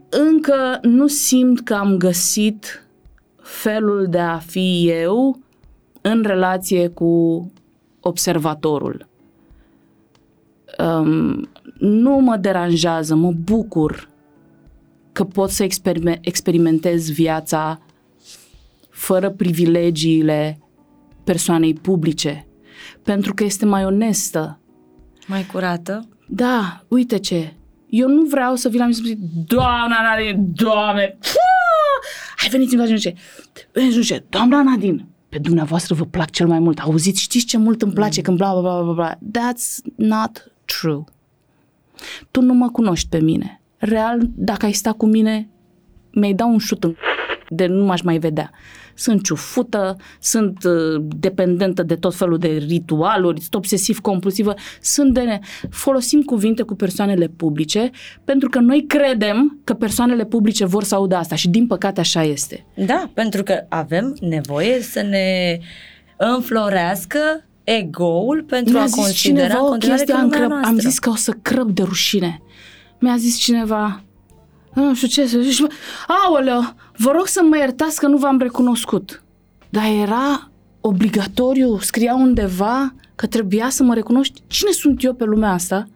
încă 0.10 0.80
nu 0.82 1.08
simt 1.08 1.60
că 1.60 1.74
am 1.74 1.98
găsit 1.98 2.88
felul 3.42 4.08
de 4.10 4.20
a 4.20 4.38
fi 4.38 4.90
eu 4.90 5.40
în 6.02 6.24
relație 6.24 6.88
cu 6.88 7.52
observatorul. 8.00 9.08
Um, 10.78 11.50
nu 11.78 12.12
mă 12.20 12.38
deranjează, 12.38 13.16
mă 13.16 13.32
bucur 13.32 14.10
că 15.12 15.24
pot 15.24 15.50
să 15.50 15.68
experimentez 16.22 17.12
viața 17.12 17.82
fără 18.90 19.30
privilegiile 19.30 20.60
persoanei 21.24 21.74
publice, 21.74 22.48
pentru 23.04 23.34
că 23.34 23.44
este 23.44 23.66
mai 23.66 23.86
onestă. 23.86 24.60
Mai 25.28 25.46
curată? 25.46 26.08
Da, 26.28 26.84
uite 26.88 27.18
ce. 27.18 27.54
Eu 27.90 28.08
nu 28.08 28.22
vreau 28.22 28.56
să 28.56 28.70
vin 28.70 28.80
la 28.80 28.86
mine 28.86 28.96
să 28.96 29.02
zic, 29.06 29.18
Doamna 29.46 30.02
Nadine, 30.02 30.46
Doamne, 30.54 31.18
hai 32.36 32.50
veniți 32.50 32.76
în 32.76 32.98
ce. 32.98 33.14
Veniți 33.72 34.02
ce, 34.02 34.26
Doamna 34.30 34.64
Nadine, 34.64 35.08
pe 35.30 35.38
dumneavoastră 35.38 35.96
vă 35.96 36.06
plac 36.06 36.30
cel 36.30 36.48
mai 36.48 36.60
mult. 36.60 36.80
Auziți, 36.80 37.22
știți 37.22 37.46
ce 37.46 37.58
mult 37.58 37.82
îmi 37.82 37.94
place 37.94 38.20
mm. 38.20 38.24
când 38.24 38.38
bla, 38.38 38.60
bla, 38.60 38.82
bla, 38.82 38.94
bla. 38.94 39.16
That's 39.16 39.94
not 39.96 40.52
true. 40.66 41.04
Tu 42.32 42.42
nu 42.42 42.54
mă 42.54 42.70
cunoști 42.70 43.10
pe 43.10 43.20
mine 43.20 43.60
real, 43.80 44.20
dacă 44.36 44.66
ai 44.66 44.72
sta 44.72 44.92
cu 44.92 45.06
mine, 45.06 45.50
mi-ai 46.12 46.34
da 46.34 46.46
un 46.46 46.58
șut 46.58 46.84
în 46.84 46.96
de 47.50 47.66
nu 47.66 47.86
m-aș 47.86 48.02
mai 48.02 48.18
vedea. 48.18 48.52
Sunt 49.00 49.24
ciufută, 49.24 49.96
sunt 50.20 50.64
uh, 50.64 51.04
dependentă 51.20 51.84
de 51.84 51.96
tot 51.96 52.16
felul 52.16 52.38
de 52.38 52.48
ritualuri, 52.48 53.40
sunt 53.40 53.56
obsesiv-compulsivă, 53.56 54.54
sunt 54.82 55.14
de... 55.14 55.40
Folosim 55.70 56.22
cuvinte 56.22 56.62
cu 56.64 56.76
persoanele 56.76 57.28
publice 57.28 57.90
pentru 58.24 58.50
că 58.50 58.60
noi 58.60 58.86
credem 58.88 59.60
că 59.64 59.74
persoanele 59.74 60.26
publice 60.26 60.66
vor 60.66 60.84
să 60.84 60.96
audă 60.96 61.16
asta 61.16 61.36
și 61.36 61.50
din 61.50 61.68
păcate 61.68 62.00
așa 62.00 62.24
este. 62.24 62.66
Da, 62.76 63.10
pentru 63.14 63.44
că 63.44 63.66
avem 63.70 64.16
nevoie 64.20 64.82
să 64.82 65.02
ne 65.02 65.60
înflorească 66.18 67.20
ego-ul 67.64 68.44
pentru 68.44 68.74
Mi-a 68.74 68.82
a 68.82 68.90
considera 68.90 69.48
cineva 69.48 69.68
o 69.68 69.78
chestie, 69.78 70.14
am, 70.14 70.30
crăb, 70.30 70.52
am 70.52 70.80
zis 70.80 71.00
că 71.00 71.10
o 71.10 71.16
să 71.16 71.32
crăb 71.42 71.72
de 71.72 71.84
rușine. 71.84 72.42
Mi-a 73.00 73.16
zis 73.18 73.38
cineva, 73.38 74.04
nu 74.74 74.96
știu 74.96 75.08
ce 75.08 75.28
să 75.28 75.40
zici, 75.40 75.62
aoleo, 76.08 76.60
vă 76.98 77.12
rog 77.12 77.28
să 77.28 77.42
mă 77.50 77.58
iertați 77.58 78.00
că 78.00 78.08
nu 78.08 78.18
v-am 78.18 78.40
recunoscut. 78.40 79.24
Dar 79.70 79.86
era 79.86 80.52
obligatoriu, 80.82 81.80
scria 81.80 82.16
undeva 82.16 82.94
că 83.16 83.28
trebuia 83.28 83.70
să 83.70 83.84
mă 83.84 83.94
recunoști. 83.94 84.42
Cine 84.48 84.72
sunt 84.72 85.04
eu 85.04 85.14
pe 85.14 85.24
lumea 85.24 85.52
asta? 85.52 85.88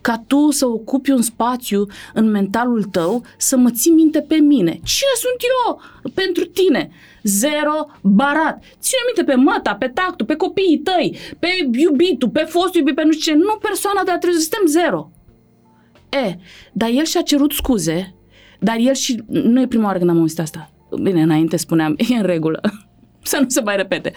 Ca 0.00 0.24
tu 0.26 0.50
să 0.50 0.66
ocupi 0.66 1.10
un 1.10 1.22
spațiu 1.22 1.86
în 2.14 2.30
mentalul 2.30 2.84
tău, 2.84 3.22
să 3.36 3.56
mă 3.56 3.70
ții 3.70 3.90
minte 3.92 4.20
pe 4.20 4.34
mine. 4.34 4.70
Cine 4.70 5.14
sunt 5.14 5.40
eu 5.40 5.80
pentru 6.14 6.44
tine? 6.44 6.90
Zero 7.22 7.90
barat. 8.00 8.62
Ține 8.80 9.00
minte 9.06 9.32
pe 9.32 9.34
măta, 9.34 9.74
pe 9.74 9.88
tactul, 9.88 10.26
pe 10.26 10.36
copiii 10.36 10.78
tăi, 10.78 11.16
pe 11.38 11.48
iubitul, 11.72 12.28
pe 12.28 12.40
fostul 12.40 12.80
iubit, 12.80 12.94
pe 12.94 13.04
nu 13.04 13.12
știu 13.12 13.32
ce. 13.32 13.38
Nu 13.38 13.56
persoana 13.60 14.02
de 14.04 14.10
a 14.10 14.18
trebui 14.18 14.40
să 14.40 14.48
suntem 14.50 14.82
zero. 14.82 15.10
E, 16.08 16.36
dar 16.72 16.88
el 16.88 17.04
și-a 17.04 17.22
cerut 17.22 17.52
scuze, 17.52 18.14
dar 18.62 18.76
el 18.78 18.94
și... 18.94 19.22
Nu 19.26 19.60
e 19.60 19.66
prima 19.66 19.84
oară 19.84 19.98
când 19.98 20.10
am 20.10 20.18
auzit 20.18 20.38
asta. 20.38 20.70
Bine, 21.02 21.22
înainte 21.22 21.56
spuneam, 21.56 21.94
e 22.10 22.14
în 22.14 22.22
regulă, 22.22 22.60
să 23.22 23.38
nu 23.42 23.48
se 23.48 23.60
mai 23.60 23.76
repete. 23.76 24.12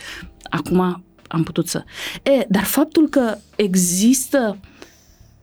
Acum 0.49 1.03
am 1.27 1.43
putut 1.43 1.67
să... 1.67 1.83
E, 2.23 2.45
dar 2.49 2.63
faptul 2.63 3.09
că 3.09 3.37
există... 3.55 4.57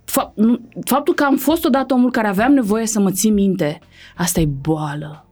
Fapt, 0.05 0.39
nu, 0.39 0.61
faptul 0.85 1.15
că 1.15 1.25
am 1.25 1.37
fost 1.37 1.65
odată 1.65 1.95
omul 1.95 2.11
care 2.11 2.29
aveam 2.29 2.53
nevoie 2.53 2.87
să 2.87 3.01
mă 3.01 3.11
țin 3.11 3.35
minte, 3.35 3.79
asta 4.17 4.41
e 4.41 4.47
boală. 4.47 5.27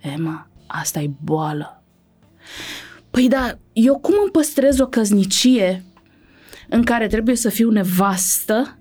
Emma, 0.00 0.48
asta 0.66 1.00
e 1.00 1.10
boală. 1.22 1.82
Păi 3.10 3.28
da, 3.28 3.58
eu 3.72 3.98
cum 3.98 4.14
îmi 4.22 4.30
păstrez 4.30 4.78
o 4.78 4.86
căznicie 4.86 5.84
în 6.68 6.82
care 6.82 7.06
trebuie 7.06 7.36
să 7.36 7.48
fiu 7.48 7.70
nevastă, 7.70 8.78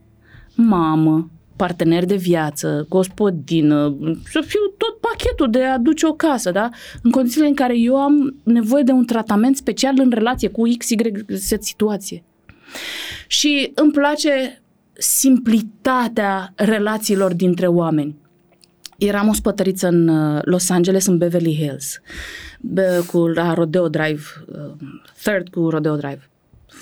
mamă, 0.55 1.31
partener 1.61 2.05
de 2.05 2.15
viață, 2.15 2.85
gospodină, 2.89 3.97
să 4.29 4.41
fiu 4.41 4.59
tot 4.77 4.97
pachetul 4.99 5.49
de 5.49 5.63
a 5.63 5.77
duce 5.77 6.05
o 6.05 6.13
casă, 6.13 6.51
da? 6.51 6.69
În 7.03 7.11
condițiile 7.11 7.47
în 7.47 7.53
care 7.53 7.77
eu 7.77 7.97
am 7.97 8.35
nevoie 8.43 8.83
de 8.83 8.91
un 8.91 9.05
tratament 9.05 9.57
special 9.57 9.93
în 9.97 10.11
relație 10.13 10.47
cu 10.47 10.61
X, 10.77 10.89
Y, 10.89 10.97
Z 11.27 11.51
situație. 11.59 12.23
Și 13.27 13.71
îmi 13.75 13.91
place 13.91 14.61
simplitatea 14.93 16.53
relațiilor 16.55 17.33
dintre 17.33 17.67
oameni. 17.67 18.15
Eram 18.97 19.27
o 19.27 19.33
spătăriță 19.33 19.87
în 19.87 20.07
uh, 20.07 20.41
Los 20.43 20.69
Angeles, 20.69 21.05
în 21.05 21.17
Beverly 21.17 21.55
Hills, 21.55 21.99
cu 23.05 23.27
la 23.27 23.53
Rodeo 23.53 23.87
Drive, 23.87 24.21
uh, 24.47 24.71
third 25.23 25.49
cu 25.49 25.69
Rodeo 25.69 25.95
Drive 25.95 26.30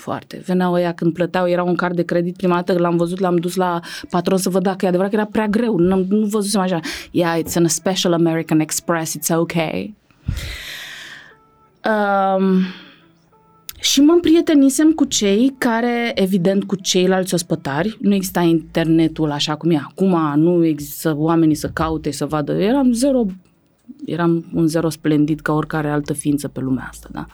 foarte. 0.00 0.42
Veneau 0.46 0.72
ăia 0.72 0.92
când 0.92 1.12
plăteau, 1.12 1.48
era 1.48 1.62
un 1.62 1.74
card 1.74 1.96
de 1.96 2.02
credit, 2.02 2.36
prima 2.36 2.54
dată 2.54 2.78
l-am 2.78 2.96
văzut, 2.96 3.18
l-am 3.18 3.36
dus 3.36 3.54
la 3.54 3.80
patron 4.10 4.38
să 4.38 4.48
văd 4.48 4.62
dacă 4.62 4.84
e 4.84 4.88
adevărat 4.88 5.10
că 5.12 5.16
era 5.16 5.28
prea 5.30 5.46
greu. 5.46 5.76
Nu, 5.76 6.06
nu 6.08 6.26
văzusem 6.26 6.60
așa. 6.60 6.80
Yeah, 7.10 7.40
it's 7.42 7.54
an 7.54 7.66
special 7.66 8.12
American 8.12 8.60
Express, 8.60 9.16
it's 9.18 9.36
okay. 9.36 9.94
Um, 11.84 12.62
și 13.80 14.00
mă 14.00 14.12
împrietenisem 14.12 14.92
cu 14.92 15.04
cei 15.04 15.54
care, 15.58 16.12
evident, 16.14 16.64
cu 16.64 16.76
ceilalți 16.76 17.34
ospătari, 17.34 17.96
nu 18.00 18.14
exista 18.14 18.40
internetul 18.40 19.30
așa 19.30 19.56
cum 19.56 19.70
e 19.70 19.76
acum, 19.76 20.40
nu 20.40 20.64
există 20.64 21.14
oamenii 21.16 21.54
să 21.54 21.68
caute, 21.68 22.10
să 22.10 22.26
vadă, 22.26 22.52
eram 22.52 22.92
zero, 22.92 23.24
eram 24.04 24.44
un 24.54 24.66
zero 24.66 24.88
splendid 24.88 25.40
ca 25.40 25.52
oricare 25.52 25.88
altă 25.88 26.12
ființă 26.12 26.48
pe 26.48 26.60
lumea 26.60 26.86
asta, 26.90 27.08
da? 27.12 27.26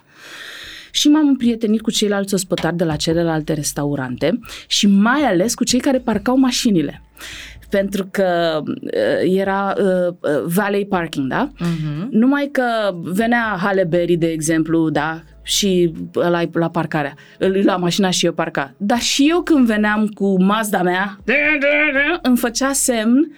Și 0.97 1.09
m-am 1.09 1.29
împrietenit 1.29 1.81
cu 1.81 1.91
ceilalți 1.91 2.35
ospătari 2.35 2.77
de 2.77 2.85
la 2.85 2.97
celelalte 2.97 3.53
restaurante 3.53 4.39
și 4.67 4.87
mai 4.87 5.21
ales 5.21 5.55
cu 5.55 5.65
cei 5.65 5.81
care 5.81 5.99
parcau 5.99 6.37
mașinile 6.37 7.03
pentru 7.71 8.09
că 8.11 8.61
uh, 8.67 9.37
era 9.37 9.75
uh, 9.79 10.09
uh 10.09 10.45
valet 10.45 10.89
parking, 10.89 11.29
da? 11.29 11.49
Uh-huh. 11.49 12.09
Numai 12.11 12.49
că 12.53 12.95
venea 13.03 13.57
Halle 13.63 13.85
Berry, 13.85 14.17
de 14.17 14.31
exemplu, 14.31 14.91
da, 14.91 15.23
și 15.43 15.93
la, 16.13 16.43
la 16.53 16.71
parcarea. 16.71 17.15
Îl 17.39 17.61
la 17.65 17.77
mașina 17.77 18.11
și 18.11 18.27
eu 18.27 18.33
parca. 18.33 18.75
Dar 18.77 18.99
și 18.99 19.27
eu 19.31 19.43
când 19.43 19.67
veneam 19.67 20.07
cu 20.07 20.43
Mazda 20.43 20.83
mea, 20.83 21.19
îmi 22.23 22.37
făcea 22.37 22.73
semn 22.73 23.33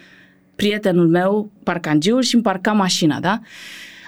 prietenul 0.56 1.08
meu, 1.08 1.50
parcangiul, 1.62 2.22
și 2.22 2.34
îmi 2.34 2.42
parca 2.42 2.72
mașina, 2.72 3.20
da? 3.20 3.40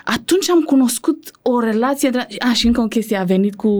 Atunci 0.05 0.51
am 0.51 0.61
cunoscut 0.61 1.31
o 1.43 1.61
relație, 1.61 2.11
de... 2.11 2.27
a, 2.39 2.53
și 2.53 2.67
încă 2.67 2.81
o 2.81 2.87
chestie, 2.87 3.17
a 3.17 3.25
venit 3.25 3.55
cu 3.55 3.71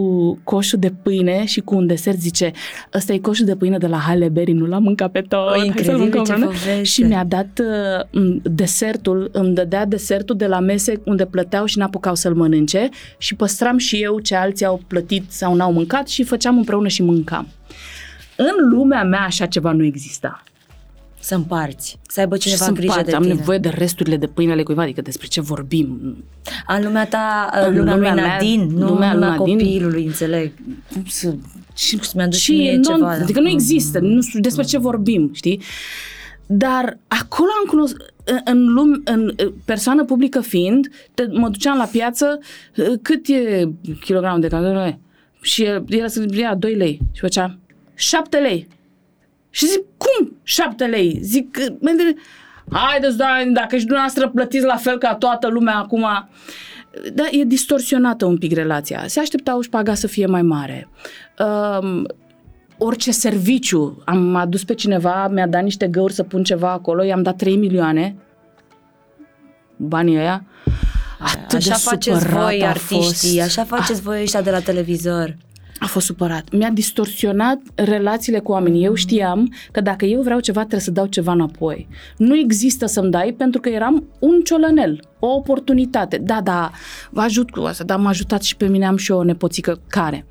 coșul 0.43 0.79
de 0.79 0.93
pâine 1.03 1.45
și 1.45 1.59
cu 1.59 1.75
un 1.75 1.87
desert, 1.87 2.19
zice, 2.19 2.51
ăsta 2.93 3.13
e 3.13 3.17
coșul 3.17 3.45
de 3.45 3.55
pâine 3.55 3.77
de 3.77 3.87
la 3.87 3.97
Halle 3.97 4.29
Berry, 4.29 4.51
nu 4.51 4.65
l-am 4.65 4.83
mâncat 4.83 5.11
pe 5.11 5.21
tot. 5.21 5.55
O, 5.55 5.63
incredibil 5.63 6.23
ce 6.23 6.81
Și 6.81 7.03
mi-a 7.03 7.23
dat 7.23 7.61
uh, 8.13 8.35
desertul, 8.43 9.29
îmi 9.31 9.53
dădea 9.53 9.85
desertul 9.85 10.35
de 10.35 10.47
la 10.47 10.59
mese 10.59 11.01
unde 11.05 11.25
plăteau 11.25 11.65
și 11.65 11.77
n-apucau 11.77 12.15
să-l 12.15 12.33
mănânce 12.33 12.89
și 13.17 13.35
păstram 13.35 13.77
și 13.77 13.95
eu 13.95 14.19
ce 14.19 14.35
alții 14.35 14.65
au 14.65 14.81
plătit 14.87 15.23
sau 15.31 15.55
n-au 15.55 15.73
mâncat 15.73 16.07
și 16.07 16.23
făceam 16.23 16.57
împreună 16.57 16.87
și 16.87 17.03
mâncam. 17.03 17.47
În 18.35 18.69
lumea 18.69 19.03
mea 19.03 19.21
așa 19.21 19.45
ceva 19.45 19.71
nu 19.71 19.83
exista. 19.83 20.43
Să 21.21 21.35
împarți, 21.35 21.99
să 22.07 22.19
aibă 22.19 22.37
cineva 22.37 22.65
să 22.65 22.71
grijă 22.71 23.01
de 23.05 23.11
am 23.11 23.21
tine. 23.21 23.33
nevoie 23.33 23.57
de 23.57 23.69
resturile 23.69 24.17
de 24.17 24.27
pâine 24.27 24.51
ale 24.51 24.63
cuiva, 24.63 24.81
adică 24.81 25.01
despre 25.01 25.27
ce 25.27 25.41
vorbim. 25.41 26.17
În 26.67 26.83
lumea 26.83 27.07
ta, 27.07 27.49
în 27.65 27.77
lumea, 27.77 27.95
lumea 27.95 28.13
lui 28.13 28.21
Nadine, 28.21 28.65
nu 28.65 28.87
lumea, 28.87 29.13
lumea 29.13 29.35
copilului, 29.35 30.05
înțeleg. 30.05 30.51
Să, 31.07 31.35
și, 31.75 31.99
mi-a 32.15 32.29
și 32.29 32.51
mie 32.51 32.71
non, 32.71 32.81
ceva. 32.83 33.11
Adică 33.11 33.39
nu 33.39 33.49
există, 33.49 33.99
nu 33.99 34.21
știu 34.21 34.39
despre 34.39 34.63
ce 34.63 34.77
vorbim, 34.77 35.29
știi? 35.33 35.61
Dar 36.45 36.97
acolo 37.07 37.49
am 37.61 37.69
cunoscut, 37.69 38.13
în, 38.45 38.65
lume, 38.65 38.97
în 39.03 39.35
persoană 39.65 40.03
publică 40.03 40.39
fiind, 40.41 40.87
te, 41.13 41.25
mă 41.31 41.49
duceam 41.49 41.77
la 41.77 41.85
piață, 41.85 42.39
cât 43.01 43.27
e 43.27 43.69
kilogramul 44.03 44.41
de 44.41 44.47
carne? 44.47 44.99
Și 45.41 45.63
el, 45.63 45.83
el 45.87 46.09
să 46.09 46.25
ia 46.31 46.55
2 46.55 46.73
lei 46.73 46.99
și 47.11 47.21
făcea 47.21 47.57
7 47.95 48.37
lei. 48.37 48.67
Și 49.51 49.67
zic, 49.67 49.81
cum 49.97 50.35
șapte 50.43 50.85
lei? 50.85 51.19
Zic, 51.21 51.57
haideți, 52.71 53.17
doamne, 53.17 53.51
dacă 53.53 53.75
și 53.75 53.85
dumneavoastră 53.85 54.29
plătiți 54.29 54.65
la 54.65 54.75
fel 54.75 54.97
ca 54.97 55.15
toată 55.15 55.47
lumea 55.47 55.75
acum... 55.75 56.05
Da, 57.13 57.23
e 57.31 57.43
distorsionată 57.43 58.25
un 58.25 58.37
pic 58.37 58.53
relația. 58.53 59.03
Se 59.07 59.19
așteptau 59.19 59.61
șpaga 59.61 59.93
să 59.93 60.07
fie 60.07 60.25
mai 60.25 60.41
mare. 60.41 60.89
Um, 61.39 62.05
orice 62.77 63.11
serviciu, 63.11 64.01
am 64.05 64.35
adus 64.35 64.63
pe 64.63 64.73
cineva, 64.73 65.27
mi-a 65.27 65.47
dat 65.47 65.63
niște 65.63 65.87
găuri 65.87 66.13
să 66.13 66.23
pun 66.23 66.43
ceva 66.43 66.71
acolo, 66.71 67.03
i-am 67.03 67.21
dat 67.21 67.35
3 67.35 67.55
milioane, 67.57 68.15
banii 69.77 70.17
ăia. 70.17 70.45
Atât 71.19 71.57
așa 71.57 71.75
faceți 71.75 72.27
voi, 72.27 72.65
artiștii, 72.65 73.37
fost. 73.37 73.41
așa 73.41 73.63
faceți 73.63 74.01
voi 74.01 74.21
ăștia 74.21 74.41
de 74.41 74.51
la 74.51 74.59
televizor 74.59 75.35
a 75.83 75.85
fost 75.85 76.05
supărat. 76.05 76.51
Mi-a 76.51 76.69
distorsionat 76.69 77.61
relațiile 77.75 78.39
cu 78.39 78.51
oamenii. 78.51 78.83
Eu 78.83 78.93
știam 78.93 79.53
că 79.71 79.81
dacă 79.81 80.05
eu 80.05 80.21
vreau 80.21 80.39
ceva, 80.39 80.59
trebuie 80.59 80.81
să 80.81 80.91
dau 80.91 81.05
ceva 81.05 81.31
înapoi. 81.31 81.87
Nu 82.17 82.37
există 82.37 82.85
să-mi 82.85 83.11
dai 83.11 83.35
pentru 83.37 83.61
că 83.61 83.69
eram 83.69 84.07
un 84.19 84.41
ciolănel, 84.41 84.99
o 85.19 85.27
oportunitate. 85.27 86.17
Da, 86.17 86.41
da, 86.41 86.71
vă 87.09 87.21
ajut 87.21 87.49
cu 87.49 87.59
asta, 87.59 87.83
dar 87.83 87.99
m-a 87.99 88.09
ajutat 88.09 88.43
și 88.43 88.55
pe 88.55 88.67
mine, 88.67 88.85
am 88.85 88.97
și 88.97 89.11
o 89.11 89.23
nepoțică 89.23 89.81
care. 89.87 90.25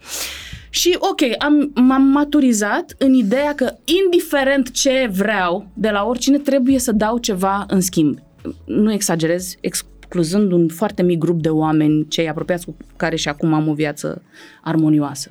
Și 0.70 0.96
ok, 0.98 1.20
am, 1.38 1.72
m-am 1.74 2.02
maturizat 2.02 2.94
în 2.98 3.14
ideea 3.14 3.54
că 3.54 3.72
indiferent 4.04 4.70
ce 4.70 5.10
vreau 5.12 5.70
de 5.74 5.90
la 5.90 6.04
oricine, 6.04 6.38
trebuie 6.38 6.78
să 6.78 6.92
dau 6.92 7.18
ceva 7.18 7.64
în 7.68 7.80
schimb. 7.80 8.18
Nu 8.64 8.92
exagerez, 8.92 9.54
excluzând 9.60 10.52
un 10.52 10.68
foarte 10.68 11.02
mic 11.02 11.18
grup 11.18 11.42
de 11.42 11.48
oameni, 11.48 12.08
cei 12.08 12.28
apropiați 12.28 12.64
cu 12.64 12.76
care 12.96 13.16
și 13.16 13.28
acum 13.28 13.52
am 13.52 13.68
o 13.68 13.74
viață 13.74 14.22
armonioasă. 14.62 15.30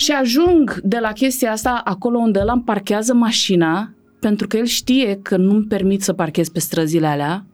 Și 0.00 0.12
ajung 0.12 0.80
de 0.82 0.98
la 0.98 1.12
chestia 1.12 1.52
asta 1.52 1.80
acolo 1.84 2.18
unde 2.18 2.38
el 2.38 2.50
îmi 2.52 2.62
parchează 2.62 3.14
mașina 3.14 3.94
pentru 4.20 4.46
că 4.46 4.56
el 4.56 4.64
știe 4.64 5.18
că 5.22 5.36
nu-mi 5.36 5.64
permit 5.64 6.02
să 6.02 6.12
parchez 6.12 6.48
pe 6.48 6.60
străzile 6.60 7.06
alea 7.06 7.44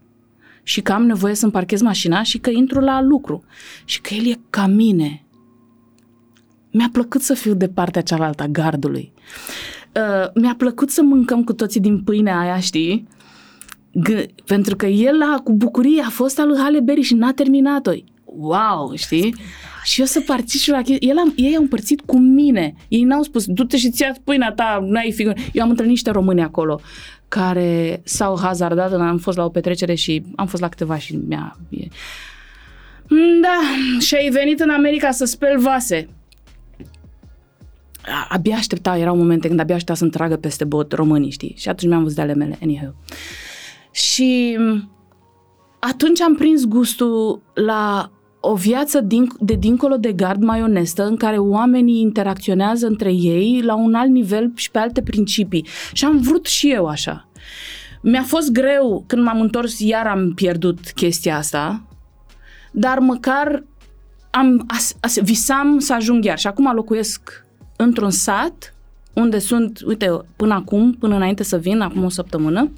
și 0.63 0.81
că 0.81 0.93
am 0.93 1.07
nevoie 1.07 1.35
să-mi 1.35 1.53
parchez 1.53 1.81
mașina 1.81 2.23
și 2.23 2.39
că 2.39 2.51
intru 2.51 2.81
la 2.81 3.03
lucru 3.03 3.45
și 3.85 4.01
că 4.01 4.15
el 4.15 4.27
e 4.27 4.41
ca 4.51 4.67
mine. 4.67 5.25
Mi-a 6.71 6.89
plăcut 6.93 7.23
să 7.23 7.35
fiu 7.35 7.55
de 7.55 7.69
partea 7.69 8.03
cealaltă 8.03 8.43
a 8.43 8.47
gardului. 8.47 9.13
Uh, 9.97 10.31
mi-a 10.35 10.55
plăcut 10.57 10.91
să 10.91 11.03
mâncăm 11.03 11.45
cu 11.45 11.53
toții 11.53 11.81
din 11.81 12.03
pâinea 12.03 12.39
aia, 12.39 12.59
știi? 12.59 13.09
G- 14.09 14.45
pentru 14.45 14.77
că 14.77 14.87
el 14.87 15.23
a, 15.23 15.41
cu 15.41 15.53
bucurie 15.53 16.03
a 16.03 16.11
fost 16.11 16.39
al 16.39 16.49
lui 16.49 16.59
Halle 16.59 16.81
Berry 16.81 17.01
și 17.01 17.15
n-a 17.15 17.33
terminat-o. 17.33 17.93
Wow, 18.37 18.95
știi? 18.95 19.35
Și 19.85 20.01
eu 20.01 20.07
să 20.07 20.21
particip 20.21 20.73
la 20.73 20.83
chestia. 20.83 21.09
El 21.11 21.19
am, 21.19 21.33
ei 21.37 21.57
au 21.57 21.63
împărțit 21.63 22.01
cu 22.01 22.19
mine. 22.19 22.75
Ei 22.89 23.03
n-au 23.03 23.23
spus, 23.23 23.45
du-te 23.47 23.77
și 23.77 23.91
ți-ia 23.91 24.17
pâinea 24.25 24.53
ta, 24.53 24.79
n-ai 24.83 25.13
fi... 25.13 25.23
Eu 25.53 25.63
am 25.63 25.69
întâlnit 25.69 25.93
niște 25.93 26.11
români 26.11 26.43
acolo 26.43 26.81
care 27.29 28.01
s-au 28.05 28.39
hazardat, 28.39 28.93
am 28.93 29.19
fost 29.19 29.37
la 29.37 29.45
o 29.45 29.49
petrecere 29.49 29.95
și 29.95 30.23
am 30.37 30.47
fost 30.47 30.63
la 30.63 30.69
câteva 30.69 30.99
și 30.99 31.17
mi-a... 31.29 31.59
Da, 33.43 33.61
și 34.01 34.15
ai 34.15 34.29
venit 34.29 34.61
în 34.61 34.71
America 34.71 35.11
să 35.11 35.25
speli 35.25 35.63
vase. 35.63 36.09
Abia 38.29 38.57
aștepta, 38.57 38.99
erau 38.99 39.17
momente 39.17 39.49
când 39.49 39.61
abia 39.61 39.75
aștepta 39.75 39.99
să-mi 39.99 40.11
tragă 40.11 40.37
peste 40.37 40.65
bot 40.65 40.93
românii, 40.93 41.31
știi? 41.31 41.55
Și 41.59 41.69
atunci 41.69 41.91
mi-am 41.91 42.03
văzut 42.03 42.17
de 42.17 42.23
ale 42.23 42.35
mele, 42.35 42.59
anyhow. 42.63 42.95
Și 43.91 44.59
atunci 45.79 46.21
am 46.21 46.35
prins 46.35 46.65
gustul 46.65 47.43
la 47.55 48.11
o 48.41 48.55
viață 48.55 49.01
din, 49.01 49.29
de 49.41 49.55
dincolo 49.55 49.97
de 49.97 50.13
gard 50.13 50.43
mai 50.43 50.63
onestă, 50.63 51.07
în 51.07 51.17
care 51.17 51.39
oamenii 51.39 52.01
interacționează 52.01 52.87
între 52.87 53.13
ei 53.13 53.63
la 53.63 53.75
un 53.75 53.95
alt 53.95 54.11
nivel 54.11 54.53
și 54.55 54.71
pe 54.71 54.79
alte 54.79 55.03
principii. 55.03 55.67
Și 55.93 56.05
am 56.05 56.19
vrut 56.19 56.47
și 56.47 56.71
eu 56.73 56.87
așa. 56.87 57.29
Mi-a 58.03 58.23
fost 58.23 58.51
greu 58.51 59.05
când 59.07 59.23
m-am 59.23 59.41
întors, 59.41 59.79
iar 59.79 60.07
am 60.07 60.33
pierdut 60.35 60.79
chestia 60.95 61.37
asta, 61.37 61.87
dar 62.73 62.99
măcar 62.99 63.65
am, 64.31 64.65
as, 64.69 64.97
as, 65.01 65.19
visam 65.19 65.79
să 65.79 65.95
ajung 65.95 66.25
iar. 66.25 66.39
Și 66.39 66.47
acum 66.47 66.75
locuiesc 66.75 67.45
într-un 67.77 68.11
sat 68.11 68.75
unde 69.13 69.39
sunt, 69.39 69.81
uite, 69.87 70.21
până 70.37 70.55
acum, 70.55 70.93
până 70.93 71.17
înainte 71.17 71.43
să 71.43 71.57
vin, 71.57 71.81
acum 71.81 72.05
o 72.05 72.09
săptămână, 72.09 72.71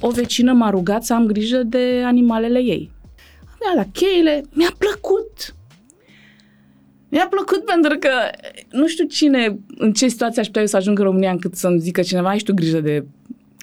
o 0.00 0.10
vecină 0.10 0.52
m-a 0.52 0.70
rugat 0.70 1.04
să 1.04 1.14
am 1.14 1.26
grijă 1.26 1.62
de 1.62 2.02
animalele 2.04 2.58
ei 2.58 2.90
mi-a 3.60 3.82
dat 3.82 3.92
cheile, 3.92 4.42
mi-a 4.52 4.74
plăcut. 4.78 5.54
Mi-a 7.08 7.26
plăcut 7.30 7.64
pentru 7.64 7.98
că 7.98 8.10
nu 8.70 8.86
știu 8.86 9.04
cine, 9.04 9.58
în 9.78 9.92
ce 9.92 10.08
situație 10.08 10.40
aș 10.40 10.46
putea 10.46 10.60
eu 10.60 10.66
să 10.66 10.76
ajung 10.76 10.98
în 10.98 11.04
România 11.04 11.30
încât 11.30 11.54
să-mi 11.54 11.80
zică 11.80 12.02
cineva, 12.02 12.28
ai 12.28 12.38
tu 12.38 12.54
grijă 12.54 12.80
de 12.80 13.06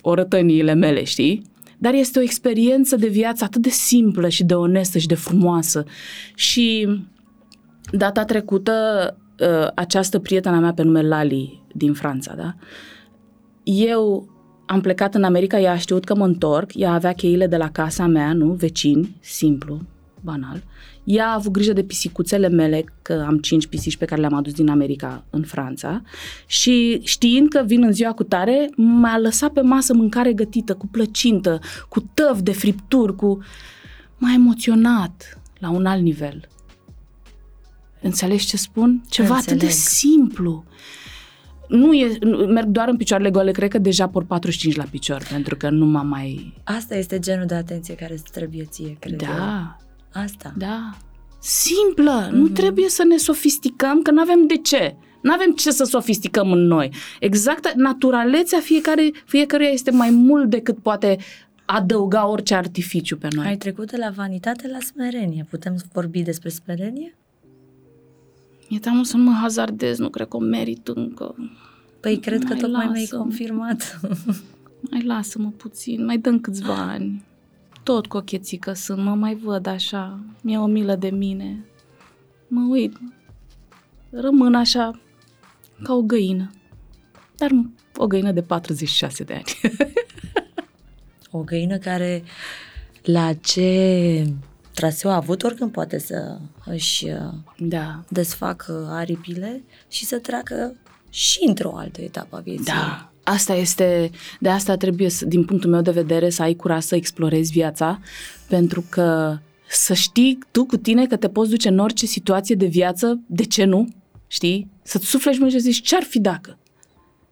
orătăniile 0.01 0.73
mele, 0.73 1.03
știi? 1.03 1.41
Dar 1.77 1.93
este 1.93 2.19
o 2.19 2.21
experiență 2.21 2.95
de 2.95 3.07
viață 3.07 3.43
atât 3.43 3.61
de 3.61 3.69
simplă 3.69 4.29
și 4.29 4.43
de 4.43 4.53
onestă 4.53 4.97
și 4.97 5.07
de 5.07 5.15
frumoasă. 5.15 5.83
Și 6.35 6.87
data 7.91 8.25
trecută, 8.25 8.73
uh, 9.39 9.67
această 9.75 10.19
prietena 10.19 10.59
mea 10.59 10.73
pe 10.73 10.83
nume 10.83 11.01
Lali 11.01 11.63
din 11.73 11.93
Franța, 11.93 12.33
da? 12.33 12.55
Eu 13.63 14.34
am 14.65 14.81
plecat 14.81 15.15
în 15.15 15.23
America, 15.23 15.59
ea 15.59 15.71
a 15.71 15.77
știut 15.77 16.03
că 16.03 16.15
mă 16.15 16.25
întorc, 16.25 16.71
ea 16.73 16.91
avea 16.93 17.13
cheile 17.13 17.47
de 17.47 17.57
la 17.57 17.69
casa 17.69 18.05
mea, 18.07 18.33
nu, 18.33 18.51
vecini, 18.51 19.15
simplu, 19.19 19.81
banal. 20.21 20.63
Ea 21.03 21.27
a 21.27 21.33
avut 21.33 21.51
grijă 21.51 21.73
de 21.73 21.83
pisicuțele 21.83 22.49
mele, 22.49 22.83
că 23.01 23.23
am 23.27 23.37
cinci 23.37 23.67
pisici 23.67 23.97
pe 23.97 24.05
care 24.05 24.21
le-am 24.21 24.33
adus 24.33 24.53
din 24.53 24.69
America 24.69 25.25
în 25.29 25.43
Franța 25.43 26.01
și 26.45 26.99
știind 27.03 27.49
că 27.49 27.63
vin 27.65 27.83
în 27.83 27.91
ziua 27.91 28.13
cu 28.13 28.23
tare, 28.23 28.69
m-a 28.75 29.17
lăsat 29.17 29.51
pe 29.51 29.61
masă 29.61 29.93
mâncare 29.93 30.33
gătită, 30.33 30.73
cu 30.75 30.87
plăcintă, 30.87 31.59
cu 31.89 31.99
tăv 32.13 32.39
de 32.39 32.51
fripturi, 32.51 33.15
cu... 33.15 33.43
M-a 34.17 34.33
emoționat 34.33 35.39
la 35.59 35.69
un 35.69 35.85
alt 35.85 36.01
nivel. 36.01 36.47
Înțelegi 38.01 38.45
ce 38.45 38.57
spun? 38.57 39.03
Ceva 39.09 39.35
Înțeleg. 39.35 39.57
atât 39.57 39.67
de 39.67 39.73
simplu. 39.73 40.63
Nu 41.67 41.93
e, 41.93 42.17
nu, 42.21 42.37
merg 42.37 42.67
doar 42.67 42.87
în 42.87 42.97
picioarele 42.97 43.29
goale, 43.29 43.51
cred 43.51 43.69
că 43.69 43.77
deja 43.77 44.07
por 44.07 44.23
45 44.25 44.75
la 44.75 44.83
picior, 44.91 45.23
pentru 45.29 45.55
că 45.55 45.69
nu 45.69 45.85
m-am 45.85 46.07
mai... 46.07 46.53
Asta 46.63 46.95
este 46.95 47.19
genul 47.19 47.45
de 47.45 47.55
atenție 47.55 47.95
care 47.95 48.13
îți 48.13 48.31
trebuie 48.31 48.63
ție, 48.63 48.97
cred 48.99 49.21
eu. 49.21 49.27
Da, 49.35 49.77
Asta. 50.13 50.53
da. 50.57 50.89
Simplă, 51.39 52.27
mm-hmm. 52.27 52.31
nu 52.31 52.43
Mhm. 52.43 52.53
trebuie 52.53 52.89
să 52.89 53.03
ne 53.03 53.17
sofisticăm, 53.17 54.01
că 54.01 54.11
nu 54.11 54.21
avem 54.21 54.47
de 54.47 54.57
ce. 54.57 54.95
Nu 55.21 55.33
avem 55.33 55.51
ce 55.51 55.71
să 55.71 55.83
sofisticăm 55.83 56.51
în 56.51 56.59
noi. 56.59 56.89
Exact, 57.19 57.73
naturalețea 57.73 58.59
fiecare, 58.59 59.11
fiecăruia 59.25 59.69
este 59.69 59.91
mai 59.91 60.09
mult 60.09 60.49
decât 60.49 60.77
poate 60.79 61.17
adăuga 61.65 62.27
orice 62.27 62.55
artificiu 62.55 63.17
pe 63.17 63.27
noi. 63.35 63.45
Ai 63.45 63.57
trecut 63.57 63.91
de 63.91 63.97
la 63.97 64.09
vanitate 64.09 64.67
la 64.67 64.79
smerenie. 64.79 65.45
Putem 65.49 65.75
vorbi 65.93 66.21
despre 66.21 66.49
smerenie? 66.49 67.17
Mi-e 68.69 68.79
teamă 68.79 69.03
să 69.03 69.17
nu 69.17 69.23
mă 69.23 69.37
hazardez, 69.41 69.97
nu 69.97 70.09
cred 70.09 70.27
că 70.27 70.35
o 70.35 70.39
merit 70.39 70.87
încă. 70.87 71.35
Păi 71.99 72.17
cred 72.19 72.43
că 72.43 72.53
Mai 72.53 72.59
tocmai 72.59 72.85
mi-ai 72.85 72.99
lasă. 73.01 73.17
confirmat. 73.17 73.99
Mai 74.91 75.01
lasă-mă 75.03 75.49
puțin, 75.57 76.05
mai 76.05 76.17
dăm 76.17 76.39
câțiva 76.39 76.75
ani. 76.75 77.23
Tot 77.83 78.05
cochețică 78.07 78.73
sunt, 78.73 79.03
mă 79.03 79.15
mai 79.15 79.35
văd 79.35 79.65
așa, 79.65 80.19
mi-e 80.41 80.57
o 80.57 80.65
milă 80.65 80.95
de 80.95 81.09
mine. 81.09 81.65
Mă 82.47 82.67
uit, 82.69 82.97
rămân 84.09 84.53
așa 84.55 84.99
ca 85.83 85.93
o 85.93 86.01
găină. 86.01 86.51
Dar 87.37 87.51
o 87.95 88.07
găină 88.07 88.31
de 88.31 88.41
46 88.41 89.23
de 89.23 89.33
ani. 89.33 89.75
O 91.31 91.39
găină 91.43 91.77
care 91.77 92.23
la 93.03 93.33
ce 93.33 94.23
traseu 94.75 95.11
a 95.11 95.15
avut, 95.15 95.43
oricând 95.43 95.71
poate 95.71 95.99
să 95.99 96.37
își 96.65 97.05
uh, 97.05 97.33
da, 97.57 98.03
desfacă 98.09 98.89
aripile 98.91 99.63
și 99.87 100.05
să 100.05 100.17
treacă 100.17 100.75
și 101.09 101.39
într-o 101.47 101.77
altă 101.77 102.01
etapă 102.01 102.35
a 102.35 102.39
vieții. 102.39 102.65
da. 102.65 103.09
Asta 103.23 103.53
este, 103.53 104.09
de 104.39 104.49
asta 104.49 104.75
trebuie, 104.77 105.09
să, 105.09 105.25
din 105.25 105.45
punctul 105.45 105.69
meu 105.69 105.81
de 105.81 105.91
vedere, 105.91 106.29
să 106.29 106.41
ai 106.41 106.53
curaj 106.53 106.83
să 106.83 106.95
explorezi 106.95 107.51
viața, 107.51 107.99
pentru 108.47 108.85
că 108.89 109.37
să 109.69 109.93
știi 109.93 110.39
tu 110.51 110.65
cu 110.65 110.77
tine 110.77 111.05
că 111.05 111.15
te 111.15 111.29
poți 111.29 111.49
duce 111.49 111.69
în 111.69 111.79
orice 111.79 112.05
situație 112.05 112.55
de 112.55 112.65
viață, 112.65 113.19
de 113.25 113.43
ce 113.43 113.63
nu? 113.63 113.87
Știi? 114.27 114.69
Să-ți 114.83 115.05
suflești 115.05 115.39
mâini 115.41 115.53
și 115.55 115.61
să 115.61 115.69
zici, 115.69 115.87
ce-ar 115.87 116.03
fi 116.03 116.19
dacă? 116.19 116.57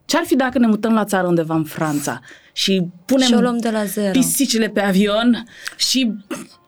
Ce-ar 0.05 0.23
fi 0.25 0.35
dacă 0.35 0.59
ne 0.59 0.67
mutăm 0.67 0.93
la 0.93 1.05
țară 1.05 1.27
undeva 1.27 1.55
în 1.55 1.63
Franța 1.63 2.21
și 2.53 2.87
punem 3.05 3.27
Și 3.27 3.33
o 3.33 3.39
luăm 3.39 3.57
de 3.57 3.69
la 3.69 3.85
zero. 3.85 4.11
pisicile 4.11 4.67
pe 4.69 4.81
avion 4.81 5.47
și, 5.77 6.13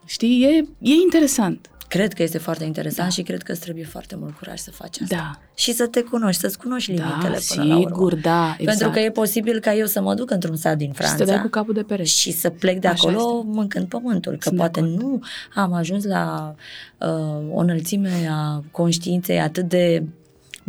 știi, 0.05 0.43
e, 0.43 0.55
e 0.79 0.93
interesant. 1.03 1.69
Cred 1.87 2.13
că 2.13 2.23
este 2.23 2.37
foarte 2.37 2.63
interesant 2.63 3.07
da. 3.09 3.13
și 3.15 3.21
cred 3.21 3.43
că 3.43 3.51
îți 3.51 3.61
trebuie 3.61 3.83
foarte 3.85 4.15
mult 4.15 4.37
curaj 4.37 4.59
să 4.59 4.71
faci 4.71 5.01
asta. 5.01 5.15
Da. 5.15 5.31
Și 5.55 5.73
să 5.73 5.87
te 5.87 6.01
cunoști, 6.01 6.41
să-ți 6.41 6.57
cunoști 6.57 6.93
Da, 6.93 7.03
limitele 7.07 7.39
până 7.53 7.63
la 7.63 7.75
urmă. 7.75 7.87
sigur, 7.89 8.15
da, 8.15 8.55
exact. 8.57 8.65
Pentru 8.65 8.89
că 8.89 8.99
e 8.99 9.11
posibil 9.11 9.59
ca 9.59 9.73
eu 9.73 9.85
să 9.85 10.01
mă 10.01 10.13
duc 10.13 10.31
într-un 10.31 10.55
sat 10.55 10.77
din 10.77 10.87
și 10.87 10.93
să 10.95 11.01
te 11.01 11.05
Franța 11.07 11.25
dai 11.33 11.41
cu 11.41 11.47
capul 11.47 11.73
de 11.73 11.81
pereți. 11.83 12.19
și 12.19 12.31
să 12.31 12.49
plec 12.49 12.79
de 12.79 12.87
Așa 12.87 13.07
acolo 13.09 13.37
este. 13.37 13.49
mâncând 13.51 13.87
pământul. 13.87 14.31
Că 14.33 14.37
Sunt 14.41 14.53
de 14.53 14.59
poate 14.59 14.79
acord. 14.79 15.01
nu 15.01 15.19
am 15.55 15.73
ajuns 15.73 16.03
la 16.05 16.55
uh, 16.99 17.53
o 17.53 17.59
înălțime 17.59 18.27
a 18.31 18.63
conștiinței 18.71 19.39
atât 19.39 19.69
de 19.69 20.03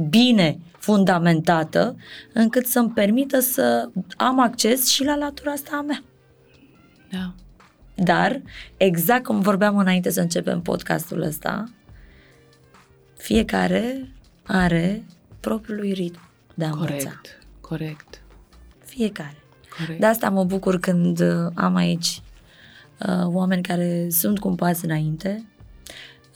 bine 0.09 0.59
fundamentată 0.79 1.97
încât 2.33 2.67
să-mi 2.67 2.91
permită 2.91 3.41
să 3.41 3.89
am 4.17 4.41
acces 4.41 4.87
și 4.87 5.05
la 5.05 5.17
latura 5.17 5.51
asta 5.53 5.77
a 5.77 5.81
mea. 5.83 6.03
Da. 7.11 7.35
Dar, 7.97 8.43
exact 8.77 9.25
cum 9.25 9.41
vorbeam 9.41 9.79
înainte 9.79 10.11
să 10.11 10.21
începem 10.21 10.61
podcastul 10.61 11.23
ăsta, 11.23 11.65
fiecare 13.17 14.09
are 14.43 15.05
propriul 15.41 15.79
lui 15.79 15.93
ritm 15.93 16.21
de 16.55 16.65
a 16.65 16.71
învăța. 16.71 16.93
Corect, 16.95 17.39
corect, 17.61 18.23
Fiecare. 18.85 19.37
corect. 19.79 20.01
De 20.01 20.07
asta 20.07 20.31
mă 20.31 20.45
bucur 20.45 20.81
când 20.81 21.21
uh, 21.21 21.51
am 21.55 21.75
aici 21.75 22.23
uh, 23.07 23.25
oameni 23.25 23.63
care 23.63 24.07
sunt 24.11 24.39
cu 24.39 24.49
un 24.49 24.55
pas 24.55 24.83
înainte, 24.83 25.47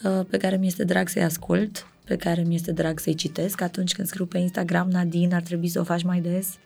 uh, 0.02 0.20
pe 0.30 0.36
care 0.36 0.56
mi 0.56 0.66
este 0.66 0.84
drag 0.84 1.08
să-i 1.08 1.22
ascult, 1.22 1.86
pe 2.04 2.16
care 2.16 2.42
mi 2.42 2.54
este 2.54 2.72
drag 2.72 2.98
să-i 2.98 3.14
citesc. 3.14 3.60
Atunci 3.60 3.92
când 3.92 4.08
scriu 4.08 4.26
pe 4.26 4.38
Instagram, 4.38 4.90
Nadine, 4.90 5.34
ar 5.34 5.42
trebui 5.42 5.68
să 5.68 5.80
o 5.80 5.84
faci 5.84 6.02
mai 6.02 6.20
des, 6.20 6.58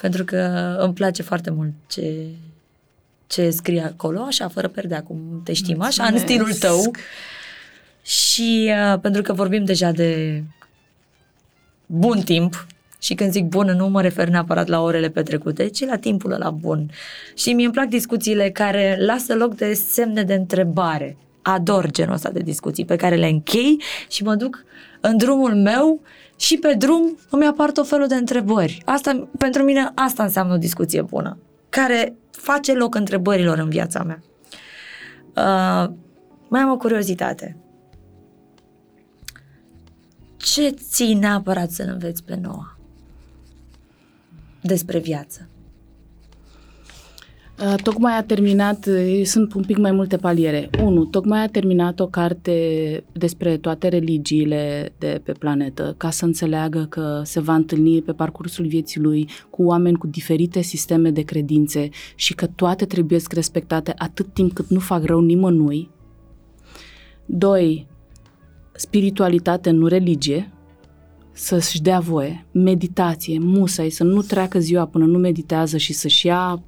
pentru 0.00 0.24
că 0.24 0.76
îmi 0.80 0.94
place 0.94 1.22
foarte 1.22 1.50
mult 1.50 1.72
ce, 1.86 2.26
ce 3.28 3.50
scrie 3.50 3.82
acolo, 3.82 4.20
așa, 4.20 4.48
fără 4.48 4.68
perdea, 4.68 5.02
cum 5.02 5.40
te 5.44 5.52
știm, 5.52 5.80
așa, 5.80 6.04
în 6.04 6.10
Mulțumesc. 6.10 6.24
stilul 6.24 6.52
tău. 6.54 6.90
Și 8.02 8.72
uh, 8.92 9.00
pentru 9.00 9.22
că 9.22 9.32
vorbim 9.32 9.64
deja 9.64 9.90
de 9.90 10.42
bun 11.86 12.20
timp, 12.20 12.66
și 13.00 13.14
când 13.14 13.30
zic 13.30 13.44
bun, 13.44 13.66
nu 13.66 13.88
mă 13.88 14.02
refer 14.02 14.28
neapărat 14.28 14.68
la 14.68 14.82
orele 14.82 15.08
petrecute, 15.08 15.68
ci 15.68 15.84
la 15.84 15.96
timpul 15.96 16.32
ăla 16.32 16.50
bun. 16.50 16.90
Și 17.34 17.52
mie 17.52 17.64
îmi 17.64 17.74
plac 17.74 17.88
discuțiile 17.88 18.50
care 18.50 18.96
lasă 19.00 19.34
loc 19.34 19.54
de 19.54 19.72
semne 19.72 20.22
de 20.22 20.34
întrebare. 20.34 21.16
Ador 21.42 21.90
genul 21.90 22.14
ăsta 22.14 22.30
de 22.30 22.40
discuții 22.40 22.84
pe 22.84 22.96
care 22.96 23.16
le 23.16 23.26
închei 23.26 23.82
și 24.08 24.22
mă 24.22 24.34
duc 24.34 24.64
în 25.00 25.16
drumul 25.16 25.54
meu 25.54 26.00
și 26.36 26.56
pe 26.56 26.74
drum 26.74 27.18
îmi 27.30 27.46
apar 27.46 27.70
tot 27.70 27.88
felul 27.88 28.06
de 28.06 28.14
întrebări. 28.14 28.82
Asta, 28.84 29.28
pentru 29.38 29.62
mine, 29.62 29.90
asta 29.94 30.22
înseamnă 30.22 30.54
o 30.54 30.58
discuție 30.58 31.02
bună, 31.02 31.38
care 31.68 32.14
face 32.52 32.72
loc 32.72 32.94
întrebărilor 32.94 33.58
în 33.58 33.68
viața 33.68 34.02
mea. 34.02 34.22
Uh, 35.28 35.94
mai 36.48 36.60
am 36.60 36.70
o 36.70 36.76
curiozitate. 36.76 37.56
Ce 40.36 40.70
ții 40.70 41.14
neapărat 41.14 41.70
să 41.70 41.82
înveți 41.82 42.24
pe 42.24 42.36
Noa? 42.36 42.78
Despre 44.62 44.98
viață. 44.98 45.47
Uh, 47.64 47.74
Tocmai 47.82 48.16
a 48.16 48.22
terminat, 48.22 48.86
uh, 48.86 49.20
sunt 49.24 49.54
un 49.54 49.64
pic 49.64 49.76
mai 49.76 49.92
multe 49.92 50.16
paliere. 50.16 50.70
Unu, 50.82 51.04
tocmai 51.04 51.42
a 51.42 51.46
terminat 51.46 52.00
o 52.00 52.06
carte 52.06 53.04
despre 53.12 53.56
toate 53.56 53.88
religiile 53.88 54.92
de 54.98 55.20
pe 55.24 55.32
planetă, 55.32 55.94
ca 55.96 56.10
să 56.10 56.24
înțeleagă 56.24 56.86
că 56.88 57.20
se 57.24 57.40
va 57.40 57.54
întâlni 57.54 58.02
pe 58.02 58.12
parcursul 58.12 58.66
vieții 58.66 59.00
lui 59.00 59.28
cu 59.50 59.62
oameni 59.62 59.96
cu 59.96 60.06
diferite 60.06 60.60
sisteme 60.60 61.10
de 61.10 61.22
credințe 61.22 61.88
și 62.14 62.34
că 62.34 62.46
toate 62.46 62.84
trebuie 62.84 63.20
respectate 63.30 63.94
atât 63.96 64.32
timp 64.32 64.52
cât 64.52 64.68
nu 64.68 64.78
fac 64.78 65.04
rău 65.04 65.20
nimănui. 65.20 65.90
Doi, 67.26 67.86
spiritualitate, 68.72 69.70
nu 69.70 69.86
religie, 69.86 70.52
să-și 71.32 71.82
dea 71.82 72.00
voie, 72.00 72.46
meditație, 72.52 73.38
musai, 73.38 73.90
să 73.90 74.04
nu 74.04 74.22
treacă 74.22 74.58
ziua 74.58 74.86
până 74.86 75.04
nu 75.04 75.18
meditează 75.18 75.76
și 75.76 75.92
să-și 75.92 76.26
ia 76.26 76.52
uh, 76.52 76.60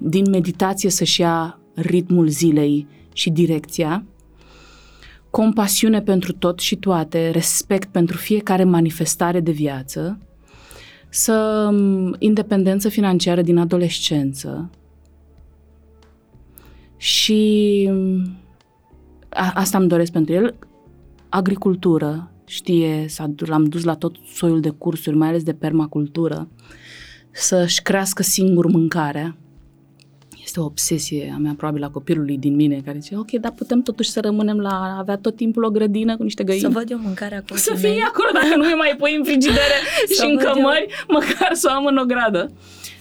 din 0.00 0.30
meditație 0.30 0.90
să-și 0.90 1.20
ia 1.20 1.58
ritmul 1.74 2.28
zilei 2.28 2.86
și 3.12 3.30
direcția, 3.30 4.04
compasiune 5.30 6.02
pentru 6.02 6.32
tot 6.32 6.58
și 6.58 6.76
toate, 6.76 7.30
respect 7.30 7.88
pentru 7.88 8.16
fiecare 8.16 8.64
manifestare 8.64 9.40
de 9.40 9.50
viață, 9.50 10.18
să 11.08 11.68
um, 11.72 12.14
independență 12.18 12.88
financiară 12.88 13.42
din 13.42 13.58
adolescență. 13.58 14.70
Și 16.96 17.84
um, 17.90 18.36
a, 19.28 19.52
asta 19.54 19.78
îmi 19.78 19.88
doresc 19.88 20.12
pentru 20.12 20.34
el, 20.34 20.54
agricultură, 21.28 22.30
știe, 22.46 23.04
s-a, 23.08 23.26
du- 23.26 23.44
l-am 23.44 23.64
dus 23.64 23.84
la 23.84 23.94
tot 23.94 24.16
soiul 24.34 24.60
de 24.60 24.70
cursuri, 24.70 25.16
mai 25.16 25.28
ales 25.28 25.42
de 25.42 25.54
permacultură, 25.54 26.48
să-și 27.30 27.82
crească 27.82 28.22
singur 28.22 28.66
mâncarea. 28.66 29.36
Este 30.54 30.66
o 30.66 30.72
obsesie 30.72 31.32
a 31.34 31.38
mea 31.38 31.54
probabil 31.56 31.82
a 31.82 31.88
copilului 31.88 32.38
din 32.38 32.54
mine 32.54 32.80
care 32.84 32.98
zice, 32.98 33.16
ok, 33.16 33.30
dar 33.30 33.52
putem 33.52 33.82
totuși 33.82 34.10
să 34.10 34.20
rămânem 34.20 34.58
la 34.58 34.68
a 34.68 34.98
avea 34.98 35.16
tot 35.16 35.36
timpul 35.36 35.64
o 35.64 35.70
grădină 35.70 36.16
cu 36.16 36.22
niște 36.22 36.44
găini. 36.44 36.60
Să 36.60 36.68
văd 36.68 36.90
eu 36.90 36.98
mâncarea 36.98 37.42
cu 37.48 37.56
Să 37.56 37.74
fie 37.74 38.02
acolo 38.06 38.28
dacă 38.32 38.56
nu 38.56 38.64
mi 38.64 38.74
mai 38.76 38.94
pui 38.98 39.16
în 39.16 39.24
frigidere 39.24 39.78
și 40.16 40.24
în 40.30 40.36
cămări, 40.36 40.86
eu. 40.88 41.16
măcar 41.16 41.50
să 41.52 41.68
o 41.70 41.74
am 41.74 41.86
în 41.86 41.96
ogradă. 41.96 42.50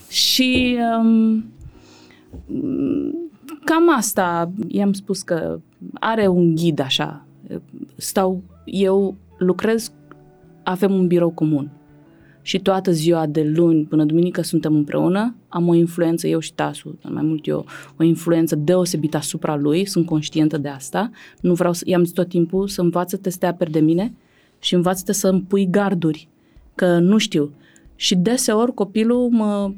Și 0.09 0.77
um, 0.99 1.45
cam 3.63 3.95
asta, 3.95 4.51
i-am 4.67 4.93
spus 4.93 5.21
că 5.21 5.59
are 5.93 6.27
un 6.27 6.55
ghid 6.55 6.79
așa. 6.79 7.25
Stau, 7.95 8.43
eu 8.65 9.15
lucrez, 9.37 9.91
avem 10.63 10.93
un 10.93 11.07
birou 11.07 11.29
comun 11.29 11.71
și 12.45 12.59
toată 12.59 12.91
ziua 12.91 13.25
de 13.25 13.43
luni 13.43 13.83
până 13.83 14.03
duminică 14.03 14.41
suntem 14.41 14.75
împreună, 14.75 15.35
am 15.47 15.67
o 15.67 15.73
influență, 15.73 16.27
eu 16.27 16.39
și 16.39 16.53
Tasu, 16.53 16.99
mai 17.01 17.23
mult 17.23 17.47
eu, 17.47 17.65
o 17.97 18.03
influență 18.03 18.55
deosebită 18.55 19.17
asupra 19.17 19.55
lui, 19.55 19.85
sunt 19.85 20.05
conștientă 20.05 20.57
de 20.57 20.67
asta, 20.67 21.11
nu 21.41 21.53
vreau 21.53 21.73
să, 21.73 21.83
i-am 21.85 22.03
zis 22.03 22.13
tot 22.13 22.29
timpul 22.29 22.67
să 22.67 22.81
învață 22.81 23.19
să 23.23 23.39
te 23.39 23.53
per 23.53 23.69
de 23.69 23.79
mine 23.79 24.13
și 24.59 24.73
învață 24.73 25.11
să 25.11 25.27
îmi 25.27 25.41
pui 25.41 25.67
garduri, 25.69 26.27
că 26.75 26.99
nu 26.99 27.17
știu. 27.17 27.51
Și 27.95 28.15
deseori 28.15 28.73
copilul 28.73 29.29
mă 29.29 29.73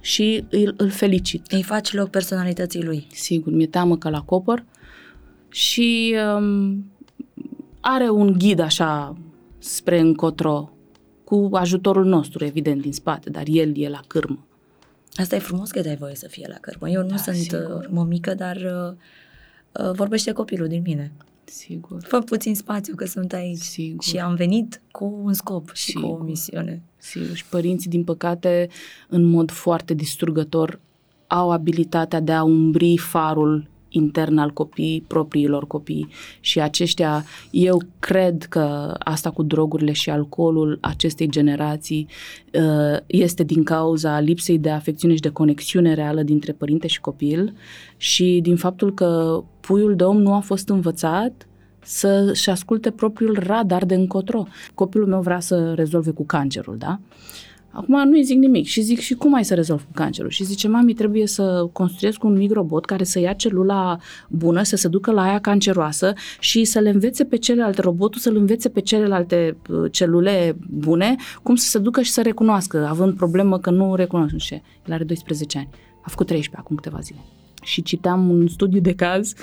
și 0.00 0.44
îl, 0.50 0.74
îl 0.76 0.88
felicit. 0.88 1.52
Îi 1.52 1.62
faci 1.62 1.92
loc 1.92 2.08
personalității 2.08 2.84
lui. 2.84 3.06
Sigur, 3.12 3.52
mi-e 3.52 3.66
teamă 3.66 3.96
că 3.96 4.08
la 4.08 4.20
copăr 4.20 4.64
și 5.48 6.14
um, 6.36 6.84
are 7.80 8.08
un 8.08 8.32
ghid 8.38 8.58
așa 8.58 9.16
spre 9.58 10.00
încotro 10.00 10.70
cu 11.28 11.48
ajutorul 11.52 12.04
nostru, 12.04 12.44
evident, 12.44 12.80
din 12.80 12.92
spate, 12.92 13.30
dar 13.30 13.42
el 13.46 13.76
e 13.76 13.88
la 13.88 14.00
cârmă. 14.06 14.46
Asta 15.14 15.36
e 15.36 15.38
frumos 15.38 15.70
că 15.70 15.80
dai 15.80 15.96
voie 15.96 16.14
să 16.14 16.28
fie 16.28 16.46
la 16.48 16.54
cârmă. 16.54 16.88
Eu 16.88 17.02
nu 17.02 17.08
da, 17.08 17.16
sunt 17.16 17.36
sigur. 17.36 17.78
Uh, 17.80 17.88
mămică, 17.90 18.34
dar 18.34 18.56
uh, 18.56 19.84
uh, 19.84 19.92
vorbește 19.92 20.32
copilul 20.32 20.68
din 20.68 20.82
mine. 20.86 21.12
Sigur. 21.44 22.02
Fă 22.02 22.18
puțin 22.18 22.54
spațiu 22.54 22.94
că 22.94 23.06
sunt 23.06 23.32
aici. 23.32 23.58
Sigur. 23.58 24.04
Și 24.04 24.18
am 24.18 24.34
venit 24.34 24.80
cu 24.90 25.20
un 25.22 25.32
scop 25.32 25.72
și 25.72 25.84
Sigur. 25.84 26.02
cu 26.02 26.08
o 26.08 26.22
misiune. 26.22 26.82
Sigur. 26.96 27.36
Și 27.36 27.46
părinții, 27.46 27.90
din 27.90 28.04
păcate, 28.04 28.68
în 29.08 29.24
mod 29.24 29.50
foarte 29.50 29.94
distrugător, 29.94 30.80
au 31.26 31.50
abilitatea 31.50 32.20
de 32.20 32.32
a 32.32 32.42
umbri 32.42 32.96
farul 32.96 33.68
intern 33.98 34.38
al 34.38 34.50
copii, 34.50 35.04
propriilor 35.06 35.66
copii 35.66 36.08
și 36.40 36.60
aceștia, 36.60 37.24
eu 37.50 37.82
cred 37.98 38.44
că 38.44 38.94
asta 38.98 39.30
cu 39.30 39.42
drogurile 39.42 39.92
și 39.92 40.10
alcoolul 40.10 40.78
acestei 40.80 41.28
generații 41.28 42.06
uh, 42.52 42.98
este 43.06 43.44
din 43.44 43.64
cauza 43.64 44.20
lipsei 44.20 44.58
de 44.58 44.70
afecțiune 44.70 45.14
și 45.14 45.20
de 45.20 45.28
conexiune 45.28 45.94
reală 45.94 46.22
dintre 46.22 46.52
părinte 46.52 46.86
și 46.86 47.00
copil 47.00 47.54
și 47.96 48.38
din 48.42 48.56
faptul 48.56 48.94
că 48.94 49.42
puiul 49.60 49.96
de 49.96 50.04
om 50.04 50.20
nu 50.20 50.34
a 50.34 50.40
fost 50.40 50.68
învățat 50.68 51.48
să-și 51.82 52.50
asculte 52.50 52.90
propriul 52.90 53.38
radar 53.40 53.84
de 53.84 53.94
încotro. 53.94 54.46
Copilul 54.74 55.06
meu 55.06 55.20
vrea 55.20 55.40
să 55.40 55.72
rezolve 55.74 56.10
cu 56.10 56.24
cancerul, 56.24 56.76
da? 56.78 57.00
Acum 57.70 58.08
nu-i 58.08 58.22
zic 58.22 58.38
nimic 58.38 58.66
și 58.66 58.80
zic 58.80 58.98
și 58.98 59.14
cum 59.14 59.34
ai 59.34 59.44
să 59.44 59.54
rezolv 59.54 59.84
cu 59.84 59.92
cancerul? 59.94 60.30
Și 60.30 60.44
zice, 60.44 60.68
mami, 60.68 60.94
trebuie 60.94 61.26
să 61.26 61.68
construiesc 61.72 62.24
un 62.24 62.36
microbot 62.36 62.84
care 62.84 63.04
să 63.04 63.18
ia 63.18 63.32
celula 63.32 63.98
bună, 64.28 64.62
să 64.62 64.76
se 64.76 64.88
ducă 64.88 65.10
la 65.10 65.22
aia 65.22 65.38
canceroasă 65.38 66.12
și 66.40 66.64
să 66.64 66.78
le 66.78 66.88
învețe 66.88 67.24
pe 67.24 67.36
celelalte, 67.36 67.80
robotul 67.80 68.20
să 68.20 68.30
le 68.30 68.38
învețe 68.38 68.68
pe 68.68 68.80
celelalte 68.80 69.56
uh, 69.68 69.92
celule 69.92 70.56
bune, 70.68 71.16
cum 71.42 71.54
să 71.54 71.68
se 71.68 71.78
ducă 71.78 72.02
și 72.02 72.10
să 72.10 72.22
recunoască, 72.22 72.86
având 72.86 73.16
problemă 73.16 73.58
că 73.58 73.70
nu 73.70 73.94
recunosc. 73.94 74.32
Nu 74.32 74.38
știu, 74.38 74.62
el 74.86 74.92
are 74.92 75.04
12 75.04 75.58
ani, 75.58 75.68
a 76.02 76.08
făcut 76.08 76.26
13 76.26 76.62
acum 76.64 76.76
câteva 76.76 77.00
zile. 77.00 77.18
Și 77.62 77.82
citeam 77.82 78.30
un 78.30 78.48
studiu 78.48 78.80
de 78.80 78.94
caz 78.94 79.34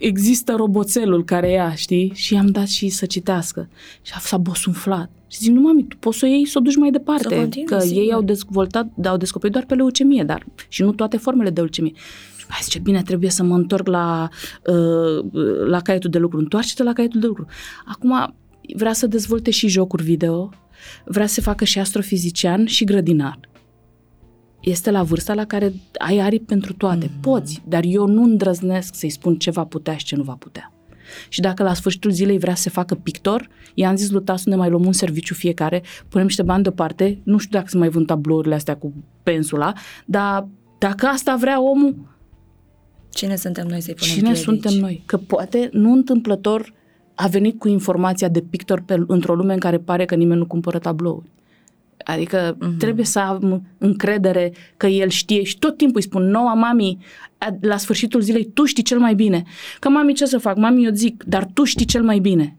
există 0.00 0.54
roboțelul 0.56 1.24
care 1.24 1.50
ia, 1.50 1.74
știi? 1.74 2.12
Și 2.14 2.34
i-am 2.34 2.46
dat 2.46 2.66
și 2.66 2.88
să 2.88 3.06
citească. 3.06 3.68
Și 4.02 4.12
s-a 4.20 4.36
bosunflat. 4.36 5.10
Și 5.26 5.38
zic, 5.38 5.52
nu 5.52 5.60
mami, 5.60 5.84
tu 5.84 5.96
poți 5.96 6.18
să 6.18 6.24
o 6.24 6.28
iei 6.28 6.46
să 6.46 6.58
o 6.58 6.60
duci 6.60 6.76
mai 6.76 6.90
departe. 6.90 7.28
Să 7.28 7.34
continui, 7.34 7.68
că 7.68 7.78
sigur. 7.78 8.02
ei 8.02 8.12
au 8.12 8.22
dezvoltat, 8.22 8.88
au 9.04 9.16
descoperit 9.16 9.52
doar 9.52 9.66
pe 9.66 9.74
leucemie, 9.74 10.22
dar 10.22 10.46
și 10.68 10.82
nu 10.82 10.92
toate 10.92 11.16
formele 11.16 11.50
de 11.50 11.60
leucemie. 11.60 11.92
Și 12.38 12.44
mai 12.48 12.58
zice, 12.62 12.78
bine, 12.78 13.02
trebuie 13.02 13.30
să 13.30 13.42
mă 13.42 13.54
întorc 13.54 13.86
la, 13.86 14.28
uh, 14.66 15.24
la 15.66 15.80
caietul 15.80 16.10
de 16.10 16.18
lucru. 16.18 16.38
Întoarce-te 16.38 16.82
la 16.82 16.92
caietul 16.92 17.20
de 17.20 17.26
lucru. 17.26 17.46
Acum 17.84 18.34
vrea 18.74 18.92
să 18.92 19.06
dezvolte 19.06 19.50
și 19.50 19.68
jocuri 19.68 20.02
video, 20.02 20.50
vrea 21.04 21.26
să 21.26 21.40
facă 21.40 21.64
și 21.64 21.78
astrofizician 21.78 22.66
și 22.66 22.84
grădinar 22.84 23.38
este 24.70 24.90
la 24.90 25.02
vârsta 25.02 25.34
la 25.34 25.44
care 25.44 25.72
ai 25.98 26.18
aripi 26.18 26.44
pentru 26.44 26.72
toate. 26.72 27.06
Mm-hmm. 27.06 27.20
Poți, 27.20 27.62
dar 27.68 27.82
eu 27.84 28.06
nu 28.06 28.22
îndrăznesc 28.22 28.94
să-i 28.94 29.10
spun 29.10 29.36
ce 29.36 29.50
va 29.50 29.64
putea 29.64 29.96
și 29.96 30.04
ce 30.04 30.16
nu 30.16 30.22
va 30.22 30.36
putea. 30.38 30.72
Și 31.28 31.40
dacă 31.40 31.62
la 31.62 31.74
sfârșitul 31.74 32.10
zilei 32.10 32.38
vrea 32.38 32.54
să 32.54 32.62
se 32.62 32.70
facă 32.70 32.94
pictor, 32.94 33.48
i-am 33.74 33.96
zis 33.96 34.10
lui 34.10 34.22
Tasu, 34.22 34.48
ne 34.48 34.56
mai 34.56 34.70
luăm 34.70 34.86
un 34.86 34.92
serviciu 34.92 35.34
fiecare, 35.34 35.82
punem 36.08 36.26
niște 36.26 36.42
bani 36.42 36.62
deoparte, 36.62 37.20
nu 37.22 37.38
știu 37.38 37.58
dacă 37.58 37.68
se 37.70 37.76
mai 37.76 37.88
vând 37.88 38.06
tablourile 38.06 38.54
astea 38.54 38.76
cu 38.76 38.92
pensula, 39.22 39.72
dar 40.04 40.48
dacă 40.78 41.06
asta 41.06 41.36
vrea 41.36 41.62
omul... 41.62 41.94
Cine 43.08 43.36
suntem 43.36 43.66
noi 43.66 43.80
să-i 43.80 43.94
punem 43.94 44.14
Cine 44.14 44.24
piedici? 44.30 44.44
suntem 44.44 44.74
noi? 44.74 45.02
Că 45.06 45.16
poate, 45.16 45.68
nu 45.72 45.92
întâmplător, 45.92 46.72
a 47.14 47.26
venit 47.26 47.58
cu 47.58 47.68
informația 47.68 48.28
de 48.28 48.40
pictor 48.40 48.82
pe, 48.86 49.04
într-o 49.06 49.34
lume 49.34 49.52
în 49.52 49.58
care 49.58 49.78
pare 49.78 50.04
că 50.04 50.14
nimeni 50.14 50.38
nu 50.40 50.46
cumpără 50.46 50.78
tablouri. 50.78 51.30
Adică 52.04 52.56
uh-huh. 52.56 52.78
trebuie 52.78 53.04
să 53.04 53.18
am 53.18 53.66
încredere 53.78 54.52
că 54.76 54.86
el 54.86 55.08
știe 55.08 55.42
și 55.42 55.58
tot 55.58 55.76
timpul 55.76 55.96
îi 55.96 56.02
spun, 56.02 56.22
noua 56.22 56.54
mami, 56.54 56.98
la 57.60 57.76
sfârșitul 57.76 58.20
zilei, 58.20 58.50
tu 58.54 58.64
știi 58.64 58.82
cel 58.82 58.98
mai 58.98 59.14
bine. 59.14 59.42
Că 59.78 59.88
mami 59.88 60.14
ce 60.14 60.24
să 60.24 60.38
fac? 60.38 60.56
Mami 60.56 60.84
eu 60.84 60.92
zic, 60.92 61.24
dar 61.26 61.48
tu 61.54 61.64
știi 61.64 61.84
cel 61.84 62.02
mai 62.02 62.18
bine. 62.18 62.56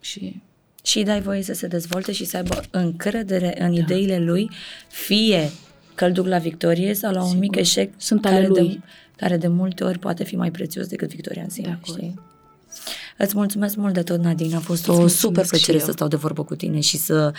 Și 0.00 0.40
și 0.88 1.02
dai 1.02 1.20
voie 1.20 1.42
să 1.42 1.52
se 1.52 1.66
dezvolte 1.66 2.12
și 2.12 2.24
să 2.24 2.36
aibă 2.36 2.60
încredere 2.70 3.62
în 3.62 3.74
da. 3.74 3.80
ideile 3.80 4.18
lui, 4.18 4.50
fie 4.88 5.50
că 5.94 6.04
îl 6.04 6.12
duc 6.12 6.26
la 6.26 6.38
victorie 6.38 6.94
sau 6.94 7.12
la 7.12 7.20
un 7.20 7.26
Sigur. 7.26 7.42
mic 7.42 7.56
eșec 7.56 7.92
Sunt 7.96 8.20
care, 8.20 8.46
lui. 8.46 8.68
De, 8.68 8.80
care 9.16 9.36
de 9.36 9.48
multe 9.48 9.84
ori 9.84 9.98
poate 9.98 10.24
fi 10.24 10.36
mai 10.36 10.50
prețios 10.50 10.86
decât 10.86 11.08
victoria 11.08 11.42
în 11.42 11.48
sine. 11.48 11.78
Știi? 11.84 12.14
Îți 13.18 13.36
mulțumesc 13.36 13.76
mult 13.76 13.94
de 13.94 14.02
tot, 14.02 14.18
Nadine. 14.18 14.56
A 14.56 14.60
fost 14.60 14.88
o 14.88 15.06
super 15.06 15.46
plăcere 15.46 15.78
să 15.78 15.90
stau 15.90 16.08
de 16.08 16.16
vorbă 16.16 16.44
cu 16.44 16.54
tine 16.54 16.80
și 16.80 16.96
să 16.96 17.32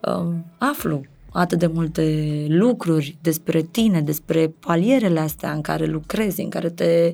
um, 0.00 0.44
aflu 0.58 1.02
atât 1.32 1.58
de 1.58 1.66
multe 1.66 2.46
lucruri 2.48 3.16
despre 3.22 3.62
tine, 3.62 4.00
despre 4.00 4.48
palierele 4.60 5.20
astea 5.20 5.52
în 5.52 5.60
care 5.60 5.86
lucrezi, 5.86 6.40
în 6.40 6.48
care 6.48 6.70
te, 6.70 7.12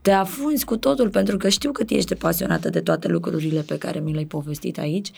te 0.00 0.10
afunzi 0.10 0.64
cu 0.64 0.76
totul, 0.76 1.08
pentru 1.08 1.36
că 1.36 1.48
știu 1.48 1.72
că 1.72 1.84
ești 1.88 2.14
pasionată 2.14 2.68
de 2.68 2.80
toate 2.80 3.08
lucrurile 3.08 3.60
pe 3.60 3.78
care 3.78 3.98
mi 3.98 4.12
le-ai 4.12 4.24
povestit 4.24 4.78
aici 4.78 5.10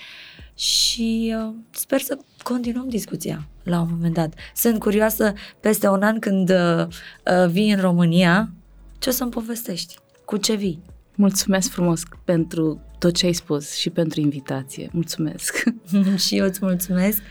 și 0.54 1.34
uh, 1.46 1.54
sper 1.70 2.00
să 2.00 2.18
continuăm 2.42 2.88
discuția 2.88 3.48
la 3.62 3.80
un 3.80 3.88
moment 3.90 4.14
dat. 4.14 4.34
Sunt 4.54 4.78
curioasă 4.78 5.32
peste 5.60 5.88
un 5.88 6.02
an 6.02 6.18
când 6.18 6.50
uh, 6.50 6.86
uh, 6.86 7.48
vii 7.50 7.72
în 7.72 7.80
România, 7.80 8.50
ce 8.98 9.08
o 9.08 9.12
să-mi 9.12 9.30
povestești? 9.30 9.96
Cu 10.24 10.36
ce 10.36 10.54
vii? 10.54 10.91
Mulțumesc 11.14 11.70
frumos 11.70 12.02
pentru 12.24 12.80
tot 12.98 13.14
ce 13.14 13.26
ai 13.26 13.32
spus 13.32 13.74
și 13.74 13.90
pentru 13.90 14.20
invitație. 14.20 14.88
Mulțumesc! 14.92 15.64
și 16.26 16.36
eu 16.36 16.44
îți 16.44 16.58
mulțumesc 16.62 17.22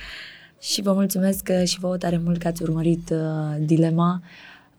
și 0.60 0.82
vă 0.82 0.94
mulțumesc 0.94 1.50
și 1.64 1.80
vă 1.80 1.98
tare 1.98 2.22
mult 2.24 2.40
că 2.40 2.48
ați 2.48 2.64
urmărit 2.64 3.10
uh, 3.10 3.66
Dilema. 3.66 4.22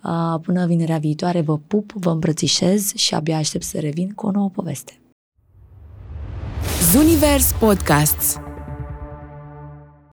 Uh, 0.04 0.40
până 0.42 0.66
vinerea 0.66 0.98
viitoare 0.98 1.40
vă 1.40 1.58
pup, 1.58 1.92
vă 1.92 2.10
îmbrățișez 2.10 2.92
și 2.94 3.14
abia 3.14 3.36
aștept 3.36 3.64
să 3.64 3.80
revin 3.80 4.12
cu 4.14 4.26
o 4.26 4.30
nouă 4.30 4.50
poveste. 4.50 5.00
Zunivers 6.92 7.52
Podcasts 7.52 8.36